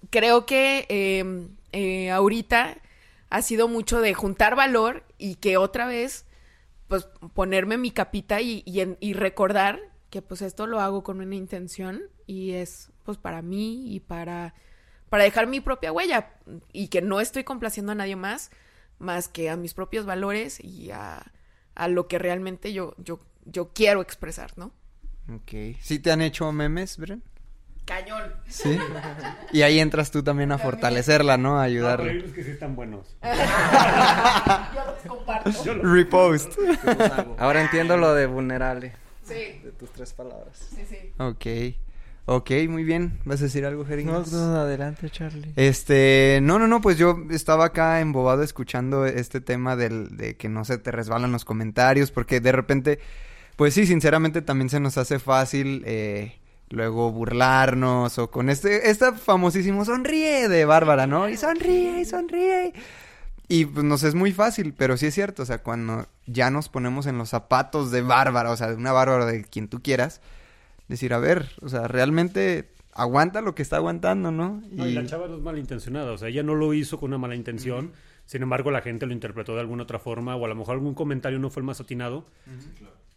creo 0.10 0.46
que 0.46 0.86
eh, 0.90 1.48
eh, 1.72 2.10
ahorita 2.10 2.78
ha 3.32 3.42
sido 3.42 3.68
mucho 3.68 4.02
de 4.02 4.14
juntar 4.14 4.56
valor 4.56 5.04
y 5.18 5.36
que 5.36 5.58
otra 5.58 5.88
vez, 5.88 6.28
pues 6.88 7.08
ponerme 7.34 7.78
mi 7.78 7.92
capita 7.92 8.42
y, 8.42 8.64
y, 8.68 8.82
en- 8.82 8.98
y 9.00 9.14
recordar 9.14 9.80
que 10.12 10.22
pues 10.22 10.42
esto 10.44 10.68
lo 10.68 10.80
hago 10.82 11.04
con 11.04 11.20
una 11.22 11.36
intención 11.36 12.04
y 12.28 12.52
es 12.52 12.92
pues 13.04 13.18
para 13.18 13.42
mí 13.42 13.96
y 13.96 14.02
para, 14.02 14.54
para 15.10 15.24
dejar 15.24 15.48
mi 15.48 15.62
propia 15.62 15.92
huella 15.92 16.32
y 16.74 16.90
que 16.90 17.02
no 17.02 17.20
estoy 17.22 17.44
complaciendo 17.44 17.94
a 17.94 17.96
nadie 17.96 18.16
más 18.16 18.52
más 19.00 19.28
que 19.28 19.50
a 19.50 19.56
mis 19.58 19.74
propios 19.74 20.06
valores 20.06 20.60
y 20.64 20.92
a, 20.92 21.32
a 21.76 21.88
lo 21.88 22.08
que 22.08 22.20
realmente 22.20 22.72
yo, 22.74 22.94
yo, 23.00 23.20
yo 23.46 23.72
quiero 23.74 24.02
expresar, 24.02 24.56
¿no? 24.58 24.74
Ok. 25.34 25.78
¿Sí 25.82 26.00
te 26.00 26.12
han 26.12 26.22
hecho 26.22 26.52
memes, 26.52 26.98
Bren? 26.98 27.24
Cañón. 27.86 28.24
Sí. 28.48 28.78
Y 29.52 29.64
ahí 29.64 29.80
entras 29.80 30.12
tú 30.12 30.24
también 30.24 30.52
a 30.52 30.58
fortalecerla, 30.58 31.38
¿no? 31.38 31.50
A 31.50 31.52
No, 31.52 31.54
pero 31.54 31.64
hay 31.64 31.72
ayudarle. 31.72 32.20
unos 32.24 32.32
que 32.34 32.44
sí 32.44 32.52
están 32.52 32.76
buenos. 32.76 33.18
Yo 33.22 34.86
los 34.86 35.00
comparto. 35.08 35.64
Yo 35.64 35.74
Repost. 35.76 36.54
Ahora 37.38 37.62
entiendo 37.62 37.98
lo 37.98 38.14
de 38.14 38.28
vulnerable, 38.28 38.94
Sí, 39.24 39.60
de 39.64 39.72
tus 39.78 39.92
tres 39.92 40.14
palabras. 40.14 40.58
sí, 40.76 40.84
sí. 40.90 40.98
Ok. 41.18 41.76
Ok, 42.26 42.52
muy 42.70 42.84
bien. 42.84 43.20
¿Vas 43.26 43.42
a 43.42 43.46
decir 43.46 43.66
algo, 43.66 43.82
No, 43.84 43.90
Jeringas? 43.90 44.32
no, 44.32 44.56
adelante, 44.56 45.10
Charlie. 45.10 45.54
Este, 45.56 46.40
no, 46.44 46.60
no, 46.60 46.68
no, 46.68 46.80
pues 46.80 46.98
yo 46.98 47.18
estaba 47.32 47.66
acá 47.66 48.00
embobado 48.00 48.44
escuchando 48.44 49.06
este 49.08 49.42
tema 49.42 49.76
del, 49.76 50.16
de 50.18 50.38
que 50.38 50.48
no 50.48 50.64
se 50.64 50.78
te 50.78 50.92
resbalan 50.92 51.32
los 51.32 51.46
comentarios, 51.46 52.12
porque 52.12 52.40
de 52.40 52.52
repente, 52.52 53.00
pues 53.56 53.74
sí, 53.74 53.86
sinceramente 53.88 54.42
también 54.44 54.70
se 54.70 54.80
nos 54.80 54.98
hace 55.00 55.18
fácil 55.18 55.84
eh, 55.86 56.38
luego 56.72 57.12
burlarnos 57.12 58.18
o 58.18 58.32
con 58.32 58.50
este, 58.50 58.90
este 58.90 59.12
famosísimo 59.14 59.86
sonríe 59.86 60.48
de 60.48 60.66
Bárbara, 60.66 61.08
¿no? 61.08 61.30
Y 61.30 61.38
sonríe, 61.38 62.02
y 62.02 62.06
sonríe. 62.06 62.74
Y 63.48 63.66
pues 63.66 63.84
nos 63.84 64.04
es 64.04 64.16
muy 64.16 64.32
fácil, 64.32 64.74
pero 64.74 64.96
sí 64.96 65.08
es 65.08 65.14
cierto, 65.14 65.44
o 65.44 65.46
sea, 65.46 65.62
cuando 65.62 66.08
ya 66.26 66.50
nos 66.50 66.70
ponemos 66.70 67.06
en 67.06 67.18
los 67.18 67.30
zapatos 67.30 67.92
de 67.92 68.02
Bárbara, 68.02 68.50
o 68.50 68.56
sea, 68.56 68.70
de 68.70 68.76
una 68.76 68.94
Bárbara 68.94 69.26
de 69.26 69.44
quien 69.44 69.68
tú 69.68 69.82
quieras, 69.82 70.22
decir, 70.88 71.14
a 71.14 71.20
ver, 71.20 71.50
o 71.62 71.68
sea, 71.68 71.88
realmente 71.88 72.70
aguanta 72.94 73.42
lo 73.42 73.54
que 73.54 73.62
está 73.62 73.78
aguantando, 73.78 74.32
¿no? 74.32 74.62
No, 74.72 74.88
y 74.88 74.94
la 74.94 75.06
chava 75.06 75.28
no 75.28 75.36
es 75.36 75.42
malintencionada, 75.42 76.14
o 76.14 76.18
sea, 76.18 76.30
ella 76.30 76.44
no 76.44 76.56
lo 76.56 76.74
hizo 76.74 76.98
con 76.98 77.10
una 77.10 77.18
mala 77.18 77.36
intención, 77.36 77.92
sin 78.26 78.44
embargo 78.44 78.72
la 78.72 78.82
gente 78.82 79.06
lo 79.06 79.12
interpretó 79.12 79.54
de 79.54 79.62
alguna 79.62 79.84
otra 79.84 80.00
forma, 80.00 80.36
o 80.38 80.46
a 80.46 80.48
lo 80.48 80.56
mejor 80.56 80.76
algún 80.76 80.94
comentario 80.94 81.38
no 81.38 81.50
fue 81.50 81.60
el 81.60 81.66
más 81.66 81.82
atinado, 81.82 82.26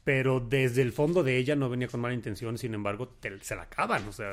pero 0.04 0.40
desde 0.40 0.82
el 0.82 0.92
fondo 0.92 1.22
de 1.22 1.38
ella 1.38 1.56
no 1.56 1.68
venía 1.70 1.88
con 1.88 2.00
mala 2.00 2.14
intención, 2.14 2.58
sin 2.58 2.74
embargo 2.74 3.08
te- 3.08 3.40
se 3.40 3.56
la 3.56 3.62
acaban, 3.62 4.06
o 4.08 4.12
sea, 4.12 4.32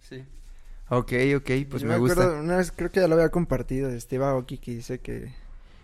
Sí. 0.00 0.24
Ok, 0.90 1.12
ok, 1.36 1.50
pues 1.68 1.82
Yo 1.82 1.88
me, 1.88 1.98
gusta. 1.98 2.22
acuerdo, 2.22 2.40
una 2.40 2.56
vez 2.56 2.72
creo 2.74 2.90
que 2.90 3.00
ya 3.00 3.08
lo 3.08 3.14
había 3.14 3.28
compartido 3.30 3.90
Steve 4.00 4.24
Aoki 4.24 4.56
que 4.58 4.74
dice 4.76 5.00
que, 5.00 5.32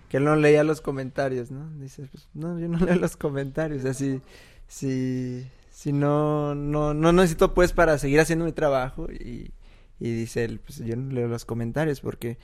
que 0.09 0.17
él 0.17 0.25
no 0.25 0.35
leía 0.37 0.65
los 0.65 0.81
comentarios, 0.81 1.51
¿no? 1.51 1.71
Dice, 1.79 2.07
pues, 2.11 2.29
no, 2.35 2.59
yo 2.59 2.69
no 2.69 2.79
leo 2.87 2.97
los 2.97 3.17
comentarios, 3.17 3.81
o 3.81 3.83
sea, 3.83 3.95
si, 3.95 4.23
si, 4.67 5.47
si 5.71 5.93
no, 5.93 6.55
no, 6.55 6.95
no 6.95 7.13
necesito 7.13 7.53
pues 7.55 7.73
para 7.73 7.99
seguir 7.99 8.21
haciendo 8.21 8.47
mi 8.47 8.53
trabajo 8.53 9.09
y, 9.13 9.53
y 10.01 10.13
dice 10.15 10.45
él, 10.45 10.61
pues 10.61 10.79
yo 10.79 10.97
no 10.97 11.13
leo 11.13 11.29
los 11.29 11.45
comentarios 11.45 12.01
porque 12.01 12.39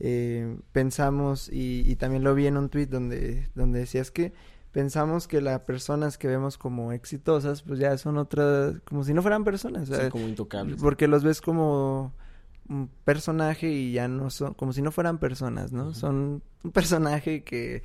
eh, 0.00 0.56
pensamos 0.72 1.50
y, 1.52 1.82
y 1.86 1.96
también 1.96 2.24
lo 2.24 2.34
vi 2.34 2.46
en 2.46 2.56
un 2.56 2.70
tweet 2.70 2.86
donde, 2.86 3.48
donde 3.54 3.80
decías 3.80 4.10
que 4.10 4.32
pensamos 4.72 5.26
que 5.26 5.40
las 5.40 5.60
personas 5.60 6.18
que 6.18 6.28
vemos 6.28 6.58
como 6.58 6.92
exitosas 6.92 7.62
pues 7.62 7.78
ya 7.78 7.96
son 7.98 8.18
otras, 8.18 8.76
como 8.84 9.04
si 9.04 9.14
no 9.14 9.22
fueran 9.22 9.44
personas, 9.44 9.88
Son 9.88 10.10
como 10.10 10.28
intocables. 10.28 10.80
porque 10.80 11.08
los 11.08 11.24
ves 11.24 11.40
como 11.40 12.12
un 12.68 12.88
personaje 13.04 13.68
y 13.70 13.92
ya 13.92 14.08
no 14.08 14.28
son, 14.30 14.54
como 14.54 14.72
si 14.72 14.82
no 14.82 14.90
fueran 14.92 15.18
personas, 15.18 15.72
¿no? 15.72 15.94
Son 15.94 16.42
un 16.64 16.70
personaje 16.72 17.44
que, 17.44 17.82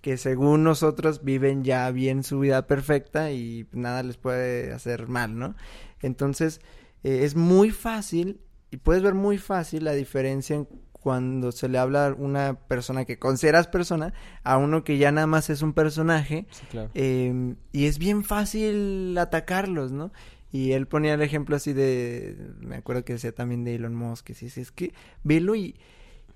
que 0.00 0.16
según 0.16 0.64
nosotros 0.64 1.22
viven 1.22 1.64
ya 1.64 1.90
bien 1.90 2.22
su 2.24 2.40
vida 2.40 2.66
perfecta 2.66 3.30
y 3.30 3.68
nada 3.72 4.02
les 4.02 4.16
puede 4.16 4.72
hacer 4.72 5.06
mal, 5.08 5.38
¿no? 5.38 5.54
Entonces, 6.00 6.60
eh, 7.04 7.24
es 7.24 7.36
muy 7.36 7.70
fácil 7.70 8.40
y 8.70 8.78
puedes 8.78 9.02
ver 9.02 9.14
muy 9.14 9.36
fácil 9.38 9.84
la 9.84 9.92
diferencia 9.92 10.56
en 10.56 10.66
cuando 11.02 11.52
se 11.52 11.68
le 11.68 11.78
habla 11.78 12.06
a 12.06 12.14
una 12.14 12.54
persona 12.54 13.04
que 13.04 13.18
consideras 13.18 13.66
persona 13.68 14.14
a 14.44 14.56
uno 14.56 14.84
que 14.84 14.98
ya 14.98 15.10
nada 15.12 15.26
más 15.26 15.50
es 15.50 15.62
un 15.62 15.72
personaje 15.72 16.46
Sí, 16.50 16.64
claro. 16.70 16.90
eh, 16.94 17.54
y 17.72 17.86
es 17.86 17.98
bien 17.98 18.24
fácil 18.24 19.16
atacarlos, 19.18 19.92
¿no? 19.92 20.12
Y 20.52 20.72
él 20.72 20.86
ponía 20.86 21.14
el 21.14 21.22
ejemplo 21.22 21.56
así 21.56 21.72
de, 21.72 22.36
me 22.60 22.76
acuerdo 22.76 23.04
que 23.04 23.14
decía 23.14 23.32
también 23.34 23.64
de 23.64 23.74
Elon 23.76 23.94
Musk, 23.94 24.26
que 24.26 24.34
sí, 24.34 24.50
sí, 24.50 24.60
es 24.60 24.70
que 24.70 24.92
velo 25.24 25.54
y, 25.54 25.76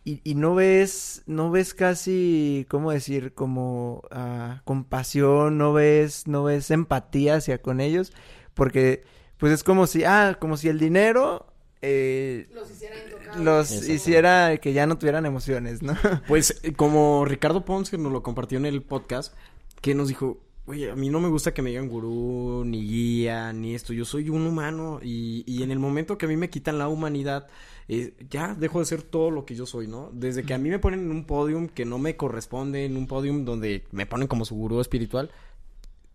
y, 0.05 0.21
y 0.25 0.35
no 0.37 0.55
ves, 0.55 1.23
no 1.27 1.51
ves 1.51 1.75
casi, 1.75 2.67
¿cómo 2.71 2.93
decir? 2.93 3.35
Como 3.35 4.03
ah, 4.11 4.63
compasión, 4.65 5.59
no 5.59 5.73
ves, 5.75 6.27
no 6.27 6.45
ves 6.45 6.71
empatía 6.71 7.35
hacia 7.37 7.61
con 7.61 7.81
ellos, 7.81 8.13
porque 8.55 9.05
pues 9.37 9.53
es 9.53 9.63
como 9.63 9.87
si, 9.87 10.05
ah, 10.05 10.39
como 10.41 10.57
si 10.57 10.69
el 10.69 10.79
dinero 10.79 11.47
eh, 11.87 12.49
Los 12.53 12.71
hiciera 12.71 12.97
intocables. 13.05 13.37
los 13.45 13.71
Exacto. 13.73 13.93
hiciera 13.93 14.57
que 14.59 14.73
ya 14.73 14.87
no 14.87 14.99
tuvieran 14.99 15.27
emociones, 15.27 15.83
¿no? 15.83 15.95
Pues 16.29 16.61
eh, 16.63 16.73
como 16.73 17.25
Ricardo 17.25 17.65
Ponce 17.65 17.97
nos 17.99 18.13
lo 18.13 18.23
compartió 18.23 18.59
en 18.59 18.67
el 18.67 18.83
podcast, 18.83 19.35
que 19.81 19.95
nos 19.95 20.09
dijo, 20.09 20.41
oye, 20.67 20.91
a 20.91 20.97
mí 20.97 21.09
no 21.11 21.21
me 21.21 21.29
gusta 21.29 21.55
que 21.55 21.63
me 21.63 21.71
digan 21.71 21.89
gurú, 21.89 22.65
ni 22.67 22.83
guía, 22.87 23.53
ni 23.53 23.75
esto, 23.75 23.93
yo 23.93 24.05
soy 24.05 24.31
un 24.31 24.47
humano 24.47 24.99
y, 25.03 25.45
y 25.47 25.63
en 25.63 25.71
el 25.71 25.79
momento 25.79 26.19
que 26.19 26.27
a 26.27 26.29
mí 26.29 26.37
me 26.37 26.51
quitan 26.51 26.79
la 26.79 26.89
humanidad, 26.89 27.47
eh, 27.89 28.15
ya 28.31 28.55
dejo 28.55 28.81
de 28.81 28.87
ser 28.87 29.03
todo 29.03 29.31
lo 29.31 29.45
que 29.45 29.55
yo 29.55 29.65
soy, 29.65 29.87
¿no? 29.87 30.11
Desde 30.13 30.43
que 30.43 30.55
a 30.55 30.59
mí 30.59 30.69
me 30.71 30.81
ponen 30.81 31.01
en 31.01 31.11
un 31.13 31.25
podium 31.25 31.69
que 31.69 31.85
no 31.85 31.99
me 31.99 32.17
corresponde, 32.17 32.85
en 32.85 32.97
un 32.97 33.07
podium 33.07 33.45
donde 33.45 33.85
me 33.93 34.07
ponen 34.07 34.27
como 34.27 34.45
su 34.45 34.57
gurú 34.57 34.81
espiritual, 34.81 35.31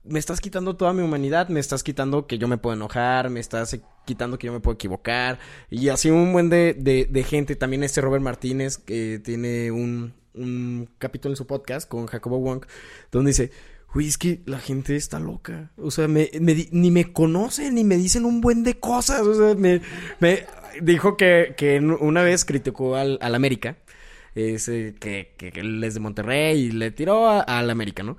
me 0.04 0.20
estás 0.20 0.42
quitando 0.42 0.76
toda 0.76 0.94
mi 0.94 1.02
humanidad, 1.02 1.50
me 1.50 1.60
estás 1.60 1.84
quitando 1.84 2.28
que 2.28 2.38
yo 2.38 2.48
me 2.48 2.58
puedo 2.58 2.76
enojar, 2.76 3.30
me 3.30 3.40
estás 3.40 3.74
eh, 3.74 3.82
quitando 4.06 4.38
que 4.38 4.48
yo 4.48 4.54
me 4.54 4.60
puedo 4.60 4.76
equivocar. 4.76 5.40
Y 5.70 5.90
así 5.90 6.10
un 6.10 6.34
buen 6.34 6.50
de, 6.50 6.74
de, 6.74 7.06
de 7.06 7.24
gente, 7.24 7.56
también 7.56 7.84
este 7.84 8.02
Robert 8.02 8.24
Martínez, 8.24 8.78
que 8.78 9.20
tiene 9.24 9.72
un, 9.72 10.14
un 10.34 10.90
capítulo 10.98 11.34
en 11.34 11.38
su 11.38 11.48
podcast 11.48 11.88
con 11.88 12.08
Jacobo 12.08 12.40
Wong, 12.40 12.66
donde 13.12 13.30
dice, 13.30 13.52
Güey, 13.94 14.08
es 14.08 14.18
que 14.18 14.42
la 14.46 14.60
gente 14.60 14.96
está 14.96 15.20
loca. 15.20 15.72
O 15.76 15.92
sea, 15.92 16.08
me, 16.08 16.30
ni 16.40 16.92
me 16.92 17.12
conocen, 17.12 17.76
ni 17.76 17.84
me 17.84 17.98
dicen 17.98 18.24
un 18.26 18.40
buen 18.40 18.64
de 18.64 18.80
cosas. 18.80 19.22
O 19.22 19.34
sea, 19.36 19.56
me, 19.56 19.82
me 20.20 20.46
dijo 20.82 21.18
que, 21.18 21.56
que 21.58 21.80
una 21.80 22.24
vez 22.24 22.46
criticó 22.46 22.96
al, 22.96 23.18
al 23.22 23.36
América. 23.36 23.78
ese, 24.34 24.96
que, 24.98 25.34
que, 25.38 25.50
él 25.60 25.84
es 25.84 25.94
de 25.94 26.00
Monterrey 26.00 26.58
y 26.58 26.72
le 26.72 26.92
tiró 26.92 27.28
al 27.30 27.70
América, 27.70 28.02
¿no? 28.04 28.18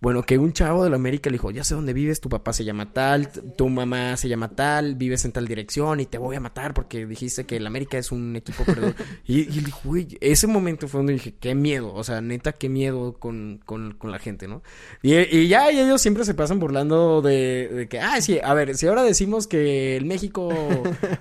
Bueno, 0.00 0.22
que 0.22 0.38
un 0.38 0.52
chavo 0.52 0.84
de 0.84 0.90
la 0.90 0.96
América 0.96 1.28
le 1.28 1.34
dijo, 1.34 1.50
ya 1.50 1.64
sé 1.64 1.74
dónde 1.74 1.92
vives, 1.92 2.20
tu 2.20 2.28
papá 2.28 2.52
se 2.52 2.64
llama 2.64 2.92
tal, 2.92 3.28
tu 3.56 3.68
mamá 3.68 4.16
se 4.16 4.28
llama 4.28 4.48
tal, 4.50 4.94
vives 4.94 5.24
en 5.24 5.32
tal 5.32 5.48
dirección 5.48 5.98
y 5.98 6.06
te 6.06 6.18
voy 6.18 6.36
a 6.36 6.40
matar 6.40 6.72
porque 6.72 7.04
dijiste 7.04 7.46
que 7.46 7.56
el 7.56 7.66
América 7.66 7.98
es 7.98 8.12
un 8.12 8.36
equipo 8.36 8.62
perdedor. 8.62 8.94
y, 9.26 9.40
y 9.40 9.60
dijo, 9.60 9.80
güey, 9.82 10.16
ese 10.20 10.46
momento 10.46 10.86
fue 10.86 11.00
donde 11.00 11.14
dije, 11.14 11.34
qué 11.40 11.56
miedo, 11.56 11.92
o 11.92 12.04
sea, 12.04 12.20
neta, 12.20 12.52
qué 12.52 12.68
miedo 12.68 13.14
con, 13.18 13.60
con, 13.66 13.94
con 13.94 14.12
la 14.12 14.20
gente, 14.20 14.46
¿no? 14.46 14.62
Y, 15.02 15.14
y 15.16 15.48
ya 15.48 15.72
y 15.72 15.80
ellos 15.80 16.00
siempre 16.00 16.24
se 16.24 16.34
pasan 16.34 16.60
burlando 16.60 17.20
de, 17.20 17.68
de 17.68 17.88
que, 17.88 17.98
ah, 17.98 18.20
sí, 18.20 18.38
a 18.40 18.54
ver, 18.54 18.76
si 18.76 18.86
ahora 18.86 19.02
decimos 19.02 19.48
que 19.48 19.96
en 19.96 20.06
México 20.06 20.48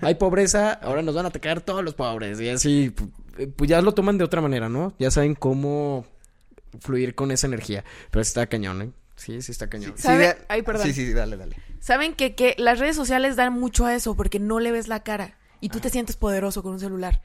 hay 0.01 0.13
pobreza, 0.19 0.73
ahora 0.73 1.01
nos 1.01 1.15
van 1.15 1.25
a 1.25 1.29
atacar 1.29 1.61
todos 1.61 1.83
los 1.83 1.95
pobres. 1.95 2.39
Y 2.39 2.49
así, 2.49 2.91
pu- 2.95 3.09
pues 3.55 3.67
ya 3.69 3.81
lo 3.81 3.93
toman 3.95 4.19
de 4.19 4.23
otra 4.23 4.39
manera, 4.41 4.69
¿no? 4.69 4.93
Ya 4.99 5.09
saben 5.09 5.33
cómo 5.33 6.05
fluir 6.79 7.15
con 7.15 7.31
esa 7.31 7.47
energía. 7.47 7.83
Pero 8.11 8.21
está 8.21 8.47
cañón, 8.47 8.81
¿eh? 8.81 8.91
Sí, 9.15 9.41
sí 9.41 9.51
está 9.51 9.69
cañón. 9.69 9.93
Sí, 9.97 10.09
Ay, 10.47 10.61
perdón. 10.61 10.85
Sí, 10.85 10.93
sí, 10.93 11.11
dale, 11.11 11.37
dale. 11.37 11.55
Saben 11.79 12.13
que, 12.13 12.35
que 12.35 12.55
las 12.57 12.79
redes 12.79 12.95
sociales 12.95 13.35
dan 13.35 13.53
mucho 13.53 13.85
a 13.85 13.95
eso 13.95 14.15
porque 14.15 14.39
no 14.39 14.59
le 14.59 14.71
ves 14.71 14.87
la 14.87 15.03
cara 15.03 15.37
y 15.59 15.69
tú 15.69 15.79
te 15.79 15.89
sientes 15.89 16.15
poderoso 16.15 16.61
con 16.61 16.73
un 16.73 16.79
celular 16.79 17.21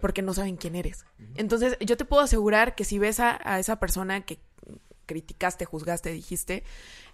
porque 0.00 0.22
no 0.22 0.34
saben 0.34 0.56
quién 0.56 0.74
eres. 0.74 1.04
Entonces, 1.36 1.76
yo 1.80 1.96
te 1.96 2.04
puedo 2.04 2.22
asegurar 2.22 2.74
que 2.74 2.84
si 2.84 2.98
ves 2.98 3.20
a, 3.20 3.38
a 3.44 3.58
esa 3.58 3.78
persona 3.78 4.22
que 4.22 4.40
criticaste, 5.06 5.64
juzgaste, 5.64 6.12
dijiste, 6.12 6.64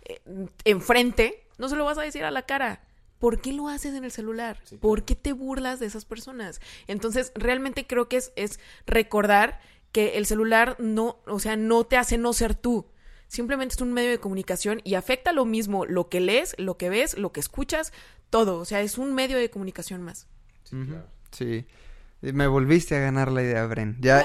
eh, 0.04 0.20
enfrente, 0.64 1.46
no 1.58 1.68
se 1.68 1.76
lo 1.76 1.84
vas 1.84 1.98
a 1.98 2.02
decir 2.02 2.24
a 2.24 2.30
la 2.30 2.42
cara. 2.42 2.82
¿Por 3.18 3.40
qué 3.40 3.54
lo 3.54 3.68
haces 3.68 3.94
en 3.94 4.04
el 4.04 4.12
celular? 4.12 4.60
¿Por 4.80 5.04
qué 5.04 5.14
te 5.14 5.32
burlas 5.32 5.80
de 5.80 5.86
esas 5.86 6.04
personas? 6.04 6.60
Entonces, 6.86 7.32
realmente 7.34 7.86
creo 7.86 8.08
que 8.08 8.18
es, 8.18 8.32
es 8.36 8.60
recordar 8.86 9.58
que 9.96 10.18
el 10.18 10.26
celular 10.26 10.76
no, 10.78 11.20
o 11.26 11.38
sea, 11.38 11.56
no 11.56 11.84
te 11.84 11.96
hace 11.96 12.18
no 12.18 12.34
ser 12.34 12.54
tú. 12.54 12.84
Simplemente 13.28 13.74
es 13.76 13.80
un 13.80 13.94
medio 13.94 14.10
de 14.10 14.20
comunicación 14.20 14.82
y 14.84 14.92
afecta 14.92 15.32
lo 15.32 15.46
mismo 15.46 15.86
lo 15.86 16.10
que 16.10 16.20
lees, 16.20 16.54
lo 16.58 16.76
que 16.76 16.90
ves, 16.90 17.16
lo 17.16 17.32
que 17.32 17.40
escuchas, 17.40 17.94
todo. 18.28 18.58
O 18.58 18.66
sea, 18.66 18.82
es 18.82 18.98
un 18.98 19.14
medio 19.14 19.38
de 19.38 19.48
comunicación 19.48 20.02
más. 20.02 20.26
Sí. 21.30 21.64
Me 22.20 22.46
volviste 22.46 22.94
a 22.94 23.00
ganar 23.00 23.32
la 23.32 23.42
idea, 23.42 23.64
Bren. 23.64 23.96
Ya 24.00 24.22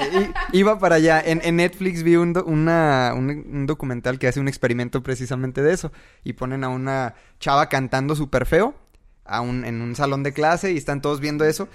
iba 0.52 0.78
para 0.78 0.96
allá. 0.96 1.22
En, 1.26 1.40
en 1.42 1.56
Netflix 1.56 2.04
vi 2.04 2.18
un, 2.18 2.34
do- 2.34 2.44
una, 2.44 3.14
un, 3.16 3.30
un 3.30 3.66
documental 3.66 4.20
que 4.20 4.28
hace 4.28 4.42
un 4.42 4.50
experimento 4.50 5.02
precisamente 5.02 5.62
de 5.62 5.72
eso. 5.72 5.94
Y 6.26 6.34
ponen 6.34 6.66
a 6.66 6.70
una 6.70 7.16
chava 7.40 7.70
cantando 7.70 8.14
súper 8.18 8.46
feo 8.46 8.76
a 9.24 9.40
un, 9.40 9.64
en 9.64 9.82
un 9.82 9.96
salón 9.96 10.22
de 10.24 10.34
clase 10.34 10.74
y 10.74 10.78
están 10.78 11.02
todos 11.02 11.22
viendo 11.22 11.46
eso. 11.46 11.70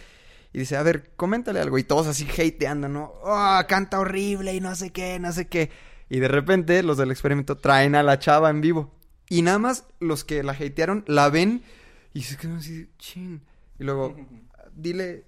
Y 0.57 0.61
dice, 0.61 0.79
a 0.79 0.83
ver, 0.83 1.11
coméntale 1.17 1.61
algo. 1.61 1.77
Y 1.77 1.85
todos 1.85 2.07
así 2.07 2.27
hateando, 2.27 2.89
¿no? 2.89 3.13
Oh, 3.23 3.61
canta 3.69 4.01
horrible 4.01 4.55
y 4.55 4.61
no 4.63 4.75
sé 4.75 4.89
qué, 4.89 5.19
no 5.19 5.31
sé 5.31 5.49
qué. 5.49 5.69
Y 6.09 6.19
de 6.19 6.29
repente 6.29 6.83
los 6.83 6.97
del 6.97 7.11
experimento 7.11 7.59
traen 7.59 7.95
a 7.95 8.03
la 8.03 8.19
chava 8.19 8.49
en 8.49 8.63
vivo. 8.63 8.95
Y 9.29 9.43
nada 9.43 9.59
más 9.59 9.85
los 10.01 10.25
que 10.25 10.43
la 10.43 10.53
hatearon 10.53 11.05
la 11.09 11.29
ven 11.29 11.63
y 12.15 12.23
se 12.23 12.39
quedan 12.39 12.57
así, 12.57 12.89
chin. 12.99 13.43
Y 13.79 13.85
luego, 13.85 14.17
dile, 14.75 15.27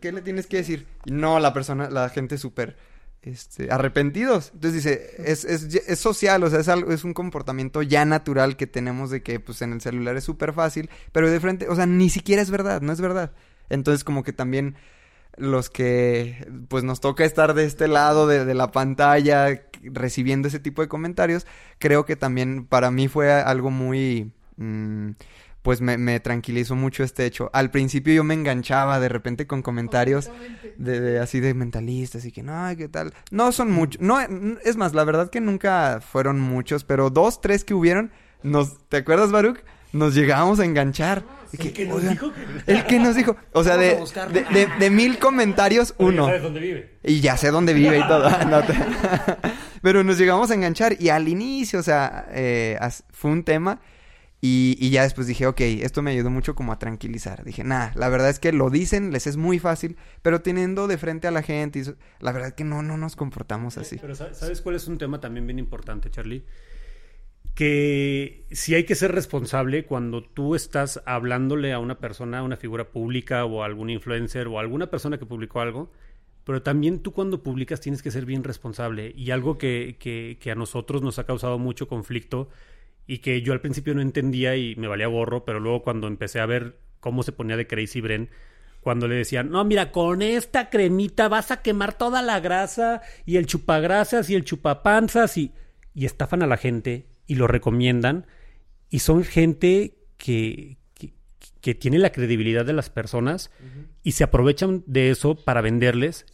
¿qué 0.00 0.10
le 0.10 0.22
tienes 0.22 0.48
que 0.48 0.56
decir? 0.56 0.88
Y 1.04 1.12
no, 1.12 1.38
la 1.38 1.52
persona, 1.52 1.88
la 1.88 2.08
gente 2.08 2.36
súper 2.36 2.76
este, 3.22 3.70
arrepentidos. 3.70 4.50
Entonces 4.54 4.82
dice, 4.82 5.10
es, 5.18 5.44
es, 5.44 5.72
es 5.72 5.98
social, 6.00 6.42
o 6.42 6.50
sea, 6.50 6.58
es, 6.58 6.68
algo, 6.68 6.90
es 6.90 7.04
un 7.04 7.14
comportamiento 7.14 7.80
ya 7.82 8.04
natural 8.04 8.56
que 8.56 8.66
tenemos 8.66 9.10
de 9.10 9.22
que 9.22 9.38
pues 9.38 9.62
en 9.62 9.72
el 9.72 9.80
celular 9.80 10.16
es 10.16 10.24
súper 10.24 10.52
fácil, 10.52 10.90
pero 11.12 11.30
de 11.30 11.38
frente, 11.38 11.68
o 11.68 11.76
sea, 11.76 11.86
ni 11.86 12.10
siquiera 12.10 12.42
es 12.42 12.50
verdad, 12.50 12.80
no 12.80 12.92
es 12.92 13.00
verdad. 13.00 13.34
Entonces 13.70 14.04
como 14.04 14.22
que 14.22 14.32
también 14.32 14.76
los 15.36 15.68
que 15.70 16.46
pues 16.68 16.84
nos 16.84 17.00
toca 17.00 17.24
estar 17.24 17.54
de 17.54 17.64
este 17.64 17.88
lado 17.88 18.26
de, 18.26 18.44
de 18.44 18.54
la 18.54 18.70
pantalla 18.70 19.62
recibiendo 19.82 20.48
ese 20.48 20.60
tipo 20.60 20.82
de 20.82 20.88
comentarios, 20.88 21.46
creo 21.78 22.04
que 22.06 22.16
también 22.16 22.66
para 22.66 22.90
mí 22.90 23.08
fue 23.08 23.32
algo 23.32 23.70
muy... 23.70 24.32
mm, 24.56 25.10
pues 25.62 25.80
me, 25.80 25.96
me 25.96 26.20
tranquilizó 26.20 26.76
mucho 26.76 27.04
este 27.04 27.24
hecho. 27.24 27.48
Al 27.54 27.70
principio 27.70 28.12
yo 28.12 28.22
me 28.22 28.34
enganchaba 28.34 29.00
de 29.00 29.08
repente 29.08 29.46
con 29.46 29.62
comentarios 29.62 30.30
de, 30.76 31.00
de 31.00 31.18
así 31.18 31.40
de 31.40 31.54
mentalistas 31.54 32.26
y 32.26 32.32
que 32.32 32.42
no, 32.42 32.68
¿qué 32.76 32.86
tal? 32.86 33.14
No 33.30 33.50
son 33.50 33.70
muchos, 33.70 33.98
no, 34.02 34.20
es 34.20 34.76
más, 34.76 34.92
la 34.92 35.04
verdad 35.04 35.30
que 35.30 35.40
nunca 35.40 36.02
fueron 36.06 36.38
muchos, 36.38 36.84
pero 36.84 37.08
dos, 37.08 37.40
tres 37.40 37.64
que 37.64 37.72
hubieron, 37.72 38.10
nos, 38.42 38.78
¿te 38.90 38.98
acuerdas, 38.98 39.32
Baruch? 39.32 39.58
Nos 39.94 40.14
llegábamos 40.14 40.60
a 40.60 40.66
enganchar. 40.66 41.24
Y 41.54 41.70
que, 41.70 41.84
nos 41.86 41.96
oigan, 41.98 42.12
dijo 42.14 42.32
El 42.66 42.84
que 42.86 42.98
nos 42.98 43.14
dijo. 43.16 43.36
O 43.52 43.62
sea, 43.64 43.76
de, 43.76 43.96
de, 44.32 44.44
de- 44.44 44.68
de 44.78 44.90
mil 44.90 45.18
comentarios, 45.18 45.94
Oye, 45.98 46.08
uno. 46.10 46.26
¿Sabes 46.26 46.42
dónde 46.42 46.60
vive? 46.60 46.90
Y 47.02 47.20
ya 47.20 47.36
sé 47.36 47.50
dónde 47.50 47.74
vive 47.74 47.98
y 47.98 48.02
todo. 48.08 48.28
No 48.46 48.62
te- 48.64 48.74
Pero 49.82 50.02
nos 50.04 50.18
llegamos 50.18 50.50
a 50.50 50.54
enganchar 50.54 50.96
y 51.00 51.08
al 51.10 51.28
inicio, 51.28 51.78
o 51.80 51.82
sea, 51.82 52.26
eh, 52.30 52.78
fue 53.10 53.30
un 53.30 53.44
tema. 53.44 53.80
Y, 54.46 54.76
y 54.78 54.90
ya 54.90 55.04
después 55.04 55.26
dije, 55.26 55.46
ok, 55.46 55.58
esto 55.62 56.02
me 56.02 56.10
ayudó 56.10 56.28
mucho 56.28 56.54
como 56.54 56.70
a 56.72 56.78
tranquilizar. 56.78 57.44
Dije, 57.44 57.64
nah, 57.64 57.88
la 57.94 58.10
verdad 58.10 58.28
es 58.28 58.38
que 58.38 58.52
lo 58.52 58.68
dicen, 58.68 59.10
les 59.10 59.26
es 59.26 59.38
muy 59.38 59.58
fácil, 59.58 59.96
pero 60.20 60.42
teniendo 60.42 60.86
de 60.86 60.98
frente 60.98 61.26
a 61.26 61.30
la 61.30 61.40
gente, 61.42 61.78
y 61.78 61.82
la 62.20 62.30
verdad 62.30 62.48
es 62.48 62.54
que 62.54 62.62
no, 62.64 62.82
no 62.82 62.98
nos 62.98 63.16
comportamos 63.16 63.78
así. 63.78 63.96
Pero 63.98 64.14
¿sabes 64.14 64.36
¿sabes 64.36 64.60
cuál 64.60 64.74
es 64.76 64.86
un 64.86 64.98
tema 64.98 65.18
también 65.18 65.46
bien 65.46 65.58
importante, 65.58 66.10
Charlie? 66.10 66.44
Que 67.54 68.46
si 68.50 68.74
hay 68.74 68.84
que 68.84 68.96
ser 68.96 69.12
responsable 69.12 69.84
cuando 69.84 70.22
tú 70.22 70.56
estás 70.56 71.02
hablándole 71.06 71.72
a 71.72 71.78
una 71.78 71.98
persona, 71.98 72.40
a 72.40 72.42
una 72.42 72.56
figura 72.56 72.90
pública 72.90 73.44
o 73.44 73.62
a 73.62 73.66
algún 73.66 73.90
influencer 73.90 74.48
o 74.48 74.58
a 74.58 74.62
alguna 74.62 74.90
persona 74.90 75.18
que 75.18 75.26
publicó 75.26 75.60
algo, 75.60 75.92
pero 76.44 76.62
también 76.62 77.00
tú 77.00 77.12
cuando 77.12 77.42
publicas 77.42 77.80
tienes 77.80 78.02
que 78.02 78.10
ser 78.10 78.26
bien 78.26 78.44
responsable. 78.44 79.12
Y 79.16 79.30
algo 79.30 79.56
que, 79.58 79.96
que, 79.98 80.50
a 80.50 80.54
nosotros 80.54 81.02
nos 81.02 81.18
ha 81.18 81.24
causado 81.24 81.58
mucho 81.58 81.88
conflicto 81.88 82.48
y 83.06 83.18
que 83.18 83.42
yo 83.42 83.52
al 83.52 83.60
principio 83.60 83.94
no 83.94 84.02
entendía 84.02 84.56
y 84.56 84.76
me 84.76 84.88
valía 84.88 85.06
gorro, 85.06 85.44
pero 85.44 85.60
luego 85.60 85.82
cuando 85.82 86.06
empecé 86.06 86.40
a 86.40 86.46
ver 86.46 86.78
cómo 87.00 87.22
se 87.22 87.32
ponía 87.32 87.56
de 87.56 87.66
Crazy 87.66 88.00
Bren, 88.00 88.30
cuando 88.80 89.08
le 89.08 89.14
decían, 89.14 89.50
no, 89.50 89.64
mira, 89.64 89.92
con 89.92 90.20
esta 90.20 90.68
cremita 90.68 91.28
vas 91.28 91.50
a 91.50 91.62
quemar 91.62 91.96
toda 91.96 92.20
la 92.20 92.40
grasa 92.40 93.00
y 93.24 93.36
el 93.36 93.46
chupagrasas 93.46 94.28
y 94.28 94.34
el 94.34 94.44
chupapanzas 94.44 95.38
y, 95.38 95.52
y 95.94 96.04
estafan 96.04 96.42
a 96.42 96.46
la 96.46 96.58
gente 96.58 97.06
y 97.26 97.34
lo 97.36 97.46
recomiendan 97.46 98.26
y 98.90 98.98
son 99.00 99.24
gente 99.24 99.94
que, 100.16 100.76
que, 100.94 101.12
que 101.60 101.74
tiene 101.74 101.98
la 101.98 102.12
credibilidad 102.12 102.64
de 102.64 102.72
las 102.72 102.90
personas 102.90 103.50
y 104.02 104.12
se 104.12 104.24
aprovechan 104.24 104.82
de 104.86 105.10
eso 105.10 105.34
para 105.34 105.60
venderles. 105.60 106.26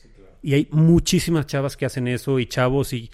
Y 0.42 0.54
hay 0.54 0.68
muchísimas 0.70 1.46
chavas 1.46 1.76
que 1.76 1.86
hacen 1.86 2.08
eso 2.08 2.38
y 2.38 2.46
chavos 2.46 2.92
y 2.92 3.10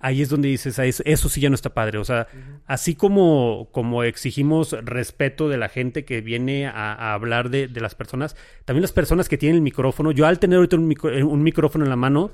ahí 0.00 0.22
es 0.22 0.28
donde 0.28 0.48
dices, 0.48 0.78
"Ah, 0.78 0.86
eso, 0.86 1.02
eso 1.06 1.28
sí 1.28 1.40
ya 1.40 1.48
no 1.48 1.54
está 1.56 1.74
padre. 1.74 1.98
O 1.98 2.04
sea, 2.04 2.28
así 2.66 2.94
como, 2.94 3.68
como 3.72 4.04
exigimos 4.04 4.72
respeto 4.84 5.48
de 5.48 5.56
la 5.56 5.68
gente 5.68 6.04
que 6.04 6.20
viene 6.20 6.66
a, 6.66 6.92
a 6.94 7.14
hablar 7.14 7.50
de, 7.50 7.66
de 7.68 7.80
las 7.80 7.94
personas, 7.94 8.36
también 8.64 8.82
las 8.82 8.92
personas 8.92 9.28
que 9.28 9.38
tienen 9.38 9.56
el 9.56 9.62
micrófono, 9.62 10.12
yo 10.12 10.26
al 10.26 10.38
tener 10.38 10.56
ahorita 10.58 10.76
un, 10.76 10.88
micro- 10.88 11.26
un 11.26 11.42
micrófono 11.42 11.84
en 11.84 11.90
la 11.90 11.96
mano, 11.96 12.30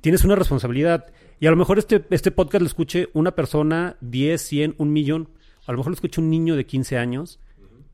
tienes 0.00 0.24
una 0.24 0.36
responsabilidad. 0.36 1.12
Y 1.38 1.46
a 1.46 1.50
lo 1.50 1.56
mejor 1.56 1.78
este, 1.78 2.04
este 2.10 2.30
podcast 2.30 2.62
lo 2.62 2.66
escuche 2.66 3.08
una 3.12 3.32
persona, 3.34 3.96
10, 4.00 4.40
100, 4.40 4.74
un 4.78 4.92
millón. 4.92 5.28
A 5.66 5.72
lo 5.72 5.78
mejor 5.78 5.90
lo 5.90 5.94
escuche 5.94 6.20
un 6.20 6.30
niño 6.30 6.56
de 6.56 6.64
15 6.64 6.96
años 6.96 7.40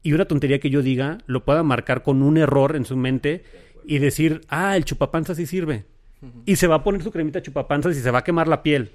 y 0.03 0.13
una 0.13 0.27
tontería 0.27 0.61
que 0.61 0.71
yo 0.71 0.83
diga 0.83 1.19
lo 1.27 1.45
pueda 1.45 1.63
marcar 1.63 2.03
con 2.03 2.23
un 2.23 2.37
error 2.37 2.77
en 2.77 2.85
su 2.85 2.97
mente 2.97 3.45
y 3.85 3.99
decir, 3.99 4.43
ah, 4.49 4.77
el 4.77 4.85
chupapanza 4.85 5.35
sí 5.35 5.47
sirve. 5.47 5.85
Y 6.47 6.55
se 6.55 6.69
va 6.69 6.77
a 6.77 6.85
poner 6.85 7.03
su 7.03 7.11
cremita 7.11 7.43
chupapanzas 7.43 7.97
y 7.97 8.01
se 8.01 8.13
va 8.13 8.21
a 8.21 8.25
quemar 8.25 8.47
la 8.47 8.63
piel. 8.63 8.93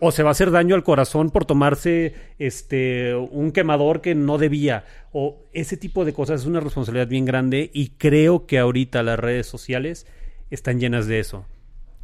O 0.00 0.10
se 0.10 0.24
va 0.24 0.30
a 0.30 0.32
hacer 0.32 0.50
daño 0.50 0.74
al 0.74 0.82
corazón 0.82 1.30
por 1.30 1.44
tomarse 1.44 2.14
este 2.40 3.14
un 3.14 3.52
quemador 3.52 4.00
que 4.00 4.16
no 4.16 4.36
debía. 4.36 4.84
O 5.12 5.44
ese 5.52 5.76
tipo 5.76 6.04
de 6.04 6.12
cosas 6.12 6.40
es 6.40 6.46
una 6.48 6.58
responsabilidad 6.58 7.06
bien 7.06 7.24
grande 7.24 7.70
y 7.72 7.90
creo 7.90 8.46
que 8.46 8.58
ahorita 8.58 9.04
las 9.04 9.18
redes 9.18 9.46
sociales 9.46 10.08
están 10.50 10.80
llenas 10.80 11.06
de 11.06 11.20
eso. 11.20 11.46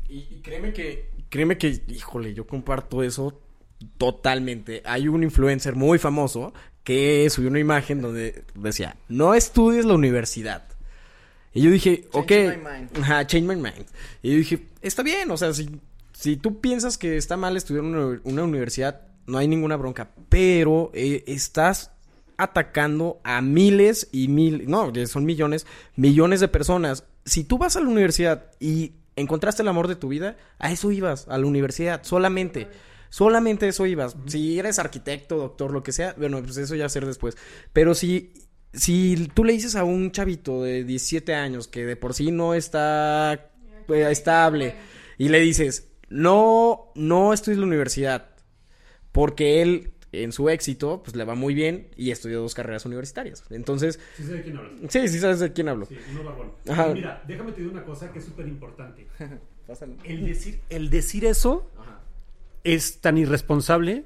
Y, 0.08 0.28
y 0.30 0.40
créeme 0.42 0.72
que, 0.72 1.08
créeme 1.28 1.58
que, 1.58 1.82
híjole, 1.88 2.34
yo 2.34 2.46
comparto 2.46 3.02
eso 3.02 3.40
totalmente. 3.98 4.82
Hay 4.84 5.08
un 5.08 5.22
influencer 5.22 5.74
muy 5.74 5.98
famoso 5.98 6.52
que 6.84 7.28
subió 7.30 7.50
una 7.50 7.58
imagen 7.58 8.00
donde 8.00 8.44
decía, 8.54 8.96
no 9.08 9.34
estudies 9.34 9.84
la 9.84 9.94
universidad. 9.94 10.68
Y 11.52 11.62
yo 11.62 11.70
dije, 11.70 12.06
ok. 12.12 12.30
my 12.30 12.56
mind. 12.56 12.98
Ajá, 13.00 13.26
change 13.26 13.46
my 13.46 13.56
mind. 13.56 13.86
Y 14.22 14.30
yo 14.32 14.36
dije, 14.36 14.66
está 14.82 15.02
bien, 15.02 15.30
o 15.30 15.36
sea, 15.36 15.52
si, 15.54 15.80
si 16.12 16.36
tú 16.36 16.60
piensas 16.60 16.98
que 16.98 17.16
está 17.16 17.36
mal 17.36 17.56
estudiar 17.56 17.84
una, 17.84 18.20
una 18.24 18.44
universidad, 18.44 19.02
no 19.26 19.38
hay 19.38 19.48
ninguna 19.48 19.76
bronca. 19.76 20.10
Pero 20.28 20.90
eh, 20.94 21.24
estás 21.26 21.92
atacando 22.36 23.20
a 23.24 23.40
miles 23.40 24.08
y 24.12 24.28
mil, 24.28 24.68
no, 24.68 24.92
son 25.06 25.24
millones, 25.24 25.66
millones 25.96 26.40
de 26.40 26.48
personas. 26.48 27.04
Si 27.24 27.44
tú 27.44 27.58
vas 27.58 27.76
a 27.76 27.80
la 27.80 27.88
universidad 27.88 28.52
y 28.60 28.92
encontraste 29.16 29.62
el 29.62 29.68
amor 29.68 29.88
de 29.88 29.96
tu 29.96 30.08
vida, 30.08 30.36
a 30.58 30.70
eso 30.70 30.92
ibas, 30.92 31.26
a 31.28 31.38
la 31.38 31.46
universidad, 31.46 32.02
solamente. 32.04 32.68
Solamente 33.08 33.68
eso 33.68 33.86
ibas. 33.86 34.16
Si 34.26 34.58
eres 34.58 34.78
arquitecto, 34.78 35.36
doctor, 35.38 35.72
lo 35.72 35.82
que 35.82 35.92
sea, 35.92 36.14
bueno, 36.18 36.42
pues 36.42 36.56
eso 36.58 36.74
ya 36.74 36.88
ser 36.88 37.06
después. 37.06 37.36
Pero 37.72 37.94
si, 37.94 38.34
si 38.72 39.30
tú 39.32 39.44
le 39.44 39.54
dices 39.54 39.74
a 39.76 39.84
un 39.84 40.12
chavito 40.12 40.62
de 40.62 40.84
17 40.84 41.34
años 41.34 41.68
que 41.68 41.86
de 41.86 41.96
por 41.96 42.14
sí 42.14 42.30
no 42.30 42.54
está 42.54 43.50
eh, 43.88 44.08
estable 44.10 44.74
y 45.18 45.28
le 45.28 45.40
dices, 45.40 45.88
no, 46.08 46.92
no 46.94 47.32
estudies 47.32 47.58
la 47.58 47.66
universidad, 47.66 48.30
porque 49.12 49.62
él 49.62 49.92
en 50.12 50.32
su 50.32 50.48
éxito, 50.48 51.02
pues 51.02 51.16
le 51.16 51.24
va 51.24 51.34
muy 51.34 51.54
bien 51.54 51.88
y 51.96 52.10
estudió 52.10 52.40
dos 52.40 52.54
carreras 52.54 52.86
universitarias. 52.86 53.44
Entonces, 53.50 53.98
Sí, 54.16 54.22
de 54.24 54.42
quién 54.42 54.56
hablas. 54.56 54.72
sí, 54.88 55.08
sí 55.08 55.18
sabes 55.18 55.40
de 55.40 55.52
quién 55.52 55.68
hablo. 55.68 55.86
Sí, 55.86 55.96
uno 56.12 56.24
barbón. 56.24 56.52
Ajá. 56.68 56.88
Mira, 56.94 57.22
déjame 57.26 57.52
te 57.52 57.60
digo 57.60 57.72
una 57.72 57.84
cosa 57.84 58.12
que 58.12 58.18
es 58.20 58.24
súper 58.24 58.46
importante. 58.46 59.06
El 60.04 60.24
decir, 60.24 60.60
el 60.70 60.90
decir 60.90 61.24
eso 61.24 61.68
es 62.62 63.00
tan 63.00 63.18
irresponsable 63.18 64.04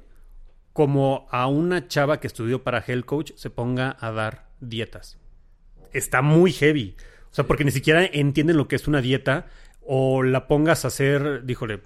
como 0.73 1.27
a 1.29 1.45
una 1.45 1.87
chava 1.87 2.19
que 2.19 2.25
estudió 2.25 2.63
para 2.63 2.83
Health 2.85 3.05
Coach 3.05 3.31
se 3.35 3.51
ponga 3.51 3.95
a 3.99 4.11
dar 4.11 4.47
dietas. 4.59 5.19
Está 5.93 6.23
muy 6.23 6.51
heavy. 6.51 6.95
O 7.29 7.33
sea, 7.35 7.45
porque 7.45 7.63
ni 7.63 7.69
siquiera 7.69 8.03
entienden 8.05 8.57
lo 8.57 8.67
que 8.67 8.75
es 8.75 8.87
una 8.87 9.01
dieta 9.01 9.45
o 9.85 10.23
la 10.23 10.47
pongas 10.47 10.83
a 10.83 10.87
hacer, 10.87 11.45
díjole, 11.45 11.81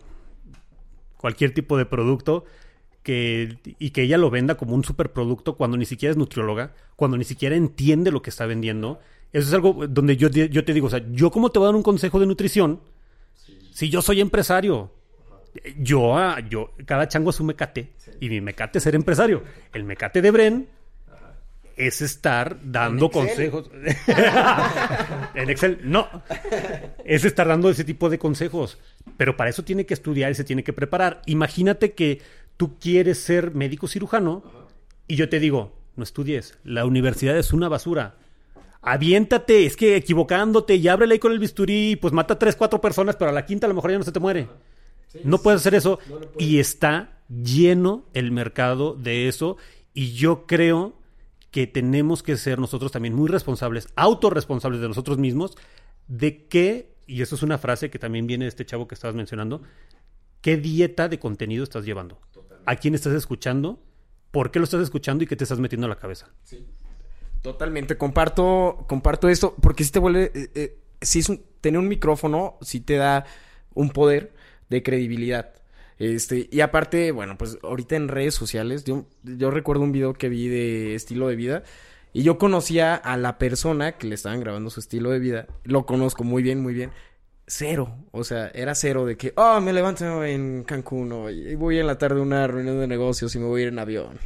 cualquier 1.17 1.53
tipo 1.53 1.77
de 1.77 1.85
producto 1.85 2.45
que, 3.05 3.59
y 3.77 3.91
que 3.91 4.01
ella 4.01 4.17
lo 4.17 4.31
venda 4.31 4.55
como 4.55 4.73
un 4.73 4.83
superproducto 4.83 5.55
cuando 5.55 5.77
ni 5.77 5.85
siquiera 5.85 6.09
es 6.09 6.17
nutrióloga, 6.17 6.73
cuando 6.95 7.17
ni 7.17 7.23
siquiera 7.23 7.55
entiende 7.55 8.11
lo 8.11 8.23
que 8.23 8.31
está 8.31 8.47
vendiendo. 8.47 8.99
Eso 9.31 9.47
es 9.47 9.53
algo 9.53 9.85
donde 9.87 10.17
yo, 10.17 10.27
yo 10.27 10.65
te 10.65 10.73
digo, 10.73 10.87
o 10.87 10.89
sea, 10.89 11.05
yo 11.11 11.29
cómo 11.29 11.51
te 11.51 11.59
voy 11.59 11.67
a 11.67 11.69
dar 11.69 11.75
un 11.75 11.83
consejo 11.83 12.19
de 12.19 12.25
nutrición 12.25 12.79
si 13.71 13.89
yo 13.89 14.01
soy 14.01 14.21
empresario. 14.21 14.91
Yo, 15.77 16.17
ah, 16.17 16.39
yo, 16.49 16.71
cada 16.85 17.07
chango 17.07 17.29
es 17.29 17.39
un 17.39 17.45
mecate 17.45 17.91
y 18.19 18.27
mi 18.27 18.41
mecate 18.41 18.79
es 18.79 18.83
ser 18.83 18.95
empresario. 18.95 19.43
El 19.71 19.83
mecate 19.83 20.23
de 20.23 20.31
Bren 20.31 20.67
es 21.77 22.01
estar 22.01 22.57
dando 22.63 23.11
consejos. 23.11 23.69
en 25.35 25.49
Excel, 25.51 25.79
no. 25.83 26.07
Es 27.05 27.23
estar 27.23 27.47
dando 27.47 27.69
ese 27.69 27.83
tipo 27.83 28.09
de 28.09 28.17
consejos. 28.17 28.79
Pero 29.15 29.37
para 29.37 29.51
eso 29.51 29.63
tiene 29.63 29.85
que 29.85 29.93
estudiar 29.93 30.31
y 30.31 30.35
se 30.35 30.43
tiene 30.43 30.63
que 30.63 30.73
preparar. 30.73 31.21
Imagínate 31.27 31.93
que 31.93 32.21
tú 32.57 32.77
quieres 32.79 33.19
ser 33.19 33.53
médico 33.53 33.87
cirujano 33.87 34.43
y 35.07 35.15
yo 35.15 35.29
te 35.29 35.39
digo, 35.39 35.73
no 35.95 36.03
estudies. 36.03 36.57
La 36.63 36.85
universidad 36.85 37.37
es 37.37 37.53
una 37.53 37.69
basura. 37.69 38.17
Aviéntate, 38.81 39.65
es 39.65 39.75
que 39.75 39.95
equivocándote 39.95 40.75
y 40.75 40.87
ábrele 40.87 41.13
ahí 41.13 41.19
con 41.19 41.31
el 41.31 41.39
bisturí, 41.39 41.95
pues 41.95 42.13
mata 42.13 42.35
a 42.35 42.39
tres, 42.39 42.55
cuatro 42.55 42.81
personas, 42.81 43.15
pero 43.15 43.29
a 43.31 43.33
la 43.33 43.45
quinta 43.45 43.65
a 43.65 43.69
lo 43.69 43.75
mejor 43.75 43.91
ya 43.91 43.97
no 43.97 44.03
se 44.03 44.11
te 44.11 44.19
muere. 44.19 44.47
no 45.23 45.39
puedes 45.39 45.61
hacer 45.61 45.75
eso. 45.75 45.99
y 46.37 46.59
está 46.59 47.19
lleno 47.29 48.05
el 48.13 48.31
mercado 48.31 48.93
de 48.93 49.27
eso. 49.27 49.57
Y 49.93 50.13
yo 50.13 50.45
creo 50.45 50.93
que 51.55 51.67
tenemos 51.67 52.21
que 52.21 52.35
ser 52.35 52.59
nosotros 52.59 52.91
también 52.91 53.13
muy 53.15 53.29
responsables, 53.29 53.87
autorresponsables 53.95 54.81
de 54.81 54.89
nosotros 54.89 55.17
mismos, 55.17 55.55
de 56.07 56.47
qué, 56.47 56.93
y 57.07 57.21
eso 57.21 57.35
es 57.35 57.43
una 57.43 57.57
frase 57.57 57.89
que 57.89 57.97
también 57.97 58.27
viene 58.27 58.43
de 58.43 58.49
este 58.49 58.65
chavo 58.65 58.89
que 58.89 58.95
estabas 58.95 59.15
mencionando, 59.15 59.61
qué 60.41 60.57
dieta 60.57 61.07
de 61.07 61.17
contenido 61.17 61.63
estás 61.63 61.85
llevando, 61.85 62.19
a 62.65 62.75
quién 62.75 62.95
estás 62.95 63.13
escuchando, 63.13 63.79
por 64.31 64.51
qué 64.51 64.59
lo 64.59 64.65
estás 64.65 64.81
escuchando 64.81 65.23
y 65.23 65.27
qué 65.27 65.35
te 65.35 65.43
estás 65.43 65.59
metiendo 65.59 65.87
a 65.87 65.89
la 65.89 65.97
cabeza. 65.97 66.29
Totalmente, 67.41 67.97
comparto, 67.97 68.85
comparto 68.87 69.29
esto, 69.29 69.55
porque 69.61 69.83
si 69.83 69.91
te 69.91 69.99
vuelve, 69.99 70.31
eh, 70.33 70.49
eh, 70.55 70.77
si 71.01 71.19
es 71.19 71.29
un, 71.29 71.43
tener 71.61 71.79
un 71.79 71.87
micrófono, 71.87 72.57
si 72.61 72.81
te 72.81 72.95
da 72.95 73.25
un 73.73 73.89
poder 73.91 74.33
de 74.69 74.83
credibilidad. 74.83 75.53
Este, 75.97 76.49
y 76.51 76.61
aparte, 76.61 77.11
bueno, 77.11 77.37
pues 77.37 77.57
ahorita 77.63 77.95
en 77.95 78.07
redes 78.07 78.33
sociales, 78.33 78.83
yo 78.83 79.51
recuerdo 79.51 79.83
un 79.83 79.91
video 79.91 80.13
que 80.13 80.27
vi 80.27 80.47
de 80.47 80.95
estilo 80.95 81.27
de 81.27 81.35
vida, 81.35 81.63
y 82.15 82.23
yo 82.23 82.37
conocía 82.37 82.95
a 82.95 83.17
la 83.17 83.37
persona 83.37 83.97
que 83.97 84.07
le 84.07 84.15
estaban 84.15 84.39
grabando 84.39 84.69
su 84.69 84.79
estilo 84.79 85.11
de 85.11 85.19
vida, 85.19 85.47
lo 85.65 85.85
conozco 85.85 86.23
muy 86.23 86.43
bien, 86.43 86.61
muy 86.61 86.73
bien, 86.73 86.91
cero, 87.47 88.05
o 88.11 88.23
sea, 88.23 88.49
era 88.53 88.75
cero 88.75 89.05
de 89.05 89.17
que, 89.17 89.33
oh, 89.35 89.61
me 89.61 89.73
levanto 89.73 90.23
en 90.23 90.63
Cancún 90.63 91.11
hoy, 91.11 91.49
y 91.49 91.55
voy 91.55 91.79
en 91.79 91.87
la 91.87 91.97
tarde 91.97 92.19
a 92.19 92.23
una 92.23 92.47
reunión 92.47 92.79
de 92.79 92.87
negocios 92.87 93.35
y 93.35 93.39
me 93.39 93.45
voy 93.45 93.61
a 93.61 93.63
ir 93.63 93.69
en 93.69 93.79
avión. 93.79 94.19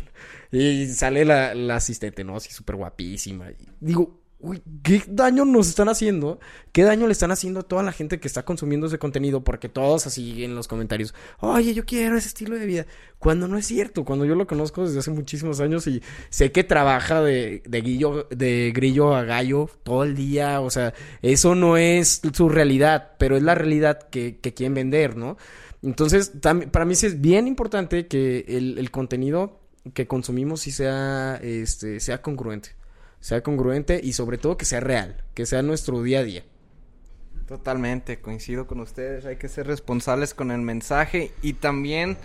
Y 0.52 0.88
sale 0.88 1.26
la, 1.26 1.76
asistente, 1.76 2.24
¿no? 2.24 2.36
Así 2.36 2.52
súper 2.52 2.76
guapísima. 2.76 3.50
Digo, 3.80 4.19
uy, 4.40 4.62
¿qué 4.84 5.04
daño 5.08 5.44
nos 5.44 5.68
están 5.68 5.90
haciendo? 5.90 6.40
¿Qué 6.72 6.84
daño 6.84 7.08
le 7.08 7.12
están 7.12 7.32
haciendo 7.32 7.60
a 7.60 7.64
toda 7.64 7.84
la 7.84 7.92
gente 7.92 8.20
que 8.20 8.28
está 8.28 8.44
consumiendo 8.44 8.88
ese 8.88 8.98
contenido? 8.98 9.44
Porque 9.44 9.68
todos 9.68 10.08
así 10.08 10.44
en 10.44 10.56
los 10.56 10.68
comentarios, 10.68 11.14
oye, 11.40 11.74
yo 11.74 11.86
quiero 11.86 12.18
ese 12.18 12.30
estilo 12.30 12.56
de 12.56 12.66
vida. 12.66 12.86
Cuando 13.20 13.48
no 13.48 13.58
es 13.58 13.66
cierto, 13.66 14.06
cuando 14.06 14.26
yo 14.26 14.36
lo 14.36 14.48
conozco 14.48 14.86
desde 14.86 15.00
hace 15.00 15.12
muchísimos 15.12 15.60
años 15.60 15.88
y 15.88 16.02
sé 16.30 16.52
que 16.52 16.64
trabaja 16.64 17.22
de, 17.22 17.62
guillo, 17.66 18.28
de 18.30 18.72
grillo 18.74 19.14
a 19.14 19.24
gallo 19.24 19.70
todo 19.84 20.04
el 20.04 20.16
día, 20.16 20.62
o 20.62 20.70
sea, 20.70 20.94
eso 21.22 21.54
no 21.56 21.76
es 21.78 22.22
su 22.34 22.48
realidad, 22.48 23.12
pero 23.18 23.36
es 23.36 23.44
la 23.44 23.56
realidad 23.56 24.10
que, 24.10 24.38
que 24.38 24.54
quieren 24.54 24.74
vender, 24.74 25.18
¿no? 25.18 25.38
Entonces, 25.82 26.32
para 26.42 26.86
mí 26.86 26.96
sí 26.96 27.08
es 27.08 27.22
bien 27.22 27.48
importante 27.48 28.08
que 28.08 28.46
el, 28.48 28.78
el 28.78 28.92
contenido 28.92 29.60
que 29.94 30.08
consumimos 30.08 30.62
sí 30.62 30.72
sea, 30.72 31.40
este, 31.42 32.00
sea 32.00 32.22
congruente 32.22 32.79
sea 33.20 33.42
congruente 33.42 34.00
y 34.02 34.14
sobre 34.14 34.38
todo 34.38 34.58
que 34.58 34.66
sea 34.66 34.80
real, 34.80 35.24
que 35.34 35.46
sea 35.46 35.62
nuestro 35.62 36.02
día 36.02 36.20
a 36.20 36.24
día. 36.24 36.44
Totalmente, 37.48 38.20
coincido 38.20 38.68
con 38.68 38.80
ustedes, 38.80 39.26
hay 39.26 39.38
que 39.38 39.50
ser 39.50 39.68
responsables 39.68 40.34
con 40.34 40.52
el 40.52 40.62
mensaje 40.62 41.32
y 41.42 41.54
también 41.54 42.18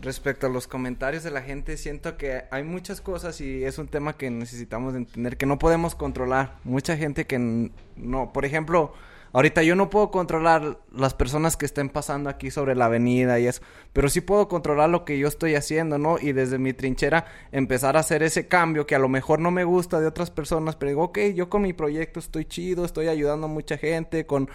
respecto 0.00 0.46
a 0.46 0.50
los 0.50 0.66
comentarios 0.66 1.22
de 1.24 1.30
la 1.30 1.42
gente, 1.42 1.76
siento 1.76 2.16
que 2.16 2.44
hay 2.50 2.62
muchas 2.62 3.00
cosas 3.00 3.40
y 3.40 3.64
es 3.64 3.78
un 3.78 3.88
tema 3.88 4.16
que 4.16 4.30
necesitamos 4.30 4.94
entender 4.94 5.36
que 5.36 5.46
no 5.46 5.58
podemos 5.58 5.94
controlar. 5.94 6.56
Mucha 6.64 6.96
gente 6.96 7.26
que 7.26 7.70
no, 7.96 8.32
por 8.32 8.44
ejemplo, 8.44 8.94
Ahorita 9.36 9.62
yo 9.62 9.76
no 9.76 9.90
puedo 9.90 10.10
controlar 10.10 10.78
las 10.90 11.12
personas 11.12 11.58
que 11.58 11.66
estén 11.66 11.90
pasando 11.90 12.30
aquí 12.30 12.50
sobre 12.50 12.74
la 12.74 12.86
avenida 12.86 13.38
y 13.38 13.46
eso, 13.46 13.60
pero 13.92 14.08
sí 14.08 14.22
puedo 14.22 14.48
controlar 14.48 14.88
lo 14.88 15.04
que 15.04 15.18
yo 15.18 15.28
estoy 15.28 15.56
haciendo, 15.56 15.98
¿no? 15.98 16.16
Y 16.18 16.32
desde 16.32 16.58
mi 16.58 16.72
trinchera 16.72 17.26
empezar 17.52 17.98
a 17.98 18.00
hacer 18.00 18.22
ese 18.22 18.48
cambio 18.48 18.86
que 18.86 18.94
a 18.94 18.98
lo 18.98 19.10
mejor 19.10 19.40
no 19.40 19.50
me 19.50 19.64
gusta 19.64 20.00
de 20.00 20.06
otras 20.06 20.30
personas, 20.30 20.74
pero 20.74 20.88
digo, 20.88 21.02
ok, 21.02 21.18
yo 21.34 21.50
con 21.50 21.60
mi 21.60 21.74
proyecto 21.74 22.18
estoy 22.18 22.46
chido, 22.46 22.86
estoy 22.86 23.08
ayudando 23.08 23.46
a 23.46 23.50
mucha 23.50 23.76
gente 23.76 24.24
con 24.24 24.48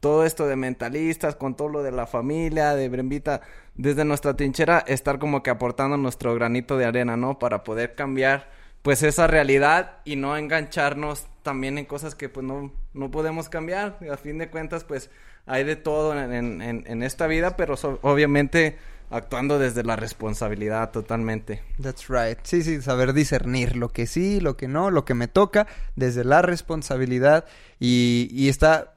todo 0.00 0.26
esto 0.26 0.46
de 0.46 0.56
mentalistas, 0.56 1.34
con 1.34 1.56
todo 1.56 1.70
lo 1.70 1.82
de 1.82 1.92
la 1.92 2.06
familia, 2.06 2.74
de 2.74 2.90
Brembita, 2.90 3.40
desde 3.74 4.04
nuestra 4.04 4.36
trinchera, 4.36 4.80
estar 4.86 5.18
como 5.18 5.42
que 5.42 5.48
aportando 5.48 5.96
nuestro 5.96 6.34
granito 6.34 6.76
de 6.76 6.84
arena, 6.84 7.16
¿no? 7.16 7.38
Para 7.38 7.64
poder 7.64 7.94
cambiar 7.94 8.50
pues 8.86 9.02
esa 9.02 9.26
realidad 9.26 9.96
y 10.04 10.14
no 10.14 10.36
engancharnos 10.36 11.26
también 11.42 11.76
en 11.76 11.86
cosas 11.86 12.14
que 12.14 12.28
pues 12.28 12.46
no, 12.46 12.72
no 12.94 13.10
podemos 13.10 13.48
cambiar. 13.48 13.98
A 14.12 14.16
fin 14.16 14.38
de 14.38 14.48
cuentas 14.48 14.84
pues 14.84 15.10
hay 15.44 15.64
de 15.64 15.74
todo 15.74 16.16
en, 16.16 16.62
en, 16.62 17.02
esta 17.02 17.26
vida, 17.26 17.56
pero 17.56 17.74
obviamente 18.02 18.78
actuando 19.10 19.58
desde 19.58 19.82
la 19.82 19.96
responsabilidad 19.96 20.92
totalmente. 20.92 21.64
That's 21.82 22.06
right. 22.06 22.38
Sí, 22.44 22.62
sí, 22.62 22.80
saber 22.80 23.12
discernir 23.12 23.74
lo 23.74 23.88
que 23.88 24.06
sí, 24.06 24.38
lo 24.38 24.56
que 24.56 24.68
no, 24.68 24.92
lo 24.92 25.04
que 25.04 25.14
me 25.14 25.26
toca, 25.26 25.66
desde 25.96 26.22
la 26.22 26.42
responsabilidad 26.42 27.44
y, 27.80 28.28
y 28.30 28.48
está 28.48 28.94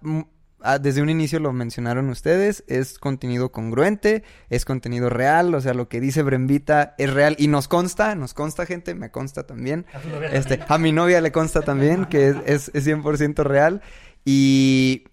Ah, 0.61 0.77
desde 0.77 1.01
un 1.01 1.09
inicio 1.09 1.39
lo 1.39 1.53
mencionaron 1.53 2.09
ustedes, 2.09 2.65
es 2.67 2.99
contenido 2.99 3.51
congruente, 3.51 4.23
es 4.49 4.65
contenido 4.65 5.09
real, 5.09 5.55
o 5.55 5.61
sea, 5.61 5.73
lo 5.73 5.87
que 5.87 6.01
dice 6.01 6.21
Brembita 6.21 6.95
es 6.97 7.13
real 7.13 7.35
y 7.39 7.47
nos 7.47 7.69
consta, 7.69 8.13
nos 8.15 8.33
consta 8.33 8.65
gente, 8.65 8.93
me 8.93 9.09
consta 9.09 9.47
también. 9.47 9.85
A, 9.93 10.25
este, 10.35 10.59
a 10.67 10.77
mi 10.77 10.91
novia 10.91 11.21
le 11.21 11.31
consta 11.31 11.61
también 11.61 12.05
que 12.05 12.35
es, 12.45 12.71
es, 12.73 12.87
100% 12.87 13.43
real 13.43 13.81
y, 14.25 15.05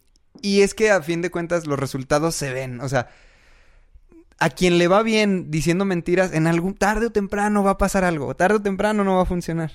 y 0.42 0.62
es 0.62 0.74
que 0.74 0.90
a 0.90 1.00
fin 1.00 1.22
de 1.22 1.30
cuentas 1.30 1.66
los 1.66 1.78
resultados 1.78 2.34
se 2.34 2.52
ven, 2.52 2.80
o 2.80 2.88
sea, 2.88 3.08
a 4.38 4.50
quien 4.50 4.78
le 4.78 4.88
va 4.88 5.02
bien 5.02 5.50
diciendo 5.50 5.84
mentiras, 5.84 6.32
en 6.32 6.46
algún 6.46 6.74
tarde 6.74 7.06
o 7.06 7.12
temprano 7.12 7.62
va 7.62 7.72
a 7.72 7.78
pasar 7.78 8.04
algo, 8.04 8.34
tarde 8.34 8.56
o 8.56 8.62
temprano 8.62 9.04
no 9.04 9.16
va 9.16 9.22
a 9.22 9.26
funcionar. 9.26 9.70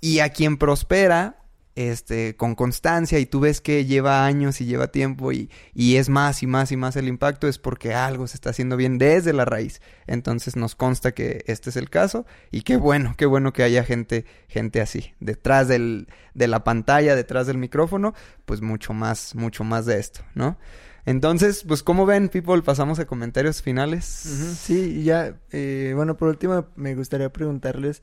Y 0.00 0.20
a 0.20 0.30
quien 0.30 0.56
prospera, 0.56 1.39
este, 1.74 2.36
con 2.36 2.54
constancia 2.54 3.18
y 3.18 3.26
tú 3.26 3.40
ves 3.40 3.60
que 3.60 3.84
lleva 3.84 4.24
años 4.26 4.60
y 4.60 4.66
lleva 4.66 4.88
tiempo 4.88 5.32
y, 5.32 5.50
y, 5.74 5.96
es 5.96 6.08
más 6.08 6.42
y 6.42 6.46
más 6.46 6.72
y 6.72 6.76
más 6.76 6.96
el 6.96 7.08
impacto, 7.08 7.48
es 7.48 7.58
porque 7.58 7.94
algo 7.94 8.26
se 8.26 8.36
está 8.36 8.50
haciendo 8.50 8.76
bien 8.76 8.98
desde 8.98 9.32
la 9.32 9.44
raíz. 9.44 9.80
Entonces 10.06 10.56
nos 10.56 10.74
consta 10.74 11.12
que 11.12 11.44
este 11.46 11.70
es 11.70 11.76
el 11.76 11.90
caso 11.90 12.26
y 12.50 12.62
qué 12.62 12.76
bueno, 12.76 13.14
qué 13.16 13.26
bueno 13.26 13.52
que 13.52 13.62
haya 13.62 13.84
gente, 13.84 14.24
gente 14.48 14.80
así, 14.80 15.14
detrás 15.20 15.68
del, 15.68 16.08
de 16.34 16.48
la 16.48 16.64
pantalla, 16.64 17.14
detrás 17.14 17.46
del 17.46 17.58
micrófono, 17.58 18.14
pues 18.44 18.60
mucho 18.60 18.92
más, 18.92 19.34
mucho 19.34 19.64
más 19.64 19.86
de 19.86 19.98
esto, 19.98 20.22
¿no? 20.34 20.58
Entonces, 21.06 21.64
pues, 21.66 21.82
¿cómo 21.82 22.04
ven, 22.06 22.28
people? 22.28 22.62
Pasamos 22.62 22.98
a 22.98 23.06
comentarios 23.06 23.62
finales. 23.62 24.04
Sí, 24.04 25.02
ya, 25.02 25.34
eh, 25.50 25.92
bueno, 25.96 26.16
por 26.16 26.28
último, 26.28 26.66
me 26.76 26.94
gustaría 26.94 27.32
preguntarles 27.32 28.02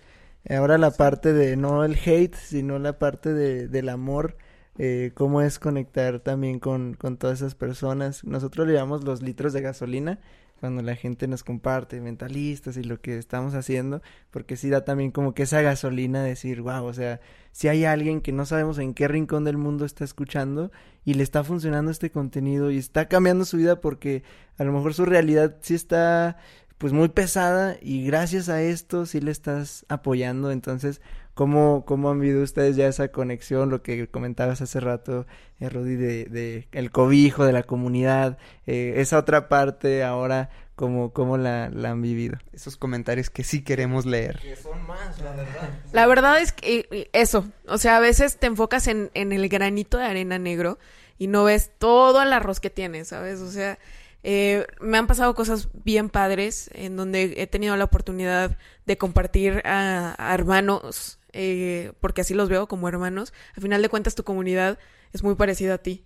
Ahora 0.49 0.78
la 0.78 0.91
parte 0.91 1.34
de 1.34 1.57
no 1.57 1.84
el 1.84 1.95
hate, 1.95 2.36
sino 2.36 2.80
la 2.80 2.99
parte 2.99 3.34
de, 3.34 3.68
del 3.68 3.90
amor, 3.90 4.38
eh, 4.78 5.11
cómo 5.14 5.41
es 5.41 5.60
conectar 5.60 6.19
también 6.19 6.60
con, 6.60 6.94
con 6.94 7.18
todas 7.18 7.40
esas 7.40 7.56
personas. 7.56 8.24
Nosotros 8.24 8.68
le 8.68 8.80
los 9.03 9.22
litros 9.22 9.53
de 9.53 9.61
gasolina 9.61 10.19
cuando 10.60 10.82
la 10.82 10.95
gente 10.95 11.28
nos 11.28 11.44
comparte 11.44 12.02
mentalistas 12.02 12.78
y 12.78 12.84
lo 12.84 12.99
que 12.99 13.18
estamos 13.18 13.53
haciendo, 13.53 14.02
porque 14.32 14.56
sí 14.56 14.69
da 14.69 14.86
también 14.86 15.11
como 15.11 15.34
que 15.34 15.44
esa 15.44 15.61
gasolina 15.61 16.24
de 16.24 16.30
decir, 16.30 16.61
wow, 16.61 16.84
o 16.86 16.94
sea, 16.94 17.19
si 17.52 17.68
hay 17.68 17.86
alguien 17.86 18.22
que 18.22 18.32
no 18.32 18.45
sabemos 18.45 18.78
en 18.80 18.94
qué 18.94 19.07
rincón 19.07 19.44
del 19.44 19.57
mundo 19.57 19.86
está 19.86 20.03
escuchando 20.03 20.72
y 21.06 21.14
le 21.14 21.24
está 21.24 21.44
funcionando 21.44 21.91
este 21.91 22.11
contenido 22.11 22.72
y 22.72 22.78
está 22.78 23.07
cambiando 23.07 23.45
su 23.45 23.57
vida 23.57 23.82
porque 23.82 24.24
a 24.57 24.64
lo 24.64 24.74
mejor 24.74 24.94
su 24.94 25.06
realidad 25.06 25.57
sí 25.61 25.76
está 25.76 26.38
pues 26.78 26.94
muy 26.94 27.10
pesada 27.10 27.78
y 27.82 28.06
gracias 28.06 28.49
a 28.49 28.62
esto 28.62 29.06
sí 29.06 29.20
le 29.20 29.32
estás 29.32 29.86
apoyando. 29.90 30.52
Entonces, 30.52 31.02
¿cómo, 31.34 31.86
cómo 31.86 32.12
han 32.12 32.20
vivido 32.20 32.44
ustedes 32.44 32.76
ya 32.76 32.88
esa 32.88 33.08
conexión? 33.10 33.70
Lo 33.70 33.82
que 33.82 34.08
comentabas 34.08 34.62
hace 34.62 34.80
rato, 34.80 35.26
eh, 35.60 35.70
Rudy, 35.70 35.95
de, 35.95 36.26
de, 36.26 36.68
el 36.72 36.91
cobijo 36.91 37.45
de 37.45 37.54
la 37.54 37.64
comunidad, 37.64 38.38
eh, 38.68 38.95
esa 38.98 39.18
otra 39.18 39.49
parte 39.49 40.04
ahora, 40.04 40.52
¿cómo, 40.76 41.14
cómo 41.14 41.38
la, 41.38 41.70
la, 41.70 41.91
han 41.91 42.02
vivido? 42.04 42.38
Esos 42.54 42.78
comentarios 42.78 43.32
que 43.32 43.44
sí 43.44 43.64
queremos 43.64 44.06
leer. 44.06 44.40
Que 44.40 44.56
son 44.56 44.86
más, 44.86 45.20
la 45.20 45.32
verdad. 45.32 45.70
La 45.94 46.06
verdad 46.06 46.41
es 46.41 46.52
que 46.52 47.10
eso, 47.14 47.48
o 47.68 47.80
sea, 47.80 47.98
a 47.98 48.02
veces 48.02 48.38
te 48.38 48.45
enfocas 48.45 48.88
en, 48.88 49.10
en 49.16 49.32
el 49.32 49.49
granito 49.49 49.98
de 49.98 50.06
arena 50.06 50.38
negro 50.38 50.78
y 51.18 51.26
no 51.26 51.44
ves 51.44 51.72
todo 51.80 52.22
el 52.22 52.32
arroz 52.34 52.60
que 52.60 52.70
tienes, 52.70 53.08
¿sabes? 53.08 53.40
O 53.40 53.49
sea, 53.49 53.80
eh, 54.23 54.65
me 54.81 54.98
han 54.98 55.07
pasado 55.07 55.35
cosas 55.35 55.69
bien 55.84 56.10
padres 56.10 56.69
en 56.73 56.95
donde 56.95 57.35
he 57.38 57.48
tenido 57.48 57.77
la 57.77 57.85
oportunidad 57.85 58.57
de 58.85 58.98
compartir 58.98 59.61
a, 59.65 60.15
hermanos, 60.34 61.19
eh, 61.34 61.94
porque 61.99 62.22
así 62.22 62.34
los 62.34 62.49
veo 62.49 62.68
como 62.68 62.89
hermanos. 62.89 63.34
Al 63.56 63.64
final 63.64 63.81
de 63.81 63.89
cuentas, 63.89 64.15
tu 64.15 64.23
comunidad 64.23 64.80
es 65.14 65.23
muy 65.23 65.35
parecida 65.35 65.76
a 65.76 65.77
ti. 65.77 66.06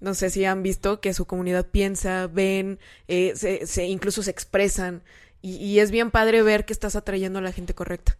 No 0.00 0.14
sé 0.14 0.30
si 0.30 0.44
han 0.44 0.62
visto 0.62 1.00
que 1.00 1.12
su 1.12 1.26
comunidad 1.26 1.66
piensa, 1.66 2.26
ven, 2.26 2.78
eh, 3.06 3.34
se, 3.36 3.84
incluso 3.84 4.22
se 4.22 4.30
expresan. 4.30 5.02
Y, 5.42 5.56
y, 5.56 5.80
es 5.80 5.90
bien 5.90 6.10
padre 6.10 6.42
ver 6.42 6.64
que 6.64 6.72
estás 6.72 6.96
atrayendo 6.96 7.38
a 7.38 7.42
la 7.42 7.52
gente 7.52 7.74
correcta. 7.74 8.16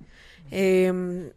Eh, 0.51 1.33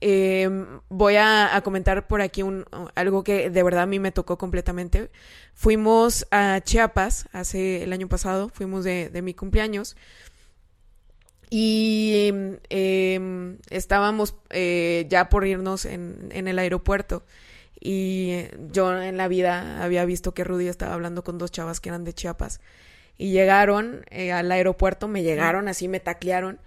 eh, 0.00 0.48
voy 0.88 1.16
a, 1.16 1.60
comentar 1.64 2.06
por 2.06 2.20
aquí 2.20 2.42
un, 2.42 2.64
algo 2.94 3.24
que 3.24 3.50
de 3.50 3.62
verdad 3.62 3.82
a 3.82 3.86
mí 3.86 3.98
me 3.98 4.12
tocó 4.12 4.38
completamente. 4.38 5.10
Fuimos 5.54 6.26
a 6.30 6.60
Chiapas 6.62 7.28
hace 7.32 7.82
el 7.82 7.92
año 7.92 8.08
pasado, 8.08 8.48
fuimos 8.48 8.84
de, 8.84 9.10
mi 9.22 9.34
cumpleaños. 9.34 9.96
Y 11.48 12.28
em, 12.70 13.58
estábamos 13.70 14.34
eh, 14.50 15.06
ya 15.08 15.28
por 15.28 15.46
irnos 15.46 15.84
en, 15.84 16.28
en, 16.32 16.48
el 16.48 16.58
aeropuerto. 16.58 17.24
Y 17.80 18.46
yo 18.72 19.00
en 19.00 19.16
la 19.16 19.28
vida 19.28 19.82
había 19.82 20.04
visto 20.04 20.34
que 20.34 20.44
Rudy 20.44 20.66
estaba 20.66 20.94
hablando 20.94 21.22
con 21.22 21.38
dos 21.38 21.52
chavas 21.52 21.80
que 21.80 21.88
eran 21.88 22.04
de 22.04 22.14
Chiapas. 22.14 22.60
Y 23.18 23.30
llegaron 23.30 24.04
eh, 24.10 24.32
al 24.32 24.50
aeropuerto, 24.52 25.08
me 25.08 25.22
llegaron 25.22 25.68
así, 25.68 25.88
me 25.88 26.00
taclearon 26.00 26.60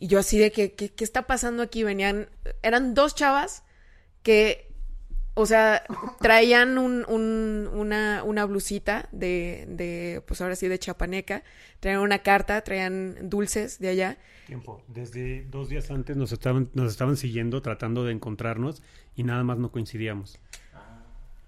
y 0.00 0.06
yo 0.06 0.20
así 0.20 0.38
de 0.38 0.52
que, 0.52 0.74
¿qué, 0.74 0.92
está 1.02 1.26
pasando 1.26 1.60
aquí? 1.60 1.82
Venían, 1.82 2.28
eran 2.62 2.94
dos 2.94 3.16
chavas 3.16 3.64
que, 4.22 4.72
o 5.34 5.44
sea, 5.44 5.82
traían 6.20 6.78
un, 6.78 7.04
un, 7.08 7.68
una, 7.72 8.22
una 8.22 8.44
blusita 8.44 9.08
de, 9.10 9.66
de, 9.68 10.22
pues 10.24 10.40
ahora 10.40 10.54
sí, 10.54 10.68
de 10.68 10.78
chapaneca, 10.78 11.42
traían 11.80 12.00
una 12.00 12.20
carta, 12.20 12.60
traían 12.60 13.28
dulces 13.28 13.80
de 13.80 13.88
allá. 13.88 14.18
Tiempo, 14.46 14.84
desde 14.86 15.44
dos 15.50 15.68
días 15.68 15.90
antes 15.90 16.16
nos 16.16 16.30
estaban, 16.30 16.70
nos 16.74 16.92
estaban 16.92 17.16
siguiendo, 17.16 17.60
tratando 17.60 18.04
de 18.04 18.12
encontrarnos 18.12 18.82
y 19.16 19.24
nada 19.24 19.42
más 19.42 19.58
no 19.58 19.72
coincidíamos. 19.72 20.38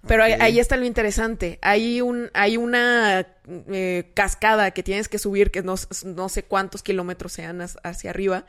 Pero 0.07 0.23
ahí, 0.23 0.59
está 0.59 0.77
lo 0.77 0.85
interesante. 0.85 1.59
Hay 1.61 2.01
un, 2.01 2.31
hay 2.33 2.57
una 2.57 3.27
eh, 3.47 4.11
cascada 4.15 4.71
que 4.71 4.81
tienes 4.81 5.07
que 5.07 5.19
subir, 5.19 5.51
que 5.51 5.61
no, 5.61 5.75
no 6.05 6.29
sé 6.29 6.43
cuántos 6.43 6.81
kilómetros 6.81 7.33
sean 7.33 7.61
hacia 7.61 8.09
arriba. 8.09 8.45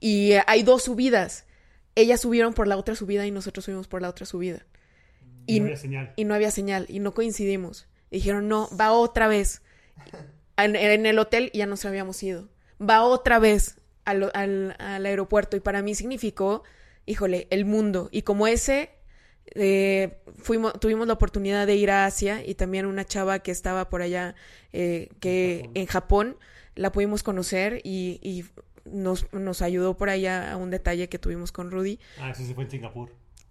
Y 0.00 0.32
hay 0.46 0.62
dos 0.62 0.82
subidas. 0.82 1.46
Ellas 1.94 2.20
subieron 2.20 2.52
por 2.52 2.68
la 2.68 2.76
otra 2.76 2.94
subida 2.94 3.26
y 3.26 3.30
nosotros 3.30 3.64
subimos 3.64 3.88
por 3.88 4.02
la 4.02 4.08
otra 4.08 4.26
subida. 4.26 4.66
Y, 5.46 5.60
no 5.60 5.66
había 5.66 5.76
señal. 5.76 6.12
Y 6.16 6.24
no 6.24 6.34
había 6.34 6.50
señal. 6.50 6.86
Y 6.88 7.00
no 7.00 7.14
coincidimos. 7.14 7.86
dijeron, 8.10 8.48
no, 8.48 8.68
va 8.78 8.92
otra 8.92 9.28
vez. 9.28 9.62
En, 10.58 10.76
el 10.76 11.18
hotel 11.18 11.50
ya 11.54 11.66
nos 11.66 11.84
habíamos 11.86 12.22
ido. 12.22 12.48
Va 12.78 13.02
otra 13.02 13.38
vez 13.40 13.78
al, 14.04 14.30
al, 14.34 14.76
al 14.78 15.06
aeropuerto. 15.06 15.56
Y 15.56 15.60
para 15.60 15.82
mí 15.82 15.94
significó, 15.94 16.62
híjole, 17.06 17.48
el 17.50 17.64
mundo. 17.64 18.10
Y 18.12 18.22
como 18.22 18.46
ese 18.46 18.90
eh, 19.46 20.18
fuimos, 20.38 20.78
tuvimos 20.80 21.06
la 21.06 21.12
oportunidad 21.14 21.66
de 21.66 21.76
ir 21.76 21.90
a 21.90 22.06
Asia 22.06 22.44
y 22.44 22.54
también 22.54 22.86
una 22.86 23.04
chava 23.04 23.40
que 23.40 23.50
estaba 23.50 23.88
por 23.88 24.02
allá, 24.02 24.34
eh, 24.72 25.08
que 25.20 25.70
en 25.74 25.86
Japón, 25.86 26.36
la 26.74 26.90
pudimos 26.90 27.22
conocer 27.22 27.80
y, 27.84 28.18
y 28.22 28.44
nos, 28.84 29.32
nos 29.32 29.62
ayudó 29.62 29.96
por 29.96 30.08
allá 30.08 30.52
a 30.52 30.56
un 30.56 30.70
detalle 30.70 31.08
que 31.08 31.18
tuvimos 31.18 31.52
con 31.52 31.70
Rudy. 31.70 31.98
Ah, 32.18 32.30
eso 32.30 32.44
sí 32.44 32.54
fue 32.54 32.64
en 32.64 32.70
Singapur. 32.70 33.10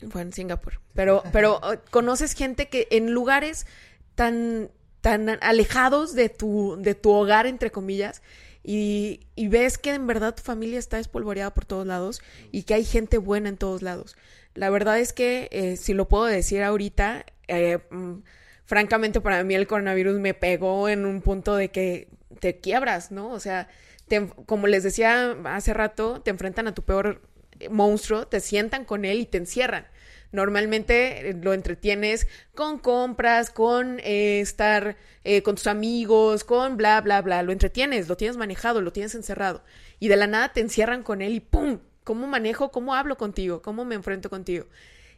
Fue 0.10 0.22
en 0.22 0.34
Singapur. 0.34 0.80
Pero, 0.94 1.24
pero 1.32 1.58
uh, 1.58 1.78
conoces 1.92 2.34
gente 2.34 2.70
que 2.70 2.88
en 2.92 3.12
lugares 3.12 3.68
tan, 4.16 4.72
tan 5.02 5.30
alejados 5.42 6.16
de 6.16 6.30
tu, 6.30 6.78
de 6.80 6.96
tu 6.96 7.12
hogar, 7.12 7.46
entre 7.46 7.72
comillas, 7.72 8.24
y, 8.64 9.22
y 9.36 9.48
ves 9.48 9.78
que 9.78 9.94
en 9.94 10.08
verdad 10.08 10.36
tu 10.36 10.44
familia 10.44 10.80
está 10.80 11.00
espolvoreada 11.00 11.54
por 11.54 11.66
todos 11.66 11.86
lados 11.88 12.22
y 12.52 12.64
que 12.64 12.76
hay 12.76 12.84
gente 12.84 13.18
buena 13.18 13.50
en 13.50 13.58
todos 13.58 13.82
lados. 13.82 14.16
La 14.54 14.70
verdad 14.70 15.00
es 15.00 15.14
que, 15.14 15.50
eh, 15.52 15.78
si 15.78 15.94
lo 15.94 16.08
puedo 16.08 16.26
decir 16.26 16.62
ahorita, 16.62 17.26
eh, 17.48 17.80
mm, 17.90 18.16
francamente 18.66 19.22
para 19.22 19.44
mí 19.44 19.56
el 19.56 19.68
coronavirus 19.68 20.20
me 20.20 20.34
pegó 20.34 20.90
en 20.90 21.06
un 21.06 21.22
punto 21.22 21.56
de 21.56 21.72
que 21.72 22.10
te 22.40 22.60
quiebras, 22.60 23.12
¿no? 23.12 23.32
O 23.32 23.40
sea, 23.40 23.68
como 24.46 24.68
les 24.68 24.84
decía 24.84 25.38
hace 25.46 25.74
rato, 25.74 26.22
te 26.22 26.32
enfrentan 26.32 26.68
a 26.68 26.74
tu 26.74 26.82
peor 26.84 27.22
monstruo, 27.70 28.28
te 28.28 28.40
sientan 28.40 28.86
con 28.86 29.06
él 29.06 29.20
y 29.22 29.26
te 29.26 29.38
encierran. 29.38 29.88
Normalmente 30.32 31.30
eh, 31.30 31.34
lo 31.34 31.54
entretienes 31.54 32.28
con 32.56 32.80
compras, 32.80 33.50
con 33.50 34.00
eh, 34.00 34.40
estar 34.40 34.98
eh, 35.24 35.44
con 35.44 35.56
tus 35.56 35.68
amigos, 35.68 36.44
con 36.44 36.78
bla, 36.78 37.02
bla, 37.02 37.22
bla. 37.22 37.44
Lo 37.44 37.52
entretienes, 37.52 38.08
lo 38.08 38.18
tienes 38.18 38.38
manejado, 38.38 38.82
lo 38.82 38.94
tienes 38.94 39.16
encerrado. 39.16 39.64
Y 40.00 40.08
de 40.08 40.16
la 40.16 40.28
nada 40.28 40.54
te 40.54 40.62
encierran 40.62 41.04
con 41.04 41.22
él 41.22 41.34
y 41.34 41.40
¡pum! 41.40 41.80
¿Cómo 42.04 42.28
manejo? 42.28 42.72
¿Cómo 42.72 42.96
hablo 42.96 43.18
contigo? 43.18 43.62
¿Cómo 43.62 43.86
me 43.86 43.96
enfrento 43.96 44.30
contigo? 44.30 44.66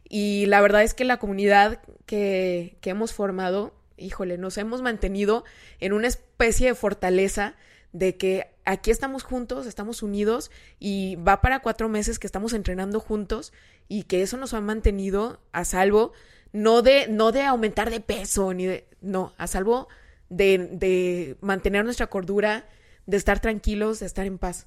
Y 0.08 0.46
la 0.46 0.60
verdad 0.60 0.82
es 0.82 0.92
que 0.92 1.04
la 1.04 1.16
comunidad 1.18 1.80
que, 2.04 2.76
que 2.82 2.90
hemos 2.90 3.14
formado, 3.14 3.74
híjole, 3.96 4.36
nos 4.36 4.58
hemos 4.58 4.82
mantenido 4.82 5.44
en 5.80 5.94
una 5.94 6.08
especie 6.08 6.68
de 6.68 6.74
fortaleza 6.74 7.54
de 7.94 8.16
que 8.16 8.50
aquí 8.64 8.90
estamos 8.90 9.22
juntos, 9.22 9.66
estamos 9.66 10.02
unidos 10.02 10.50
y 10.80 11.14
va 11.16 11.40
para 11.40 11.60
cuatro 11.60 11.88
meses 11.88 12.18
que 12.18 12.26
estamos 12.26 12.52
entrenando 12.52 12.98
juntos 12.98 13.52
y 13.88 14.02
que 14.02 14.20
eso 14.20 14.36
nos 14.36 14.52
ha 14.52 14.60
mantenido 14.60 15.40
a 15.52 15.64
salvo, 15.64 16.12
no 16.52 16.82
de, 16.82 17.06
no 17.08 17.30
de 17.30 17.42
aumentar 17.42 17.90
de 17.90 18.00
peso, 18.00 18.52
ni 18.52 18.66
de, 18.66 18.88
no, 19.00 19.32
a 19.38 19.46
salvo 19.46 19.88
de, 20.28 20.58
de 20.72 21.36
mantener 21.40 21.84
nuestra 21.84 22.08
cordura, 22.08 22.68
de 23.06 23.16
estar 23.16 23.38
tranquilos, 23.38 24.00
de 24.00 24.06
estar 24.06 24.26
en 24.26 24.38
paz. 24.38 24.66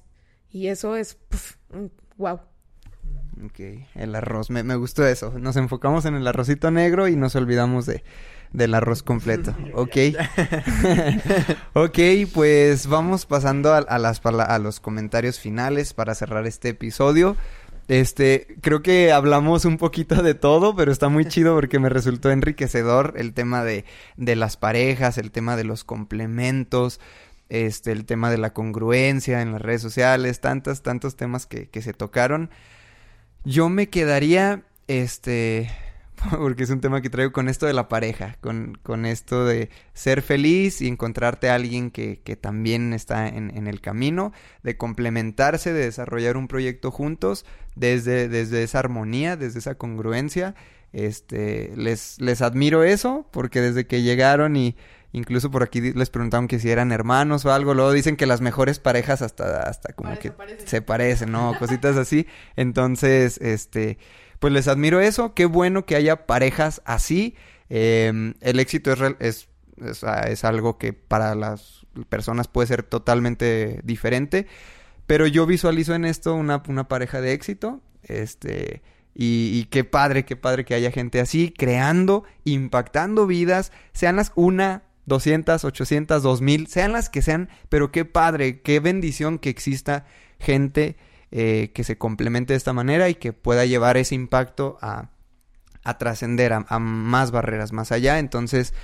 Y 0.50 0.68
eso 0.68 0.96
es, 0.96 1.14
puf, 1.14 1.56
wow. 2.16 2.40
Ok, 3.44 3.60
el 3.94 4.14
arroz, 4.14 4.48
me, 4.48 4.62
me 4.62 4.74
gustó 4.74 5.06
eso. 5.06 5.38
Nos 5.38 5.56
enfocamos 5.56 6.06
en 6.06 6.14
el 6.14 6.26
arrocito 6.26 6.70
negro 6.70 7.08
y 7.08 7.16
nos 7.16 7.36
olvidamos 7.36 7.84
de, 7.84 8.02
del 8.52 8.74
arroz 8.74 9.02
completo. 9.02 9.54
Ok. 9.74 9.96
ok, 11.74 11.98
pues 12.32 12.86
vamos 12.86 13.26
pasando 13.26 13.72
a, 13.72 13.78
a 13.78 13.98
las, 13.98 14.20
a 14.24 14.58
los 14.58 14.80
comentarios 14.80 15.38
finales 15.38 15.94
para 15.94 16.14
cerrar 16.14 16.46
este 16.46 16.70
episodio. 16.70 17.36
Este, 17.88 18.46
creo 18.60 18.82
que 18.82 19.12
hablamos 19.12 19.64
un 19.64 19.78
poquito 19.78 20.22
de 20.22 20.34
todo, 20.34 20.76
pero 20.76 20.92
está 20.92 21.08
muy 21.08 21.24
chido 21.24 21.54
porque 21.54 21.78
me 21.78 21.88
resultó 21.88 22.30
enriquecedor 22.30 23.14
el 23.16 23.32
tema 23.32 23.64
de, 23.64 23.86
de 24.16 24.36
las 24.36 24.58
parejas, 24.58 25.16
el 25.16 25.30
tema 25.30 25.56
de 25.56 25.64
los 25.64 25.84
complementos, 25.84 27.00
este, 27.48 27.92
el 27.92 28.04
tema 28.04 28.30
de 28.30 28.36
la 28.36 28.52
congruencia 28.52 29.40
en 29.40 29.52
las 29.52 29.62
redes 29.62 29.80
sociales, 29.80 30.40
tantos, 30.40 30.82
tantos 30.82 31.16
temas 31.16 31.46
que, 31.46 31.70
que 31.70 31.80
se 31.80 31.94
tocaron. 31.94 32.50
Yo 33.44 33.70
me 33.70 33.88
quedaría, 33.88 34.64
este, 34.86 35.70
porque 36.38 36.64
es 36.64 36.70
un 36.70 36.80
tema 36.80 37.00
que 37.00 37.10
traigo 37.10 37.32
con 37.32 37.48
esto 37.48 37.66
de 37.66 37.72
la 37.72 37.88
pareja, 37.88 38.36
con, 38.40 38.78
con 38.82 39.06
esto 39.06 39.44
de 39.44 39.70
ser 39.92 40.22
feliz 40.22 40.80
y 40.80 40.88
encontrarte 40.88 41.50
a 41.50 41.54
alguien 41.54 41.90
que, 41.90 42.20
que 42.22 42.36
también 42.36 42.92
está 42.92 43.28
en, 43.28 43.56
en 43.56 43.66
el 43.66 43.80
camino, 43.80 44.32
de 44.62 44.76
complementarse, 44.76 45.72
de 45.72 45.84
desarrollar 45.84 46.36
un 46.36 46.48
proyecto 46.48 46.90
juntos, 46.90 47.44
desde, 47.76 48.28
desde 48.28 48.62
esa 48.62 48.80
armonía, 48.80 49.36
desde 49.36 49.60
esa 49.60 49.76
congruencia. 49.76 50.54
Este, 50.92 51.72
les, 51.76 52.20
les 52.20 52.42
admiro 52.42 52.82
eso, 52.82 53.26
porque 53.30 53.60
desde 53.60 53.86
que 53.86 54.02
llegaron 54.02 54.56
y 54.56 54.76
incluso 55.12 55.50
por 55.50 55.62
aquí 55.62 55.80
les 55.80 56.10
preguntaron 56.10 56.48
que 56.48 56.58
si 56.58 56.70
eran 56.70 56.92
hermanos 56.92 57.44
o 57.44 57.52
algo, 57.52 57.74
luego 57.74 57.92
dicen 57.92 58.16
que 58.16 58.26
las 58.26 58.40
mejores 58.40 58.78
parejas 58.78 59.22
hasta, 59.22 59.62
hasta 59.62 59.92
como 59.92 60.18
que 60.18 60.32
se 60.64 60.82
parecen, 60.82 61.32
¿no? 61.32 61.54
Cositas 61.58 61.96
así. 61.96 62.26
Entonces, 62.56 63.38
este, 63.38 63.98
pues 64.38 64.52
les 64.52 64.68
admiro 64.68 65.00
eso. 65.00 65.34
Qué 65.34 65.46
bueno 65.46 65.84
que 65.86 65.96
haya 65.96 66.26
parejas 66.26 66.82
así. 66.84 67.34
Eh, 67.70 68.34
el 68.40 68.60
éxito 68.60 68.92
es, 68.92 69.00
es, 69.18 69.48
es, 69.84 70.04
ah, 70.04 70.22
es 70.28 70.44
algo 70.44 70.78
que 70.78 70.92
para 70.92 71.34
las 71.34 71.86
personas 72.08 72.48
puede 72.48 72.68
ser 72.68 72.82
totalmente 72.82 73.80
diferente. 73.84 74.46
Pero 75.06 75.26
yo 75.26 75.46
visualizo 75.46 75.94
en 75.94 76.04
esto 76.04 76.34
una, 76.34 76.62
una 76.68 76.88
pareja 76.88 77.20
de 77.20 77.32
éxito. 77.32 77.80
Este. 78.02 78.82
Y, 79.14 79.50
y 79.54 79.64
qué 79.64 79.82
padre, 79.82 80.24
qué 80.24 80.36
padre 80.36 80.64
que 80.64 80.74
haya 80.74 80.92
gente 80.92 81.18
así, 81.18 81.52
creando, 81.56 82.22
impactando 82.44 83.26
vidas, 83.26 83.72
sean 83.92 84.14
las 84.14 84.30
una, 84.36 84.84
200, 85.06 85.64
800, 85.64 86.22
2000, 86.22 86.68
sean 86.68 86.92
las 86.92 87.08
que 87.08 87.20
sean, 87.20 87.48
pero 87.68 87.90
qué 87.90 88.04
padre, 88.04 88.60
qué 88.60 88.78
bendición 88.78 89.40
que 89.40 89.50
exista 89.50 90.06
gente 90.38 90.96
eh, 91.30 91.70
que 91.74 91.84
se 91.84 91.98
complemente 91.98 92.52
de 92.52 92.56
esta 92.56 92.72
manera 92.72 93.08
y 93.08 93.14
que 93.14 93.32
pueda 93.32 93.64
llevar 93.66 93.96
ese 93.96 94.14
impacto 94.14 94.78
a, 94.80 95.10
a 95.84 95.98
trascender 95.98 96.52
a, 96.52 96.64
a 96.68 96.78
más 96.78 97.30
barreras 97.30 97.72
más 97.72 97.92
allá. 97.92 98.18
Entonces, 98.18 98.74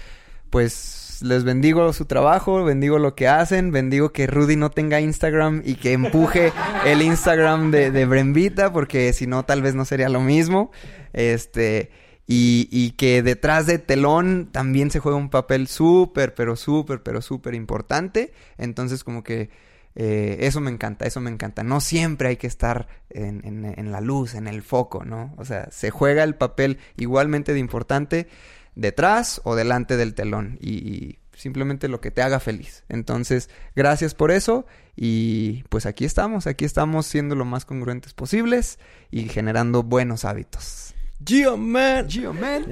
pues 0.51 1.19
les 1.23 1.45
bendigo 1.45 1.93
su 1.93 2.07
trabajo, 2.07 2.65
bendigo 2.65 2.99
lo 2.99 3.15
que 3.15 3.29
hacen, 3.29 3.71
bendigo 3.71 4.13
que 4.13 4.27
Rudy 4.27 4.57
no 4.57 4.71
tenga 4.71 5.01
Instagram 5.01 5.63
y 5.65 5.77
que 5.77 5.93
empuje 5.93 6.53
el 6.87 7.03
Instagram 7.03 7.71
de, 7.71 7.91
de 7.91 8.07
Brembita, 8.07 8.73
porque 8.73 9.13
si 9.13 9.27
no, 9.27 9.45
tal 9.45 9.63
vez 9.63 9.75
no 9.75 9.85
sería 9.85 10.09
lo 10.09 10.21
mismo. 10.21 10.71
Este, 11.13 11.91
y, 12.27 12.69
y 12.71 12.93
que 12.93 13.23
detrás 13.23 13.67
de 13.67 13.79
telón 13.79 14.49
también 14.51 14.91
se 14.91 15.01
juega 15.01 15.19
un 15.19 15.31
papel 15.31 15.69
súper, 15.69 16.35
pero 16.35 16.57
súper, 16.57 17.03
pero 17.03 17.21
súper 17.21 17.55
importante. 17.55 18.33
Entonces, 18.57 19.05
como 19.05 19.23
que 19.23 19.51
eh, 19.97 20.39
eso 20.41 20.61
me 20.61 20.71
encanta, 20.71 21.07
eso 21.07 21.21
me 21.21 21.31
encanta. 21.31 21.63
No 21.63 21.81
siempre 21.81 22.29
hay 22.29 22.37
que 22.37 22.47
estar 22.47 22.89
en, 23.11 23.41
en- 23.45 23.65
en 23.79 23.93
la 23.93 24.01
luz, 24.01 24.35
en 24.35 24.47
el 24.49 24.63
foco, 24.63 25.05
¿no? 25.05 25.35
O 25.39 25.45
sea, 25.45 25.69
se 25.71 25.91
juega 25.91 26.23
el 26.25 26.35
papel 26.35 26.79
igualmente 26.97 27.53
de 27.53 27.59
importante 27.61 28.29
detrás 28.75 29.41
o 29.45 29.55
delante 29.55 29.97
del 29.97 30.15
telón 30.15 30.59
y, 30.61 30.71
y 30.73 31.19
simplemente 31.33 31.89
lo 31.89 32.01
que 32.01 32.11
te 32.11 32.23
haga 32.23 32.41
feliz. 32.41 32.85
Entonces, 32.89 33.51
gracias 33.77 34.15
por 34.15 34.31
eso 34.31 34.67
y 34.97 35.63
pues 35.69 35.87
aquí 35.87 36.05
estamos, 36.05 36.47
aquí 36.47 36.65
estamos 36.65 37.07
siendo 37.07 37.35
lo 37.37 37.45
más 37.45 37.65
congruentes 37.65 38.15
posibles 38.15 38.79
y 39.11 39.29
generando 39.29 39.83
buenos 39.83 40.25
hábitos. 40.25 40.94
Gio, 41.23 41.57
man. 41.57 42.09
Gio, 42.09 42.33
man. 42.33 42.67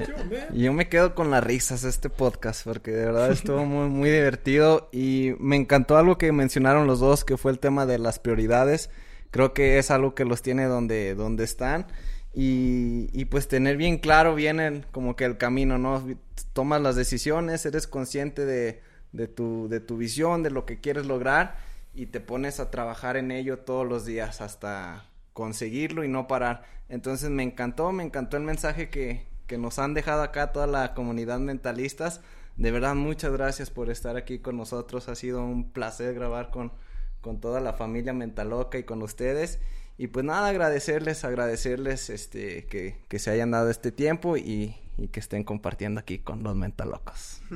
Y 0.52 0.62
yo 0.62 0.73
me 0.73 0.89
quedo 0.89 1.14
con 1.14 1.31
las 1.31 1.44
risas 1.44 1.82
de 1.82 1.90
este 1.90 2.10
podcast 2.10 2.64
porque 2.64 2.90
de 2.90 3.05
verdad 3.06 3.31
estuvo 3.31 3.64
muy, 3.64 3.89
muy 3.89 4.10
divertido 4.10 4.89
y 4.93 5.32
me 5.39 5.56
encantó 5.56 5.97
algo 5.97 6.19
que 6.19 6.32
mencionaron 6.32 6.86
los 6.86 7.01
dos 7.01 7.24
que 7.24 7.36
fue 7.36 7.52
el 7.52 7.59
tema 7.59 7.86
de 7.86 7.98
las 7.98 8.19
prioridades. 8.19 8.90
Creo 9.31 9.55
que 9.55 9.78
es 9.78 9.90
algo 9.90 10.14
que 10.14 10.24
los 10.24 10.43
tiene 10.43 10.64
donde, 10.64 11.14
donde 11.14 11.44
están 11.44 11.86
y, 12.35 13.09
y 13.12 13.27
pues 13.27 13.48
tener 13.48 13.77
bien 13.77 13.98
claro 13.98 14.35
bien 14.35 14.60
el, 14.60 14.86
como 14.90 15.16
que 15.16 15.24
el 15.24 15.39
camino, 15.39 15.78
¿no? 15.78 16.06
Tomas 16.52 16.81
las 16.81 16.97
decisiones, 16.97 17.64
eres 17.64 17.86
consciente 17.86 18.44
de, 18.44 18.82
de, 19.12 19.28
tu, 19.28 19.69
de 19.69 19.81
tu 19.81 19.97
visión, 19.97 20.43
de 20.43 20.51
lo 20.51 20.66
que 20.66 20.81
quieres 20.81 21.06
lograr 21.06 21.56
y 21.94 22.06
te 22.06 22.20
pones 22.20 22.60
a 22.60 22.70
trabajar 22.70 23.16
en 23.16 23.31
ello 23.31 23.60
todos 23.60 23.86
los 23.86 24.05
días 24.05 24.40
hasta 24.40 25.05
conseguirlo 25.33 26.05
y 26.05 26.09
no 26.09 26.27
parar. 26.27 26.65
Entonces 26.89 27.31
me 27.31 27.43
encantó, 27.43 27.93
me 27.93 28.05
encantó 28.05 28.37
el 28.37 28.43
mensaje 28.43 28.91
que, 28.91 29.27
que 29.47 29.59
nos 29.59 29.79
han 29.79 29.95
dejado 29.95 30.23
acá 30.23 30.53
toda 30.53 30.67
la 30.67 30.95
comunidad 30.95 31.39
mentalistas. 31.39 32.21
De 32.57 32.71
verdad, 32.71 32.95
muchas 32.95 33.33
gracias 33.33 33.71
por 33.71 33.91
estar 33.91 34.17
aquí 34.17 34.39
con 34.39 34.57
nosotros. 34.57 35.09
Ha 35.09 35.15
sido 35.15 35.43
un 35.45 35.71
placer 35.73 36.15
grabar 36.15 36.51
con, 36.51 36.73
con 37.21 37.41
toda 37.41 37.61
la 37.61 37.73
familia 37.73 38.13
Mentaloca 38.13 38.79
y 38.79 38.85
con 38.85 39.03
ustedes. 39.03 39.59
Y 39.99 40.09
pues 40.09 40.25
nada, 40.25 40.49
agradecerles, 40.49 41.25
agradecerles 41.25 42.11
este 42.11 42.67
que, 42.67 42.97
que 43.09 43.19
se 43.19 43.31
hayan 43.31 43.51
dado 43.51 43.71
este 43.71 43.93
tiempo 43.93 44.37
y, 44.37 44.77
y 44.99 45.09
que 45.09 45.21
estén 45.21 45.45
compartiendo 45.45 46.01
aquí 46.01 46.19
con 46.19 46.43
los 46.43 46.57
Mentalocos. 46.57 47.43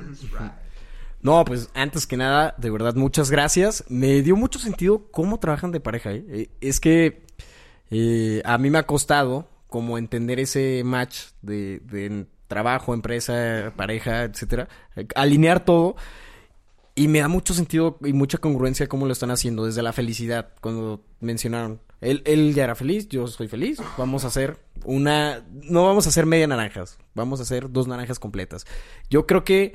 No, 1.22 1.44
pues 1.44 1.70
antes 1.74 2.06
que 2.06 2.16
nada, 2.16 2.54
de 2.58 2.70
verdad, 2.70 2.94
muchas 2.94 3.30
gracias. 3.30 3.84
Me 3.88 4.22
dio 4.22 4.36
mucho 4.36 4.58
sentido 4.60 5.10
cómo 5.10 5.40
trabajan 5.40 5.72
de 5.72 5.80
pareja. 5.80 6.12
¿eh? 6.12 6.24
Eh, 6.28 6.50
Es 6.60 6.78
que 6.78 7.25
eh, 7.90 8.42
a 8.44 8.58
mí 8.58 8.70
me 8.70 8.78
ha 8.78 8.86
costado 8.86 9.48
como 9.68 9.98
entender 9.98 10.40
ese 10.40 10.82
match 10.84 11.18
de, 11.42 12.26
trabajo, 12.48 12.94
empresa, 12.94 13.72
pareja, 13.76 14.24
etcétera. 14.24 14.68
Alinear 15.14 15.64
todo. 15.64 15.96
Y 16.94 17.08
me 17.08 17.18
da 17.18 17.28
mucho 17.28 17.52
sentido 17.52 17.98
y 18.02 18.14
mucha 18.14 18.38
congruencia 18.38 18.86
cómo 18.86 19.04
lo 19.04 19.12
están 19.12 19.30
haciendo 19.30 19.66
desde 19.66 19.82
la 19.82 19.92
felicidad. 19.92 20.54
Cuando 20.62 21.02
mencionaron, 21.20 21.80
Él, 22.00 22.22
él 22.24 22.54
ya 22.54 22.64
era 22.64 22.74
feliz, 22.74 23.08
yo 23.08 23.26
soy 23.26 23.48
feliz. 23.48 23.82
Vamos 23.98 24.24
a 24.24 24.28
hacer 24.28 24.58
una. 24.84 25.44
No 25.50 25.84
vamos 25.84 26.06
a 26.06 26.08
hacer 26.08 26.24
media 26.24 26.46
naranjas. 26.46 26.96
Vamos 27.14 27.40
a 27.40 27.42
hacer 27.42 27.70
dos 27.70 27.86
naranjas 27.86 28.18
completas. 28.18 28.64
Yo 29.10 29.26
creo 29.26 29.44
que 29.44 29.74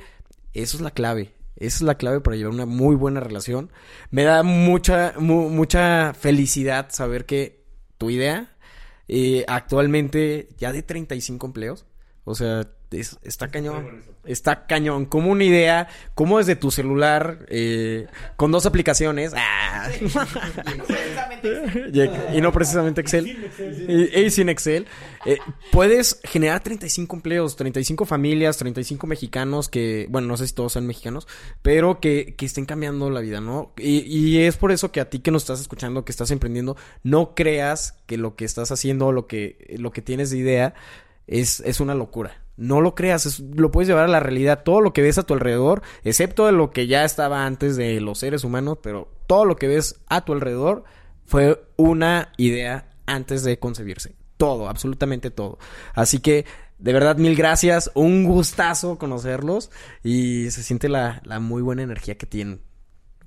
eso 0.52 0.76
es 0.76 0.80
la 0.82 0.90
clave. 0.90 1.32
Esa 1.54 1.76
es 1.76 1.82
la 1.82 1.94
clave 1.96 2.20
para 2.20 2.36
llevar 2.36 2.54
una 2.54 2.66
muy 2.66 2.96
buena 2.96 3.20
relación. 3.20 3.70
Me 4.10 4.24
da 4.24 4.42
mucha, 4.42 5.14
mu- 5.16 5.48
mucha 5.48 6.14
felicidad 6.14 6.88
saber 6.90 7.24
que 7.24 7.61
tu 8.02 8.10
idea, 8.10 8.48
eh, 9.06 9.44
actualmente 9.46 10.48
ya 10.58 10.72
de 10.72 10.82
35 10.82 11.46
empleos, 11.46 11.86
o 12.24 12.34
sea, 12.34 12.68
es- 13.00 13.18
está 13.22 13.48
cañón. 13.48 14.02
Está 14.24 14.66
cañón. 14.66 15.06
Como 15.06 15.30
una 15.30 15.44
idea, 15.44 15.88
como 16.14 16.38
desde 16.38 16.54
tu 16.56 16.70
celular, 16.70 17.44
eh, 17.48 18.06
con 18.36 18.52
dos 18.52 18.66
aplicaciones. 18.66 19.32
¡ah! 19.36 19.88
y, 21.92 22.00
y 22.36 22.40
no 22.40 22.52
precisamente 22.52 23.00
Excel. 23.00 23.26
Y, 23.88 24.18
y 24.20 24.30
sin 24.30 24.48
Excel. 24.48 24.86
eh, 25.26 25.38
puedes 25.70 26.20
generar 26.24 26.62
35 26.62 27.16
empleos, 27.16 27.56
35 27.56 28.04
familias, 28.04 28.56
35 28.58 29.06
mexicanos 29.06 29.68
que, 29.68 30.06
bueno, 30.10 30.28
no 30.28 30.36
sé 30.36 30.46
si 30.46 30.54
todos 30.54 30.72
sean 30.72 30.86
mexicanos, 30.86 31.26
pero 31.62 32.00
que, 32.00 32.34
que 32.36 32.46
estén 32.46 32.64
cambiando 32.64 33.10
la 33.10 33.20
vida, 33.20 33.40
¿no? 33.40 33.72
Y, 33.78 34.00
y 34.00 34.38
es 34.40 34.56
por 34.56 34.72
eso 34.72 34.92
que 34.92 35.00
a 35.00 35.10
ti 35.10 35.18
que 35.20 35.30
nos 35.30 35.42
estás 35.42 35.60
escuchando, 35.60 36.04
que 36.04 36.12
estás 36.12 36.30
emprendiendo, 36.30 36.76
no 37.02 37.34
creas 37.34 37.98
que 38.06 38.16
lo 38.16 38.36
que 38.36 38.44
estás 38.44 38.70
haciendo, 38.72 39.12
lo 39.12 39.26
que, 39.26 39.74
lo 39.78 39.90
que 39.90 40.02
tienes 40.02 40.30
de 40.30 40.38
idea, 40.38 40.74
es, 41.26 41.60
es 41.60 41.80
una 41.80 41.94
locura. 41.94 42.41
No 42.56 42.80
lo 42.80 42.94
creas, 42.94 43.26
es- 43.26 43.40
lo 43.40 43.70
puedes 43.70 43.88
llevar 43.88 44.04
a 44.04 44.08
la 44.08 44.20
realidad. 44.20 44.62
Todo 44.64 44.80
lo 44.80 44.92
que 44.92 45.02
ves 45.02 45.18
a 45.18 45.22
tu 45.22 45.34
alrededor, 45.34 45.82
excepto 46.04 46.46
de 46.46 46.52
lo 46.52 46.70
que 46.70 46.86
ya 46.86 47.04
estaba 47.04 47.46
antes 47.46 47.76
de 47.76 48.00
los 48.00 48.18
seres 48.18 48.44
humanos, 48.44 48.78
pero 48.82 49.08
todo 49.26 49.44
lo 49.44 49.56
que 49.56 49.68
ves 49.68 50.00
a 50.08 50.24
tu 50.24 50.32
alrededor 50.32 50.84
fue 51.24 51.64
una 51.76 52.32
idea 52.36 52.90
antes 53.06 53.42
de 53.44 53.58
concebirse. 53.58 54.14
Todo, 54.36 54.68
absolutamente 54.68 55.30
todo. 55.30 55.58
Así 55.94 56.18
que, 56.18 56.44
de 56.78 56.92
verdad, 56.92 57.16
mil 57.16 57.36
gracias. 57.36 57.90
Un 57.94 58.24
gustazo 58.24 58.98
conocerlos 58.98 59.70
y 60.02 60.50
se 60.50 60.62
siente 60.62 60.88
la, 60.88 61.22
la 61.24 61.40
muy 61.40 61.62
buena 61.62 61.82
energía 61.82 62.16
que 62.18 62.26
tienen. 62.26 62.60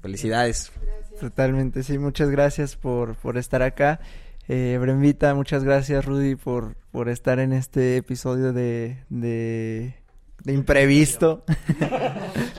Felicidades. 0.01 0.71
Totalmente, 1.19 1.81
sí, 1.83 1.97
muchas 1.97 2.29
gracias 2.29 2.75
por, 2.75 3.15
por 3.15 3.37
estar 3.37 3.61
acá. 3.63 4.01
Eh, 4.47 4.77
Brembita, 4.79 5.33
muchas 5.33 5.63
gracias 5.63 6.05
Rudy 6.05 6.35
por, 6.35 6.75
por 6.91 7.09
estar 7.09 7.39
en 7.39 7.51
este 7.51 7.97
episodio 7.97 8.53
de, 8.53 9.03
de, 9.09 9.95
de 10.43 10.53
imprevisto, 10.53 11.43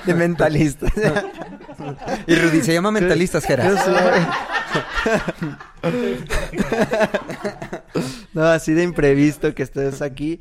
de 0.04 0.14
mentalista. 0.14 0.86
Y 2.26 2.34
Rudy, 2.34 2.62
se 2.62 2.72
llama 2.72 2.90
Mentalistas, 2.90 3.44
sé. 3.44 3.56
No, 8.34 8.44
así 8.44 8.74
de 8.74 8.82
imprevisto 8.82 9.54
que 9.54 9.62
estés 9.62 10.02
aquí. 10.02 10.40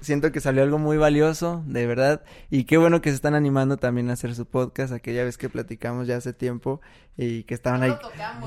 Siento 0.00 0.32
que 0.32 0.40
salió 0.40 0.62
algo 0.62 0.78
muy 0.78 0.96
valioso, 0.96 1.62
de 1.66 1.86
verdad. 1.86 2.22
Y 2.50 2.64
qué 2.64 2.76
bueno 2.76 3.00
que 3.00 3.10
se 3.10 3.16
están 3.16 3.34
animando 3.34 3.76
también 3.76 4.10
a 4.10 4.14
hacer 4.14 4.34
su 4.34 4.46
podcast. 4.46 4.92
Aquella 4.92 5.24
vez 5.24 5.38
que 5.38 5.48
platicamos 5.48 6.06
ya 6.06 6.16
hace 6.16 6.32
tiempo 6.32 6.80
y 7.22 7.42
que 7.42 7.52
estaban 7.52 7.82
ahí. 7.82 7.92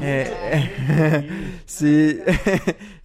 Eh, 0.02 1.30
sí. 1.66 2.20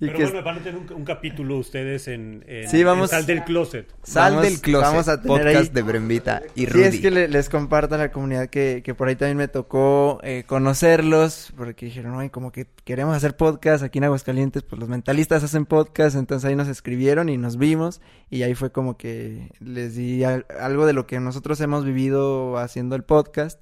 y 0.00 0.06
Pero 0.06 0.16
que 0.18 0.24
bueno, 0.24 0.42
van 0.42 0.56
a 0.56 0.60
tener 0.60 0.80
un, 0.80 0.90
un 0.92 1.04
capítulo 1.04 1.58
ustedes 1.58 2.08
en, 2.08 2.42
en- 2.46 2.68
Sí, 2.68 2.82
vamos- 2.84 3.12
en 3.12 3.18
Sal 3.18 3.26
del 3.26 3.44
Closet. 3.44 3.92
Sal 4.02 4.32
Vamos- 4.34 4.48
del 4.50 4.60
closet. 4.60 4.88
vamos 4.88 5.08
a 5.08 5.20
tener 5.20 5.38
podcast 5.42 5.68
ahí- 5.68 5.74
de 5.74 5.82
Brembita 5.82 6.42
y 6.54 6.60
Sí, 6.60 6.66
Rudy. 6.66 6.82
es 6.84 7.00
que 7.00 7.10
le- 7.10 7.28
les 7.28 7.48
comparto 7.48 7.96
a 7.96 7.98
la 7.98 8.10
comunidad 8.10 8.48
que, 8.48 8.82
que 8.84 8.94
por 8.94 9.08
ahí 9.08 9.16
también 9.16 9.36
me 9.36 9.48
tocó 9.48 10.20
eh, 10.22 10.44
conocerlos, 10.46 11.52
porque 11.56 11.86
dijeron, 11.86 12.18
ay, 12.18 12.30
como 12.30 12.50
que 12.50 12.66
queremos 12.84 13.14
hacer 13.16 13.36
podcast 13.36 13.82
aquí 13.84 13.98
en 13.98 14.04
Aguascalientes, 14.04 14.62
pues 14.62 14.80
los 14.80 14.88
mentalistas 14.88 15.44
hacen 15.44 15.66
podcast, 15.66 16.16
entonces 16.16 16.48
ahí 16.48 16.56
nos 16.56 16.68
escribieron 16.68 17.28
y 17.28 17.36
nos 17.36 17.58
vimos, 17.58 18.00
y 18.30 18.42
ahí 18.42 18.54
fue 18.54 18.72
como 18.72 18.96
que 18.96 19.50
les 19.60 19.94
di 19.96 20.24
al- 20.24 20.46
algo 20.58 20.86
de 20.86 20.94
lo 20.94 21.06
que 21.06 21.20
nosotros 21.20 21.60
hemos 21.60 21.84
vivido 21.84 22.56
haciendo 22.56 22.96
el 22.96 23.02
podcast, 23.04 23.60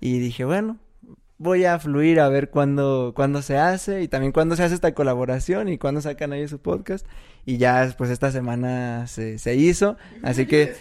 y 0.00 0.18
dije, 0.18 0.44
bueno, 0.44 0.78
voy 1.42 1.64
a 1.64 1.78
fluir 1.78 2.20
a 2.20 2.28
ver 2.28 2.50
cuándo, 2.50 3.12
cuándo 3.14 3.42
se 3.42 3.58
hace, 3.58 4.02
y 4.02 4.08
también 4.08 4.32
cuándo 4.32 4.56
se 4.56 4.62
hace 4.62 4.74
esta 4.74 4.94
colaboración, 4.94 5.68
y 5.68 5.76
cuándo 5.76 6.00
sacan 6.00 6.32
ahí 6.32 6.46
su 6.46 6.60
podcast, 6.60 7.06
y 7.44 7.56
ya 7.58 7.92
pues 7.98 8.10
esta 8.10 8.30
semana 8.30 9.06
se, 9.08 9.38
se 9.38 9.56
hizo, 9.56 9.96
así 10.22 10.46
que 10.46 10.74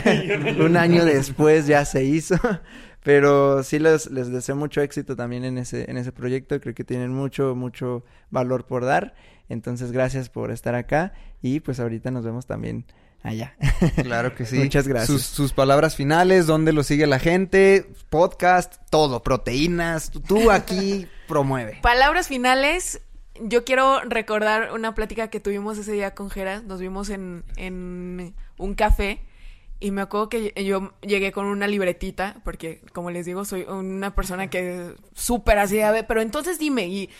un 0.60 0.76
año 0.76 1.04
después 1.04 1.66
ya 1.66 1.84
se 1.84 2.04
hizo. 2.04 2.36
Pero 3.04 3.62
sí 3.62 3.78
les, 3.78 4.10
les 4.10 4.30
deseo 4.30 4.56
mucho 4.56 4.82
éxito 4.82 5.16
también 5.16 5.44
en 5.44 5.56
ese, 5.56 5.90
en 5.90 5.96
ese 5.96 6.12
proyecto. 6.12 6.60
Creo 6.60 6.74
que 6.74 6.84
tienen 6.84 7.10
mucho, 7.10 7.54
mucho 7.54 8.04
valor 8.30 8.66
por 8.66 8.84
dar. 8.84 9.14
Entonces, 9.48 9.92
gracias 9.92 10.28
por 10.28 10.50
estar 10.50 10.74
acá. 10.74 11.14
Y 11.40 11.60
pues 11.60 11.80
ahorita 11.80 12.10
nos 12.10 12.24
vemos 12.24 12.44
también 12.44 12.84
allá. 13.22 13.54
Claro 14.02 14.34
que 14.34 14.46
sí. 14.46 14.56
Muchas 14.56 14.86
gracias. 14.88 15.08
Sus, 15.08 15.22
sus 15.26 15.52
palabras 15.52 15.96
finales, 15.96 16.46
dónde 16.46 16.72
lo 16.72 16.82
sigue 16.82 17.06
la 17.06 17.18
gente, 17.18 17.86
podcast, 18.10 18.76
todo, 18.90 19.22
proteínas. 19.22 20.10
Tú- 20.26 20.50
aquí 20.50 21.06
promueve. 21.28 21.78
Palabras 21.82 22.28
finales. 22.28 23.00
Yo 23.40 23.64
quiero 23.64 24.00
recordar 24.00 24.72
una 24.72 24.94
plática 24.94 25.28
que 25.28 25.38
tuvimos 25.40 25.78
ese 25.78 25.92
día 25.92 26.14
con 26.14 26.28
Jera. 26.30 26.60
Nos 26.62 26.80
vimos 26.80 27.08
en, 27.10 27.44
en 27.56 28.34
un 28.56 28.74
café. 28.74 29.20
Y 29.80 29.92
me 29.92 30.00
acuerdo 30.00 30.28
que 30.28 30.52
yo 30.64 30.92
llegué 31.02 31.30
con 31.30 31.46
una 31.46 31.68
libretita, 31.68 32.40
porque 32.42 32.80
como 32.92 33.12
les 33.12 33.26
digo, 33.26 33.44
soy 33.44 33.62
una 33.62 34.12
persona 34.12 34.50
que 34.50 34.94
súper 35.14 35.56
así, 35.60 35.80
a 35.80 35.92
ver, 35.92 36.04
pero 36.08 36.20
entonces 36.20 36.58
dime, 36.58 36.88
y, 36.88 37.10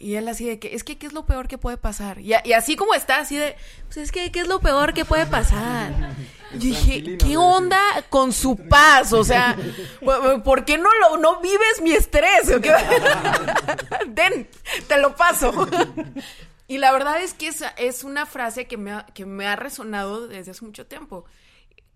y 0.00 0.14
él 0.16 0.28
así 0.28 0.46
de 0.46 0.58
que, 0.58 0.74
es 0.74 0.84
que, 0.84 0.98
¿qué 0.98 1.06
es 1.06 1.12
lo 1.12 1.26
peor 1.26 1.48
que 1.48 1.58
puede 1.58 1.76
pasar? 1.76 2.20
Y, 2.20 2.34
a- 2.34 2.42
y 2.44 2.52
así 2.52 2.76
como 2.76 2.94
está, 2.94 3.18
así 3.20 3.36
de, 3.36 3.56
pues 3.86 3.96
es 3.98 4.12
que, 4.12 4.30
¿qué 4.32 4.40
es 4.40 4.48
lo 4.48 4.60
peor 4.60 4.94
que 4.94 5.04
puede 5.04 5.26
pasar? 5.26 5.92
Yo 6.52 6.58
dije, 6.60 7.18
¿qué 7.18 7.36
onda 7.36 7.80
con 8.08 8.32
su 8.32 8.56
paz? 8.56 9.12
O 9.12 9.24
sea, 9.24 9.56
¿por- 10.04 10.42
¿por 10.42 10.64
qué 10.64 10.78
no 10.78 10.88
lo, 11.00 11.16
no 11.18 11.40
vives 11.40 11.80
mi 11.82 11.92
estrés? 11.92 12.50
¿O 12.54 12.60
qué? 12.60 12.72
Ten, 14.14 14.48
te 14.88 14.98
lo 15.00 15.14
paso. 15.16 15.52
Y 16.68 16.78
la 16.78 16.90
verdad 16.90 17.22
es 17.22 17.32
que 17.32 17.46
es, 17.46 17.62
es 17.76 18.02
una 18.02 18.26
frase 18.26 18.66
que 18.66 18.76
me, 18.76 18.90
ha, 18.90 19.06
que 19.14 19.24
me 19.24 19.46
ha 19.46 19.54
resonado 19.54 20.26
desde 20.26 20.50
hace 20.50 20.64
mucho 20.64 20.84
tiempo. 20.84 21.24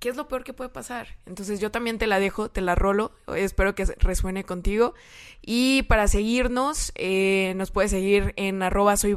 ¿Qué 0.01 0.09
es 0.09 0.17
lo 0.17 0.29
peor 0.29 0.45
que 0.45 0.55
puede 0.55 0.71
pasar? 0.71 1.09
Entonces 1.27 1.61
yo 1.61 1.71
también 1.71 1.99
te 1.99 2.07
la 2.07 2.19
dejo, 2.19 2.49
te 2.49 2.63
la 2.63 2.75
rolo. 2.75 3.13
Espero 3.37 3.75
que 3.75 3.85
resuene 3.99 4.45
contigo. 4.45 4.95
Y 5.43 5.83
para 5.83 6.09
seguirnos, 6.09 6.93
eh, 6.95 7.53
nos 7.57 7.71
puedes 7.71 7.91
seguir 7.91 8.33
en 8.37 8.63
arroba 8.63 8.97
soy. 8.97 9.15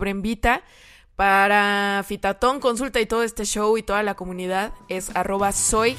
Para 1.16 2.04
Fitatón, 2.06 2.60
consulta 2.60 3.00
y 3.00 3.06
todo 3.06 3.24
este 3.24 3.46
show 3.46 3.78
y 3.78 3.84
toda 3.84 4.04
la 4.04 4.16
comunidad 4.16 4.74
es 4.90 5.16
arroba 5.16 5.54
soy. 5.54 5.96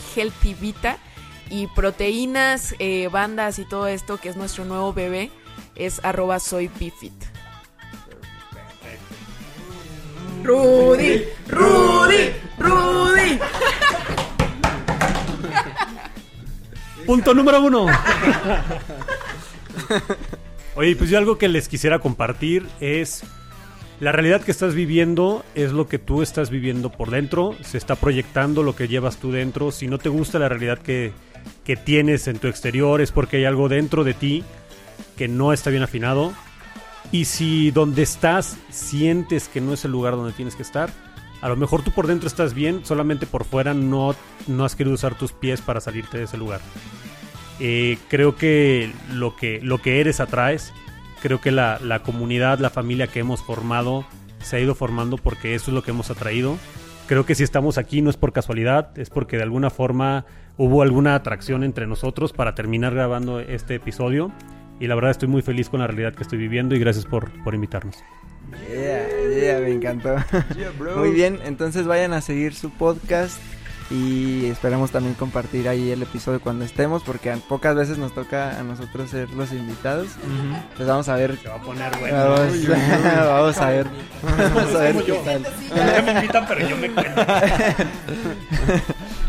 Y 1.48 1.66
proteínas, 1.68 2.74
eh, 2.78 3.08
bandas 3.10 3.58
y 3.58 3.64
todo 3.64 3.86
esto, 3.86 4.18
que 4.18 4.28
es 4.28 4.36
nuestro 4.36 4.66
nuevo 4.66 4.92
bebé, 4.92 5.30
es 5.76 6.04
arroba 6.04 6.38
soy 6.40 6.68
bifit. 6.68 7.14
Rudy, 10.42 11.24
Rudy, 11.48 12.34
Rudy. 12.58 13.38
Punto 17.06 17.34
número 17.34 17.60
uno. 17.62 17.86
Oye, 20.76 20.96
pues 20.96 21.10
yo 21.10 21.18
algo 21.18 21.38
que 21.38 21.48
les 21.48 21.68
quisiera 21.68 21.98
compartir 21.98 22.66
es 22.80 23.22
la 24.00 24.10
realidad 24.10 24.42
que 24.42 24.50
estás 24.50 24.74
viviendo 24.74 25.44
es 25.54 25.72
lo 25.72 25.86
que 25.86 25.98
tú 25.98 26.22
estás 26.22 26.50
viviendo 26.50 26.90
por 26.90 27.10
dentro, 27.10 27.54
se 27.62 27.78
está 27.78 27.94
proyectando 27.94 28.62
lo 28.62 28.74
que 28.74 28.88
llevas 28.88 29.18
tú 29.18 29.30
dentro. 29.30 29.70
Si 29.70 29.86
no 29.86 29.98
te 29.98 30.08
gusta 30.08 30.38
la 30.38 30.48
realidad 30.48 30.78
que, 30.78 31.12
que 31.64 31.76
tienes 31.76 32.26
en 32.26 32.38
tu 32.38 32.48
exterior 32.48 33.00
es 33.00 33.12
porque 33.12 33.36
hay 33.36 33.44
algo 33.44 33.68
dentro 33.68 34.02
de 34.02 34.14
ti 34.14 34.42
que 35.16 35.28
no 35.28 35.52
está 35.52 35.70
bien 35.70 35.82
afinado. 35.82 36.32
Y 37.12 37.26
si 37.26 37.70
donde 37.70 38.02
estás 38.02 38.56
sientes 38.70 39.48
que 39.48 39.60
no 39.60 39.74
es 39.74 39.84
el 39.84 39.92
lugar 39.92 40.16
donde 40.16 40.32
tienes 40.32 40.56
que 40.56 40.62
estar, 40.62 40.90
a 41.44 41.48
lo 41.50 41.56
mejor 41.56 41.82
tú 41.82 41.90
por 41.90 42.06
dentro 42.06 42.26
estás 42.26 42.54
bien, 42.54 42.86
solamente 42.86 43.26
por 43.26 43.44
fuera 43.44 43.74
no, 43.74 44.14
no 44.46 44.64
has 44.64 44.74
querido 44.74 44.94
usar 44.94 45.14
tus 45.14 45.32
pies 45.32 45.60
para 45.60 45.78
salirte 45.78 46.16
de 46.16 46.24
ese 46.24 46.38
lugar. 46.38 46.62
Eh, 47.60 47.98
creo 48.08 48.34
que 48.34 48.90
lo, 49.12 49.36
que 49.36 49.60
lo 49.60 49.76
que 49.76 50.00
eres 50.00 50.20
atraes. 50.20 50.72
Creo 51.20 51.42
que 51.42 51.52
la, 51.52 51.78
la 51.82 52.02
comunidad, 52.02 52.60
la 52.60 52.70
familia 52.70 53.08
que 53.08 53.20
hemos 53.20 53.42
formado 53.42 54.06
se 54.40 54.56
ha 54.56 54.60
ido 54.60 54.74
formando 54.74 55.18
porque 55.18 55.54
eso 55.54 55.70
es 55.70 55.74
lo 55.74 55.82
que 55.82 55.90
hemos 55.90 56.10
atraído. 56.10 56.56
Creo 57.08 57.26
que 57.26 57.34
si 57.34 57.42
estamos 57.42 57.76
aquí 57.76 58.00
no 58.00 58.08
es 58.08 58.16
por 58.16 58.32
casualidad, 58.32 58.98
es 58.98 59.10
porque 59.10 59.36
de 59.36 59.42
alguna 59.42 59.68
forma 59.68 60.24
hubo 60.56 60.80
alguna 60.80 61.14
atracción 61.14 61.62
entre 61.62 61.86
nosotros 61.86 62.32
para 62.32 62.54
terminar 62.54 62.94
grabando 62.94 63.38
este 63.40 63.74
episodio. 63.74 64.32
Y 64.80 64.86
la 64.86 64.94
verdad 64.94 65.10
estoy 65.10 65.28
muy 65.28 65.42
feliz 65.42 65.68
con 65.68 65.80
la 65.80 65.86
realidad 65.88 66.14
que 66.14 66.22
estoy 66.22 66.38
viviendo 66.38 66.74
y 66.74 66.78
gracias 66.78 67.04
por, 67.04 67.30
por 67.44 67.54
invitarnos. 67.54 68.02
Yeah, 68.68 69.08
yeah, 69.40 69.58
me 69.60 69.72
encantó. 69.72 70.16
Muy 70.96 71.10
bien, 71.10 71.40
entonces 71.44 71.86
vayan 71.86 72.12
a 72.12 72.20
seguir 72.20 72.54
su 72.54 72.70
podcast. 72.70 73.36
Y 73.90 74.46
esperamos 74.46 74.90
también 74.92 75.14
compartir 75.14 75.68
ahí 75.68 75.90
el 75.90 76.02
episodio 76.02 76.40
cuando 76.40 76.64
estemos, 76.64 77.02
porque 77.02 77.30
a- 77.30 77.36
pocas 77.36 77.76
veces 77.76 77.98
nos 77.98 78.14
toca 78.14 78.58
a 78.58 78.62
nosotros 78.62 79.10
ser 79.10 79.28
los 79.30 79.52
invitados. 79.52 80.08
Pues 80.74 80.88
vamos 80.88 81.06
a 81.10 81.16
ver. 81.16 81.36
Se 81.42 81.48
va 81.50 81.56
a 81.56 81.60
poner 81.60 81.92
bueno. 82.00 82.16
Vamos, 82.16 82.66
vamos 83.26 83.58
a 83.58 83.68
ver. 83.68 83.86
Vamos 84.54 84.74
a 84.74 84.78
ver 84.78 85.04
qué 85.04 85.12
tal. 85.12 85.42
Ya 85.76 86.02
me 86.02 86.12
invitan, 86.12 86.46
pero 86.48 86.66
yo 86.66 86.76
me 86.78 86.90
cuento. 86.90 87.22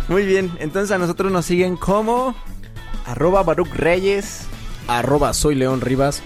Muy 0.08 0.26
bien, 0.26 0.52
entonces 0.60 0.92
a 0.92 0.98
nosotros 1.00 1.32
nos 1.34 1.46
siguen 1.46 1.76
como 1.76 2.34
arroba 3.06 3.44
Baruch 3.44 3.74
Reyes, 3.74 4.48
Arroba 4.88 5.34
soy 5.34 5.56
León 5.56 5.82
Rivas. 5.82 6.24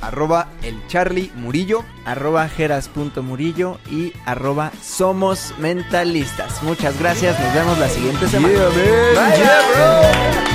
Arroba 0.00 0.48
el 0.62 0.86
Charlie 0.88 1.30
Murillo. 1.34 1.84
arroba 2.04 2.48
jeras.murillo 2.48 3.78
y 3.90 4.12
arroba 4.26 4.72
somos 4.82 5.54
mentalistas. 5.58 6.62
Muchas 6.62 6.98
gracias, 6.98 7.38
nos 7.38 7.54
vemos 7.54 7.78
la 7.78 7.88
siguiente 7.88 8.26
semana. 8.28 8.58
Bye. 9.14 10.50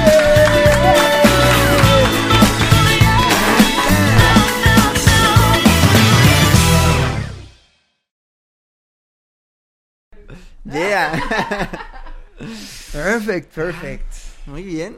Yeah. 10.66 11.14
perfect, 12.92 13.54
perfect. 13.54 14.06
Muy 14.48 14.64
bien. 14.64 14.98